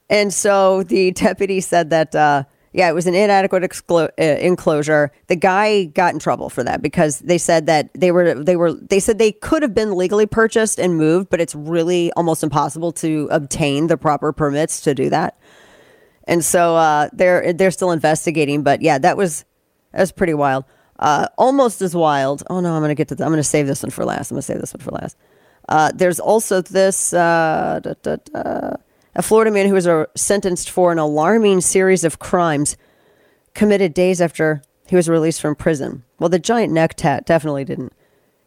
And 0.10 0.32
so 0.34 0.84
the 0.84 1.12
deputy 1.26 1.62
said 1.62 1.90
that, 1.90 2.14
uh, 2.16 2.44
yeah, 2.74 2.90
it 2.90 2.94
was 2.94 3.08
an 3.08 3.16
inadequate 3.16 3.64
exclo- 3.64 4.12
uh, 4.20 4.24
enclosure. 4.24 5.12
The 5.28 5.36
guy 5.36 5.86
got 5.86 6.14
in 6.14 6.20
trouble 6.20 6.50
for 6.50 6.64
that 6.64 6.82
because 6.84 7.20
they 7.20 7.40
said 7.40 7.66
that 7.68 7.90
they 7.96 8.12
were 8.12 8.36
they 8.44 8.56
were 8.56 8.74
they 8.74 9.00
said 9.00 9.18
they 9.20 9.32
could 9.32 9.64
have 9.64 9.74
been 9.74 9.96
legally 9.96 10.28
purchased 10.28 10.80
and 10.80 10.98
moved, 10.98 11.30
but 11.30 11.42
it's 11.42 11.56
really 11.56 12.12
almost 12.14 12.44
impossible 12.44 12.92
to 12.94 13.28
obtain 13.32 13.88
the 13.88 13.98
proper 13.98 14.32
permits 14.34 14.82
to 14.82 14.94
do 14.96 15.10
that. 15.10 15.38
and 16.26 16.44
so 16.46 16.76
uh, 16.76 17.10
they're 17.14 17.54
they're 17.54 17.72
still 17.72 17.92
investigating. 17.92 18.64
But 18.64 18.82
yeah, 18.82 18.98
that 19.00 19.18
was 19.18 19.46
that 19.94 20.00
was 20.00 20.12
pretty 20.12 20.34
wild. 20.34 20.66
Uh, 21.00 21.28
almost 21.38 21.82
as 21.82 21.96
wild. 21.96 22.44
Oh 22.50 22.60
no, 22.60 22.74
I'm 22.74 22.82
gonna 22.82 22.96
get 22.96 23.08
to. 23.10 23.24
I'm 23.24 23.32
gonna 23.32 23.44
save 23.44 23.68
this 23.68 23.84
one 23.84 23.90
for 23.90 24.06
last. 24.06 24.32
I'm 24.32 24.36
gonna 24.36 24.42
save 24.44 24.60
this 24.60 24.74
one 24.74 24.82
for 24.82 24.92
last. 24.92 25.18
Uh, 25.70 25.92
there's 25.94 26.20
also 26.20 26.62
this 26.62 27.14
uh, 27.14 27.80
da, 27.82 27.94
da, 28.02 28.18
da, 28.18 28.76
a 29.16 29.22
Florida 29.22 29.52
man 29.52 29.68
who 29.68 29.74
was 29.74 29.88
uh, 29.88 30.06
sentenced 30.16 30.70
for 30.70 30.92
an 30.92 31.00
alarming 31.00 31.62
series 31.62 32.04
of 32.04 32.20
crimes 32.20 32.78
committed 33.54 33.94
days 33.94 34.20
after 34.20 34.62
he 34.88 34.96
was 34.96 35.08
released 35.08 35.42
from 35.42 35.56
prison. 35.56 36.04
Well, 36.20 36.30
the 36.30 36.40
giant 36.40 36.74
neck 36.74 36.96
tat 36.96 37.26
definitely 37.26 37.66
didn't 37.66 37.94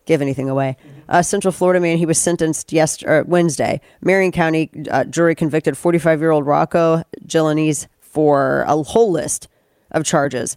give 0.05 0.23
anything 0.23 0.48
away. 0.48 0.77
Uh, 1.09 1.23
Central 1.23 1.52
Florida 1.52 1.81
man, 1.81 1.98
he 1.98 2.06
was 2.06 2.20
sentenced 2.20 2.73
yesterday, 2.73 3.28
Wednesday. 3.28 3.81
Marion 4.01 4.32
County 4.32 4.70
uh, 4.90 5.05
jury 5.05 5.35
convicted 5.35 5.77
45 5.77 6.20
year 6.20 6.31
old 6.31 6.47
Rocco 6.47 7.02
Gilanese 7.27 7.86
for 8.01 8.62
a 8.62 8.82
whole 8.82 9.10
list 9.10 9.48
of 9.90 10.05
charges. 10.05 10.56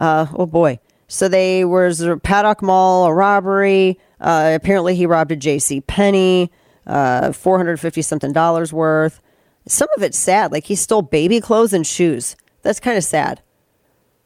Uh, 0.00 0.26
oh 0.34 0.46
boy. 0.46 0.80
So 1.06 1.28
they 1.28 1.64
was 1.64 2.00
a 2.00 2.16
Paddock 2.16 2.62
Mall, 2.62 3.06
a 3.06 3.14
robbery. 3.14 3.98
Uh, 4.20 4.52
apparently, 4.54 4.94
he 4.94 5.06
robbed 5.06 5.32
a 5.32 5.36
J.C. 5.36 5.80
Penney, 5.82 6.50
uh, 6.86 7.32
450 7.32 8.02
something 8.02 8.32
dollars 8.32 8.72
worth. 8.72 9.20
Some 9.66 9.88
of 9.96 10.02
it's 10.02 10.18
sad. 10.18 10.52
Like 10.52 10.64
he 10.64 10.74
stole 10.74 11.02
baby 11.02 11.40
clothes 11.40 11.72
and 11.72 11.86
shoes. 11.86 12.36
That's 12.62 12.80
kind 12.80 12.96
of 12.96 13.04
sad. 13.04 13.42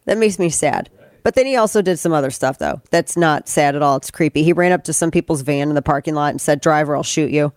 That 0.05 0.19
makes 0.19 0.39
me 0.39 0.51
sad. 0.51 0.91
But 1.23 1.35
then 1.35 1.47
he 1.47 1.57
also 1.57 1.81
did 1.81 1.99
some 1.99 2.13
other 2.13 2.31
stuff, 2.31 2.59
though. 2.59 2.83
That's 2.91 3.17
not 3.17 3.49
sad 3.49 3.75
at 3.75 3.83
all. 3.83 3.97
It's 3.97 4.11
creepy. 4.11 4.43
He 4.43 4.53
ran 4.53 4.73
up 4.73 4.85
to 4.85 4.93
some 4.93 5.11
people's 5.11 5.41
van 5.41 5.71
in 5.71 5.75
the 5.75 5.83
parking 5.83 6.15
lot 6.15 6.31
and 6.31 6.41
said, 6.41 6.61
Driver, 6.61 6.95
I'll 6.95 7.03
shoot 7.03 7.31
you. 7.31 7.53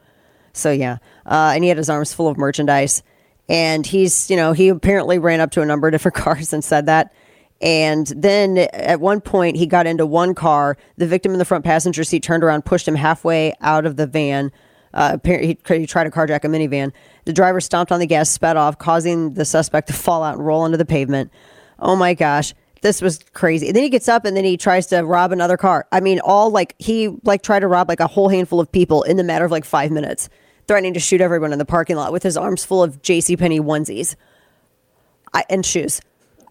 So, 0.54 0.72
yeah. 0.72 1.00
Uh, 1.26 1.52
and 1.54 1.64
he 1.64 1.68
had 1.68 1.78
his 1.78 1.90
arms 1.90 2.14
full 2.14 2.30
of 2.30 2.38
merchandise. 2.38 3.04
And 3.50 3.86
he's, 3.86 4.30
you 4.30 4.38
know, 4.38 4.54
he 4.54 4.70
apparently 4.70 5.20
ran 5.20 5.42
up 5.42 5.52
to 5.52 5.62
a 5.62 5.66
number 5.66 5.88
of 5.88 5.92
different 5.92 6.16
cars 6.24 6.54
and 6.54 6.64
said 6.64 6.86
that. 6.86 7.14
And 7.62 8.08
then 8.08 8.58
at 8.58 9.00
one 9.00 9.22
point, 9.22 9.58
he 9.58 9.66
got 9.66 9.88
into 9.88 10.06
one 10.06 10.36
car. 10.36 10.78
The 10.98 11.08
victim 11.08 11.34
in 11.34 11.40
the 11.40 11.46
front 11.46 11.66
passenger 11.66 12.04
seat 12.04 12.24
turned 12.24 12.44
around, 12.44 12.66
pushed 12.66 12.88
him 12.88 12.96
halfway 12.96 13.54
out 13.62 13.86
of 13.86 13.96
the 13.96 14.06
van. 14.06 14.52
Uh, 14.94 15.18
he, 15.24 15.58
he 15.68 15.86
tried 15.86 16.04
to 16.04 16.12
carjack 16.12 16.44
a 16.44 16.48
minivan. 16.48 16.92
The 17.26 17.34
driver 17.34 17.60
stomped 17.60 17.92
on 17.92 18.00
the 18.00 18.08
gas, 18.08 18.30
sped 18.30 18.58
off, 18.58 18.78
causing 18.78 19.34
the 19.34 19.46
suspect 19.46 19.88
to 19.88 19.94
fall 19.94 20.24
out 20.24 20.36
and 20.36 20.46
roll 20.46 20.66
into 20.66 20.78
the 20.78 20.86
pavement. 20.86 21.32
Oh 21.80 21.96
my 21.96 22.14
gosh 22.14 22.54
this 22.82 23.02
was 23.02 23.20
crazy. 23.34 23.68
And 23.68 23.76
then 23.76 23.84
he 23.84 23.90
gets 23.90 24.08
up 24.08 24.26
and 24.26 24.36
then 24.36 24.46
he 24.46 24.58
tries 24.58 24.88
to 24.88 25.02
rob 25.02 25.32
another 25.32 25.58
car. 25.58 25.88
I 25.92 26.00
mean, 26.00 26.20
all 26.20 26.50
like 26.52 26.76
he 26.80 27.10
like 27.24 27.42
tried 27.42 27.60
to 27.60 27.68
rob 27.68 27.90
like 27.90 28.00
a 28.00 28.08
whole 28.08 28.30
handful 28.30 28.60
of 28.60 28.72
people 28.72 29.04
in 29.04 29.18
the 29.18 29.24
matter 29.24 29.46
of 29.46 29.52
like 29.52 29.66
five 29.66 29.92
minutes, 29.92 30.30
threatening 30.68 30.94
to 30.94 31.00
shoot 31.00 31.22
everyone 31.22 31.54
in 31.54 31.60
the 31.60 31.66
parking 31.66 31.96
lot 31.96 32.12
with 32.12 32.24
his 32.24 32.38
arms 32.38 32.64
full 32.64 32.84
of 32.84 33.02
J.C. 33.02 33.38
Penney 33.38 33.60
onesies 33.60 34.16
I, 35.34 35.44
and 35.50 35.66
shoes. 35.66 36.02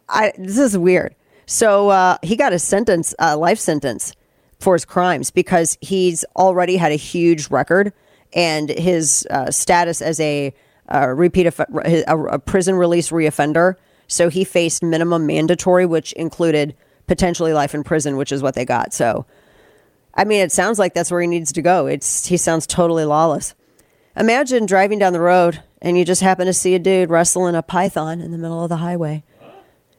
I 0.09 0.33
this 0.39 0.59
is 0.59 0.77
weird. 0.77 1.15
So 1.47 1.91
uh, 1.91 2.19
he 2.23 2.37
got 2.37 2.53
a 2.53 2.59
sentence, 2.59 3.15
a 3.19 3.37
life 3.37 3.59
sentence 3.59 4.13
for 4.59 4.75
his 4.75 4.85
crimes 4.85 5.31
because 5.31 5.79
he's 5.81 6.25
already 6.35 6.77
had 6.77 6.91
a 6.93 6.97
huge 6.97 7.51
record 7.51 7.93
and 8.33 8.69
his 8.69 9.27
uh, 9.31 9.51
status 9.51 10.03
as 10.03 10.19
a 10.19 10.53
repeat 10.91 11.47
a, 11.47 12.17
a 12.17 12.39
prison 12.39 12.77
release 12.77 13.11
reoffender 13.11 13.77
so 14.09 14.29
he 14.29 14.45
faced 14.45 14.83
minimum 14.83 15.27
mandatory, 15.27 15.87
which 15.87 16.13
included 16.13 16.77
potentially 17.07 17.53
life 17.53 17.75
in 17.75 17.85
prison, 17.85 18.17
which 18.17 18.33
is 18.33 18.43
what 18.43 18.55
they 18.55 18.65
got. 18.65 18.93
So, 18.93 19.27
I 20.15 20.25
mean, 20.25 20.41
it 20.41 20.53
sounds 20.53 20.79
like 20.79 20.95
that's 20.95 21.11
where 21.11 21.21
he 21.21 21.27
needs 21.27 21.53
to 21.53 21.63
go. 21.63 21.87
It's 21.87 22.27
he 22.27 22.37
sounds 22.37 22.67
totally 22.67 23.05
lawless. 23.05 23.55
Imagine 24.17 24.67
driving 24.67 24.99
down 24.99 25.13
the 25.13 25.21
road 25.21 25.63
and 25.83 25.99
you 25.99 26.05
just 26.05 26.23
happen 26.23 26.47
to 26.47 26.53
see 26.53 26.75
a 26.75 26.79
dude 26.79 27.11
wrestling 27.11 27.55
a 27.55 27.63
python 27.63 28.21
in 28.21 28.31
the 28.31 28.39
middle 28.39 28.63
of 28.63 28.69
the 28.69 28.79
highway. 28.79 29.25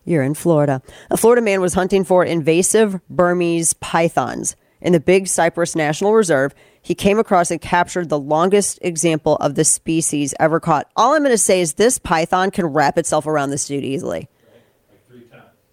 You're 0.07 0.23
in 0.23 0.33
Florida. 0.33 0.81
A 1.11 1.17
Florida 1.17 1.41
man 1.41 1.61
was 1.61 1.73
hunting 1.73 2.03
for 2.03 2.23
invasive 2.23 2.99
Burmese 3.09 3.73
pythons 3.73 4.55
in 4.81 4.93
the 4.93 4.99
Big 4.99 5.27
Cypress 5.27 5.75
National 5.75 6.13
Reserve 6.13 6.55
he 6.87 6.95
came 6.95 7.19
across 7.19 7.51
and 7.51 7.59
captured 7.59 8.07
the 8.07 8.17
longest 8.17 8.79
example 8.81 9.35
of 9.41 9.55
the 9.55 9.65
species 9.65 10.33
ever 10.39 10.61
caught. 10.61 10.89
All 10.95 11.13
I'm 11.13 11.19
going 11.19 11.31
to 11.31 11.37
say 11.37 11.59
is 11.59 11.73
this 11.73 11.99
python 11.99 12.49
can 12.49 12.65
wrap 12.65 12.97
itself 12.97 13.27
around 13.27 13.49
this 13.49 13.67
dude 13.67 13.83
easily. 13.83 14.29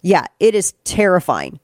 Yeah, 0.01 0.25
it 0.41 0.55
is 0.55 0.73
terrifying. 0.83 1.61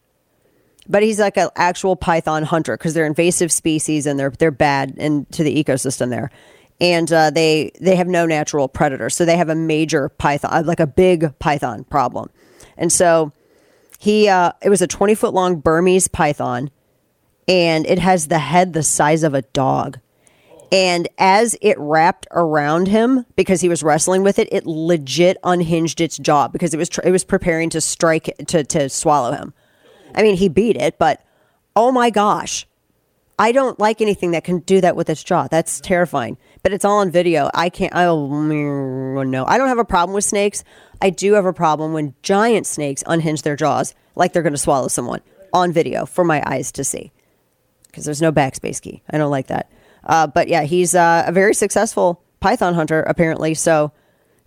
But 0.88 1.04
he's 1.04 1.20
like 1.20 1.36
an 1.36 1.50
actual 1.58 1.98
python 1.98 2.44
hunter 2.44 2.78
because 2.78 2.94
they're 2.94 3.06
invasive 3.06 3.52
species 3.52 4.06
and 4.06 4.18
they're 4.18 4.30
they're 4.32 4.52
bad 4.52 4.92
into 4.98 5.44
the 5.44 5.62
ecosystem 5.62 6.10
there, 6.10 6.32
and 6.80 7.12
uh, 7.12 7.30
they 7.30 7.72
they 7.82 7.98
have 7.98 8.08
no 8.08 8.26
natural 8.26 8.70
predator, 8.70 9.10
so 9.10 9.26
they 9.26 9.38
have 9.38 9.50
a 9.50 9.56
major 9.56 10.08
python, 10.08 10.66
like 10.66 10.80
a 10.80 10.88
big 10.88 11.38
python 11.40 11.84
problem, 11.84 12.30
and 12.82 12.92
so 12.92 13.32
he 14.00 14.28
uh, 14.28 14.52
it 14.62 14.70
was 14.70 14.82
a 14.82 14.88
20 14.88 15.16
foot 15.16 15.34
long 15.34 15.58
Burmese 15.58 16.10
python 16.10 16.72
and 17.48 17.86
it 17.86 18.00
has 18.00 18.28
the 18.28 18.40
head 18.40 18.74
the 18.74 18.84
size 18.84 19.24
of 19.24 19.34
a 19.34 19.44
dog. 19.44 20.00
And 20.72 21.08
as 21.18 21.56
it 21.62 21.78
wrapped 21.78 22.28
around 22.32 22.88
him 22.88 23.26
because 23.36 23.62
he 23.62 23.70
was 23.70 23.84
wrestling 23.84 24.24
with 24.24 24.40
it, 24.40 24.48
it 24.52 24.66
legit 24.66 25.38
unhinged 25.44 26.00
its 26.02 26.18
jaw 26.18 26.48
because 26.48 26.74
it 26.74 26.78
was 26.78 26.90
tr- 26.90 27.02
it 27.04 27.12
was 27.12 27.24
preparing 27.24 27.70
to 27.70 27.82
strike 27.82 28.34
to 28.48 28.64
to 28.64 28.90
swallow 28.90 29.34
him. 29.34 29.54
I 30.16 30.24
mean, 30.24 30.38
he 30.38 30.50
beat 30.50 30.78
it, 30.78 30.98
but 30.98 31.24
oh 31.76 31.92
my 31.92 32.10
gosh. 32.10 32.66
I 33.42 33.54
don't 33.54 33.80
like 33.80 34.02
anything 34.02 34.32
that 34.32 34.44
can 34.44 34.60
do 34.60 34.82
that 34.82 34.96
with 34.96 35.10
its 35.10 35.24
jaw. 35.24 35.48
That's 35.48 35.82
terrifying. 35.82 36.38
But 36.62 36.74
it's 36.74 36.86
all 36.86 37.00
on 37.00 37.10
video. 37.10 37.50
I 37.56 37.70
can't 37.70 37.92
oh 37.96 39.24
no. 39.24 39.46
I 39.48 39.58
don't 39.58 39.68
have 39.68 39.80
a 39.80 39.84
problem 39.84 40.14
with 40.14 40.26
snakes. 40.26 40.64
I 41.02 41.10
do 41.10 41.34
have 41.34 41.48
a 41.48 41.52
problem 41.52 41.92
when 41.92 42.14
giant 42.22 42.68
snakes 42.68 43.04
unhinge 43.08 43.42
their 43.42 43.56
jaws 43.56 43.96
like 44.14 44.32
they're 44.32 44.44
going 44.44 44.54
to 44.54 44.60
swallow 44.60 44.90
someone 44.90 45.22
on 45.54 45.72
video 45.72 46.06
for 46.06 46.24
my 46.24 46.44
eyes 46.46 46.72
to 46.74 46.84
see 46.84 47.12
because 47.88 48.06
there's 48.06 48.22
no 48.22 48.32
backspace 48.32 48.80
key. 48.80 49.02
I 49.10 49.18
don't 49.18 49.32
like 49.32 49.48
that. 49.48 49.72
Uh, 50.04 50.28
but 50.28 50.48
yeah, 50.48 50.62
he's 50.62 50.94
uh, 50.94 51.24
a 51.26 51.32
very 51.32 51.56
successful 51.56 52.22
Python 52.42 52.76
hunter, 52.76 53.02
apparently. 53.02 53.56
So 53.56 53.92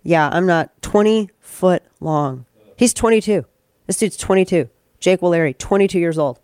yeah, 0.03 0.29
I'm 0.31 0.45
not 0.45 0.71
20 0.83 1.31
foot 1.41 1.83
long. 1.99 2.45
He's 2.77 2.93
22. 2.93 3.43
This 3.87 3.97
dude's 3.97 4.15
22. 4.15 4.69
Jake 5.01 5.19
Waleri, 5.19 5.57
22 5.57 5.99
years 5.99 6.17
old. 6.17 6.39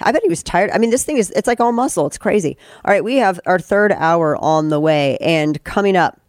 I 0.00 0.12
bet 0.12 0.22
he 0.22 0.28
was 0.28 0.42
tired. 0.42 0.70
I 0.70 0.78
mean, 0.78 0.90
this 0.90 1.04
thing 1.04 1.16
is, 1.16 1.30
it's 1.30 1.46
like 1.46 1.60
all 1.60 1.72
muscle. 1.72 2.06
It's 2.06 2.18
crazy. 2.18 2.56
All 2.84 2.92
right, 2.92 3.02
we 3.02 3.16
have 3.16 3.40
our 3.46 3.58
third 3.58 3.92
hour 3.92 4.36
on 4.36 4.68
the 4.68 4.80
way. 4.80 5.16
And 5.20 5.62
coming 5.64 5.96
up, 5.96 6.20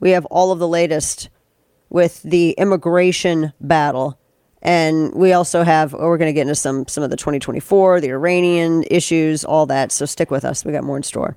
we 0.00 0.10
have 0.10 0.24
all 0.26 0.52
of 0.52 0.58
the 0.58 0.68
latest 0.68 1.28
with 1.88 2.22
the 2.22 2.50
immigration 2.52 3.52
battle 3.60 4.18
and 4.66 5.14
we 5.14 5.32
also 5.32 5.62
have 5.62 5.94
oh, 5.94 6.08
we're 6.08 6.18
going 6.18 6.28
to 6.28 6.32
get 6.32 6.42
into 6.42 6.56
some 6.56 6.86
some 6.88 7.04
of 7.04 7.10
the 7.10 7.16
2024, 7.16 8.00
the 8.00 8.10
Iranian 8.10 8.84
issues, 8.90 9.44
all 9.44 9.64
that. 9.66 9.92
So 9.92 10.04
stick 10.06 10.30
with 10.30 10.44
us. 10.44 10.64
We 10.64 10.72
got 10.72 10.84
more 10.84 10.96
in 10.96 11.04
store. 11.04 11.36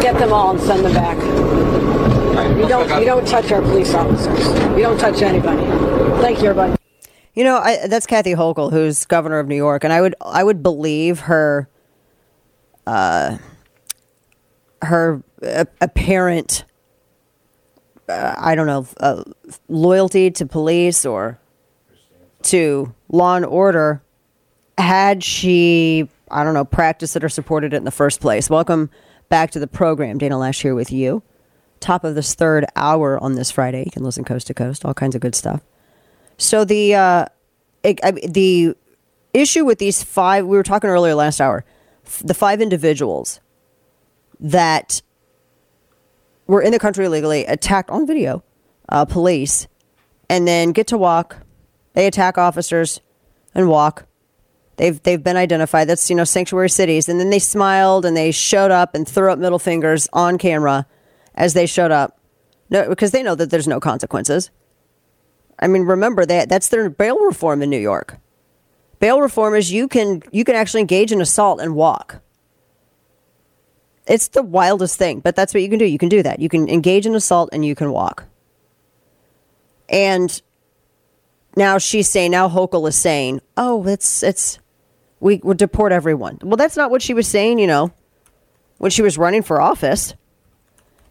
Get 0.00 0.18
them 0.18 0.32
all 0.32 0.50
and 0.50 0.60
send 0.60 0.84
them 0.84 0.92
back. 0.92 1.16
You 2.56 2.68
don't, 2.68 3.00
you 3.00 3.06
don't 3.06 3.26
touch 3.26 3.50
our 3.50 3.62
police 3.62 3.94
officers. 3.94 4.46
You 4.76 4.82
don't 4.82 4.98
touch 4.98 5.22
anybody. 5.22 5.62
Thank 6.20 6.42
you, 6.42 6.50
everybody. 6.50 6.76
You 7.36 7.44
know, 7.44 7.58
I, 7.58 7.86
that's 7.86 8.06
Kathy 8.06 8.34
Hochul, 8.34 8.72
who's 8.72 9.04
governor 9.04 9.38
of 9.38 9.46
New 9.46 9.56
York, 9.56 9.84
and 9.84 9.92
I 9.92 10.00
would 10.00 10.14
I 10.22 10.42
would 10.42 10.62
believe 10.62 11.20
her, 11.20 11.68
uh, 12.86 13.36
her 14.80 15.22
uh, 15.42 15.66
apparent, 15.82 16.64
uh, 18.08 18.34
I 18.38 18.54
don't 18.54 18.66
know, 18.66 18.86
uh, 19.00 19.22
loyalty 19.68 20.30
to 20.30 20.46
police 20.46 21.04
or 21.04 21.38
to 22.44 22.94
law 23.10 23.36
and 23.36 23.44
order, 23.44 24.02
had 24.78 25.22
she 25.22 26.08
I 26.30 26.42
don't 26.42 26.54
know 26.54 26.64
practiced 26.64 27.16
it 27.16 27.24
or 27.24 27.28
supported 27.28 27.74
it 27.74 27.76
in 27.76 27.84
the 27.84 27.90
first 27.90 28.22
place. 28.22 28.48
Welcome 28.48 28.88
back 29.28 29.50
to 29.52 29.58
the 29.58 29.66
program. 29.66 30.18
Dana 30.18 30.36
Loesch 30.36 30.62
here 30.62 30.74
with 30.74 30.92
you. 30.92 31.22
Top 31.80 32.04
of 32.04 32.14
this 32.14 32.34
third 32.34 32.64
hour 32.74 33.18
on 33.22 33.34
this 33.34 33.50
Friday. 33.50 33.84
You 33.84 33.90
can 33.90 34.02
listen 34.02 34.24
coast 34.24 34.46
to 34.46 34.54
coast, 34.54 34.84
all 34.84 34.94
kinds 34.94 35.14
of 35.14 35.20
good 35.20 35.34
stuff. 35.34 35.62
So 36.38 36.64
the 36.64 36.94
uh, 36.94 37.26
it, 37.82 38.00
I, 38.02 38.12
the 38.12 38.74
issue 39.32 39.64
with 39.64 39.78
these 39.78 40.02
five, 40.02 40.46
we 40.46 40.56
were 40.56 40.62
talking 40.62 40.90
earlier 40.90 41.14
last 41.14 41.40
hour, 41.40 41.64
the 42.22 42.34
five 42.34 42.60
individuals 42.60 43.40
that 44.40 45.02
were 46.46 46.62
in 46.62 46.72
the 46.72 46.78
country 46.78 47.06
illegally, 47.06 47.44
attacked 47.44 47.90
on 47.90 48.06
video, 48.06 48.42
uh, 48.88 49.04
police 49.04 49.66
and 50.28 50.46
then 50.46 50.72
get 50.72 50.86
to 50.88 50.98
walk. 50.98 51.38
They 51.94 52.06
attack 52.06 52.38
officers 52.38 53.00
and 53.54 53.68
walk. 53.68 54.06
They've 54.76 55.02
they've 55.02 55.22
been 55.22 55.36
identified. 55.36 55.88
That's 55.88 56.08
you 56.10 56.16
know 56.16 56.24
sanctuary 56.24 56.70
cities, 56.70 57.08
and 57.08 57.18
then 57.18 57.30
they 57.30 57.38
smiled 57.38 58.04
and 58.04 58.16
they 58.16 58.30
showed 58.30 58.70
up 58.70 58.94
and 58.94 59.08
threw 59.08 59.32
up 59.32 59.38
middle 59.38 59.58
fingers 59.58 60.08
on 60.12 60.38
camera 60.38 60.86
as 61.34 61.54
they 61.54 61.66
showed 61.66 61.90
up, 61.90 62.18
no, 62.70 62.88
because 62.88 63.10
they 63.10 63.22
know 63.22 63.34
that 63.34 63.50
there's 63.50 63.68
no 63.68 63.80
consequences. 63.80 64.50
I 65.58 65.66
mean, 65.66 65.82
remember 65.82 66.26
that 66.26 66.48
that's 66.48 66.68
their 66.68 66.90
bail 66.90 67.18
reform 67.24 67.62
in 67.62 67.70
New 67.70 67.78
York. 67.78 68.18
Bail 68.98 69.20
reform 69.20 69.54
is 69.54 69.72
you 69.72 69.88
can 69.88 70.22
you 70.32 70.44
can 70.44 70.54
actually 70.54 70.80
engage 70.80 71.12
in 71.12 71.20
assault 71.20 71.60
and 71.60 71.74
walk. 71.74 72.20
It's 74.06 74.28
the 74.28 74.42
wildest 74.42 74.98
thing, 74.98 75.20
but 75.20 75.34
that's 75.34 75.52
what 75.52 75.62
you 75.62 75.68
can 75.68 75.78
do. 75.78 75.84
You 75.84 75.98
can 75.98 76.08
do 76.08 76.22
that. 76.22 76.38
You 76.38 76.48
can 76.48 76.68
engage 76.68 77.06
in 77.06 77.14
assault 77.14 77.50
and 77.52 77.64
you 77.64 77.74
can 77.74 77.90
walk. 77.90 78.24
And 79.88 80.40
now 81.56 81.78
she's 81.78 82.08
saying, 82.08 82.30
now 82.30 82.48
Hochul 82.48 82.88
is 82.88 82.96
saying, 82.96 83.40
oh, 83.56 83.86
it's 83.86 84.22
it's 84.22 84.58
we 85.20 85.40
would 85.42 85.56
deport 85.56 85.92
everyone. 85.92 86.38
Well, 86.42 86.56
that's 86.56 86.76
not 86.76 86.90
what 86.90 87.02
she 87.02 87.14
was 87.14 87.26
saying, 87.26 87.58
you 87.58 87.66
know, 87.66 87.92
when 88.78 88.90
she 88.90 89.02
was 89.02 89.18
running 89.18 89.42
for 89.42 89.60
office. 89.60 90.14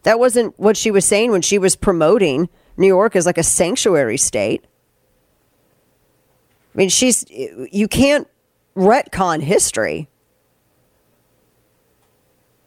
That 0.04 0.20
wasn't 0.20 0.58
what 0.60 0.78
she 0.78 0.92
was 0.92 1.06
saying 1.06 1.32
when 1.32 1.42
she 1.42 1.58
was 1.58 1.76
promoting 1.76 2.50
New 2.78 2.88
York 2.88 3.16
as 3.16 3.26
like 3.26 3.38
a 3.38 3.44
sanctuary 3.44 4.18
state. 4.18 4.64
I 6.74 6.78
mean, 6.78 6.90
she's 6.90 7.26
you 7.30 7.88
can't 7.88 8.28
retcon 8.76 9.42
history. 9.42 10.10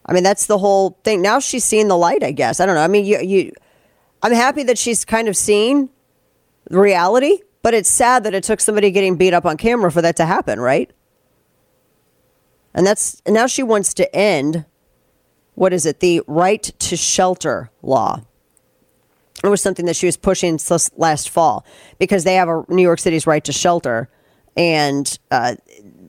I 0.06 0.14
mean, 0.14 0.22
that's 0.22 0.46
the 0.46 0.58
whole 0.58 0.98
thing. 1.04 1.20
Now 1.20 1.38
she's 1.38 1.64
seeing 1.64 1.88
the 1.88 1.96
light, 1.96 2.22
I 2.22 2.32
guess. 2.32 2.60
I 2.60 2.66
don't 2.66 2.74
know. 2.74 2.80
I 2.82 2.88
mean, 2.88 3.04
you, 3.04 3.20
you 3.20 3.52
I'm 4.22 4.32
happy 4.32 4.62
that 4.64 4.78
she's 4.78 5.04
kind 5.04 5.28
of 5.28 5.36
seeing 5.36 5.90
reality, 6.70 7.38
but 7.62 7.74
it's 7.74 7.90
sad 7.90 8.24
that 8.24 8.34
it 8.34 8.42
took 8.42 8.60
somebody 8.60 8.90
getting 8.90 9.16
beat 9.16 9.34
up 9.34 9.44
on 9.44 9.56
camera 9.58 9.92
for 9.92 10.02
that 10.02 10.16
to 10.16 10.26
happen, 10.26 10.58
right? 10.58 10.90
And 12.78 12.86
that's 12.86 13.20
now 13.26 13.48
she 13.48 13.64
wants 13.64 13.92
to 13.94 14.14
end 14.14 14.64
what 15.56 15.72
is 15.72 15.84
it? 15.84 15.98
The 15.98 16.22
right 16.28 16.62
to 16.62 16.96
shelter 16.96 17.72
law. 17.82 18.22
It 19.42 19.48
was 19.48 19.60
something 19.60 19.86
that 19.86 19.96
she 19.96 20.06
was 20.06 20.16
pushing 20.16 20.60
last 20.96 21.28
fall 21.28 21.66
because 21.98 22.22
they 22.22 22.36
have 22.36 22.48
a 22.48 22.64
New 22.68 22.82
York 22.82 23.00
City's 23.00 23.26
right 23.26 23.42
to 23.44 23.52
shelter, 23.52 24.08
and 24.56 25.18
uh, 25.32 25.56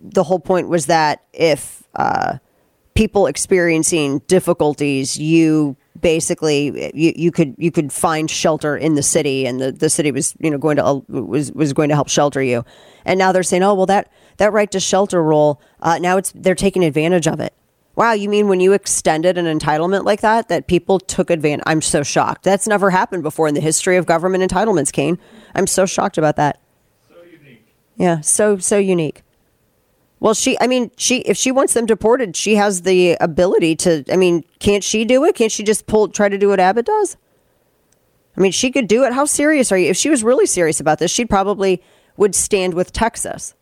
the 0.04 0.24
whole 0.24 0.40
point 0.40 0.70
was 0.70 0.86
that 0.86 1.24
if 1.34 1.82
uh, 1.96 2.38
people 2.94 3.26
experiencing 3.26 4.20
difficulties, 4.28 5.18
you 5.18 5.76
basically 6.00 6.92
you, 6.94 7.14
you 7.16 7.32
could 7.32 7.56
you 7.58 7.72
could 7.72 7.92
find 7.92 8.30
shelter 8.30 8.78
in 8.78 8.94
the 8.94 9.04
city 9.04 9.48
and 9.48 9.60
the, 9.60 9.72
the 9.72 9.90
city 9.90 10.12
was 10.12 10.36
you 10.40 10.52
know 10.52 10.60
going 10.60 10.78
to 10.78 11.04
was 11.08 11.52
was 11.54 11.74
going 11.74 11.90
to 11.90 11.96
help 11.96 12.08
shelter 12.08 12.42
you 12.42 12.64
and 13.06 13.18
now 13.18 13.32
they're 13.32 13.44
saying 13.44 13.64
oh 13.64 13.74
well 13.74 13.86
that 13.86 14.10
that 14.40 14.52
right 14.52 14.72
to 14.72 14.80
shelter 14.80 15.24
rule 15.24 15.62
uh, 15.82 15.98
now 16.00 16.18
it's 16.18 16.32
they're 16.36 16.56
taking 16.56 16.84
advantage 16.84 17.28
of 17.28 17.40
it 17.40 17.54
wow 17.96 18.12
you 18.12 18.28
mean 18.28 18.48
when 18.48 18.60
you 18.60 18.74
extended 18.74 19.38
an 19.38 19.46
entitlement 19.46 20.04
like 20.04 20.22
that 20.22 20.50
that 20.50 20.68
people 20.68 21.00
took 21.00 21.30
advantage 21.30 21.64
i'm 21.66 21.82
so 21.82 22.04
shocked 22.04 22.44
that's 22.44 22.68
never 22.68 22.90
happened 22.90 23.24
before 23.24 23.48
in 23.48 23.54
the 23.54 23.62
history 23.62 23.96
of 23.96 24.06
government 24.06 24.44
entitlements 24.44 24.92
kane 24.92 25.18
i'm 25.56 25.68
so 25.68 25.86
shocked 25.86 26.18
about 26.18 26.36
that 26.36 26.60
so 27.08 27.16
unique 27.24 27.66
yeah 27.96 28.20
so 28.22 28.58
so 28.58 28.78
unique 28.78 29.24
well, 30.22 30.34
she, 30.34 30.60
I 30.60 30.68
mean, 30.68 30.92
she, 30.98 31.20
if 31.20 31.38
she 31.38 31.52
wants 31.52 31.74
them 31.74 31.86
deported, 31.86 32.36
she 32.36 32.56
has 32.56 32.82
the 32.82 33.16
ability 33.22 33.76
to, 33.78 34.04
I 34.12 34.18
mean, 34.18 34.44
can't 34.60 34.84
she 34.84 35.06
do 35.06 35.24
it? 35.24 35.36
Can't 35.36 35.52
she 35.52 35.64
just 35.64 35.88
pull, 35.88 36.10
try 36.10 36.28
to 36.28 36.38
do 36.38 36.50
what 36.50 36.60
Abbott 36.60 36.86
does? 36.86 37.16
I 38.36 38.42
mean, 38.42 38.52
she 38.52 38.72
could 38.72 38.88
do 38.88 39.04
it. 39.04 39.14
How 39.14 39.26
serious 39.26 39.72
are 39.72 39.78
you? 39.78 39.90
If 39.90 39.98
she 39.98 40.10
was 40.10 40.24
really 40.24 40.46
serious 40.46 40.80
about 40.80 41.00
this, 41.00 41.12
she'd 41.12 41.30
probably 41.30 41.82
would 42.18 42.36
stand 42.36 42.74
with 42.74 42.92
Texas. 42.92 43.56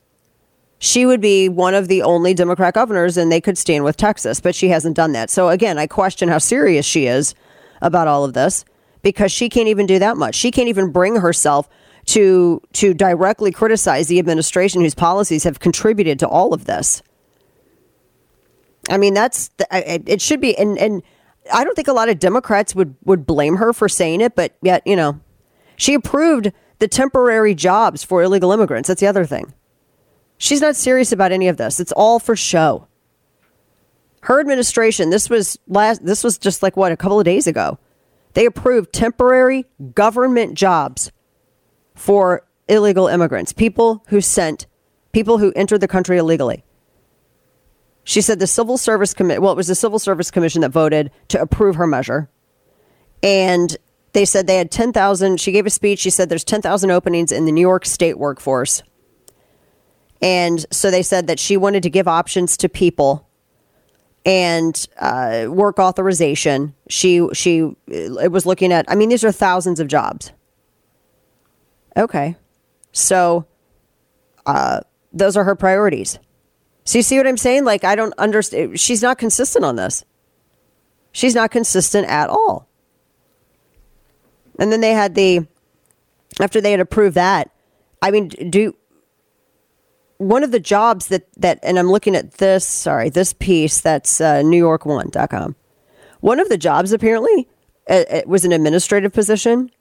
She 0.80 1.06
would 1.06 1.22
be 1.22 1.50
one 1.50 1.74
of 1.74 1.88
the 1.88 2.04
only 2.04 2.34
Democrat 2.34 2.74
governors 2.74 3.18
and 3.18 3.32
they 3.32 3.42
could 3.42 3.58
stand 3.58 3.84
with 3.84 3.98
Texas, 3.98 4.40
but 4.40 4.54
she 4.54 4.70
hasn't 4.70 4.96
done 4.96 5.12
that. 5.14 5.30
So 5.30 5.50
again, 5.50 5.78
I 5.78 5.88
question 5.88 6.30
how 6.30 6.38
serious 6.38 6.86
she 6.86 7.08
is 7.08 7.34
about 7.82 8.08
all 8.08 8.24
of 8.24 8.34
this 8.34 8.64
because 9.02 9.32
she 9.32 9.50
can't 9.50 9.68
even 9.68 9.86
do 9.86 10.00
that 10.00 10.18
much. 10.18 10.36
She 10.36 10.52
can't 10.52 10.68
even 10.68 10.92
bring 10.92 11.16
herself 11.16 11.68
to 12.08 12.62
to 12.74 12.94
directly 12.94 13.52
criticize 13.52 14.08
the 14.08 14.20
administration 14.20 14.82
whose 14.82 14.96
policies 14.96 15.44
have 15.44 15.60
contributed 15.60 16.20
to 16.20 16.28
all 16.28 16.54
of 16.54 16.66
this. 16.66 17.02
I 18.90 18.98
mean, 18.98 19.14
that's 19.14 19.50
it 19.72 20.22
should 20.22 20.40
be, 20.40 20.58
and 20.58 20.78
and 20.78 21.04
I 21.54 21.64
don't 21.64 21.76
think 21.76 21.90
a 21.90 21.94
lot 21.94 22.08
of 22.08 22.20
Democrats 22.20 22.74
would 22.76 22.96
would 23.04 23.26
blame 23.26 23.58
her 23.58 23.74
for 23.74 23.90
saying 23.90 24.22
it, 24.22 24.36
but 24.36 24.56
yet 24.62 24.86
you 24.88 24.96
know, 24.96 25.20
she 25.76 25.94
approved 25.94 26.54
the 26.80 26.88
temporary 26.88 27.54
jobs 27.54 28.04
for 28.04 28.24
illegal 28.24 28.52
immigrants. 28.52 28.88
That's 28.88 29.02
the 29.02 29.08
other 29.08 29.26
thing. 29.26 29.54
She's 30.38 30.62
not 30.62 30.76
serious 30.76 31.12
about 31.12 31.32
any 31.32 31.48
of 31.48 31.58
this. 31.58 31.80
It's 31.80 31.92
all 31.92 32.20
for 32.20 32.36
show. 32.36 32.88
Her 34.22 34.40
administration, 34.40 35.10
this 35.10 35.30
was 35.30 35.58
last 35.68 36.06
this 36.06 36.24
was 36.24 36.38
just 36.38 36.62
like 36.62 36.76
what 36.76 36.92
a 36.92 36.98
couple 36.98 37.20
of 37.20 37.26
days 37.26 37.48
ago. 37.48 37.80
They 38.34 38.46
approved 38.46 38.94
temporary 38.94 39.66
government 39.96 40.54
jobs 40.56 41.12
for 41.96 42.46
illegal 42.68 43.08
immigrants, 43.08 43.54
people 43.54 44.04
who 44.10 44.22
sent 44.22 44.68
people 45.12 45.38
who 45.40 45.52
entered 45.56 45.82
the 45.82 45.88
country 45.88 46.18
illegally. 46.18 46.64
She 48.04 48.22
said 48.22 48.40
the 48.40 48.48
Civil 48.48 48.78
Service 48.78 49.14
Commission, 49.14 49.42
well, 49.42 49.52
it 49.52 49.58
was 49.58 49.68
the 49.68 49.76
Civil 49.76 50.00
Service 50.00 50.32
Commission 50.32 50.62
that 50.62 50.70
voted 50.70 51.12
to 51.30 51.42
approve 51.42 51.76
her 51.76 51.88
measure. 51.88 52.30
And 53.24 53.76
they 54.14 54.26
said 54.26 54.48
they 54.48 54.58
had 54.58 54.72
10,000. 54.72 55.40
She 55.40 55.52
gave 55.52 55.66
a 55.66 55.70
speech. 55.70 56.00
She 56.00 56.10
said 56.10 56.30
there's 56.30 56.44
10,000 56.44 56.92
openings 56.92 57.32
in 57.32 57.46
the 57.46 57.52
New 57.52 57.62
York 57.62 57.86
state 57.86 58.18
workforce. 58.18 58.84
And 60.22 60.66
so 60.72 60.90
they 60.90 61.04
said 61.04 61.28
that 61.28 61.40
she 61.40 61.58
wanted 61.58 61.84
to 61.84 61.90
give 61.90 62.08
options 62.08 62.58
to 62.58 62.70
people 62.70 63.28
and 64.26 64.88
uh, 65.00 65.46
work 65.48 65.80
authorization. 65.80 66.76
She 66.90 67.28
she 67.34 67.72
it 67.88 68.32
was 68.32 68.46
looking 68.46 68.74
at. 68.74 68.90
I 68.90 68.96
mean, 68.96 69.10
these 69.10 69.24
are 69.24 69.32
thousands 69.32 69.80
of 69.80 69.88
jobs. 69.88 70.32
Okay. 71.96 72.36
So 72.92 73.46
uh, 74.46 74.82
those 75.14 75.38
are 75.38 75.44
her 75.44 75.56
priorities. 75.56 76.20
So 76.84 76.98
you 76.98 77.04
see 77.04 77.18
what 77.18 77.28
I'm 77.28 77.38
saying? 77.38 77.66
Like, 77.66 77.84
I 77.84 77.96
don't 77.96 78.14
understand. 78.18 78.80
She's 78.80 79.02
not 79.02 79.18
consistent 79.18 79.66
on 79.66 79.76
this. 79.76 80.06
She's 81.12 81.36
not 81.36 81.52
consistent 81.52 82.08
at 82.08 82.30
all. 82.30 82.70
And 84.60 84.72
then 84.72 84.82
they 84.82 84.94
had 84.94 85.14
the, 85.14 85.46
after 86.40 86.62
they 86.62 86.72
had 86.72 86.80
approved 86.80 87.16
that, 87.16 87.52
I 88.02 88.12
mean, 88.12 88.30
do, 88.30 88.74
one 90.18 90.44
of 90.44 90.52
the 90.52 90.60
jobs 90.60 91.08
that, 91.08 91.28
that, 91.38 91.60
and 91.64 91.78
I'm 91.78 91.92
looking 91.92 92.16
at 92.16 92.34
this, 92.34 92.66
sorry, 92.68 93.10
this 93.10 93.34
piece 93.34 93.82
that's 93.82 94.20
uh, 94.20 94.42
NewYork1.com. 94.42 95.56
One 96.22 96.40
of 96.40 96.50
the 96.50 96.58
jobs 96.58 96.92
apparently 96.92 97.48
uh, 97.90 98.04
it 98.10 98.28
was 98.28 98.46
an 98.46 98.52
administrative 98.52 99.14
position. 99.14 99.72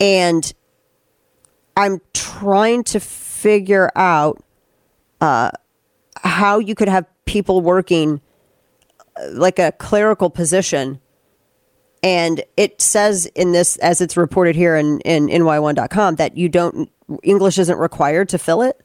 And 0.00 0.52
I'm 1.76 2.00
trying 2.12 2.84
to 2.84 3.00
figure 3.00 3.90
out 3.96 4.42
uh, 5.20 5.50
how 6.22 6.58
you 6.58 6.74
could 6.74 6.88
have 6.88 7.06
people 7.24 7.60
working 7.60 8.20
uh, 9.16 9.28
like 9.32 9.58
a 9.58 9.72
clerical 9.72 10.28
position. 10.28 11.00
And 12.02 12.42
it 12.56 12.82
says 12.82 13.26
in 13.26 13.52
this, 13.52 13.76
as 13.78 14.00
it's 14.00 14.16
reported 14.16 14.56
here 14.56 14.76
in, 14.76 15.00
in 15.00 15.28
ny1.com, 15.28 16.16
that 16.16 16.36
you 16.36 16.48
don't, 16.48 16.90
English 17.22 17.58
isn't 17.58 17.78
required 17.78 18.28
to 18.30 18.38
fill 18.38 18.62
it. 18.62 18.80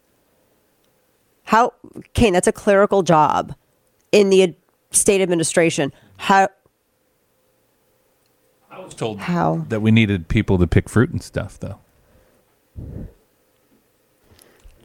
How, 1.48 1.72
Kane, 2.14 2.34
that's 2.34 2.48
a 2.48 2.52
clerical 2.52 3.04
job 3.04 3.56
in 4.12 4.30
the 4.30 4.54
state 4.92 5.22
administration. 5.22 5.94
How, 6.18 6.50
I 8.70 8.80
was 8.82 8.94
told 8.94 9.20
how 9.20 9.66
that 9.70 9.82
we 9.82 9.92
needed 9.92 10.28
people 10.28 10.58
to 10.58 10.68
pick 10.68 10.90
fruit 10.90 11.10
and 11.10 11.24
stuff, 11.24 11.58
though. 11.58 11.80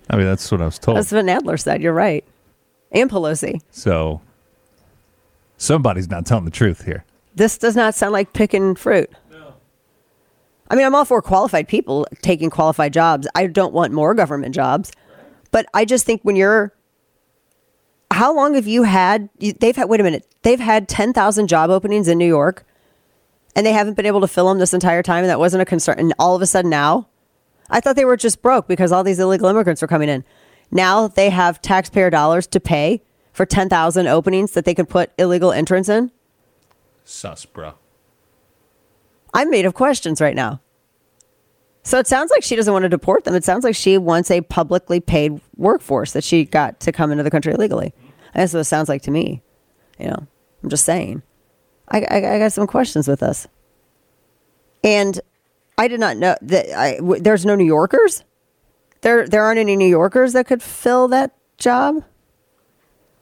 I 0.09 0.17
mean, 0.17 0.25
that's 0.25 0.53
what 0.53 0.63
I 0.63 0.67
was 0.67 0.79
told. 0.79 0.99
That's 0.99 1.11
what 1.11 1.25
Nadler 1.25 1.61
said. 1.61 1.83
You're 1.83 1.93
right. 1.93 2.25
And 2.93 3.11
Pelosi. 3.11 3.61
So 3.73 4.21
somebody's 5.57 6.09
not 6.09 6.27
telling 6.27 6.45
the 6.45 6.53
truth 6.53 6.85
here. 6.85 7.05
This 7.35 7.59
does 7.59 7.75
not 7.75 7.97
sound 7.97 8.13
like 8.13 8.35
picking 8.35 8.77
fruit. 8.77 9.11
No. 9.33 9.55
I 10.71 10.77
mean, 10.77 10.87
I'm 10.87 10.95
all 10.95 11.07
for 11.07 11.21
qualified 11.23 11.67
people 11.67 12.07
taking 12.21 12.51
qualified 12.51 12.93
jobs. 12.93 13.27
I 13.35 13.49
don't 13.49 13.75
want 13.75 13.93
more 13.93 14.15
government 14.15 14.55
jobs. 14.55 14.93
But 15.53 15.67
I 15.73 15.85
just 15.85 16.05
think 16.05 16.23
when 16.23 16.35
you're. 16.35 16.75
How 18.11 18.35
long 18.35 18.55
have 18.55 18.67
you 18.67 18.83
had? 18.83 19.31
They've 19.39 19.75
had, 19.75 19.89
wait 19.89 20.01
a 20.01 20.03
minute, 20.03 20.27
they've 20.43 20.61
had 20.61 20.87
10,000 20.87 21.49
job 21.49 21.71
openings 21.71 22.09
in 22.09 22.19
New 22.19 22.27
York 22.27 22.67
and 23.55 23.67
they 23.67 23.73
haven't 23.73 23.95
been 23.95 24.07
able 24.07 24.21
to 24.21 24.29
fill 24.29 24.49
them 24.49 24.59
this 24.59 24.75
entire 24.75 25.03
time. 25.03 25.25
And 25.25 25.31
that 25.31 25.39
wasn't 25.39 25.63
a 25.63 25.65
concern. 25.65 25.99
And 25.99 26.15
all 26.19 26.35
of 26.35 26.43
a 26.43 26.47
sudden 26.47 26.71
now, 26.71 27.09
I 27.71 27.81
thought 27.81 27.97
they 27.97 28.05
were 28.05 28.17
just 28.17 28.43
broke 28.43 28.69
because 28.69 28.93
all 28.93 29.05
these 29.05 29.19
illegal 29.19 29.49
immigrants 29.49 29.83
were 29.83 29.89
coming 29.89 30.09
in. 30.09 30.25
Now 30.71 31.09
they 31.09 31.31
have 31.31 31.61
taxpayer 31.63 32.11
dollars 32.11 32.47
to 32.49 32.61
pay 32.61 33.03
for 33.33 33.47
10,000 33.47 34.07
openings 34.07 34.53
that 34.53 34.65
they 34.65 34.75
can 34.75 34.87
put 34.87 35.11
illegal 35.19 35.53
entrants 35.53 35.89
in. 35.89 36.11
Sus, 37.05 37.45
bro. 37.45 37.75
I'm 39.35 39.51
made 39.51 39.65
of 39.65 39.75
questions 39.75 40.21
right 40.21 40.37
now. 40.37 40.61
So 41.93 41.99
it 41.99 42.07
sounds 42.07 42.31
like 42.31 42.43
she 42.43 42.57
doesn't 42.57 42.73
want 42.73 42.85
to 42.85 42.89
deport 42.89 43.25
them. 43.25 43.35
It 43.35 43.45
sounds 43.45 43.65
like 43.65 43.75
she 43.75 43.99
wants 43.99 44.31
a 44.31 44.41
publicly 44.41 44.99
paid 44.99 45.43
workforce 45.59 46.13
that 46.13 46.25
she 46.25 46.47
got 46.47 46.81
to 46.81 46.91
come 46.91 47.13
into 47.13 47.23
the 47.23 47.31
country 47.31 47.53
illegally. 47.53 47.93
That's 48.35 48.55
what 48.55 48.61
it 48.61 48.65
sounds 48.65 48.89
like 48.89 49.03
to 49.03 49.11
me. 49.11 49.43
You 49.99 50.07
know, 50.07 50.27
I'm 50.63 50.71
just 50.71 50.87
saying. 50.87 51.23
I, 51.89 52.01
I, 52.01 52.17
I 52.17 52.39
got 52.39 52.55
some 52.55 52.67
questions 52.67 53.07
with 53.07 53.21
this. 53.21 53.47
And 54.83 55.21
I 55.77 55.87
did 55.87 56.01
not 56.01 56.17
know 56.17 56.35
that 56.41 56.75
I, 56.75 56.97
w- 56.97 57.21
there's 57.21 57.45
no 57.45 57.57
New 57.57 57.67
Yorkers. 57.67 58.25
There, 59.03 59.29
there 59.29 59.45
aren't 59.45 59.61
any 59.61 59.77
New 59.77 59.85
Yorkers 59.85 60.33
that 60.33 60.47
could 60.47 60.63
fill 60.63 61.09
that 61.09 61.37
job. 61.59 62.03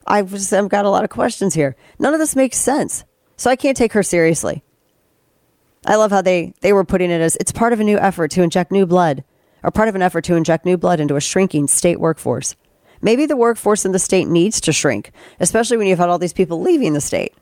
I've 0.06 0.30
just, 0.30 0.52
I've 0.52 0.68
got 0.68 0.84
a 0.84 0.90
lot 0.90 1.02
of 1.02 1.10
questions 1.10 1.54
here. 1.54 1.74
None 1.98 2.14
of 2.14 2.20
this 2.20 2.36
makes 2.36 2.58
sense. 2.58 3.02
So 3.36 3.50
I 3.50 3.56
can't 3.56 3.76
take 3.76 3.94
her 3.94 4.04
seriously. 4.04 4.62
I 5.86 5.96
love 5.96 6.10
how 6.10 6.22
they, 6.22 6.54
they 6.60 6.72
were 6.72 6.84
putting 6.84 7.10
it 7.10 7.20
as 7.20 7.36
it's 7.36 7.52
part 7.52 7.72
of 7.72 7.80
a 7.80 7.84
new 7.84 7.98
effort 7.98 8.30
to 8.32 8.42
inject 8.42 8.70
new 8.70 8.86
blood, 8.86 9.24
or 9.62 9.70
part 9.70 9.88
of 9.88 9.94
an 9.94 10.02
effort 10.02 10.24
to 10.24 10.36
inject 10.36 10.64
new 10.64 10.76
blood 10.76 11.00
into 11.00 11.16
a 11.16 11.20
shrinking 11.20 11.68
state 11.68 12.00
workforce. 12.00 12.54
Maybe 13.02 13.24
the 13.24 13.36
workforce 13.36 13.84
in 13.84 13.92
the 13.92 13.98
state 13.98 14.28
needs 14.28 14.60
to 14.62 14.72
shrink, 14.72 15.12
especially 15.40 15.78
when 15.78 15.86
you've 15.86 15.98
had 15.98 16.10
all 16.10 16.18
these 16.18 16.34
people 16.34 16.60
leaving 16.60 16.92
the 16.92 17.00
state. 17.00 17.34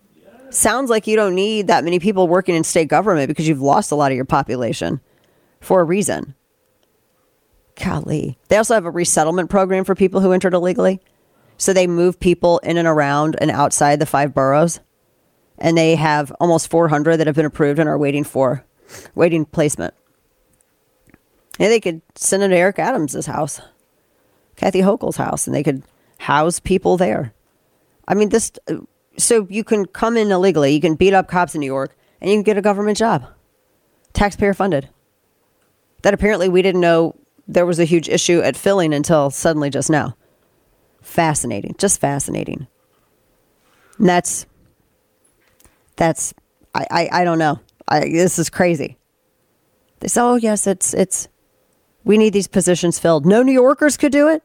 Sounds 0.51 0.89
like 0.89 1.06
you 1.06 1.16
don't 1.16 1.35
need 1.35 1.66
that 1.66 1.85
many 1.85 1.98
people 1.98 2.28
working 2.28 2.55
in 2.55 2.65
state 2.65 2.89
government 2.89 3.28
because 3.28 3.48
you've 3.48 3.60
lost 3.60 3.93
a 3.93 3.97
lot 3.97 4.12
of 4.12 4.16
your 4.16 4.24
population 4.24 5.01
for 5.60 5.81
a 5.81 5.85
reason. 5.85 6.35
Golly. 7.74 8.39
They 8.48 8.56
also 8.56 8.74
have 8.74 8.86
a 8.86 8.90
resettlement 8.90 9.51
program 9.51 9.85
for 9.85 9.94
people 9.94 10.20
who 10.20 10.32
entered 10.32 10.55
illegally. 10.55 11.01
So 11.59 11.73
they 11.73 11.86
move 11.86 12.20
people 12.20 12.59
in 12.59 12.77
and 12.77 12.89
around 12.89 13.36
and 13.40 13.51
outside 13.51 13.98
the 13.98 14.06
five 14.06 14.32
boroughs. 14.32 14.81
And 15.59 15.77
they 15.77 15.97
have 15.97 16.33
almost 16.41 16.71
400 16.71 17.17
that 17.17 17.27
have 17.27 17.37
been 17.37 17.45
approved 17.45 17.79
and 17.79 17.89
are 17.89 17.99
waiting 17.99 18.25
for 18.25 18.65
waiting 19.15 19.45
placement. 19.45 19.95
And 21.59 21.73
they 21.73 21.81
could 21.81 22.01
send 22.15 22.43
them 22.43 22.51
to 22.51 22.57
Eric 22.57 22.79
Adams' 22.79 23.27
house, 23.27 23.61
Kathy 24.57 24.81
Hochul's 24.81 25.17
house, 25.17 25.47
and 25.47 25.55
they 25.55 25.65
could 25.65 25.83
house 26.19 26.61
people 26.61 26.97
there. 26.97 27.33
I 28.07 28.15
mean, 28.15 28.29
this. 28.29 28.53
So 29.17 29.49
you 29.51 29.65
can 29.65 29.87
come 29.87 30.17
in 30.17 30.31
illegally, 30.31 30.73
you 30.73 30.81
can 30.81 30.95
beat 30.95 31.13
up 31.13 31.27
cops 31.27 31.55
in 31.57 31.61
New 31.61 31.67
York, 31.67 31.97
and 32.21 32.31
you 32.31 32.37
can 32.37 32.45
get 32.45 32.57
a 32.57 32.63
government 32.63 32.97
job, 32.97 33.27
taxpayer 34.13 34.55
funded. 34.55 34.89
That 36.03 36.15
apparently 36.15 36.49
we 36.49 36.63
didn't 36.63 36.81
know 36.81 37.17
there 37.49 37.67
was 37.67 37.81
a 37.81 37.85
huge 37.85 38.09
issue 38.09 38.41
at 38.41 38.57
filling 38.57 38.95
until 38.95 39.31
suddenly 39.31 39.71
just 39.71 39.91
now. 39.91 40.17
Fascinating, 41.03 41.75
just 41.79 42.01
fascinating. 42.01 42.69
And 43.99 44.09
that's 44.09 44.47
that's 45.99 46.33
I, 46.75 46.87
I, 46.91 47.09
I 47.20 47.25
don't 47.25 47.39
know. 47.39 47.61
I, 47.87 48.01
this 48.01 48.39
is 48.39 48.49
crazy. 48.49 48.97
They 50.01 50.09
say, 50.09 50.20
oh 50.23 50.37
yes, 50.37 50.66
it's 50.66 50.95
it's 50.95 51.29
we 52.05 52.16
need 52.16 52.33
these 52.33 52.49
positions 52.49 52.99
filled. 52.99 53.27
No 53.27 53.43
New 53.43 53.53
Yorkers 53.53 53.99
could 53.99 54.12
do 54.12 54.29
it. 54.29 54.43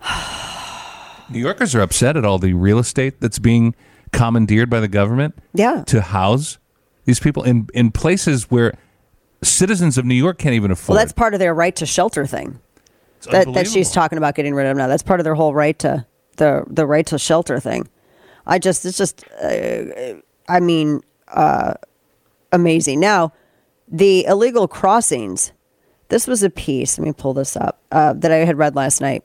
New 1.30 1.40
Yorkers 1.40 1.74
are 1.74 1.80
upset 1.80 2.16
at 2.16 2.24
all 2.24 2.38
the 2.38 2.52
real 2.52 2.78
estate 2.78 3.20
that's 3.20 3.38
being 3.38 3.74
commandeered 4.12 4.70
by 4.70 4.80
the 4.80 4.88
government. 4.88 5.36
Yeah. 5.54 5.82
To 5.88 6.00
house 6.00 6.58
these 7.04 7.18
people 7.18 7.42
in 7.42 7.68
in 7.74 7.90
places 7.90 8.50
where 8.50 8.78
citizens 9.42 9.98
of 9.98 10.04
New 10.04 10.14
York 10.14 10.38
can't 10.38 10.54
even 10.54 10.70
afford. 10.70 10.96
Well, 10.96 11.04
that's 11.04 11.12
part 11.12 11.34
of 11.34 11.40
their 11.40 11.54
right 11.54 11.74
to 11.76 11.86
shelter 11.86 12.26
thing. 12.26 12.60
That, 13.30 13.52
that 13.54 13.66
she's 13.66 13.90
talking 13.90 14.16
about 14.16 14.36
getting 14.36 14.54
rid 14.54 14.66
of 14.66 14.76
now. 14.76 14.86
That's 14.86 15.02
part 15.02 15.18
of 15.18 15.24
their 15.24 15.34
whole 15.34 15.52
right 15.52 15.76
to 15.80 16.06
the 16.36 16.64
the 16.68 16.86
right 16.86 17.06
to 17.06 17.18
shelter 17.18 17.58
thing. 17.58 17.88
I 18.48 18.58
just 18.58 18.84
it's 18.84 18.98
just 18.98 19.24
uh, 19.40 20.14
I 20.48 20.60
mean 20.60 21.02
uh, 21.28 21.74
amazing. 22.50 22.98
Now 22.98 23.32
the 23.86 24.24
illegal 24.24 24.66
crossings. 24.66 25.52
This 26.08 26.26
was 26.26 26.42
a 26.42 26.48
piece. 26.48 26.98
Let 26.98 27.06
me 27.06 27.12
pull 27.12 27.34
this 27.34 27.54
up 27.54 27.82
uh, 27.92 28.14
that 28.14 28.32
I 28.32 28.36
had 28.36 28.56
read 28.56 28.74
last 28.74 29.02
night, 29.02 29.24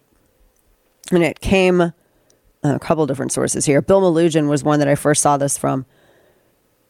and 1.11 1.23
it 1.23 1.39
came 1.39 1.79
uh, 1.79 1.91
a 2.63 2.79
couple 2.79 3.05
different 3.05 3.31
sources 3.31 3.65
here. 3.65 3.81
Bill 3.81 4.01
Melugin 4.01 4.49
was 4.49 4.65
one 4.65 4.79
that 4.79 4.89
I 4.89 4.95
first 4.95 5.21
saw 5.21 5.37
this 5.37 5.57
from. 5.57 5.85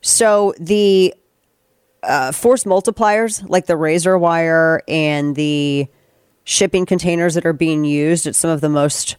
So 0.01 0.53
the 0.59 1.13
uh, 2.03 2.31
force 2.31 2.63
multipliers, 2.63 3.47
like 3.47 3.67
the 3.67 3.77
razor 3.77 4.17
wire 4.17 4.81
and 4.87 5.35
the 5.35 5.87
shipping 6.43 6.85
containers 6.85 7.35
that 7.35 7.45
are 7.45 7.53
being 7.53 7.85
used 7.85 8.27
at 8.27 8.35
some 8.35 8.49
of 8.49 8.61
the 8.61 8.69
most 8.69 9.15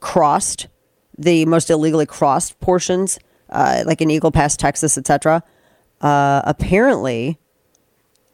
crossed, 0.00 0.68
the 1.16 1.46
most 1.46 1.70
illegally 1.70 2.06
crossed 2.06 2.58
portions, 2.60 3.18
uh, 3.50 3.82
like 3.86 4.00
in 4.00 4.10
Eagle 4.10 4.32
Pass, 4.32 4.56
Texas, 4.56 4.98
etc. 4.98 5.42
Uh, 6.00 6.42
apparently, 6.44 7.38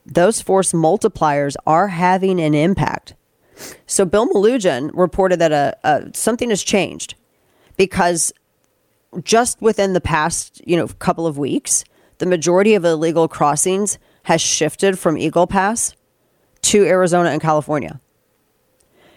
those 0.07 0.41
force 0.41 0.73
multipliers 0.73 1.55
are 1.67 1.89
having 1.89 2.41
an 2.41 2.55
impact. 2.55 3.15
So 3.87 4.05
Bill 4.05 4.27
Melugin 4.29 4.91
reported 4.95 5.39
that 5.39 5.53
a, 5.53 5.77
a 5.85 6.11
something 6.15 6.51
has 6.51 6.63
changed 6.63 7.15
because 7.77 8.33
just 9.23 9.61
within 9.61 9.93
the 9.93 10.01
past 10.01 10.63
you 10.67 10.77
know 10.77 10.87
couple 10.87 11.27
of 11.27 11.37
weeks, 11.39 11.85
the 12.19 12.27
majority 12.27 12.75
of 12.75 12.85
illegal 12.85 13.29
crossings 13.29 13.99
has 14.25 14.41
shifted 14.41 14.99
from 14.99 15.19
Eagle 15.19 15.47
Pass 15.47 15.95
to 16.63 16.85
Arizona 16.85 17.31
and 17.31 17.41
California. 17.41 18.01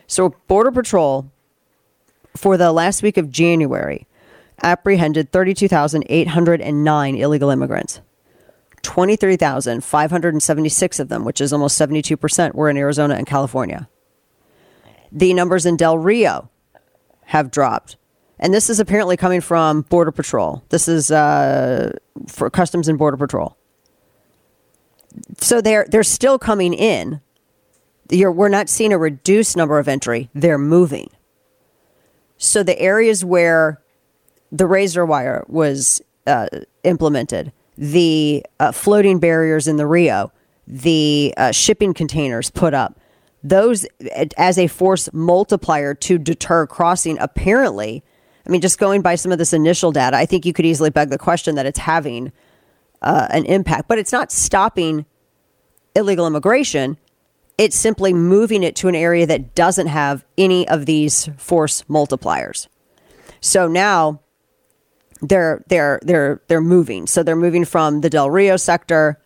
So 0.08 0.36
Border 0.48 0.72
Patrol 0.72 1.32
for 2.36 2.58
the 2.58 2.72
last 2.72 3.04
week 3.04 3.18
of 3.18 3.30
January 3.30 4.08
apprehended 4.62 5.32
32,809 5.32 7.16
illegal 7.16 7.50
immigrants. 7.50 8.02
23,576 8.82 11.00
of 11.00 11.10
them, 11.10 11.24
which 11.24 11.42
is 11.42 11.54
almost 11.54 11.80
72%, 11.80 12.54
were 12.54 12.70
in 12.70 12.78
Arizona 12.78 13.16
and 13.16 13.26
California. 13.26 13.88
The 15.12 15.34
numbers 15.34 15.66
in 15.66 15.78
Del 15.78 15.98
Rio 15.98 16.52
have 17.26 17.50
dropped. 17.50 17.98
And 18.40 18.54
this 18.54 18.70
is 18.70 18.80
apparently 18.80 19.16
coming 19.16 19.42
from 19.42 19.84
Border 19.84 20.12
Patrol. 20.12 20.64
This 20.70 20.88
is 20.88 21.12
uh, 21.12 21.94
for 22.28 22.50
Customs 22.50 22.88
and 22.88 22.98
Border 22.98 23.18
Patrol. 23.18 23.56
So 25.38 25.62
they're 25.62 25.86
they're 25.90 26.04
still 26.04 26.40
coming 26.40 26.74
in. 26.74 27.22
You're, 28.10 28.32
we're 28.32 28.50
not 28.50 28.68
seeing 28.68 28.92
a 28.92 28.98
reduced 28.98 29.56
number 29.56 29.80
of 29.80 29.88
entry. 29.88 30.30
They're 30.34 30.58
moving. 30.58 31.10
So 32.44 32.62
the 32.62 32.78
areas 32.78 33.24
where 33.24 33.80
the 34.52 34.68
razor 34.68 35.06
wire 35.06 35.46
was 35.48 36.02
uh, 36.28 36.48
implemented, 36.84 37.54
the 37.78 38.46
uh, 38.60 38.74
floating 38.74 39.20
barriers 39.20 39.66
in 39.66 39.78
the 39.78 39.88
Rio, 39.88 40.30
the 40.68 41.34
uh, 41.38 41.52
shipping 41.52 41.94
containers 41.94 42.52
put 42.52 42.74
up, 42.74 43.00
those 43.44 43.86
as 44.38 44.58
a 44.58 44.68
force 44.68 45.10
multiplier 45.14 45.94
to 45.96 46.18
deter 46.18 46.68
crossing. 46.68 47.18
Apparently, 47.20 48.04
I 48.46 48.50
mean, 48.50 48.60
just 48.60 48.78
going 48.78 49.02
by 49.02 49.16
some 49.16 49.32
of 49.32 49.38
this 49.38 49.54
initial 49.54 49.94
data, 49.94 50.18
I 50.18 50.26
think 50.26 50.46
you 50.46 50.52
could 50.52 50.66
easily 50.66 50.90
beg 50.90 51.10
the 51.10 51.18
question 51.18 51.56
that 51.56 51.66
it's 51.66 51.80
having 51.80 52.34
uh, 53.02 53.28
an 53.30 53.46
impact, 53.46 53.88
but 53.88 53.98
it's 53.98 54.12
not 54.12 54.34
stopping 54.34 55.06
illegal 55.96 56.28
immigration. 56.28 56.98
It's 57.58 57.76
simply 57.76 58.14
moving 58.14 58.64
it 58.64 58.76
to 58.78 58.88
an 58.88 58.96
area 58.96 59.26
that 59.28 59.54
doesn't 59.54 59.88
have 59.88 60.26
any 60.38 60.68
of 60.68 60.86
these 60.86 61.30
force 61.38 61.84
multipliers. 61.84 62.68
So 63.42 63.68
now 63.68 64.22
they're 65.22 65.64
they're 65.68 66.00
they're 66.04 66.42
they're 66.48 66.62
moving. 66.62 67.08
So 67.08 67.24
they're 67.24 67.36
moving 67.36 67.66
from 67.66 68.02
the 68.02 68.10
Del 68.10 68.30
Rio 68.30 68.58
sector, 68.58 69.20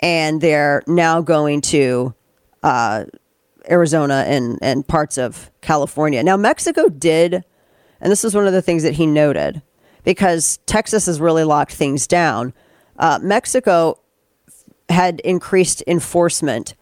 and 0.00 0.40
they're 0.40 0.82
now 0.86 1.20
going 1.20 1.60
to 1.62 2.14
uh, 2.62 3.04
Arizona 3.70 4.24
and 4.26 4.58
and 4.60 4.86
parts 4.86 5.16
of 5.16 5.50
California. 5.60 6.22
Now 6.22 6.36
Mexico 6.36 6.88
did, 6.88 7.44
and 8.00 8.10
this 8.10 8.24
is 8.24 8.34
one 8.34 8.46
of 8.46 8.52
the 8.52 8.62
things 8.62 8.82
that 8.82 8.94
he 8.94 9.06
noted, 9.06 9.62
because 10.02 10.58
Texas 10.66 11.06
has 11.06 11.20
really 11.20 11.44
locked 11.44 11.74
things 11.74 12.06
down. 12.06 12.52
Uh, 12.98 13.20
Mexico 13.22 14.00
had 14.88 15.20
increased 15.20 15.82
enforcement 15.86 16.74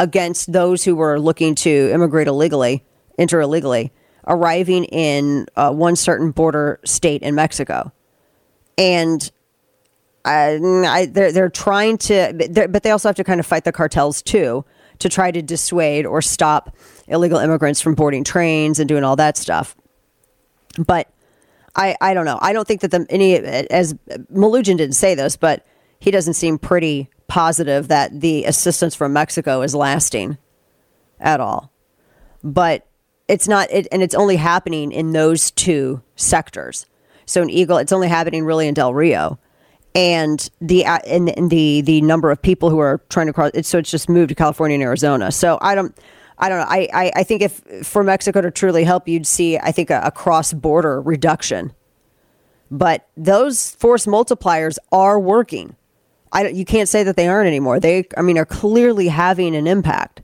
against 0.00 0.50
those 0.50 0.82
who 0.82 0.96
were 0.96 1.20
looking 1.20 1.54
to 1.54 1.90
immigrate 1.92 2.26
illegally, 2.26 2.82
enter 3.18 3.40
illegally, 3.40 3.92
arriving 4.26 4.84
in 4.84 5.46
uh, 5.56 5.70
one 5.70 5.94
certain 5.94 6.30
border 6.30 6.80
state 6.84 7.22
in 7.22 7.34
Mexico, 7.34 7.92
and 8.78 9.30
I, 10.24 10.58
I, 10.86 11.06
they're 11.06 11.32
they're 11.32 11.50
trying 11.50 11.98
to, 11.98 12.32
they're, 12.50 12.66
but 12.66 12.82
they 12.82 12.90
also 12.90 13.08
have 13.08 13.16
to 13.16 13.24
kind 13.24 13.40
of 13.40 13.46
fight 13.46 13.64
the 13.64 13.72
cartels 13.72 14.22
too 14.22 14.64
to 14.98 15.08
try 15.08 15.30
to 15.30 15.42
dissuade 15.42 16.06
or 16.06 16.22
stop 16.22 16.74
illegal 17.06 17.38
immigrants 17.38 17.80
from 17.80 17.94
boarding 17.94 18.24
trains 18.24 18.78
and 18.78 18.88
doing 18.88 19.04
all 19.04 19.16
that 19.16 19.36
stuff. 19.36 19.76
But 20.78 21.10
I, 21.76 21.96
I 22.00 22.14
don't 22.14 22.24
know. 22.24 22.38
I 22.40 22.52
don't 22.52 22.66
think 22.66 22.80
that 22.82 22.90
the 22.90 23.06
any 23.10 23.36
as 23.36 23.94
Melugin 24.32 24.76
didn't 24.76 24.92
say 24.92 25.14
this, 25.14 25.36
but 25.36 25.64
he 25.98 26.10
doesn't 26.10 26.34
seem 26.34 26.58
pretty 26.58 27.10
positive 27.30 27.88
that 27.88 28.20
the 28.20 28.44
assistance 28.44 28.94
from 28.94 29.14
Mexico 29.14 29.62
is 29.62 29.74
lasting 29.74 30.36
at 31.18 31.40
all. 31.40 31.70
But 32.42 32.86
it's 33.28 33.48
not, 33.48 33.70
it, 33.70 33.86
and 33.92 34.02
it's 34.02 34.14
only 34.14 34.36
happening 34.36 34.92
in 34.92 35.12
those 35.12 35.50
two 35.52 36.02
sectors. 36.16 36.86
So 37.26 37.40
in 37.40 37.48
Eagle, 37.48 37.78
it's 37.78 37.92
only 37.92 38.08
happening 38.08 38.44
really 38.44 38.66
in 38.68 38.74
Del 38.74 38.92
Rio. 38.92 39.38
and 39.94 40.48
the 40.60 40.86
uh, 40.86 40.98
and, 41.06 41.36
and 41.36 41.50
the 41.50 41.80
the 41.82 42.00
number 42.02 42.30
of 42.30 42.40
people 42.40 42.70
who 42.70 42.78
are 42.78 43.00
trying 43.08 43.26
to 43.26 43.32
cross. 43.32 43.50
It's, 43.54 43.68
so 43.68 43.78
it's 43.78 43.90
just 43.90 44.08
moved 44.08 44.28
to 44.28 44.34
California 44.34 44.74
and 44.74 44.82
Arizona. 44.82 45.32
So 45.32 45.58
I 45.60 45.74
don't. 45.74 45.96
I 46.42 46.48
don't 46.48 46.60
know. 46.60 46.66
I, 46.70 46.88
I, 46.94 47.12
I 47.16 47.22
think 47.22 47.42
if 47.42 47.86
for 47.86 48.02
Mexico 48.02 48.40
to 48.40 48.50
truly 48.50 48.82
help, 48.82 49.06
you'd 49.06 49.26
see, 49.26 49.58
I 49.58 49.72
think, 49.72 49.90
a, 49.90 50.00
a 50.04 50.10
cross 50.10 50.54
border 50.54 50.98
reduction. 51.02 51.74
But 52.70 53.06
those 53.14 53.72
force 53.72 54.06
multipliers 54.06 54.78
are 54.90 55.20
working. 55.20 55.76
I, 56.32 56.42
don't- 56.42 56.54
you 56.54 56.64
can't 56.64 56.88
say 56.88 57.02
that 57.02 57.16
they 57.16 57.28
aren't 57.28 57.48
anymore. 57.48 57.80
They, 57.80 58.06
I 58.16 58.22
mean, 58.22 58.38
are 58.38 58.46
clearly 58.46 59.08
having 59.08 59.54
an 59.56 59.66
impact. 59.66 60.22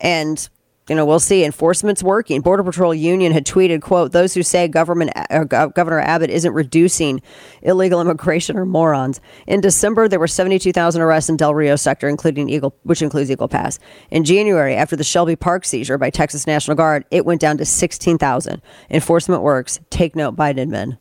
And 0.00 0.48
you 0.88 0.96
know, 0.96 1.06
we'll 1.06 1.20
see. 1.20 1.44
Enforcement's 1.44 2.02
working. 2.02 2.40
Border 2.40 2.64
Patrol 2.64 2.92
Union 2.92 3.30
had 3.30 3.46
tweeted, 3.46 3.80
"quote 3.80 4.10
Those 4.10 4.34
who 4.34 4.42
say 4.42 4.66
government 4.66 5.12
uh, 5.14 5.44
Gov- 5.44 5.72
Governor 5.74 6.00
Abbott 6.00 6.30
isn't 6.30 6.52
reducing 6.52 7.22
illegal 7.62 8.00
immigration 8.00 8.56
are 8.56 8.66
morons." 8.66 9.20
In 9.46 9.60
December, 9.60 10.08
there 10.08 10.18
were 10.18 10.26
seventy-two 10.26 10.72
thousand 10.72 11.02
arrests 11.02 11.30
in 11.30 11.36
Del 11.36 11.54
Rio 11.54 11.76
sector, 11.76 12.08
including 12.08 12.48
Eagle, 12.48 12.74
which 12.82 13.02
includes 13.02 13.30
Eagle 13.30 13.46
Pass. 13.46 13.78
In 14.10 14.24
January, 14.24 14.74
after 14.74 14.96
the 14.96 15.04
Shelby 15.04 15.36
Park 15.36 15.64
seizure 15.64 15.96
by 15.98 16.10
Texas 16.10 16.44
National 16.44 16.76
Guard, 16.76 17.04
it 17.12 17.24
went 17.24 17.40
down 17.40 17.56
to 17.58 17.64
sixteen 17.64 18.18
thousand. 18.18 18.60
Enforcement 18.90 19.42
works. 19.42 19.78
Take 19.90 20.16
note, 20.16 20.34
Biden 20.34 20.96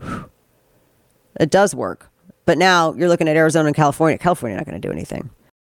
admin. 0.00 0.26
It 1.38 1.50
does 1.50 1.74
work, 1.74 2.08
but 2.46 2.56
now 2.56 2.94
you're 2.94 3.08
looking 3.08 3.28
at 3.28 3.36
Arizona 3.36 3.66
and 3.66 3.76
California. 3.76 4.16
California 4.16 4.56
not 4.56 4.64
going 4.64 4.80
to 4.80 4.88
do 4.88 4.92
anything. 4.92 5.30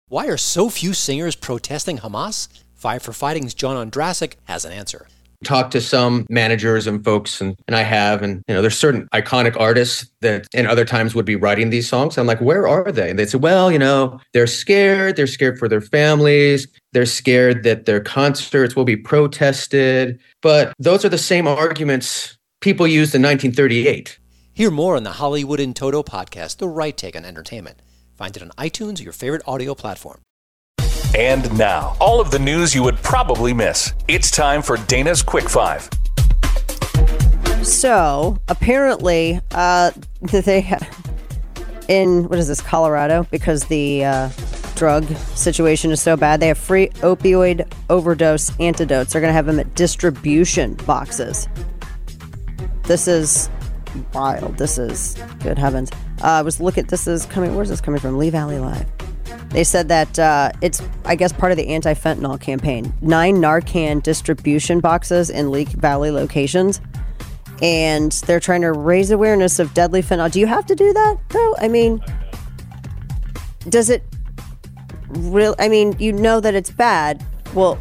Why 0.10 0.28
are 0.28 0.38
so 0.38 0.70
few 0.70 0.94
singers 0.94 1.36
protesting 1.36 2.00
Hamas? 2.00 2.50
Five 2.76 3.02
for 3.02 3.14
Fighting's 3.14 3.54
John 3.54 3.90
Ondrasik 3.90 4.34
has 4.44 4.66
an 4.66 4.74
answer. 4.74 5.08
talked 5.44 5.72
to 5.72 5.82
some 5.82 6.26
managers 6.30 6.88
and 6.88 7.04
folks 7.04 7.42
and, 7.42 7.56
and 7.68 7.76
I 7.76 7.82
have 7.82 8.22
and 8.22 8.44
you 8.48 8.56
know 8.56 8.62
there's 8.62 8.78
certain 8.78 9.08
iconic 9.14 9.60
artists 9.60 10.10
that 10.22 10.48
in 10.54 10.68
other 10.68 10.86
times 10.86 11.16
would 11.16 11.26
be 11.26 11.36
writing 11.36 11.70
these 11.70 11.88
songs. 11.88 12.18
I'm 12.18 12.28
like, 12.28 12.42
where 12.42 12.68
are 12.68 12.92
they? 12.92 13.10
And 13.10 13.18
they 13.18 13.26
say, 13.26 13.38
well, 13.38 13.72
you 13.72 13.80
know, 13.80 14.20
they're 14.34 14.48
scared, 14.48 15.16
they're 15.16 15.28
scared 15.28 15.58
for 15.58 15.68
their 15.68 15.82
families, 15.82 16.68
they're 16.92 17.06
scared 17.06 17.64
that 17.64 17.86
their 17.86 18.02
concerts 18.02 18.76
will 18.76 18.86
be 18.86 18.98
protested. 18.98 20.20
But 20.42 20.74
those 20.80 21.04
are 21.06 21.10
the 21.10 21.18
same 21.18 21.48
arguments 21.48 22.38
people 22.62 22.88
used 22.88 23.14
in 23.16 23.22
1938. 23.22 24.18
Hear 24.56 24.70
more 24.70 24.96
on 24.96 25.02
the 25.02 25.14
Hollywood 25.14 25.60
in 25.60 25.74
Toto 25.74 26.04
podcast, 26.04 26.58
The 26.58 26.68
Right 26.68 26.96
Take 26.96 27.16
on 27.16 27.26
Entertainment. 27.26 27.82
Find 28.14 28.38
it 28.38 28.44
on 28.44 28.50
iTunes 28.50 29.00
or 29.00 29.04
your 29.04 29.12
favorite 29.12 29.42
audio 29.48 29.74
platform. 29.74 30.22
And 31.18 31.58
now, 31.58 31.98
all 32.00 32.22
of 32.22 32.30
the 32.30 32.38
news 32.38 32.76
you 32.76 32.84
would 32.84 32.98
probably 32.98 33.52
miss. 33.52 33.94
It's 34.08 34.30
time 34.30 34.62
for 34.62 34.78
Dana's 34.78 35.24
Quick 35.24 35.50
Five. 35.50 35.90
So 37.64 38.38
apparently, 38.48 39.42
uh, 39.54 39.90
they 40.22 40.78
in 41.88 42.30
what 42.30 42.38
is 42.38 42.48
this 42.48 42.62
Colorado 42.62 43.26
because 43.32 43.66
the 43.66 44.06
uh, 44.06 44.30
drug 44.76 45.04
situation 45.34 45.90
is 45.90 46.00
so 46.00 46.16
bad. 46.16 46.40
They 46.40 46.50
have 46.50 46.60
free 46.60 46.90
opioid 47.00 47.74
overdose 47.90 48.52
antidotes. 48.60 49.14
They're 49.14 49.22
going 49.22 49.32
to 49.32 49.36
have 49.36 49.48
them 49.48 49.60
at 49.60 49.74
distribution 49.74 50.76
boxes. 50.86 51.48
This 52.84 53.08
is 53.08 53.50
wild. 54.14 54.58
This 54.58 54.78
is 54.78 55.16
good 55.40 55.58
heavens. 55.58 55.92
Uh, 56.22 56.28
I 56.28 56.42
was 56.42 56.60
looking. 56.60 56.86
This 56.86 57.08
is 57.08 57.26
coming. 57.26 57.56
Where's 57.56 57.70
this 57.70 57.82
coming 57.82 58.00
from? 58.00 58.18
Lehigh 58.18 58.32
Valley 58.32 58.60
Live. 58.60 58.86
They 59.50 59.64
said 59.64 59.88
that 59.90 60.18
uh, 60.18 60.52
it's, 60.62 60.82
I 61.06 61.16
guess, 61.16 61.32
part 61.32 61.52
of 61.52 61.58
the 61.58 61.68
anti 61.68 61.94
fentanyl 61.94 62.40
campaign. 62.40 62.94
Nine 63.02 63.36
Narcan 63.36 64.02
distribution 64.02 64.80
boxes 64.80 65.30
in 65.30 65.52
Lehigh 65.52 65.74
Valley 65.78 66.12
locations. 66.12 66.82
And 67.62 68.12
they're 68.26 68.40
trying 68.40 68.62
to 68.62 68.74
raise 68.74 69.12
awareness 69.12 69.60
of 69.60 69.74
deadly 69.74 70.02
fentanyl. 70.02 70.32
Do 70.32 70.40
you 70.40 70.48
have 70.48 70.66
to 70.66 70.76
do 70.76 70.92
that, 70.92 71.18
though? 71.30 71.56
I 71.60 71.68
mean, 71.68 72.04
does 73.70 73.90
it 73.90 74.04
real? 75.10 75.56
I 75.60 75.70
mean, 75.70 75.96
you 76.00 76.12
know 76.12 76.40
that 76.40 76.56
it's 76.56 76.72
bad. 76.72 77.24
Well, 77.54 77.80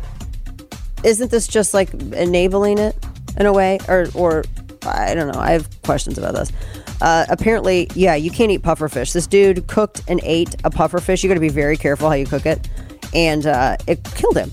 isn't 1.04 1.30
this 1.30 1.48
just 1.48 1.74
like 1.74 1.92
enabling 1.94 2.78
it 2.78 2.96
in 3.38 3.46
a 3.46 3.52
way? 3.52 3.78
Or, 3.88 4.06
or 4.14 4.44
I 4.84 5.14
don't 5.14 5.32
know. 5.32 5.40
I 5.40 5.52
have 5.52 5.68
questions 5.82 6.18
about 6.18 6.34
this. 6.34 6.52
Uh, 7.00 7.26
apparently, 7.28 7.88
yeah, 7.94 8.14
you 8.14 8.30
can't 8.30 8.50
eat 8.50 8.62
pufferfish. 8.62 9.12
This 9.12 9.26
dude 9.26 9.66
cooked 9.66 10.02
and 10.08 10.20
ate 10.22 10.54
a 10.64 10.70
pufferfish. 10.70 11.22
You 11.22 11.28
got 11.28 11.34
to 11.34 11.40
be 11.40 11.48
very 11.48 11.76
careful 11.76 12.08
how 12.08 12.14
you 12.14 12.26
cook 12.26 12.46
it, 12.46 12.68
and 13.14 13.46
uh, 13.46 13.76
it 13.86 14.04
killed 14.14 14.36
him 14.36 14.52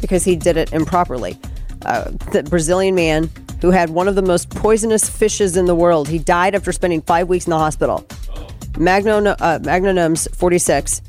because 0.00 0.24
he 0.24 0.36
did 0.36 0.56
it 0.56 0.72
improperly. 0.72 1.38
Uh, 1.84 2.10
the 2.32 2.42
Brazilian 2.42 2.94
man 2.94 3.30
who 3.60 3.70
had 3.70 3.90
one 3.90 4.08
of 4.08 4.14
the 4.14 4.22
most 4.22 4.50
poisonous 4.50 5.08
fishes 5.08 5.56
in 5.56 5.64
the 5.64 5.74
world. 5.74 6.06
He 6.06 6.18
died 6.18 6.54
after 6.54 6.70
spending 6.72 7.00
five 7.00 7.28
weeks 7.28 7.46
in 7.46 7.50
the 7.50 7.58
hospital. 7.58 8.06
Uh, 8.10 8.78
Magnonums 8.78 10.34
46. 10.36 11.00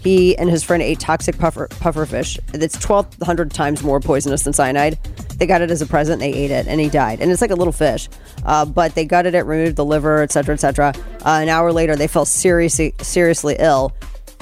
He 0.00 0.36
and 0.36 0.50
his 0.50 0.62
friend 0.62 0.82
ate 0.82 0.98
toxic 1.00 1.38
puffer, 1.38 1.68
pufferfish. 1.68 2.38
It's 2.52 2.74
1,200 2.86 3.52
times 3.52 3.82
more 3.82 4.00
poisonous 4.00 4.42
than 4.42 4.52
cyanide. 4.52 4.98
They 5.42 5.46
got 5.46 5.60
it 5.60 5.72
as 5.72 5.82
a 5.82 5.86
present. 5.86 6.20
They 6.20 6.32
ate 6.32 6.52
it, 6.52 6.68
and 6.68 6.80
he 6.80 6.88
died. 6.88 7.20
And 7.20 7.28
it's 7.32 7.40
like 7.40 7.50
a 7.50 7.56
little 7.56 7.72
fish, 7.72 8.08
uh, 8.44 8.64
but 8.64 8.94
they 8.94 9.04
gutted 9.04 9.34
it, 9.34 9.44
removed 9.44 9.74
the 9.74 9.84
liver, 9.84 10.22
etc., 10.22 10.54
etc. 10.54 10.94
Uh, 11.26 11.40
an 11.42 11.48
hour 11.48 11.72
later, 11.72 11.96
they 11.96 12.06
fell 12.06 12.24
seriously, 12.24 12.94
seriously 13.00 13.56
ill. 13.58 13.92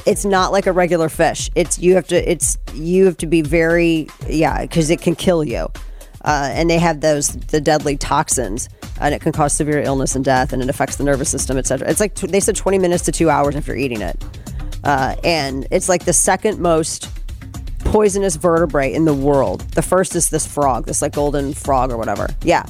It's 0.05 0.27
not 0.27 0.53
like 0.53 0.67
a 0.67 0.73
regular 0.73 1.09
fish. 1.09 1.49
It's 1.55 1.79
you 1.79 1.95
have 1.95 2.07
to. 2.09 2.31
It's 2.31 2.59
you 2.75 3.07
have 3.07 3.17
to 3.17 3.27
be 3.27 3.41
very 3.41 4.09
yeah, 4.29 4.61
because 4.61 4.91
it 4.91 5.01
can 5.01 5.15
kill 5.17 5.43
you. 5.43 5.69
Uh, 6.23 6.51
and 6.53 6.69
they 6.69 6.79
have 6.79 7.01
those 7.01 7.29
the 7.29 7.63
deadly 7.63 7.97
toxins, 7.97 8.69
and 9.01 9.15
it 9.15 9.23
can 9.23 9.33
cause 9.33 9.55
severe 9.55 9.81
illness 9.81 10.15
and 10.15 10.23
death, 10.23 10.53
and 10.53 10.63
it 10.63 10.69
affects 10.69 10.97
the 10.97 11.05
nervous 11.05 11.31
system, 11.31 11.57
etc. 11.57 11.89
It's 11.89 12.01
like 12.01 12.15
they 12.17 12.41
said 12.41 12.57
20 12.57 12.79
minutes 12.79 13.07
to 13.07 13.13
two 13.13 13.31
hours 13.31 13.57
after 13.57 13.75
eating 13.75 14.03
it. 14.03 14.23
Uh, 14.85 15.17
and 15.25 15.67
it's 15.71 15.89
like 15.89 16.05
the 16.05 16.13
second 16.13 16.59
most 16.59 17.09
poisonous 17.91 18.37
vertebrae 18.37 18.93
in 18.93 19.05
the 19.05 19.13
world. 19.13 19.63
The 19.73 19.83
first 19.83 20.15
is 20.15 20.31
this 20.31 20.47
frog, 20.47 20.87
this 20.87 21.03
like 21.03 21.13
golden 21.13 21.53
frog 21.53 21.91
or 21.91 21.97
whatever. 21.97 22.29
Yeah. 22.43 22.65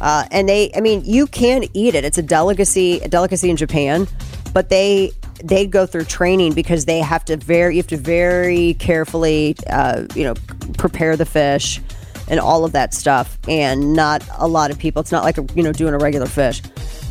Uh, 0.00 0.26
and 0.30 0.48
they, 0.48 0.70
I 0.74 0.80
mean, 0.80 1.02
you 1.04 1.26
can 1.26 1.64
eat 1.74 1.94
it. 1.94 2.04
It's 2.04 2.18
a 2.18 2.22
delicacy, 2.22 3.00
a 3.00 3.08
delicacy 3.08 3.50
in 3.50 3.56
Japan, 3.56 4.08
but 4.52 4.70
they 4.70 5.12
they 5.44 5.66
go 5.66 5.84
through 5.84 6.04
training 6.04 6.54
because 6.54 6.86
they 6.86 7.00
have 7.00 7.22
to 7.26 7.36
very, 7.36 7.74
you 7.74 7.80
have 7.80 7.88
to 7.88 7.98
very 7.98 8.72
carefully, 8.74 9.54
uh, 9.68 10.06
you 10.14 10.24
know, 10.24 10.32
prepare 10.78 11.14
the 11.14 11.26
fish 11.26 11.78
and 12.28 12.40
all 12.40 12.64
of 12.64 12.72
that 12.72 12.94
stuff. 12.94 13.38
And 13.46 13.92
not 13.92 14.26
a 14.38 14.48
lot 14.48 14.70
of 14.70 14.78
people. 14.78 15.00
It's 15.00 15.12
not 15.12 15.22
like 15.22 15.36
you 15.54 15.62
know 15.62 15.72
doing 15.72 15.92
a 15.92 15.98
regular 15.98 16.26
fish. 16.26 16.62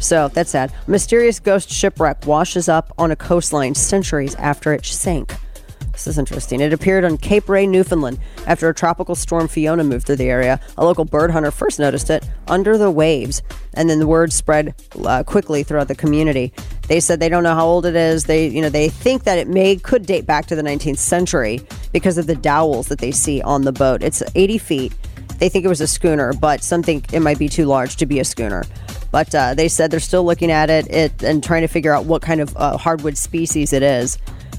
So 0.01 0.29
that's 0.29 0.49
sad. 0.49 0.73
Mysterious 0.87 1.39
ghost 1.39 1.69
shipwreck 1.69 2.25
washes 2.25 2.67
up 2.67 2.91
on 2.97 3.11
a 3.11 3.15
coastline 3.15 3.75
centuries 3.75 4.33
after 4.35 4.73
it 4.73 4.83
sank. 4.83 5.35
This 5.95 6.07
is 6.07 6.17
interesting. 6.17 6.59
It 6.59 6.73
appeared 6.73 7.05
on 7.05 7.17
Cape 7.17 7.47
Ray, 7.47 7.65
Newfoundland, 7.65 8.19
after 8.47 8.67
a 8.67 8.73
tropical 8.73 9.15
storm 9.15 9.47
Fiona 9.47 9.81
moved 9.81 10.05
through 10.05 10.17
the 10.17 10.29
area. 10.29 10.59
A 10.77 10.83
local 10.83 11.05
bird 11.05 11.31
hunter 11.31 11.51
first 11.51 11.79
noticed 11.79 12.09
it 12.09 12.27
under 12.49 12.77
the 12.77 12.91
waves, 12.91 13.41
and 13.75 13.89
then 13.89 13.99
the 13.99 14.07
word 14.07 14.33
spread 14.33 14.75
uh, 15.05 15.23
quickly 15.23 15.63
throughout 15.63 15.87
the 15.87 15.95
community. 15.95 16.51
They 16.89 16.99
said 16.99 17.21
they 17.21 17.29
don't 17.29 17.43
know 17.43 17.55
how 17.55 17.65
old 17.65 17.85
it 17.85 17.95
is. 17.95 18.25
They, 18.25 18.47
you 18.47 18.61
know, 18.61 18.67
they 18.67 18.89
think 18.89 19.23
that 19.23 19.37
it 19.37 19.47
may 19.47 19.77
could 19.77 20.05
date 20.05 20.25
back 20.25 20.47
to 20.47 20.55
the 20.55 20.61
19th 20.61 20.97
century 20.97 21.61
because 21.93 22.17
of 22.17 22.27
the 22.27 22.35
dowels 22.35 22.89
that 22.89 22.99
they 22.99 23.11
see 23.11 23.41
on 23.41 23.61
the 23.61 23.71
boat. 23.71 24.03
It's 24.03 24.21
80 24.35 24.57
feet. 24.57 24.93
They 25.37 25.47
think 25.47 25.63
it 25.63 25.69
was 25.69 25.81
a 25.81 25.87
schooner, 25.87 26.33
but 26.33 26.61
some 26.61 26.83
think 26.83 27.13
it 27.13 27.21
might 27.21 27.39
be 27.39 27.47
too 27.47 27.65
large 27.65 27.95
to 27.97 28.05
be 28.05 28.19
a 28.19 28.25
schooner. 28.25 28.65
But 29.11 29.33
uh, 29.33 29.53
they 29.53 29.69
said 29.69 29.91
they're 29.91 30.01
still 30.01 30.25
looking 30.25 30.51
at 30.51 30.69
it, 30.69 30.91
it 30.91 31.23
and 31.23 31.41
trying 31.41 31.61
to 31.61 31.69
figure 31.69 31.93
out 31.93 32.03
what 32.03 32.21
kind 32.21 32.41
of 32.41 32.55
uh, 32.57 32.75
hardwood 32.77 33.17
species 33.17 33.71
it 33.71 33.81
is. 33.81 34.17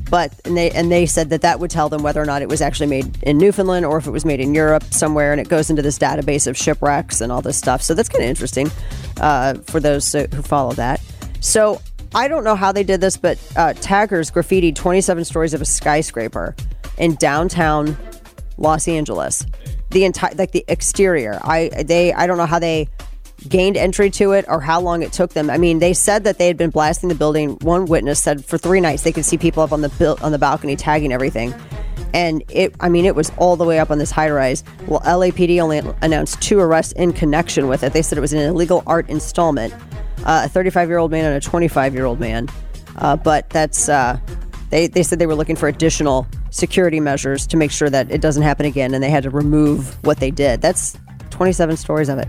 But 0.09 0.33
and 0.45 0.57
they 0.57 0.71
and 0.71 0.91
they 0.91 1.07
said 1.07 1.31
that 1.31 1.43
that 1.43 1.59
would 1.59 1.71
tell 1.71 1.89
them 1.89 2.03
whether 2.03 2.23
or 2.23 2.27
not 2.27 2.43
it 2.43 2.49
was 2.49 2.61
actually 2.61 2.87
made 2.87 3.23
in 3.23 3.39
Newfoundland 3.39 3.85
or 3.85 3.99
if 3.99 4.07
it 4.07 4.13
was 4.13 4.25
made 4.25 4.41
in 4.41 4.55
Europe 4.55 4.85
somewhere, 4.85 5.33
and 5.33 5.41
it 5.41 5.49
goes 5.49 5.69
into 5.69 5.83
this 5.83 5.99
database 5.99 6.47
of 6.47 6.57
shipwrecks 6.57 7.21
and 7.21 7.33
all 7.33 7.43
this 7.43 7.57
stuff. 7.57 7.83
So 7.83 7.95
that's 7.95 8.09
kind 8.09 8.23
of 8.23 8.31
interesting 8.31 8.71
uh, 9.21 9.55
for 9.65 9.81
those 9.81 10.13
who 10.13 10.27
follow 10.27 10.73
that. 10.75 11.01
So 11.41 11.81
I 12.15 12.29
don't 12.29 12.45
know 12.45 12.55
how 12.55 12.73
they 12.73 12.85
did 12.85 13.01
this, 13.01 13.17
but 13.17 13.39
uh, 13.57 13.73
taggers 13.75 14.31
graffitied 14.31 14.75
27 14.75 15.25
stories 15.25 15.55
of 15.55 15.61
a 15.61 15.65
skyscraper 15.65 16.55
in 16.99 17.17
downtown 17.17 17.97
Los 18.59 18.89
Angeles. 18.89 19.45
The 19.91 20.05
entire 20.05 20.35
like 20.35 20.53
the 20.53 20.65
exterior. 20.69 21.41
I 21.43 21.69
they 21.85 22.13
I 22.13 22.27
don't 22.27 22.39
know 22.39 22.47
how 22.47 22.59
they 22.59 22.89
gained 23.49 23.77
entry 23.77 24.11
to 24.11 24.33
it 24.33 24.45
or 24.49 24.61
how 24.61 24.81
long 24.81 25.03
it 25.03 25.13
took 25.13 25.33
them. 25.33 25.51
I 25.51 25.59
mean, 25.59 25.79
they 25.79 25.93
said 25.93 26.25
that 26.25 26.39
they 26.39 26.47
had 26.47 26.57
been 26.57 26.71
blasting 26.71 27.09
the 27.09 27.15
building. 27.15 27.59
One 27.61 27.87
witness 27.87 28.23
said 28.23 28.45
for 28.45 28.59
three 28.59 28.81
nights 28.81 29.03
they 29.03 29.13
could 29.13 29.25
see 29.25 29.39
people 29.39 29.63
up 29.63 29.73
on 29.73 29.83
the 29.83 29.89
bil- 29.91 30.19
on 30.23 30.33
the 30.33 30.39
balcony 30.39 30.77
tagging 30.77 31.13
everything. 31.13 31.55
And 32.15 32.43
it, 32.49 32.75
I 32.81 32.89
mean, 32.89 33.05
it 33.05 33.15
was 33.15 33.31
all 33.37 33.57
the 33.57 33.65
way 33.65 33.79
up 33.79 33.91
on 33.91 33.99
this 33.99 34.11
high 34.11 34.31
rise. 34.31 34.65
Well, 34.87 35.01
LAPD 35.01 35.61
only 35.61 35.83
announced 36.01 36.41
two 36.41 36.59
arrests 36.59 36.93
in 36.93 37.13
connection 37.13 37.69
with 37.69 37.83
it. 37.83 37.93
They 37.93 38.03
said 38.03 38.17
it 38.17 38.23
was 38.23 38.33
an 38.33 38.41
illegal 38.41 38.83
art 38.87 39.09
installment, 39.11 39.75
uh, 40.25 40.43
a 40.45 40.49
35 40.49 40.89
year 40.89 40.99
old 40.99 41.11
man 41.11 41.25
and 41.25 41.35
a 41.35 41.41
25 41.41 41.95
year 41.95 42.07
old 42.07 42.19
man. 42.19 42.49
Uh, 42.97 43.17
but 43.17 43.51
that's, 43.51 43.89
uh, 43.89 44.19
they, 44.71 44.87
they 44.87 45.03
said 45.03 45.19
they 45.19 45.27
were 45.27 45.35
looking 45.35 45.57
for 45.57 45.69
additional 45.69 46.27
security 46.51 47.01
measures 47.01 47.47
to 47.49 47.57
make 47.57 47.71
sure 47.71 47.91
that 47.91 48.11
it 48.11 48.23
doesn't 48.23 48.43
happen 48.43 48.65
again. 48.65 48.95
And 48.95 49.03
they 49.03 49.11
had 49.11 49.25
to 49.25 49.31
remove 49.31 50.03
what 50.05 50.19
they 50.19 50.31
did. 50.31 50.63
That's 50.63 50.97
27 51.31 51.77
stories 51.77 52.09
of 52.09 52.19
it. 52.19 52.29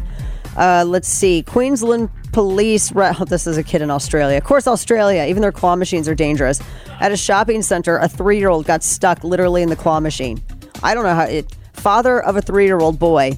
Uh, 0.58 0.84
let's 0.86 1.08
see. 1.08 1.44
Queensland 1.44 2.10
police. 2.34 2.92
Re- 2.92 3.14
oh, 3.20 3.26
this 3.30 3.48
is 3.48 3.58
a 3.58 3.64
kid 3.64 3.82
in 3.82 3.92
Australia. 3.92 4.38
Of 4.38 4.44
course, 4.44 4.68
Australia. 4.68 5.26
Even 5.28 5.42
their 5.42 5.52
claw 5.52 5.76
machines 5.76 6.10
are 6.10 6.16
dangerous. 6.16 6.62
At 7.00 7.12
a 7.12 7.18
shopping 7.18 7.62
center, 7.62 7.98
a 7.98 8.10
three-year-old 8.10 8.66
got 8.66 8.84
stuck 8.84 9.24
literally 9.24 9.62
in 9.62 9.70
the 9.70 9.76
claw 9.76 10.00
machine. 10.00 10.42
I 10.84 10.94
don't 10.94 11.04
know 11.04 11.16
how. 11.16 11.24
It, 11.24 11.56
father 11.74 12.22
of 12.24 12.36
a 12.36 12.42
three-year-old 12.42 12.98
boy 12.98 13.38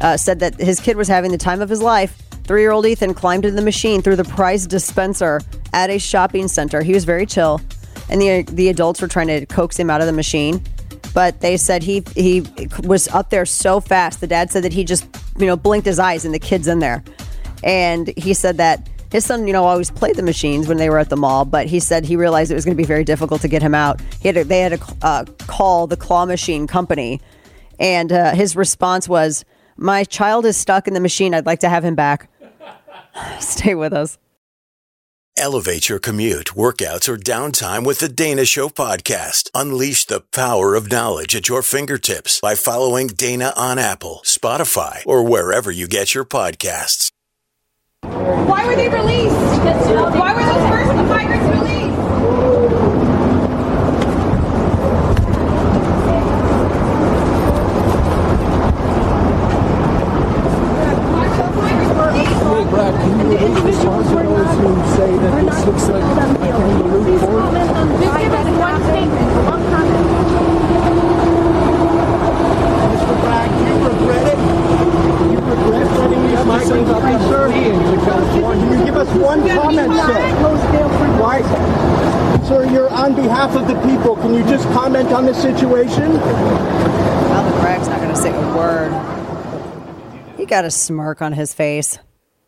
uh, 0.00 0.16
said 0.16 0.40
that 0.40 0.58
his 0.58 0.80
kid 0.80 0.96
was 0.96 1.06
having 1.06 1.30
the 1.30 1.38
time 1.38 1.60
of 1.60 1.68
his 1.68 1.80
life. 1.80 2.20
Three-year-old 2.44 2.84
Ethan 2.84 3.14
climbed 3.14 3.44
into 3.44 3.54
the 3.54 3.62
machine 3.62 4.02
through 4.02 4.16
the 4.16 4.24
prize 4.24 4.66
dispenser 4.66 5.40
at 5.72 5.88
a 5.88 5.98
shopping 6.00 6.48
center. 6.48 6.82
He 6.82 6.92
was 6.92 7.04
very 7.04 7.26
chill, 7.26 7.60
and 8.08 8.20
the 8.20 8.42
the 8.42 8.68
adults 8.68 9.00
were 9.00 9.08
trying 9.08 9.28
to 9.28 9.46
coax 9.46 9.78
him 9.78 9.88
out 9.88 10.00
of 10.00 10.08
the 10.08 10.12
machine 10.12 10.64
but 11.14 11.40
they 11.40 11.56
said 11.56 11.82
he 11.82 12.02
he 12.14 12.44
was 12.84 13.08
up 13.08 13.30
there 13.30 13.46
so 13.46 13.80
fast. 13.80 14.20
The 14.20 14.26
dad 14.26 14.50
said 14.50 14.64
that 14.64 14.72
he 14.72 14.84
just 14.84 15.06
you 15.38 15.46
know 15.46 15.56
blinked 15.56 15.86
his 15.86 15.98
eyes 15.98 16.24
and 16.24 16.34
the 16.34 16.38
kid's 16.38 16.68
in 16.68 16.78
there, 16.78 17.02
and 17.62 18.12
he 18.16 18.34
said 18.34 18.56
that 18.58 18.88
his 19.10 19.24
son 19.24 19.46
you 19.46 19.52
know 19.52 19.64
always 19.64 19.90
played 19.90 20.16
the 20.16 20.22
machines 20.22 20.68
when 20.68 20.76
they 20.76 20.90
were 20.90 20.98
at 20.98 21.08
the 21.08 21.16
mall, 21.16 21.44
but 21.44 21.66
he 21.66 21.80
said 21.80 22.04
he 22.04 22.16
realized 22.16 22.50
it 22.50 22.54
was 22.54 22.64
going 22.64 22.76
to 22.76 22.80
be 22.80 22.86
very 22.86 23.04
difficult 23.04 23.40
to 23.42 23.48
get 23.48 23.62
him 23.62 23.74
out. 23.74 24.00
He 24.20 24.28
had 24.28 24.36
they 24.48 24.60
had 24.60 24.80
to 24.80 24.96
uh, 25.02 25.24
call 25.46 25.86
the 25.86 25.96
claw 25.96 26.26
machine 26.26 26.66
company, 26.66 27.20
and 27.78 28.12
uh, 28.12 28.34
his 28.34 28.56
response 28.56 29.08
was, 29.08 29.44
"My 29.76 30.04
child 30.04 30.46
is 30.46 30.56
stuck 30.56 30.86
in 30.86 30.94
the 30.94 31.00
machine. 31.00 31.34
I'd 31.34 31.46
like 31.46 31.60
to 31.60 31.68
have 31.68 31.84
him 31.84 31.94
back." 31.94 32.28
Stay 33.40 33.74
with 33.74 33.92
us. 33.92 34.18
Elevate 35.40 35.88
your 35.88 35.98
commute, 35.98 36.48
workouts, 36.48 37.08
or 37.08 37.16
downtime 37.16 37.86
with 37.86 38.00
the 38.00 38.10
Dana 38.10 38.44
Show 38.44 38.68
podcast. 38.68 39.48
Unleash 39.54 40.04
the 40.04 40.20
power 40.20 40.74
of 40.74 40.90
knowledge 40.92 41.34
at 41.34 41.48
your 41.48 41.62
fingertips 41.62 42.40
by 42.42 42.54
following 42.54 43.06
Dana 43.06 43.54
on 43.56 43.78
Apple, 43.78 44.20
Spotify, 44.22 45.00
or 45.06 45.26
wherever 45.26 45.70
you 45.70 45.88
get 45.88 46.12
your 46.14 46.26
podcasts. 46.26 47.10
Why 48.02 48.66
were 48.66 48.76
they 48.76 48.90
released? 48.90 49.34
Why 49.34 50.34
were 50.34 50.44
those 50.44 50.68
first 50.68 51.08
migrants 51.08 51.48
released? 51.58 53.00
Hey, 61.30 62.64
Brad, 62.64 62.94
can 62.94 63.30
you 63.30 63.36
at 63.36 63.42
least 63.42 63.64
respond 63.64 64.08
to 64.08 64.14
those 64.14 64.58
who 64.58 64.96
say 64.96 65.16
that 65.16 65.44
this 65.44 65.54
looks 65.70 65.88
like 65.88 66.02
one 69.50 69.62
comment. 69.70 70.06
Mr. 72.90 73.14
Bragg, 73.22 73.50
do 73.50 73.62
you 73.66 73.76
regret 73.88 74.26
it? 74.26 74.38
You 75.30 75.38
regret 75.38 75.88
letting 75.98 76.22
these 76.26 76.44
migrants 76.44 76.90
free, 77.00 77.18
sir? 77.28 77.44
Can 77.50 78.72
you 78.72 78.84
give 78.84 78.96
us 78.96 79.10
one 79.16 79.40
comment, 79.48 79.92
sir? 79.94 80.18
Why? 81.20 81.42
Sir, 82.48 82.64
you're 82.70 82.90
on 82.90 83.14
behalf 83.14 83.54
of 83.54 83.68
the 83.68 83.74
people. 83.82 84.16
Can 84.16 84.34
you 84.34 84.42
just 84.44 84.66
comment 84.70 85.12
on 85.12 85.26
the 85.26 85.34
situation? 85.34 86.16
Alvin 86.16 87.60
Bragg's 87.60 87.88
not 87.88 88.00
going 88.00 88.14
to 88.14 88.20
say 88.20 88.30
a 88.30 88.56
word. 88.56 88.92
He 90.36 90.46
got 90.46 90.64
a 90.64 90.70
smirk 90.70 91.22
on 91.22 91.32
his 91.32 91.54
face. 91.54 91.98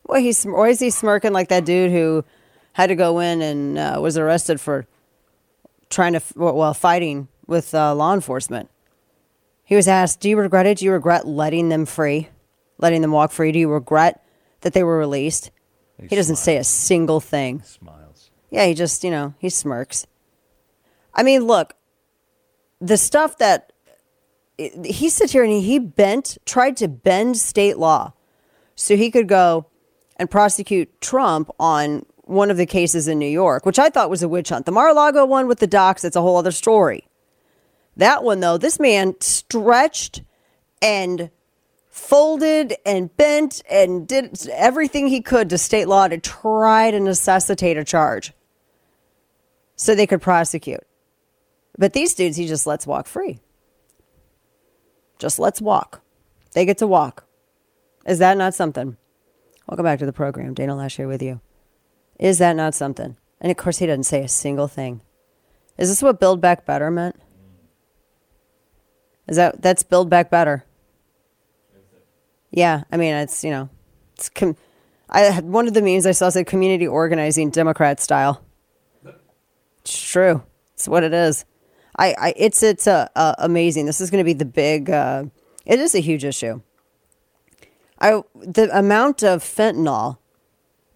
Well, 0.04 0.20
he's 0.20 0.44
why 0.44 0.70
is 0.70 0.80
he 0.80 0.90
smirking 0.90 1.32
like 1.32 1.48
that 1.48 1.64
dude 1.64 1.92
who 1.92 2.24
had 2.72 2.88
to 2.88 2.94
go 2.94 3.18
in 3.18 3.42
and 3.42 3.78
uh, 3.78 3.98
was 4.00 4.16
arrested 4.16 4.60
for 4.60 4.86
trying 5.90 6.14
to 6.14 6.22
well 6.34 6.74
fighting 6.74 7.28
with 7.46 7.74
uh, 7.74 7.94
law 7.94 8.14
enforcement. 8.14 8.70
He 9.64 9.76
was 9.76 9.88
asked, 9.88 10.20
"Do 10.20 10.28
you 10.28 10.38
regret 10.38 10.66
it? 10.66 10.78
Do 10.78 10.84
you 10.84 10.92
regret 10.92 11.26
letting 11.26 11.68
them 11.68 11.86
free, 11.86 12.28
letting 12.78 13.02
them 13.02 13.12
walk 13.12 13.30
free? 13.30 13.52
Do 13.52 13.58
you 13.58 13.70
regret 13.70 14.24
that 14.62 14.72
they 14.72 14.82
were 14.82 14.98
released?" 14.98 15.50
He, 16.08 16.16
doesn't 16.16 16.36
say 16.36 16.56
a 16.56 16.64
single 16.64 17.20
thing. 17.20 17.62
Smiles. 17.62 18.30
Yeah, 18.50 18.66
he 18.66 18.74
just, 18.74 19.04
you 19.04 19.10
know, 19.10 19.34
he 19.38 19.48
smirks. 19.48 20.06
I 21.14 21.22
mean, 21.22 21.44
look, 21.44 21.74
the 22.80 22.96
stuff 22.96 23.38
that 23.38 23.72
he 24.58 25.08
sits 25.08 25.32
here 25.32 25.44
and 25.44 25.52
he 25.62 25.78
bent, 25.78 26.38
tried 26.44 26.76
to 26.78 26.88
bend 26.88 27.36
state 27.36 27.78
law 27.78 28.12
so 28.74 28.96
he 28.96 29.10
could 29.10 29.28
go 29.28 29.66
and 30.16 30.30
prosecute 30.30 31.00
Trump 31.00 31.50
on 31.58 32.04
one 32.32 32.50
of 32.50 32.56
the 32.56 32.66
cases 32.66 33.08
in 33.08 33.18
New 33.18 33.26
York, 33.26 33.64
which 33.64 33.78
I 33.78 33.90
thought 33.90 34.10
was 34.10 34.22
a 34.22 34.28
witch 34.28 34.48
hunt. 34.48 34.66
The 34.66 34.72
Mar-a-Lago 34.72 35.24
one 35.26 35.46
with 35.46 35.58
the 35.58 35.66
docks, 35.66 36.02
that's 36.02 36.16
a 36.16 36.22
whole 36.22 36.36
other 36.36 36.50
story. 36.50 37.06
That 37.96 38.24
one, 38.24 38.40
though, 38.40 38.58
this 38.58 38.80
man 38.80 39.14
stretched 39.20 40.22
and 40.80 41.30
folded 41.88 42.74
and 42.86 43.14
bent 43.16 43.62
and 43.70 44.08
did 44.08 44.48
everything 44.50 45.08
he 45.08 45.20
could 45.20 45.50
to 45.50 45.58
state 45.58 45.86
law 45.88 46.08
to 46.08 46.18
try 46.18 46.90
to 46.90 46.98
necessitate 46.98 47.76
a 47.76 47.84
charge 47.84 48.32
so 49.76 49.94
they 49.94 50.06
could 50.06 50.22
prosecute. 50.22 50.84
But 51.78 51.92
these 51.92 52.14
dudes, 52.14 52.36
he 52.36 52.46
just 52.46 52.66
lets 52.66 52.86
walk 52.86 53.06
free. 53.06 53.40
Just 55.18 55.38
let's 55.38 55.60
walk. 55.60 56.00
They 56.52 56.64
get 56.64 56.78
to 56.78 56.86
walk. 56.86 57.24
Is 58.06 58.18
that 58.18 58.36
not 58.36 58.54
something? 58.54 58.96
Welcome 59.68 59.84
back 59.84 59.98
to 60.00 60.06
the 60.06 60.12
program. 60.12 60.54
Dana 60.54 60.74
Loesch 60.74 60.96
here 60.96 61.08
with 61.08 61.22
you. 61.22 61.40
Is 62.18 62.38
that 62.38 62.56
not 62.56 62.74
something? 62.74 63.16
And 63.40 63.50
of 63.50 63.56
course, 63.56 63.78
he 63.78 63.86
doesn't 63.86 64.04
say 64.04 64.22
a 64.22 64.28
single 64.28 64.68
thing. 64.68 65.00
Is 65.78 65.88
this 65.88 66.02
what 66.02 66.20
Build 66.20 66.40
Back 66.40 66.64
Better 66.64 66.90
meant? 66.90 67.16
Is 69.28 69.36
that 69.36 69.62
that's 69.62 69.82
Build 69.82 70.10
Back 70.10 70.30
Better? 70.30 70.64
Yeah, 72.50 72.84
I 72.92 72.96
mean 72.96 73.14
it's 73.14 73.42
you 73.42 73.50
know, 73.50 73.70
it's 74.14 74.28
com- 74.28 74.56
I 75.08 75.20
had 75.20 75.44
one 75.44 75.66
of 75.66 75.74
the 75.74 75.82
memes 75.82 76.06
I 76.06 76.12
saw 76.12 76.28
said 76.28 76.46
community 76.46 76.86
organizing 76.86 77.50
Democrat 77.50 78.00
style. 78.00 78.44
It's 79.80 80.10
true. 80.10 80.42
It's 80.74 80.86
what 80.86 81.02
it 81.02 81.12
is. 81.12 81.44
I, 81.96 82.14
I 82.18 82.34
it's 82.36 82.62
it's 82.62 82.86
uh, 82.86 83.08
uh, 83.14 83.34
amazing. 83.38 83.86
This 83.86 84.00
is 84.00 84.10
going 84.10 84.20
to 84.20 84.24
be 84.24 84.32
the 84.32 84.44
big. 84.44 84.90
Uh, 84.90 85.24
it 85.66 85.78
is 85.78 85.94
a 85.94 86.00
huge 86.00 86.24
issue. 86.24 86.60
I 87.98 88.22
the 88.34 88.76
amount 88.76 89.22
of 89.22 89.42
fentanyl 89.42 90.18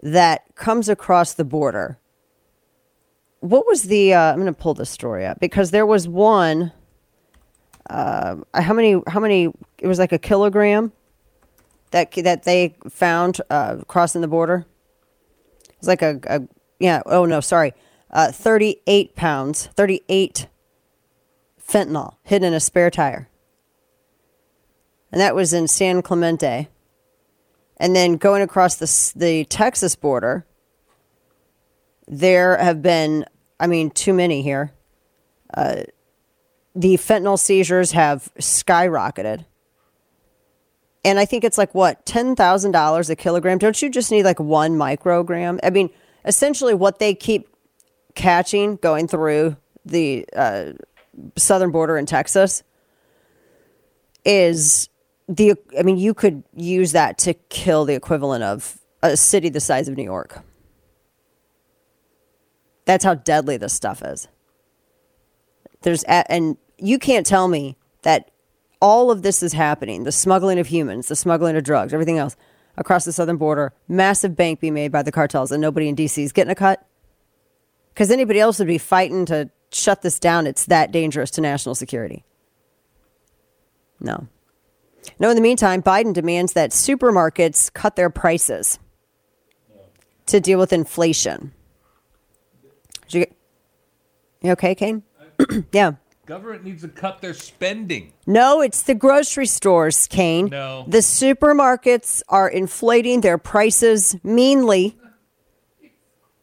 that 0.02 0.44
comes 0.54 0.88
across 0.88 1.34
the 1.34 1.44
border. 1.44 1.98
What 3.40 3.66
was 3.66 3.84
the? 3.84 4.14
Uh, 4.14 4.32
I'm 4.32 4.36
going 4.36 4.46
to 4.46 4.52
pull 4.52 4.74
this 4.74 4.90
story 4.90 5.26
up 5.26 5.40
because 5.40 5.70
there 5.70 5.86
was 5.86 6.08
one. 6.08 6.72
Uh, 7.88 8.36
how 8.54 8.74
many? 8.74 9.00
How 9.06 9.20
many? 9.20 9.52
It 9.78 9.86
was 9.86 9.98
like 9.98 10.12
a 10.12 10.18
kilogram 10.18 10.92
that 11.90 12.12
that 12.12 12.44
they 12.44 12.74
found 12.88 13.40
uh, 13.50 13.76
crossing 13.86 14.20
the 14.20 14.28
border. 14.28 14.66
It 15.68 15.76
was 15.80 15.88
like 15.88 16.02
a, 16.02 16.20
a 16.26 16.42
yeah. 16.78 17.02
Oh 17.06 17.24
no, 17.24 17.40
sorry. 17.40 17.74
Uh, 18.10 18.30
38 18.32 19.16
pounds, 19.16 19.66
38 19.74 20.46
fentanyl 21.66 22.14
hidden 22.22 22.48
in 22.48 22.54
a 22.54 22.60
spare 22.60 22.90
tire. 22.90 23.28
And 25.10 25.20
that 25.20 25.34
was 25.34 25.52
in 25.52 25.68
San 25.68 26.02
Clemente. 26.02 26.68
And 27.78 27.94
then 27.94 28.16
going 28.16 28.42
across 28.42 28.76
the, 28.76 29.18
the 29.18 29.44
Texas 29.44 29.96
border, 29.96 30.46
there 32.06 32.56
have 32.56 32.82
been, 32.82 33.26
I 33.60 33.66
mean, 33.66 33.90
too 33.90 34.14
many 34.14 34.42
here. 34.42 34.72
Uh, 35.52 35.82
the 36.74 36.94
fentanyl 36.94 37.38
seizures 37.38 37.92
have 37.92 38.30
skyrocketed. 38.38 39.44
And 41.04 41.18
I 41.18 41.24
think 41.24 41.44
it's 41.44 41.58
like 41.58 41.74
what, 41.74 42.04
$10,000 42.06 43.10
a 43.10 43.16
kilogram? 43.16 43.58
Don't 43.58 43.80
you 43.80 43.90
just 43.90 44.10
need 44.10 44.24
like 44.24 44.40
one 44.40 44.72
microgram? 44.72 45.60
I 45.62 45.70
mean, 45.70 45.90
essentially 46.24 46.74
what 46.74 46.98
they 46.98 47.14
keep 47.14 47.48
catching 48.14 48.76
going 48.76 49.06
through 49.06 49.56
the 49.84 50.26
uh, 50.34 50.72
southern 51.36 51.70
border 51.70 51.96
in 51.96 52.06
Texas 52.06 52.62
is 54.24 54.88
the 55.28 55.54
I 55.78 55.82
mean 55.82 55.96
you 55.96 56.14
could 56.14 56.44
use 56.54 56.92
that 56.92 57.18
to 57.18 57.34
kill 57.34 57.84
the 57.84 57.94
equivalent 57.94 58.44
of 58.44 58.78
a 59.02 59.16
city 59.16 59.48
the 59.48 59.60
size 59.60 59.88
of 59.88 59.96
New 59.96 60.04
York. 60.04 60.42
That's 62.84 63.04
how 63.04 63.14
deadly 63.14 63.56
this 63.56 63.72
stuff 63.72 64.02
is. 64.02 64.28
There's 65.82 66.04
and 66.04 66.56
you 66.78 66.98
can't 66.98 67.26
tell 67.26 67.48
me 67.48 67.76
that 68.02 68.30
all 68.80 69.10
of 69.10 69.22
this 69.22 69.42
is 69.42 69.52
happening, 69.52 70.04
the 70.04 70.12
smuggling 70.12 70.58
of 70.58 70.68
humans, 70.68 71.08
the 71.08 71.16
smuggling 71.16 71.56
of 71.56 71.64
drugs, 71.64 71.92
everything 71.92 72.18
else 72.18 72.36
across 72.76 73.04
the 73.04 73.12
southern 73.12 73.38
border, 73.38 73.72
massive 73.88 74.36
bank 74.36 74.60
being 74.60 74.74
made 74.74 74.92
by 74.92 75.02
the 75.02 75.10
cartels 75.10 75.50
and 75.50 75.60
nobody 75.60 75.88
in 75.88 75.96
DC 75.96 76.22
is 76.22 76.32
getting 76.32 76.50
a 76.52 76.54
cut. 76.54 76.86
Cuz 77.96 78.10
anybody 78.10 78.38
else 78.38 78.58
would 78.58 78.68
be 78.68 78.78
fighting 78.78 79.26
to 79.26 79.50
shut 79.72 80.02
this 80.02 80.20
down. 80.20 80.46
It's 80.46 80.66
that 80.66 80.92
dangerous 80.92 81.30
to 81.32 81.40
national 81.40 81.74
security. 81.74 82.24
No. 83.98 84.28
No, 85.18 85.30
in 85.30 85.36
the 85.36 85.42
meantime, 85.42 85.82
Biden 85.82 86.12
demands 86.12 86.52
that 86.54 86.70
supermarkets 86.70 87.72
cut 87.72 87.96
their 87.96 88.10
prices 88.10 88.78
to 90.26 90.40
deal 90.40 90.58
with 90.58 90.72
inflation. 90.72 91.52
Did 93.08 93.14
you, 93.14 93.20
get, 93.20 93.36
you 94.42 94.50
okay, 94.52 94.74
Kane? 94.74 95.02
yeah. 95.72 95.92
Government 96.26 96.64
needs 96.64 96.82
to 96.82 96.88
cut 96.88 97.20
their 97.20 97.34
spending. 97.34 98.12
No, 98.26 98.60
it's 98.60 98.82
the 98.82 98.96
grocery 98.96 99.46
stores, 99.46 100.08
Kane. 100.08 100.46
No. 100.46 100.84
The 100.88 100.98
supermarkets 100.98 102.22
are 102.28 102.48
inflating 102.48 103.20
their 103.20 103.38
prices 103.38 104.16
meanly. 104.24 104.98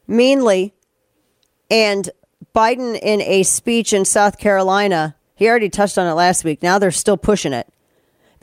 Meanly. 0.06 0.72
And 1.70 2.08
Biden, 2.54 2.98
in 2.98 3.20
a 3.20 3.42
speech 3.42 3.92
in 3.92 4.06
South 4.06 4.38
Carolina, 4.38 5.16
he 5.34 5.48
already 5.48 5.68
touched 5.68 5.98
on 5.98 6.06
it 6.06 6.14
last 6.14 6.44
week. 6.44 6.62
Now 6.62 6.78
they're 6.78 6.90
still 6.90 7.18
pushing 7.18 7.52
it. 7.52 7.68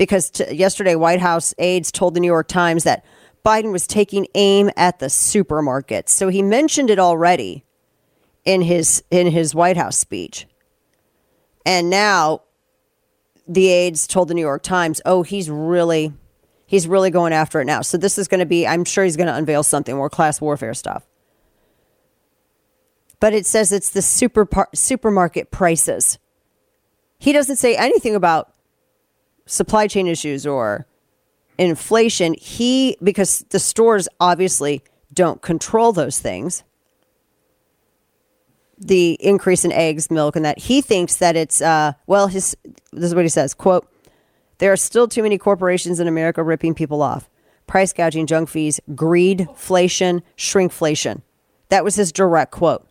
Because 0.01 0.31
t- 0.31 0.55
yesterday, 0.55 0.95
White 0.95 1.19
House 1.19 1.53
aides 1.59 1.91
told 1.91 2.15
the 2.15 2.19
New 2.19 2.25
York 2.25 2.47
Times 2.47 2.85
that 2.85 3.05
Biden 3.45 3.71
was 3.71 3.85
taking 3.85 4.25
aim 4.33 4.71
at 4.75 4.97
the 4.97 5.05
supermarkets. 5.05 6.09
So 6.09 6.29
he 6.29 6.41
mentioned 6.41 6.89
it 6.89 6.97
already 6.97 7.65
in 8.43 8.63
his 8.63 9.03
in 9.11 9.27
his 9.27 9.53
White 9.53 9.77
House 9.77 9.99
speech. 9.99 10.47
And 11.67 11.91
now 11.91 12.41
the 13.47 13.67
aides 13.67 14.07
told 14.07 14.27
the 14.27 14.33
New 14.33 14.41
York 14.41 14.63
Times, 14.63 15.01
"Oh, 15.05 15.21
he's 15.21 15.51
really 15.51 16.13
he's 16.65 16.87
really 16.87 17.11
going 17.11 17.31
after 17.31 17.61
it 17.61 17.65
now." 17.65 17.83
So 17.83 17.95
this 17.95 18.17
is 18.17 18.27
going 18.27 18.39
to 18.39 18.47
be 18.47 18.65
I'm 18.65 18.85
sure 18.85 19.03
he's 19.03 19.17
going 19.17 19.27
to 19.27 19.35
unveil 19.35 19.61
something 19.61 19.95
more 19.95 20.09
class 20.09 20.41
warfare 20.41 20.73
stuff. 20.73 21.05
But 23.19 23.33
it 23.33 23.45
says 23.45 23.71
it's 23.71 23.89
the 23.89 24.01
super 24.01 24.45
par- 24.45 24.69
supermarket 24.73 25.51
prices. 25.51 26.17
He 27.19 27.31
doesn't 27.31 27.57
say 27.57 27.75
anything 27.75 28.15
about 28.15 28.51
supply 29.51 29.87
chain 29.87 30.07
issues 30.07 30.47
or 30.47 30.85
inflation. 31.57 32.35
He 32.39 32.97
because 33.03 33.45
the 33.49 33.59
stores 33.59 34.07
obviously 34.19 34.83
don't 35.13 35.41
control 35.41 35.91
those 35.91 36.19
things 36.19 36.63
the 38.81 39.13
increase 39.19 39.63
in 39.63 39.71
eggs, 39.71 40.09
milk, 40.09 40.35
and 40.35 40.43
that 40.43 40.57
he 40.57 40.81
thinks 40.81 41.17
that 41.17 41.35
it's 41.35 41.61
uh, 41.61 41.93
well, 42.07 42.27
his 42.27 42.57
this 42.91 43.05
is 43.05 43.15
what 43.15 43.23
he 43.23 43.29
says: 43.29 43.53
"quote 43.53 43.87
There 44.57 44.71
are 44.71 44.77
still 44.77 45.07
too 45.07 45.23
many 45.23 45.37
corporations 45.37 45.99
in 45.99 46.07
America 46.07 46.43
ripping 46.43 46.73
people 46.73 47.01
off, 47.01 47.29
price 47.67 47.93
gouging, 47.93 48.25
junk 48.25 48.49
fees, 48.49 48.79
greed, 48.95 49.39
greedflation, 49.39 50.21
shrinkflation." 50.35 51.21
That 51.69 51.83
was 51.83 51.95
his 51.95 52.11
direct 52.11 52.51
quote. 52.51 52.87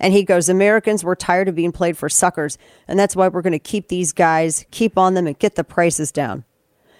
And 0.00 0.14
he 0.14 0.24
goes, 0.24 0.48
Americans, 0.48 1.04
we're 1.04 1.14
tired 1.14 1.48
of 1.48 1.54
being 1.54 1.72
played 1.72 1.96
for 1.96 2.08
suckers, 2.08 2.56
and 2.88 2.98
that's 2.98 3.14
why 3.14 3.28
we're 3.28 3.42
going 3.42 3.52
to 3.52 3.58
keep 3.58 3.88
these 3.88 4.12
guys, 4.12 4.64
keep 4.70 4.96
on 4.96 5.12
them, 5.12 5.26
and 5.26 5.38
get 5.38 5.54
the 5.56 5.62
prices 5.62 6.10
down. 6.10 6.44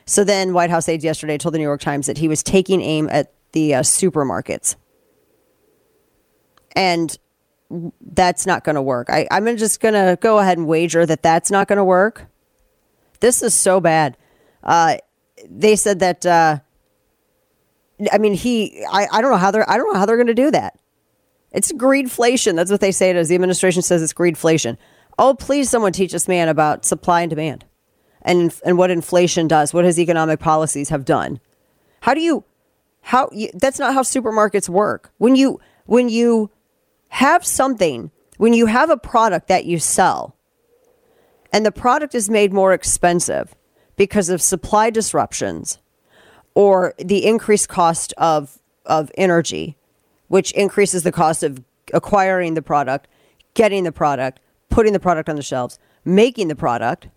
So 0.04 0.22
then, 0.22 0.52
White 0.52 0.70
House 0.70 0.88
aides 0.88 1.04
yesterday 1.04 1.38
told 1.38 1.54
the 1.54 1.58
New 1.58 1.64
York 1.64 1.80
Times 1.80 2.06
that 2.06 2.18
he 2.18 2.28
was 2.28 2.42
taking 2.42 2.82
aim 2.82 3.08
at 3.10 3.32
the 3.52 3.74
uh, 3.74 3.80
supermarkets. 3.80 4.76
And 6.76 7.16
that's 8.00 8.46
not 8.46 8.64
going 8.64 8.74
to 8.74 8.82
work. 8.82 9.08
I, 9.08 9.26
I'm 9.30 9.56
just 9.56 9.80
going 9.80 9.94
to 9.94 10.18
go 10.20 10.38
ahead 10.38 10.58
and 10.58 10.66
wager 10.66 11.06
that 11.06 11.22
that's 11.22 11.50
not 11.50 11.68
going 11.68 11.78
to 11.78 11.84
work. 11.84 12.26
This 13.20 13.42
is 13.42 13.54
so 13.54 13.80
bad. 13.80 14.16
Uh, 14.62 14.96
they 15.48 15.76
said 15.76 16.00
that. 16.00 16.26
Uh, 16.26 16.58
I 18.12 18.18
mean, 18.18 18.34
he. 18.34 18.84
I, 18.90 19.06
I 19.10 19.20
don't 19.22 19.30
know 19.30 19.36
how 19.36 19.50
they're. 19.50 19.68
I 19.70 19.76
don't 19.76 19.92
know 19.92 19.98
how 19.98 20.06
they're 20.06 20.16
going 20.16 20.26
to 20.26 20.34
do 20.34 20.50
that. 20.50 20.78
It's 21.52 21.72
greedflation. 21.72 22.56
That's 22.56 22.70
what 22.70 22.80
they 22.80 22.92
say 22.92 23.10
it 23.10 23.16
is. 23.16 23.28
The 23.28 23.34
administration 23.34 23.82
says 23.82 24.02
it's 24.02 24.12
greedflation. 24.12 24.76
Oh, 25.18 25.34
please, 25.34 25.68
someone 25.68 25.92
teach 25.92 26.12
this 26.12 26.28
man 26.28 26.48
about 26.48 26.84
supply 26.84 27.22
and 27.22 27.30
demand, 27.30 27.64
and 28.22 28.54
and 28.64 28.78
what 28.78 28.90
inflation 28.90 29.48
does. 29.48 29.74
What 29.74 29.84
his 29.84 29.98
economic 29.98 30.40
policies 30.40 30.88
have 30.88 31.04
done. 31.04 31.40
How 32.00 32.14
do 32.14 32.20
you? 32.20 32.44
How 33.02 33.28
you, 33.32 33.50
that's 33.54 33.78
not 33.78 33.94
how 33.94 34.02
supermarkets 34.02 34.68
work. 34.68 35.12
When 35.18 35.36
you 35.36 35.60
when 35.86 36.08
you 36.08 36.50
have 37.08 37.44
something, 37.44 38.10
when 38.36 38.52
you 38.52 38.66
have 38.66 38.90
a 38.90 38.96
product 38.96 39.48
that 39.48 39.64
you 39.64 39.78
sell 39.78 40.36
and 41.52 41.66
the 41.66 41.72
product 41.72 42.14
is 42.14 42.30
made 42.30 42.52
more 42.52 42.72
expensive 42.72 43.54
because 43.96 44.28
of 44.28 44.40
supply 44.40 44.90
disruptions 44.90 45.78
or 46.54 46.94
the 46.98 47.26
increased 47.26 47.68
cost 47.68 48.12
of, 48.16 48.58
of 48.86 49.10
energy, 49.16 49.76
which 50.30 50.52
increases 50.52 51.02
the 51.02 51.10
cost 51.10 51.42
of 51.42 51.60
acquiring 51.92 52.54
the 52.54 52.62
product, 52.62 53.08
getting 53.54 53.82
the 53.82 53.90
product, 53.90 54.38
putting 54.68 54.92
the 54.92 55.00
product 55.00 55.28
on 55.28 55.34
the 55.34 55.42
shelves, 55.42 55.76
making 56.04 56.46
the 56.46 56.54
product, 56.54 57.08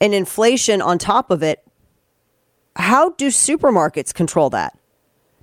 and 0.00 0.12
inflation 0.12 0.82
on 0.82 0.98
top 0.98 1.30
of 1.30 1.40
it, 1.40 1.64
how 2.74 3.10
do 3.10 3.28
supermarkets 3.28 4.12
control 4.12 4.50
that? 4.50 4.76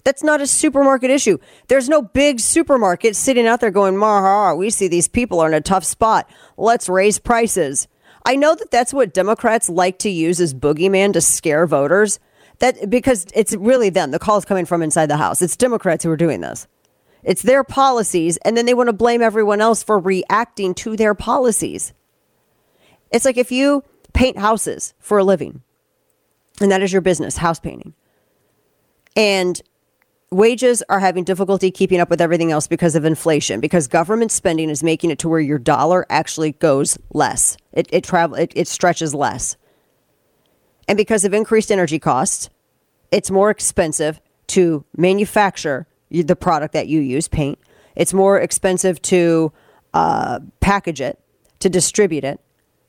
That's 0.03 0.21
not 0.21 0.41
a 0.41 0.47
supermarket 0.47 1.09
issue. 1.09 1.37
There's 1.69 1.87
no 1.87 2.01
big 2.01 2.41
supermarket 2.41 3.15
sitting 3.15 3.47
out 3.47 3.61
there 3.61 3.71
going, 3.71 3.95
Maha, 3.95 4.57
we 4.57 4.71
see 4.71 4.89
these 4.89 5.07
people 5.07 5.39
are 5.39 5.47
in 5.47 5.53
a 5.53 5.61
tough 5.61 5.85
spot. 5.85 6.29
Let's 6.57 6.89
raise 6.89 7.17
prices. 7.17 7.87
I 8.25 8.35
know 8.35 8.55
that 8.55 8.71
that's 8.71 8.93
what 8.93 9.13
Democrats 9.13 9.69
like 9.69 9.99
to 9.99 10.09
use 10.09 10.41
as 10.41 10.53
boogeyman 10.53 11.13
to 11.13 11.21
scare 11.21 11.65
voters. 11.65 12.19
That 12.59 12.89
because 12.89 13.25
it's 13.33 13.55
really 13.55 13.89
them. 13.89 14.11
The 14.11 14.19
call 14.19 14.37
is 14.37 14.45
coming 14.45 14.65
from 14.65 14.81
inside 14.81 15.07
the 15.07 15.17
house. 15.17 15.41
It's 15.41 15.55
Democrats 15.55 16.03
who 16.03 16.11
are 16.11 16.17
doing 16.17 16.41
this. 16.41 16.67
It's 17.23 17.41
their 17.41 17.63
policies, 17.63 18.37
and 18.37 18.55
then 18.55 18.65
they 18.65 18.73
want 18.73 18.87
to 18.87 18.93
blame 18.93 19.21
everyone 19.21 19.61
else 19.61 19.83
for 19.83 19.99
reacting 19.99 20.73
to 20.75 20.95
their 20.95 21.13
policies. 21.13 21.93
It's 23.11 23.25
like 23.25 23.37
if 23.37 23.51
you 23.51 23.83
paint 24.13 24.37
houses 24.37 24.93
for 24.99 25.17
a 25.17 25.23
living, 25.23 25.61
and 26.61 26.71
that 26.71 26.81
is 26.81 26.93
your 26.93 27.01
business, 27.01 27.37
house 27.37 27.59
painting, 27.59 27.93
and 29.15 29.61
wages 30.31 30.83
are 30.89 30.99
having 30.99 31.23
difficulty 31.23 31.71
keeping 31.71 31.99
up 31.99 32.09
with 32.09 32.21
everything 32.21 32.51
else 32.51 32.67
because 32.67 32.95
of 32.95 33.03
inflation 33.03 33.59
because 33.59 33.87
government 33.87 34.31
spending 34.31 34.69
is 34.69 34.83
making 34.83 35.09
it 35.09 35.17
to 35.17 35.27
where 35.27 35.39
your 35.39 35.57
dollar 35.57 36.05
actually 36.09 36.51
goes 36.53 36.99
less 37.13 37.57
it, 37.73 37.87
it 37.91 38.03
travel 38.03 38.37
it, 38.37 38.51
it 38.55 38.67
stretches 38.67 39.15
less 39.15 39.57
and 40.89 40.97
because 40.97 41.23
of 41.23 41.33
increased 41.33 41.71
energy 41.71 41.99
costs 41.99 42.49
it's 43.11 43.31
more 43.31 43.49
expensive 43.49 44.19
to 44.47 44.83
manufacture 44.95 45.87
the 46.09 46.35
product 46.35 46.73
that 46.73 46.87
you 46.87 46.99
use 46.99 47.27
paint. 47.27 47.59
It's 47.95 48.13
more 48.13 48.39
expensive 48.39 49.01
to 49.03 49.51
uh, 49.93 50.39
package 50.59 51.01
it 51.01 51.19
to 51.59 51.69
distribute 51.69 52.23
it 52.23 52.39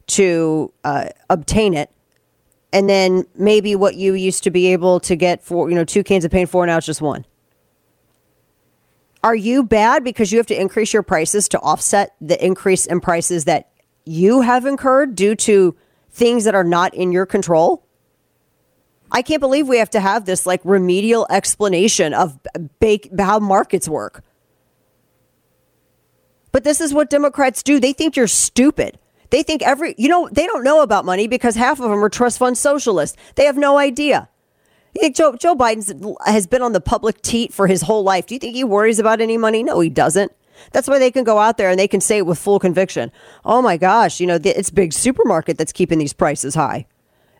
to 0.07 0.73
uh, 0.85 1.09
obtain 1.29 1.75
it. 1.75 1.91
And 2.73 2.89
then 2.89 3.25
maybe 3.35 3.75
what 3.75 3.97
you 3.97 4.15
used 4.15 4.45
to 4.45 4.51
be 4.51 4.69
able 4.69 5.01
to 5.01 5.17
get 5.17 5.43
for 5.43 5.69
you 5.69 5.75
know 5.75 5.85
two 5.85 6.05
cans 6.05 6.25
of 6.25 6.31
paint 6.31 6.51
for 6.51 6.67
now 6.67 6.77
it's 6.77 6.87
just 6.87 7.03
one. 7.03 7.27
Are 9.23 9.35
you 9.35 9.63
bad 9.63 10.03
because 10.03 10.33
you 10.33 10.39
have 10.39 10.47
to 10.47 10.59
increase 10.59 10.93
your 10.93 11.03
prices 11.03 11.49
to 11.51 11.61
offset 11.61 12.15
the 12.21 12.43
increase 12.43 12.87
in 12.87 13.01
prices 13.01 13.45
that 13.45 13.71
you 14.07 14.41
have 14.41 14.65
incurred 14.65 15.15
due 15.15 15.35
to 15.35 15.77
things 16.11 16.45
that 16.45 16.55
are 16.55 16.65
not 16.65 16.95
in 16.95 17.13
your 17.13 17.27
control? 17.27 17.85
I 19.13 19.23
can't 19.23 19.41
believe 19.41 19.69
we 19.69 19.79
have 19.79 19.91
to 19.91 20.01
have 20.01 20.25
this 20.25 20.47
like 20.47 20.61
remedial 20.65 21.27
explanation 21.31 22.15
of 22.15 22.39
bake, 22.79 23.11
how 23.19 23.39
markets 23.39 23.89
work. 23.89 24.25
But 26.53 26.65
this 26.65 26.81
is 26.81 26.93
what 26.93 27.11
Democrats 27.11 27.63
do. 27.63 27.79
They 27.79 27.93
think 27.93 28.17
you're 28.17 28.27
stupid. 28.27 28.99
They 29.31 29.43
think 29.43 29.63
every, 29.63 29.95
you 29.97 30.09
know, 30.09 30.29
they 30.33 30.47
don't 30.47 30.65
know 30.65 30.83
about 30.83 31.05
money 31.05 31.29
because 31.29 31.55
half 31.55 31.79
of 31.79 31.89
them 31.89 32.05
are 32.05 32.09
trust 32.09 32.39
fund 32.39 32.59
socialists. 32.59 33.17
They 33.37 33.45
have 33.45 33.57
no 33.57 33.79
idea. 33.79 34.29
You 34.95 35.03
think 35.03 35.17
Joe, 35.17 35.37
Joe 35.37 35.55
Biden 35.55 36.17
has 36.27 36.49
been 36.49 36.63
on 36.63 36.73
the 36.73 36.81
public 36.81 37.23
teat 37.23 37.53
for 37.53 37.69
his 37.69 37.83
whole 37.83 38.03
life. 38.03 38.27
Do 38.27 38.35
you 38.35 38.41
think 38.41 38.57
he 38.57 38.65
worries 38.65 38.99
about 38.99 39.21
any 39.21 39.39
money? 39.39 39.63
No, 39.63 39.79
he 39.79 39.89
doesn't. 39.89 40.33
That's 40.73 40.89
why 40.89 40.99
they 40.99 41.13
can 41.13 41.25
go 41.25 41.39
out 41.39 41.57
there 41.57 41.71
and 41.71 41.79
they 41.79 41.89
can 41.89 42.01
say 42.01 42.19
it 42.19 42.27
with 42.27 42.39
full 42.39 42.59
conviction. 42.59 43.13
Oh 43.45 43.63
my 43.63 43.77
gosh, 43.77 44.21
you 44.21 44.27
know, 44.27 44.39
it's 44.43 44.71
big 44.71 44.93
supermarket 44.93 45.57
that's 45.57 45.73
keeping 45.73 45.99
these 45.99 46.13
prices 46.13 46.55
high. 46.55 46.87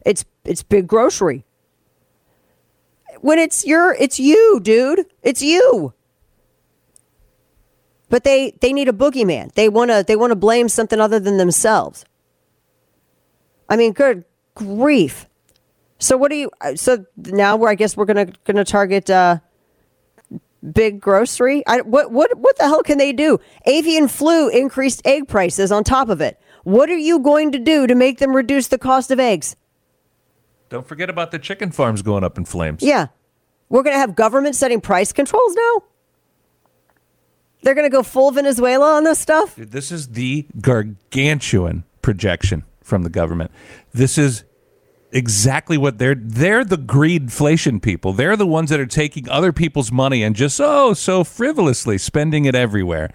It's 0.07 0.25
it's 0.45 0.63
big 0.63 0.87
grocery. 0.87 1.45
When 3.21 3.39
it's 3.39 3.67
your 3.67 3.95
it's 3.95 4.19
you, 4.19 4.61
dude. 4.63 5.07
It's 5.23 5.43
you. 5.43 5.93
But 8.09 8.25
they 8.25 8.53
they 8.61 8.73
need 8.73 8.89
a 8.89 8.93
boogeyman. 8.93 9.53
They 9.55 9.69
want 9.69 9.91
to 9.91 10.05
they 10.07 10.17
want 10.17 10.31
to 10.31 10.37
blame 10.37 10.69
something 10.69 11.01
other 11.01 11.21
than 11.21 11.37
themselves. 11.37 12.05
I 13.69 13.77
mean, 13.77 13.93
good 13.93 14.25
grief. 14.55 15.27
So 15.99 16.17
what 16.17 16.31
do 16.31 16.37
you? 16.37 16.51
So 16.75 17.05
now 17.17 17.57
we're 17.57 17.69
I 17.69 17.75
guess 17.75 17.97
we're 17.97 18.07
gonna 18.07 18.33
gonna 18.45 18.65
target 18.65 19.11
uh, 19.11 19.39
big 20.73 21.01
grocery. 21.01 21.63
I, 21.67 21.83
what 21.83 22.11
what 22.11 22.37
what 22.39 22.57
the 22.59 22.65
hell 22.65 22.83
can 22.83 22.99
they 22.99 23.13
do? 23.13 23.39
Avian 23.67 24.09
flu 24.09 24.49
increased 24.49 25.03
egg 25.05 25.29
prices 25.29 25.71
on 25.71 25.85
top 25.85 26.09
of 26.09 26.21
it. 26.21 26.41
What 26.65 26.91
are 26.91 26.99
you 26.99 27.21
going 27.21 27.53
to 27.53 27.59
do 27.59 27.87
to 27.87 27.95
make 27.95 28.19
them 28.19 28.35
reduce 28.35 28.69
the 28.69 28.79
cost 28.79 29.11
of 29.11 29.21
eggs? 29.21 29.57
Don't 30.71 30.87
forget 30.87 31.11
about 31.11 31.33
the 31.33 31.39
chicken 31.39 31.73
farms 31.73 32.01
going 32.01 32.25
up 32.25 32.39
in 32.39 32.45
flames. 32.45 32.83
Yeah, 32.83 33.09
we're 33.69 33.83
gonna 33.83 33.99
have 33.99 34.15
government 34.15 34.55
setting 34.55 34.81
price 34.81 35.13
controls 35.13 35.55
now. 35.55 35.83
They're 37.63 37.75
gonna 37.75 37.91
go 37.91 38.05
full 38.05 38.31
Venezuela 38.31 38.97
on 38.97 39.05
this 39.05 39.19
stuff. 39.19 39.57
Dude, 39.57 39.73
this 39.73 39.93
is 39.93 40.09
the 40.11 40.47
gargantuan 40.61 41.85
projection 42.03 42.65
from 42.83 43.03
the 43.03 43.11
government. 43.11 43.51
This 43.93 44.17
is 44.17 44.45
exactly 45.13 45.77
what 45.77 45.99
they're 45.99 46.15
they're 46.15 46.65
the 46.65 46.79
greedflation 46.79 47.83
people. 47.83 48.13
They're 48.13 48.37
the 48.37 48.47
ones 48.47 48.71
that 48.71 48.79
are 48.79 48.87
taking 48.87 49.29
other 49.29 49.53
people's 49.53 49.91
money 49.91 50.23
and 50.23 50.37
just 50.37 50.61
oh 50.61 50.95
so 50.95 51.25
frivolously 51.25 51.99
spending 51.99 52.45
it 52.45 52.55
everywhere. 52.55 53.11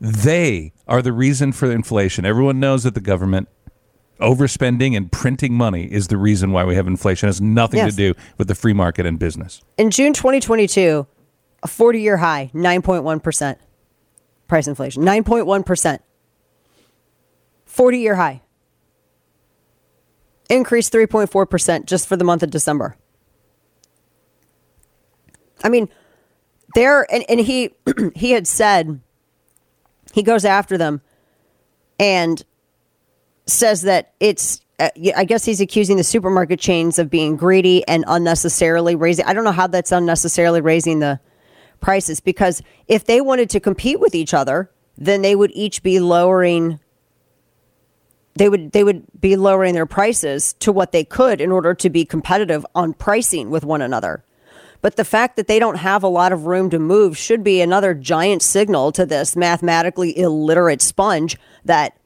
They 0.00 0.72
are 0.86 1.02
the 1.02 1.12
reason 1.12 1.50
for 1.50 1.70
inflation. 1.70 2.24
Everyone 2.24 2.60
knows 2.60 2.84
that 2.84 2.94
the 2.94 3.00
government 3.00 3.48
overspending 4.20 4.96
and 4.96 5.10
printing 5.10 5.54
money 5.54 5.84
is 5.92 6.08
the 6.08 6.16
reason 6.16 6.52
why 6.52 6.64
we 6.64 6.74
have 6.74 6.86
inflation. 6.86 7.26
It 7.26 7.30
has 7.30 7.40
nothing 7.40 7.78
Yes. 7.78 7.92
to 7.92 7.96
do 7.96 8.20
with 8.38 8.48
the 8.48 8.54
free 8.54 8.72
market 8.72 9.06
and 9.06 9.18
business. 9.18 9.62
In 9.76 9.90
June 9.90 10.12
2022, 10.12 11.06
a 11.62 11.68
40 11.68 12.00
year 12.00 12.18
high, 12.18 12.50
9.1% 12.54 13.56
price 14.46 14.66
inflation. 14.66 15.02
9.1%. 15.02 15.98
40 17.66 17.98
year 17.98 18.14
high. 18.14 18.42
Increased 20.50 20.92
3.4% 20.92 21.86
just 21.86 22.06
for 22.06 22.16
the 22.16 22.24
month 22.24 22.42
of 22.42 22.50
December. 22.50 22.96
I 25.64 25.70
mean, 25.70 25.88
there, 26.74 27.10
and, 27.12 27.24
and 27.28 27.40
he, 27.40 27.70
he 28.14 28.32
had 28.32 28.46
said, 28.46 29.00
he 30.12 30.22
goes 30.22 30.44
after 30.44 30.76
them 30.76 31.00
and 31.98 32.44
says 33.46 33.82
that 33.82 34.12
it's 34.20 34.60
uh, 34.80 34.88
I 35.16 35.24
guess 35.24 35.44
he's 35.44 35.60
accusing 35.60 35.96
the 35.96 36.04
supermarket 36.04 36.58
chains 36.58 36.98
of 36.98 37.08
being 37.08 37.36
greedy 37.36 37.86
and 37.86 38.04
unnecessarily 38.06 38.96
raising 38.96 39.24
I 39.24 39.32
don't 39.32 39.44
know 39.44 39.52
how 39.52 39.66
that's 39.66 39.92
unnecessarily 39.92 40.60
raising 40.60 40.98
the 40.98 41.20
prices 41.80 42.20
because 42.20 42.62
if 42.88 43.04
they 43.04 43.20
wanted 43.20 43.50
to 43.50 43.60
compete 43.60 44.00
with 44.00 44.14
each 44.14 44.34
other 44.34 44.70
then 44.96 45.22
they 45.22 45.36
would 45.36 45.50
each 45.54 45.82
be 45.82 46.00
lowering 46.00 46.80
they 48.34 48.48
would 48.48 48.72
they 48.72 48.84
would 48.84 49.04
be 49.18 49.36
lowering 49.36 49.74
their 49.74 49.86
prices 49.86 50.54
to 50.54 50.72
what 50.72 50.92
they 50.92 51.04
could 51.04 51.40
in 51.40 51.52
order 51.52 51.74
to 51.74 51.90
be 51.90 52.04
competitive 52.04 52.66
on 52.74 52.92
pricing 52.92 53.50
with 53.50 53.64
one 53.64 53.82
another. 53.82 54.24
But 54.80 54.96
the 54.96 55.04
fact 55.04 55.36
that 55.36 55.46
they 55.46 55.58
don't 55.58 55.76
have 55.76 56.02
a 56.02 56.08
lot 56.08 56.32
of 56.32 56.46
room 56.46 56.68
to 56.70 56.78
move 56.78 57.16
should 57.16 57.42
be 57.42 57.60
another 57.60 57.94
giant 57.94 58.42
signal 58.42 58.92
to 58.92 59.06
this 59.06 59.34
mathematically 59.34 60.16
illiterate 60.18 60.82
sponge 60.82 61.38
that 61.64 61.96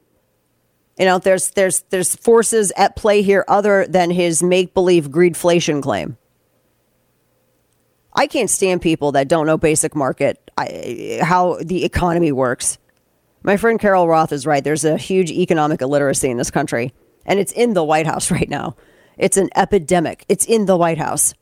you 0.98 1.04
know, 1.04 1.18
there's 1.18 1.50
there's 1.50 1.80
there's 1.90 2.16
forces 2.16 2.72
at 2.76 2.96
play 2.96 3.22
here 3.22 3.44
other 3.46 3.86
than 3.86 4.10
his 4.10 4.42
make 4.42 4.74
believe 4.74 5.08
greedflation 5.08 5.82
claim. 5.82 6.16
I 8.12 8.26
can't 8.26 8.50
stand 8.50 8.82
people 8.82 9.12
that 9.12 9.28
don't 9.28 9.46
know 9.46 9.56
basic 9.56 9.94
market 9.94 10.50
I, 10.58 11.20
how 11.22 11.58
the 11.62 11.84
economy 11.84 12.32
works. 12.32 12.78
My 13.44 13.56
friend 13.56 13.78
Carol 13.78 14.08
Roth 14.08 14.32
is 14.32 14.44
right. 14.44 14.64
There's 14.64 14.84
a 14.84 14.96
huge 14.96 15.30
economic 15.30 15.80
illiteracy 15.80 16.28
in 16.28 16.36
this 16.36 16.50
country, 16.50 16.92
and 17.24 17.38
it's 17.38 17.52
in 17.52 17.74
the 17.74 17.84
White 17.84 18.06
House 18.06 18.30
right 18.32 18.48
now. 18.48 18.74
It's 19.16 19.36
an 19.36 19.50
epidemic. 19.54 20.24
It's 20.28 20.44
in 20.44 20.66
the 20.66 20.76
White 20.76 20.98
House. 20.98 21.32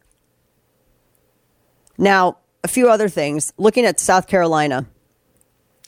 Now, 1.96 2.38
a 2.62 2.68
few 2.68 2.90
other 2.90 3.08
things. 3.08 3.54
Looking 3.56 3.86
at 3.86 3.98
South 3.98 4.26
Carolina, 4.26 4.86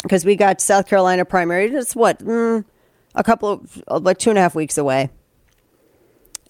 because 0.03 0.24
we 0.24 0.36
got 0.36 0.62
South 0.62 0.89
Carolina 0.89 1.27
primary. 1.27 1.66
It's 1.66 1.95
what 1.95 2.20
mm, 2.20 2.65
a 3.14 3.24
couple 3.24 3.64
of 3.86 4.05
like 4.05 4.18
two 4.18 4.30
and 4.30 4.39
a 4.39 4.43
half 4.43 4.55
weeks 4.55 4.78
away. 4.78 5.10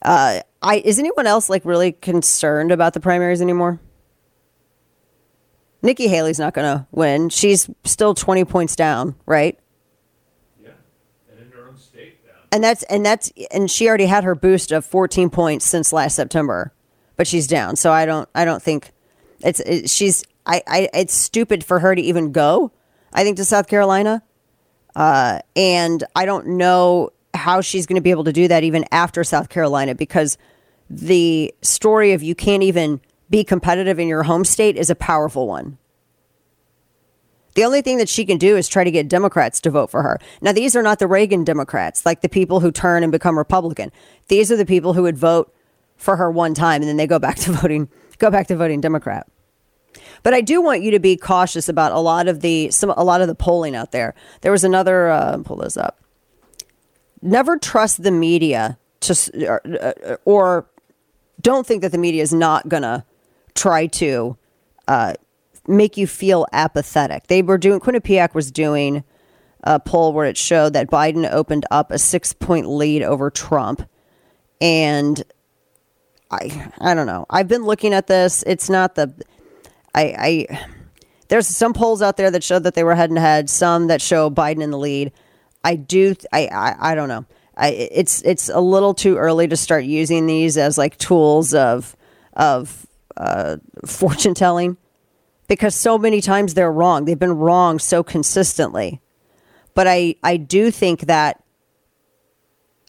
Uh, 0.02 0.40
I 0.62 0.76
is 0.84 0.98
anyone 0.98 1.26
else 1.26 1.48
like 1.48 1.64
really 1.64 1.92
concerned 1.92 2.72
about 2.72 2.94
the 2.94 3.00
primaries 3.00 3.40
anymore? 3.40 3.80
Nikki 5.82 6.08
Haley's 6.08 6.38
not 6.38 6.54
going 6.54 6.78
to 6.78 6.86
win. 6.90 7.28
She's 7.28 7.70
still 7.84 8.14
twenty 8.14 8.44
points 8.44 8.76
down, 8.76 9.14
right? 9.26 9.58
Yeah, 10.62 10.70
and 11.30 11.40
in 11.40 11.52
her 11.52 11.68
own 11.68 11.76
state. 11.76 12.24
Down. 12.26 12.36
And 12.52 12.62
that's 12.62 12.82
and 12.84 13.04
that's 13.04 13.32
and 13.50 13.70
she 13.70 13.88
already 13.88 14.06
had 14.06 14.24
her 14.24 14.34
boost 14.34 14.72
of 14.72 14.84
14 14.84 15.30
points 15.30 15.64
since 15.64 15.92
last 15.92 16.14
September, 16.16 16.72
but 17.16 17.26
she's 17.26 17.46
down. 17.46 17.76
So 17.76 17.92
I 17.92 18.06
don't 18.06 18.28
I 18.34 18.44
don't 18.44 18.62
think 18.62 18.92
it's 19.40 19.60
it, 19.60 19.90
she's 19.90 20.24
I, 20.46 20.62
I 20.66 20.88
it's 20.94 21.14
stupid 21.14 21.64
for 21.64 21.80
her 21.80 21.94
to 21.94 22.02
even 22.02 22.32
go. 22.32 22.72
I 23.12 23.24
think 23.24 23.36
to 23.36 23.44
South 23.44 23.68
Carolina, 23.68 24.22
uh, 24.98 25.38
and 25.54 26.02
I 26.16 26.26
don't 26.26 26.48
know 26.48 27.10
how 27.32 27.60
she's 27.60 27.86
going 27.86 27.94
to 27.94 28.02
be 28.02 28.10
able 28.10 28.24
to 28.24 28.32
do 28.32 28.48
that 28.48 28.64
even 28.64 28.84
after 28.90 29.22
South 29.22 29.48
Carolina 29.48 29.94
because 29.94 30.36
the 30.90 31.54
story 31.62 32.14
of 32.14 32.22
you 32.22 32.34
can't 32.34 32.64
even 32.64 33.00
be 33.30 33.44
competitive 33.44 34.00
in 34.00 34.08
your 34.08 34.24
home 34.24 34.44
state 34.44 34.76
is 34.76 34.90
a 34.90 34.96
powerful 34.96 35.46
one. 35.46 35.78
The 37.54 37.62
only 37.62 37.80
thing 37.80 37.98
that 37.98 38.08
she 38.08 38.26
can 38.26 38.38
do 38.38 38.56
is 38.56 38.66
try 38.66 38.82
to 38.82 38.90
get 38.90 39.08
Democrats 39.08 39.60
to 39.60 39.70
vote 39.70 39.88
for 39.88 40.02
her. 40.02 40.18
Now, 40.40 40.50
these 40.50 40.74
are 40.74 40.82
not 40.82 40.98
the 40.98 41.06
Reagan 41.06 41.44
Democrats, 41.44 42.04
like 42.04 42.20
the 42.20 42.28
people 42.28 42.58
who 42.58 42.72
turn 42.72 43.04
and 43.04 43.12
become 43.12 43.38
Republican. 43.38 43.92
These 44.26 44.50
are 44.50 44.56
the 44.56 44.66
people 44.66 44.94
who 44.94 45.02
would 45.02 45.16
vote 45.16 45.54
for 45.96 46.16
her 46.16 46.28
one 46.28 46.54
time 46.54 46.82
and 46.82 46.88
then 46.88 46.96
they 46.96 47.06
go 47.06 47.20
back 47.20 47.36
to 47.36 47.52
voting, 47.52 47.88
go 48.18 48.32
back 48.32 48.48
to 48.48 48.56
voting 48.56 48.80
Democrat. 48.80 49.28
But 50.22 50.34
I 50.34 50.40
do 50.40 50.60
want 50.60 50.82
you 50.82 50.90
to 50.90 50.98
be 50.98 51.16
cautious 51.16 51.68
about 51.68 51.92
a 51.92 51.98
lot 52.00 52.28
of 52.28 52.40
the 52.40 52.70
some 52.70 52.90
a 52.90 53.04
lot 53.04 53.20
of 53.20 53.28
the 53.28 53.34
polling 53.34 53.74
out 53.76 53.92
there. 53.92 54.14
There 54.40 54.52
was 54.52 54.64
another 54.64 55.08
uh, 55.08 55.38
pull 55.44 55.56
this 55.56 55.76
up. 55.76 56.00
Never 57.22 57.58
trust 57.58 58.02
the 58.02 58.10
media 58.10 58.78
to 59.00 59.46
or, 59.46 59.62
uh, 59.80 60.16
or 60.24 60.66
don't 61.40 61.66
think 61.66 61.82
that 61.82 61.92
the 61.92 61.98
media 61.98 62.22
is 62.22 62.32
not 62.32 62.68
gonna 62.68 63.04
try 63.54 63.86
to 63.86 64.36
uh, 64.86 65.14
make 65.66 65.96
you 65.96 66.06
feel 66.06 66.46
apathetic. 66.52 67.26
They 67.26 67.42
were 67.42 67.58
doing 67.58 67.80
Quinnipiac 67.80 68.34
was 68.34 68.50
doing 68.50 69.04
a 69.64 69.80
poll 69.80 70.12
where 70.12 70.26
it 70.26 70.36
showed 70.36 70.72
that 70.72 70.90
Biden 70.90 71.30
opened 71.30 71.66
up 71.70 71.90
a 71.90 71.98
six 71.98 72.32
point 72.32 72.68
lead 72.68 73.02
over 73.02 73.30
Trump, 73.30 73.88
and 74.60 75.22
I 76.30 76.70
I 76.80 76.94
don't 76.94 77.06
know. 77.06 77.26
I've 77.30 77.48
been 77.48 77.64
looking 77.64 77.92
at 77.92 78.06
this. 78.06 78.42
It's 78.46 78.70
not 78.70 78.94
the 78.94 79.12
I, 79.94 80.02
I 80.50 80.68
there's 81.28 81.46
some 81.46 81.72
polls 81.72 82.02
out 82.02 82.16
there 82.16 82.30
that 82.30 82.42
show 82.42 82.58
that 82.58 82.74
they 82.74 82.84
were 82.84 82.94
head 82.94 83.10
and 83.10 83.18
head. 83.18 83.50
Some 83.50 83.88
that 83.88 84.00
show 84.00 84.30
Biden 84.30 84.62
in 84.62 84.70
the 84.70 84.78
lead. 84.78 85.12
I 85.64 85.76
do. 85.76 86.14
I 86.32 86.46
I, 86.46 86.92
I 86.92 86.94
don't 86.94 87.08
know. 87.08 87.24
I 87.56 87.68
it's 87.68 88.22
it's 88.22 88.48
a 88.48 88.60
little 88.60 88.94
too 88.94 89.16
early 89.16 89.48
to 89.48 89.56
start 89.56 89.84
using 89.84 90.26
these 90.26 90.56
as 90.56 90.78
like 90.78 90.96
tools 90.98 91.54
of 91.54 91.96
of 92.34 92.86
uh, 93.16 93.56
fortune 93.84 94.34
telling 94.34 94.76
because 95.48 95.74
so 95.74 95.98
many 95.98 96.20
times 96.20 96.54
they're 96.54 96.72
wrong. 96.72 97.04
They've 97.04 97.18
been 97.18 97.36
wrong 97.36 97.78
so 97.78 98.02
consistently. 98.02 99.00
But 99.74 99.86
I 99.88 100.16
I 100.22 100.36
do 100.36 100.70
think 100.70 101.00
that 101.02 101.42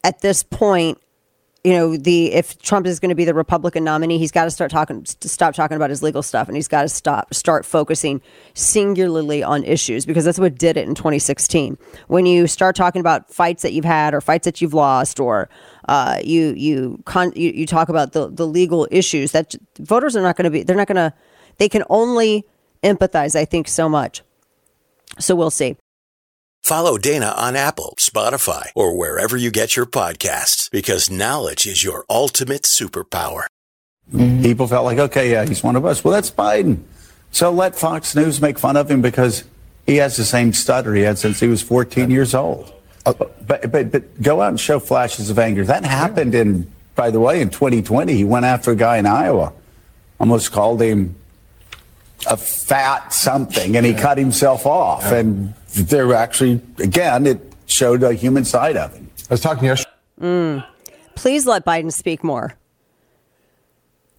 at 0.04 0.22
this 0.22 0.44
point 0.44 1.00
you 1.64 1.74
know 1.74 1.98
the 1.98 2.32
if 2.32 2.58
Trump 2.60 2.88
is 2.88 3.00
going 3.00 3.10
to 3.10 3.16
be 3.16 3.26
the 3.26 3.34
Republican 3.34 3.84
nominee, 3.84 4.18
he's 4.18 4.32
got 4.32 4.46
to 4.46 4.52
start 4.52 4.72
talking 4.72 5.04
to 5.04 5.30
stop 5.30 5.54
talking 5.54 5.76
about 5.76 5.90
his 5.90 6.02
legal 6.02 6.24
stuff, 6.24 6.48
and 6.48 6.56
he's 6.56 6.68
got 6.68 6.84
to 6.84 6.90
stop 6.90 7.34
start 7.34 7.66
focusing 7.66 8.22
singularly 8.54 9.44
on 9.44 9.64
issues 9.64 10.06
because 10.06 10.24
that's 10.24 10.40
what 10.40 10.58
did 10.58 10.78
it 10.78 10.88
in 10.88 10.96
2016. 10.96 11.78
When 12.08 12.26
you 12.26 12.48
start 12.48 12.76
talking 12.76 13.02
about 13.02 13.32
fights 13.34 13.64
that 13.64 13.74
you've 13.74 13.86
had 13.86 14.14
or 14.14 14.22
fights 14.22 14.46
that 14.46 14.62
you've 14.62 14.74
lost, 14.74 15.20
or 15.20 15.50
uh, 15.88 16.20
you 16.24 16.54
you, 16.56 17.02
con- 17.06 17.34
you 17.36 17.52
you 17.52 17.66
talk 17.66 17.90
about 17.90 18.14
the 18.14 18.30
the 18.30 18.48
legal 18.48 18.88
issues 18.90 19.34
that 19.34 19.56
voters 19.80 20.16
are 20.16 20.22
not 20.22 20.38
going 20.38 20.46
to 20.46 20.52
be 20.52 20.64
they're 20.64 20.78
not 20.78 20.88
going 20.88 20.96
to 20.96 21.14
they 21.58 21.68
can 21.68 21.84
only 21.90 22.46
empathize. 22.84 23.36
I 23.36 23.44
think 23.44 23.68
so 23.68 23.90
much. 23.90 24.24
So 25.20 25.36
we'll 25.36 25.52
see. 25.52 25.76
Follow 26.64 26.98
Dana 26.98 27.34
on 27.36 27.56
Apple, 27.56 27.96
Spotify, 27.98 28.68
or 28.76 28.96
wherever 28.98 29.36
you 29.36 29.50
get 29.50 29.76
your 29.76 29.86
podcasts 29.86 30.70
because 30.70 31.10
knowledge 31.10 31.66
is 31.66 31.84
your 31.84 32.06
ultimate 32.10 32.64
superpower. 32.64 33.46
People 34.12 34.68
felt 34.68 34.86
like, 34.86 34.98
okay, 35.00 35.32
yeah, 35.32 35.46
he's 35.46 35.64
one 35.64 35.76
of 35.76 35.86
us. 35.86 36.04
Well, 36.04 36.14
that's 36.14 36.32
Biden. 36.32 36.82
So 37.32 37.52
let 37.52 37.76
Fox 37.76 38.16
News 38.16 38.42
make 38.42 38.58
fun 38.60 38.76
of 38.76 38.90
him 38.90 39.02
because 39.02 39.44
he 39.86 39.98
has 39.98 40.18
the 40.18 40.26
same 40.26 40.52
stutter 40.54 40.94
he 40.96 41.02
had 41.04 41.18
since 41.18 41.40
he 41.40 41.48
was 41.48 41.62
14 41.62 42.10
years 42.12 42.34
old. 42.36 42.72
Uh, 43.06 43.14
But, 43.14 43.72
but, 43.72 43.92
but 43.92 44.22
go 44.22 44.42
out 44.42 44.50
and 44.50 44.60
show 44.60 44.80
flashes 44.80 45.30
of 45.30 45.40
anger. 45.40 45.64
That 45.66 45.86
happened 45.86 46.36
in, 46.36 46.72
by 46.96 47.10
the 47.12 47.20
way, 47.20 47.42
in 47.42 47.50
2020. 47.50 48.14
He 48.14 48.24
went 48.24 48.46
after 48.46 48.72
a 48.72 48.76
guy 48.76 48.98
in 48.98 49.06
Iowa, 49.06 49.54
almost 50.20 50.52
called 50.52 50.82
him 50.82 51.16
a 52.28 52.36
fat 52.38 53.14
something, 53.14 53.78
and 53.78 53.86
he 53.86 53.94
cut 53.94 54.18
himself 54.18 54.66
off. 54.66 55.06
And 55.12 55.54
there 55.74 56.14
actually, 56.14 56.62
again, 56.78 57.26
it 57.26 57.54
showed 57.66 58.04
a 58.04 58.14
human 58.14 58.46
side 58.46 58.78
of 58.78 58.94
him. 58.94 59.10
I 59.30 59.34
was 59.34 59.42
talking 59.42 59.66
yesterday. 59.66 59.92
Mm. 60.22 60.66
Please 61.16 61.46
let 61.46 61.66
Biden 61.66 61.92
speak 61.92 62.24
more. 62.24 62.54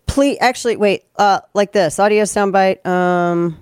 Please, 0.06 0.38
actually, 0.40 0.76
wait. 0.76 1.04
Uh, 1.16 1.40
like 1.54 1.72
this 1.72 1.98
audio 1.98 2.24
soundbite. 2.24 2.84
Um, 2.86 3.56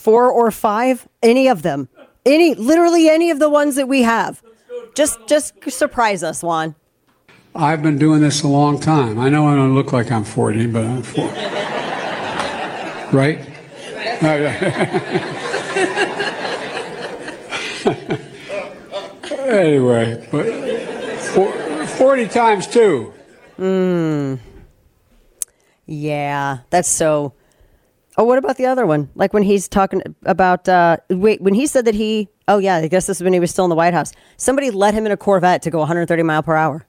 four 0.00 0.30
or 0.30 0.50
five, 0.50 1.06
any 1.22 1.48
of 1.48 1.62
them, 1.62 1.88
any, 2.24 2.54
literally 2.54 3.08
any 3.08 3.30
of 3.30 3.38
the 3.38 3.50
ones 3.50 3.76
that 3.76 3.86
we 3.86 4.02
have. 4.02 4.42
Just, 4.94 5.18
just 5.26 5.52
surprise 5.70 6.22
us, 6.22 6.42
Juan. 6.42 6.74
I've 7.54 7.82
been 7.82 7.98
doing 7.98 8.22
this 8.22 8.42
a 8.42 8.48
long 8.48 8.80
time. 8.80 9.18
I 9.18 9.28
know 9.28 9.46
I 9.46 9.54
don't 9.54 9.74
look 9.74 9.92
like 9.92 10.10
I'm 10.10 10.24
40, 10.24 10.68
but 10.68 10.84
I'm 10.84 11.02
40. 11.02 11.28
right? 13.16 13.46
anyway, 19.30 20.26
but 20.30 21.88
40 21.88 22.28
times 22.28 22.66
two. 22.66 23.12
Mm. 23.58 24.38
Yeah, 25.86 26.58
that's 26.70 26.88
so. 26.88 27.32
Oh, 28.16 28.24
what 28.24 28.38
about 28.38 28.56
the 28.56 28.66
other 28.66 28.86
one? 28.86 29.08
Like 29.14 29.32
when 29.32 29.42
he's 29.42 29.68
talking 29.68 30.02
about 30.24 30.68
uh, 30.68 30.98
wait, 31.08 31.40
when 31.40 31.54
he 31.54 31.66
said 31.66 31.84
that 31.84 31.94
he 31.94 32.28
oh 32.48 32.58
yeah, 32.58 32.76
I 32.76 32.88
guess 32.88 33.06
this 33.06 33.18
is 33.18 33.22
when 33.22 33.32
he 33.32 33.40
was 33.40 33.50
still 33.50 33.64
in 33.64 33.70
the 33.70 33.76
White 33.76 33.94
House. 33.94 34.12
Somebody 34.36 34.70
let 34.70 34.94
him 34.94 35.06
in 35.06 35.12
a 35.12 35.16
Corvette 35.16 35.62
to 35.62 35.70
go 35.70 35.78
130 35.78 36.22
mile 36.22 36.42
per 36.42 36.56
hour. 36.56 36.86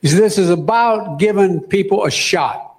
This 0.00 0.38
is 0.38 0.50
about 0.50 1.18
giving 1.18 1.60
people 1.60 2.04
a 2.04 2.10
shot. 2.10 2.76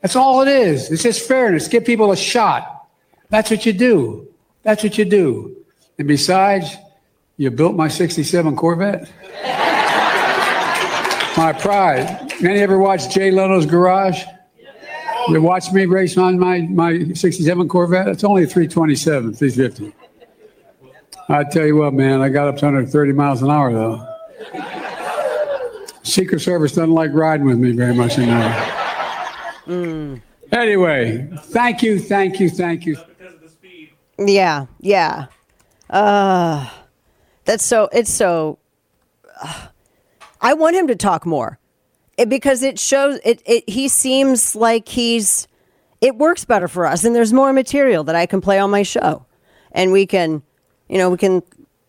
That's 0.00 0.16
all 0.16 0.42
it 0.42 0.48
is. 0.48 0.90
It's 0.90 1.02
just 1.02 1.26
fairness. 1.26 1.68
Give 1.68 1.84
people 1.84 2.10
a 2.10 2.16
shot. 2.16 2.88
That's 3.30 3.50
what 3.50 3.64
you 3.64 3.72
do. 3.72 4.28
That's 4.62 4.82
what 4.82 4.98
you 4.98 5.04
do. 5.04 5.61
And 6.02 6.08
besides, 6.08 6.76
you 7.36 7.48
built 7.52 7.76
my 7.76 7.86
67 7.86 8.56
Corvette. 8.56 9.08
my 11.36 11.52
pride. 11.52 12.32
Any 12.42 12.58
ever 12.58 12.76
watch 12.76 13.14
Jay 13.14 13.30
Leno's 13.30 13.66
Garage? 13.66 14.24
You 15.28 15.40
watch 15.40 15.70
me 15.70 15.86
race 15.86 16.18
on 16.18 16.40
my, 16.40 16.62
my 16.62 17.12
67 17.12 17.68
Corvette? 17.68 18.08
It's 18.08 18.24
only 18.24 18.42
a 18.42 18.46
327, 18.48 19.34
350. 19.34 19.94
I 21.28 21.44
tell 21.44 21.66
you 21.66 21.76
what, 21.76 21.94
man, 21.94 22.20
I 22.20 22.30
got 22.30 22.48
up 22.48 22.56
to 22.56 22.64
130 22.64 23.12
miles 23.12 23.40
an 23.40 23.50
hour, 23.52 23.72
though. 23.72 24.04
Secret 26.02 26.40
Service 26.40 26.72
doesn't 26.72 26.90
like 26.90 27.12
riding 27.12 27.46
with 27.46 27.58
me 27.58 27.70
very 27.70 27.94
much 27.94 28.18
anymore. 28.18 28.56
Mm. 29.68 30.20
Anyway, 30.50 31.30
thank 31.42 31.80
you, 31.80 32.00
thank 32.00 32.40
you, 32.40 32.50
thank 32.50 32.86
you. 32.86 32.96
Yeah, 34.18 34.66
yeah. 34.80 35.26
Uh, 35.92 36.68
that's 37.44 37.64
so. 37.64 37.88
It's 37.92 38.10
so. 38.10 38.58
uh, 39.42 39.66
I 40.40 40.54
want 40.54 40.74
him 40.74 40.88
to 40.88 40.96
talk 40.96 41.26
more, 41.26 41.58
It- 42.16 42.28
because 42.28 42.62
it 42.62 42.78
shows. 42.78 43.20
It. 43.24 43.42
It. 43.46 43.68
He 43.68 43.88
seems 43.88 44.56
like 44.56 44.88
he's. 44.88 45.46
It 46.00 46.16
works 46.16 46.44
better 46.44 46.66
for 46.66 46.86
us, 46.86 47.04
and 47.04 47.14
there's 47.14 47.32
more 47.32 47.52
material 47.52 48.02
that 48.04 48.16
I 48.16 48.26
can 48.26 48.40
play 48.40 48.58
on 48.58 48.70
my 48.70 48.82
show, 48.82 49.24
and 49.70 49.92
we 49.92 50.06
can, 50.06 50.42
you 50.88 50.98
know, 50.98 51.10
we 51.10 51.16
can 51.18 51.42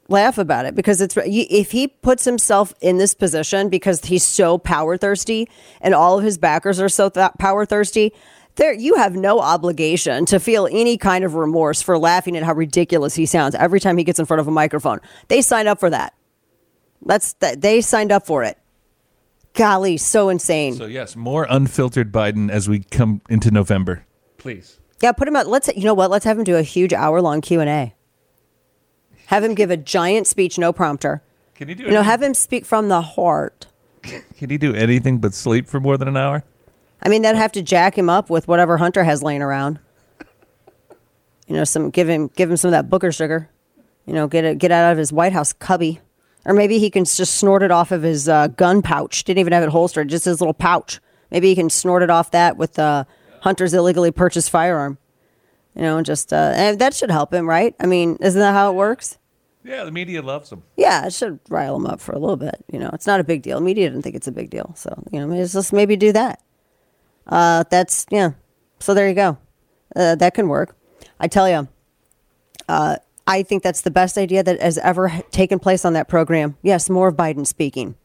laugh 0.10 0.38
about 0.38 0.66
it 0.66 0.76
because 0.76 1.02
it's 1.02 1.18
if 1.18 1.72
he 1.72 1.88
puts 1.88 2.26
himself 2.26 2.74
in 2.82 2.98
this 2.98 3.16
position 3.16 3.70
because 3.70 4.04
he's 4.06 4.24
so 4.24 4.58
power 4.60 4.98
thirsty 4.98 5.48
and 5.82 5.96
all 5.96 6.20
of 6.20 6.24
his 6.26 6.38
backers 6.38 6.80
are 6.80 6.90
so 6.90 7.10
th- 7.10 7.32
power 7.40 7.66
thirsty 7.66 8.12
there 8.56 8.74
you 8.74 8.96
have 8.96 9.16
no 9.16 9.40
obligation 9.40 10.26
to 10.28 10.40
feel 10.40 10.68
any 10.72 10.98
kind 10.98 11.24
of 11.24 11.36
remorse 11.36 11.82
for 11.82 11.98
laughing 11.98 12.38
at 12.38 12.44
how 12.44 12.54
ridiculous 12.54 13.16
he 13.16 13.26
sounds 13.26 13.56
every 13.56 13.80
time 13.80 13.98
he 13.98 14.04
gets 14.04 14.20
in 14.20 14.26
front 14.26 14.40
of 14.42 14.48
a 14.48 14.52
microphone. 14.52 15.00
They 15.28 15.42
signed 15.42 15.68
up 15.68 15.80
for 15.80 15.90
that. 15.90 16.14
That's 17.06 17.34
that 17.34 17.62
they 17.62 17.82
signed 17.82 18.12
up 18.12 18.26
for 18.26 18.44
it. 18.44 18.58
Golly 19.54 19.98
so 19.98 20.30
insane. 20.30 20.74
So 20.76 20.86
yes, 20.86 21.16
more 21.16 21.46
unfiltered 21.50 22.12
Biden 22.12 22.50
as 22.50 22.68
we 22.70 22.80
come 22.80 23.22
into 23.30 23.52
November. 23.52 24.06
Please. 24.38 24.80
yeah 25.02 25.12
put 25.14 25.28
him 25.28 25.36
out 25.36 25.48
let's 25.48 25.70
you 25.76 25.84
know 25.86 25.94
what? 25.94 26.12
Let's 26.12 26.26
have 26.26 26.38
him 26.38 26.44
do 26.44 26.56
a 26.58 26.64
huge 26.64 26.94
hour 26.94 27.22
long 27.22 27.42
q&a 27.42 27.94
have 29.28 29.44
him 29.44 29.56
give 29.56 29.72
a 29.72 29.78
giant 29.78 30.28
speech 30.28 30.58
no 30.60 30.74
prompter. 30.74 31.24
Can 31.56 31.70
you 31.70 31.76
do 31.76 31.84
you 31.84 31.90
know 31.90 31.98
anything- 31.98 32.12
have 32.12 32.22
him 32.22 32.34
speak 32.34 32.66
from 32.66 32.90
the 32.90 33.02
heart. 33.02 33.68
Can 34.04 34.50
he 34.50 34.58
do 34.58 34.74
anything 34.76 35.20
but 35.20 35.34
sleep 35.34 35.68
for 35.68 35.80
more 35.80 35.98
than 35.98 36.08
an 36.10 36.18
hour? 36.18 36.44
I 37.04 37.10
mean, 37.10 37.22
they'd 37.22 37.36
have 37.36 37.52
to 37.52 37.62
jack 37.62 37.98
him 37.98 38.10
up 38.10 38.30
with 38.30 38.48
whatever 38.48 38.78
Hunter 38.78 39.04
has 39.04 39.22
laying 39.22 39.42
around. 39.42 39.80
You 41.48 41.56
know, 41.56 41.66
some 41.66 41.90
give 41.90 42.08
him 42.08 42.30
give 42.36 42.50
him 42.50 42.58
some 42.58 42.70
of 42.70 42.72
that 42.72 42.90
Booker 42.90 43.12
sugar. 43.12 43.50
You 44.06 44.14
know, 44.14 44.28
get 44.28 44.46
it 44.46 44.58
get 44.58 44.72
out 44.72 44.92
of 44.94 44.98
his 44.98 45.12
White 45.12 45.34
House 45.34 45.52
cubby, 45.52 46.00
or 46.46 46.54
maybe 46.54 46.80
he 46.80 46.90
can 46.90 47.04
just 47.04 47.36
snort 47.36 47.62
it 47.62 47.72
off 47.72 47.92
of 47.92 48.02
his 48.02 48.30
uh, 48.30 48.48
gun 48.48 48.82
pouch. 48.82 49.26
Didn't 49.26 49.40
even 49.40 49.54
have 49.54 49.64
it 49.64 49.70
holstered, 49.70 50.10
just 50.10 50.26
his 50.26 50.40
little 50.40 50.54
pouch. 50.54 51.02
Maybe 51.30 51.50
he 51.50 51.56
can 51.56 51.70
snort 51.70 52.04
it 52.04 52.10
off 52.10 52.32
that 52.32 52.58
with 52.58 52.80
uh, 52.80 53.04
Hunter's 53.42 53.74
illegally 53.74 54.12
purchased 54.12 54.50
firearm. 54.50 54.98
You 55.76 55.82
know, 55.82 56.02
just 56.02 56.32
uh, 56.32 56.54
and 56.56 56.80
that 56.80 56.94
should 56.94 57.12
help 57.12 57.34
him, 57.34 57.50
right? 57.50 57.76
I 57.80 57.86
mean, 57.86 58.18
isn't 58.22 58.40
that 58.40 58.54
how 58.54 58.72
it 58.72 58.76
works? 58.76 59.18
Yeah, 59.66 59.84
the 59.84 59.92
media 59.92 60.22
loves 60.22 60.52
him. 60.52 60.64
Yeah, 60.78 61.08
it 61.08 61.14
should 61.14 61.40
rile 61.50 61.76
him 61.76 61.86
up 61.86 62.00
for 62.00 62.12
a 62.12 62.20
little 62.20 62.36
bit. 62.36 62.64
You 62.72 62.80
know, 62.80 62.90
it's 62.94 63.08
not 63.08 63.20
a 63.20 63.24
big 63.24 63.42
deal. 63.42 63.60
Media 63.60 63.90
didn't 63.90 64.04
think 64.04 64.16
it's 64.16 64.28
a 64.28 64.32
big 64.32 64.50
deal, 64.50 64.74
so 64.76 65.04
you 65.12 65.20
know, 65.20 65.28
let's 65.28 65.54
just 65.54 65.74
maybe 65.74 65.96
do 65.96 66.12
that. 66.12 66.42
Uh, 67.28 67.64
that's 67.70 68.06
yeah. 68.10 68.32
So 68.80 68.94
there 68.94 69.08
you 69.08 69.16
go. 69.16 69.38
Uh, 69.95 70.16
that 70.16 70.34
can 70.34 70.48
work. 70.48 70.76
I 71.20 71.28
tell 71.28 71.50
you, 71.50 71.68
uh, 72.68 72.98
I 73.26 73.44
think 73.44 73.64
that's 73.64 73.82
the 73.82 73.91
best 73.91 74.18
idea 74.18 74.44
that 74.44 74.62
has 74.62 74.78
ever 74.78 75.12
taken 75.32 75.60
place 75.60 75.86
on 75.86 75.94
that 75.94 76.10
program. 76.10 76.58
Yes, 76.62 76.90
more 76.90 77.08
of 77.08 77.16
Biden 77.16 77.48
speaking. 77.48 77.95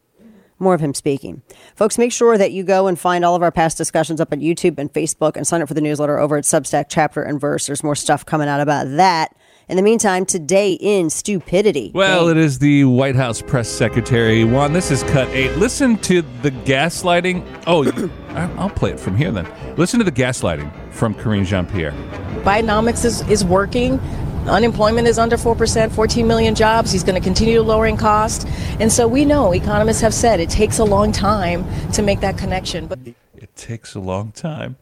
More 0.60 0.74
of 0.74 0.80
him 0.80 0.92
speaking. 0.92 1.42
Folks, 1.76 1.98
make 1.98 2.10
sure 2.10 2.36
that 2.36 2.50
you 2.50 2.64
go 2.64 2.88
and 2.88 2.98
find 2.98 3.24
all 3.24 3.36
of 3.36 3.42
our 3.42 3.52
past 3.52 3.78
discussions 3.78 4.20
up 4.20 4.32
on 4.32 4.40
YouTube 4.40 4.78
and 4.78 4.92
Facebook 4.92 5.36
and 5.36 5.46
sign 5.46 5.62
up 5.62 5.68
for 5.68 5.74
the 5.74 5.80
newsletter 5.80 6.18
over 6.18 6.36
at 6.36 6.44
Substack 6.44 6.86
Chapter 6.88 7.22
and 7.22 7.40
Verse. 7.40 7.66
There's 7.66 7.84
more 7.84 7.94
stuff 7.94 8.26
coming 8.26 8.48
out 8.48 8.60
about 8.60 8.88
that. 8.96 9.36
In 9.68 9.76
the 9.76 9.82
meantime, 9.82 10.24
today 10.24 10.72
in 10.72 11.10
stupidity. 11.10 11.90
Well, 11.94 12.28
it 12.28 12.38
is 12.38 12.58
the 12.58 12.84
White 12.84 13.16
House 13.16 13.42
press 13.42 13.68
secretary. 13.68 14.42
Juan, 14.42 14.72
this 14.72 14.90
is 14.90 15.02
cut 15.02 15.28
eight. 15.28 15.54
Listen 15.58 15.98
to 15.98 16.22
the 16.40 16.50
gaslighting. 16.50 17.44
Oh, 17.66 17.84
I- 18.30 18.50
I'll 18.54 18.70
play 18.70 18.92
it 18.92 18.98
from 18.98 19.14
here 19.14 19.30
then. 19.30 19.46
Listen 19.76 19.98
to 19.98 20.04
the 20.04 20.12
gaslighting 20.12 20.72
from 20.90 21.14
Karine 21.14 21.44
Jean 21.44 21.66
Pierre. 21.66 21.92
Bidenomics 22.44 23.04
is, 23.04 23.20
is 23.28 23.44
working. 23.44 23.98
Unemployment 24.48 25.06
is 25.06 25.18
under 25.18 25.36
4%, 25.36 25.92
14 25.92 26.26
million 26.26 26.54
jobs. 26.54 26.90
He's 26.90 27.04
going 27.04 27.20
to 27.20 27.24
continue 27.24 27.60
lowering 27.60 27.98
costs. 27.98 28.46
And 28.80 28.90
so 28.90 29.06
we 29.06 29.26
know, 29.26 29.52
economists 29.52 30.00
have 30.00 30.14
said, 30.14 30.40
it 30.40 30.48
takes 30.48 30.78
a 30.78 30.84
long 30.84 31.12
time 31.12 31.66
to 31.92 32.00
make 32.00 32.20
that 32.20 32.38
connection. 32.38 32.86
But 32.86 33.00
It 33.36 33.54
takes 33.54 33.94
a 33.94 34.00
long 34.00 34.32
time 34.32 34.76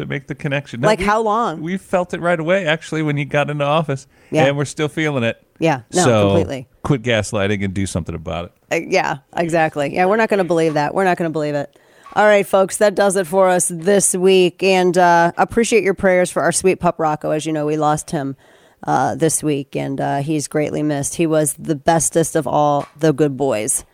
to 0.00 0.06
make 0.06 0.26
the 0.26 0.34
connection. 0.34 0.80
Like 0.80 1.00
how 1.00 1.22
long? 1.22 1.60
We 1.62 1.76
felt 1.76 2.12
it 2.12 2.20
right 2.20 2.38
away, 2.38 2.66
actually, 2.66 3.02
when 3.02 3.16
you 3.16 3.24
got 3.24 3.48
into 3.48 3.64
office. 3.64 4.06
Yeah. 4.30 4.46
And 4.46 4.56
we're 4.56 4.64
still 4.64 4.88
feeling 4.88 5.24
it. 5.24 5.42
Yeah, 5.58 5.82
no, 5.92 6.04
so 6.04 6.28
completely. 6.28 6.68
Quit 6.82 7.02
gaslighting 7.02 7.64
and 7.64 7.74
do 7.74 7.86
something 7.86 8.14
about 8.14 8.46
it. 8.46 8.52
Uh, 8.72 8.86
yeah, 8.88 9.18
exactly. 9.36 9.94
Yeah, 9.94 10.06
we're 10.06 10.16
not 10.16 10.28
going 10.28 10.38
to 10.38 10.44
believe 10.44 10.74
that. 10.74 10.94
We're 10.94 11.04
not 11.04 11.18
going 11.18 11.28
to 11.28 11.32
believe 11.32 11.54
it. 11.54 11.78
All 12.16 12.24
right, 12.24 12.46
folks, 12.46 12.78
that 12.78 12.94
does 12.94 13.16
it 13.16 13.26
for 13.26 13.48
us 13.48 13.68
this 13.68 14.14
week. 14.14 14.62
And 14.62 14.96
uh, 14.96 15.32
appreciate 15.36 15.84
your 15.84 15.94
prayers 15.94 16.30
for 16.30 16.42
our 16.42 16.50
sweet 16.50 16.80
pup 16.80 16.98
Rocco. 16.98 17.30
As 17.30 17.46
you 17.46 17.52
know, 17.52 17.66
we 17.66 17.76
lost 17.76 18.10
him 18.10 18.36
uh, 18.84 19.14
this 19.14 19.42
week, 19.42 19.76
and 19.76 20.00
uh, 20.00 20.18
he's 20.18 20.48
greatly 20.48 20.82
missed. 20.82 21.16
He 21.16 21.26
was 21.26 21.54
the 21.54 21.76
bestest 21.76 22.34
of 22.36 22.46
all 22.46 22.86
the 22.96 23.12
good 23.12 23.36
boys. 23.36 23.84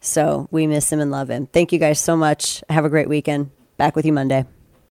So 0.00 0.48
we 0.50 0.66
miss 0.66 0.90
him 0.90 1.00
and 1.00 1.10
love 1.10 1.28
him. 1.28 1.46
Thank 1.46 1.72
you 1.72 1.78
guys 1.78 2.00
so 2.00 2.16
much. 2.16 2.64
Have 2.70 2.86
a 2.86 2.88
great 2.88 3.08
weekend. 3.08 3.50
Back 3.76 3.94
with 3.94 4.06
you 4.06 4.12
Monday. 4.12 4.46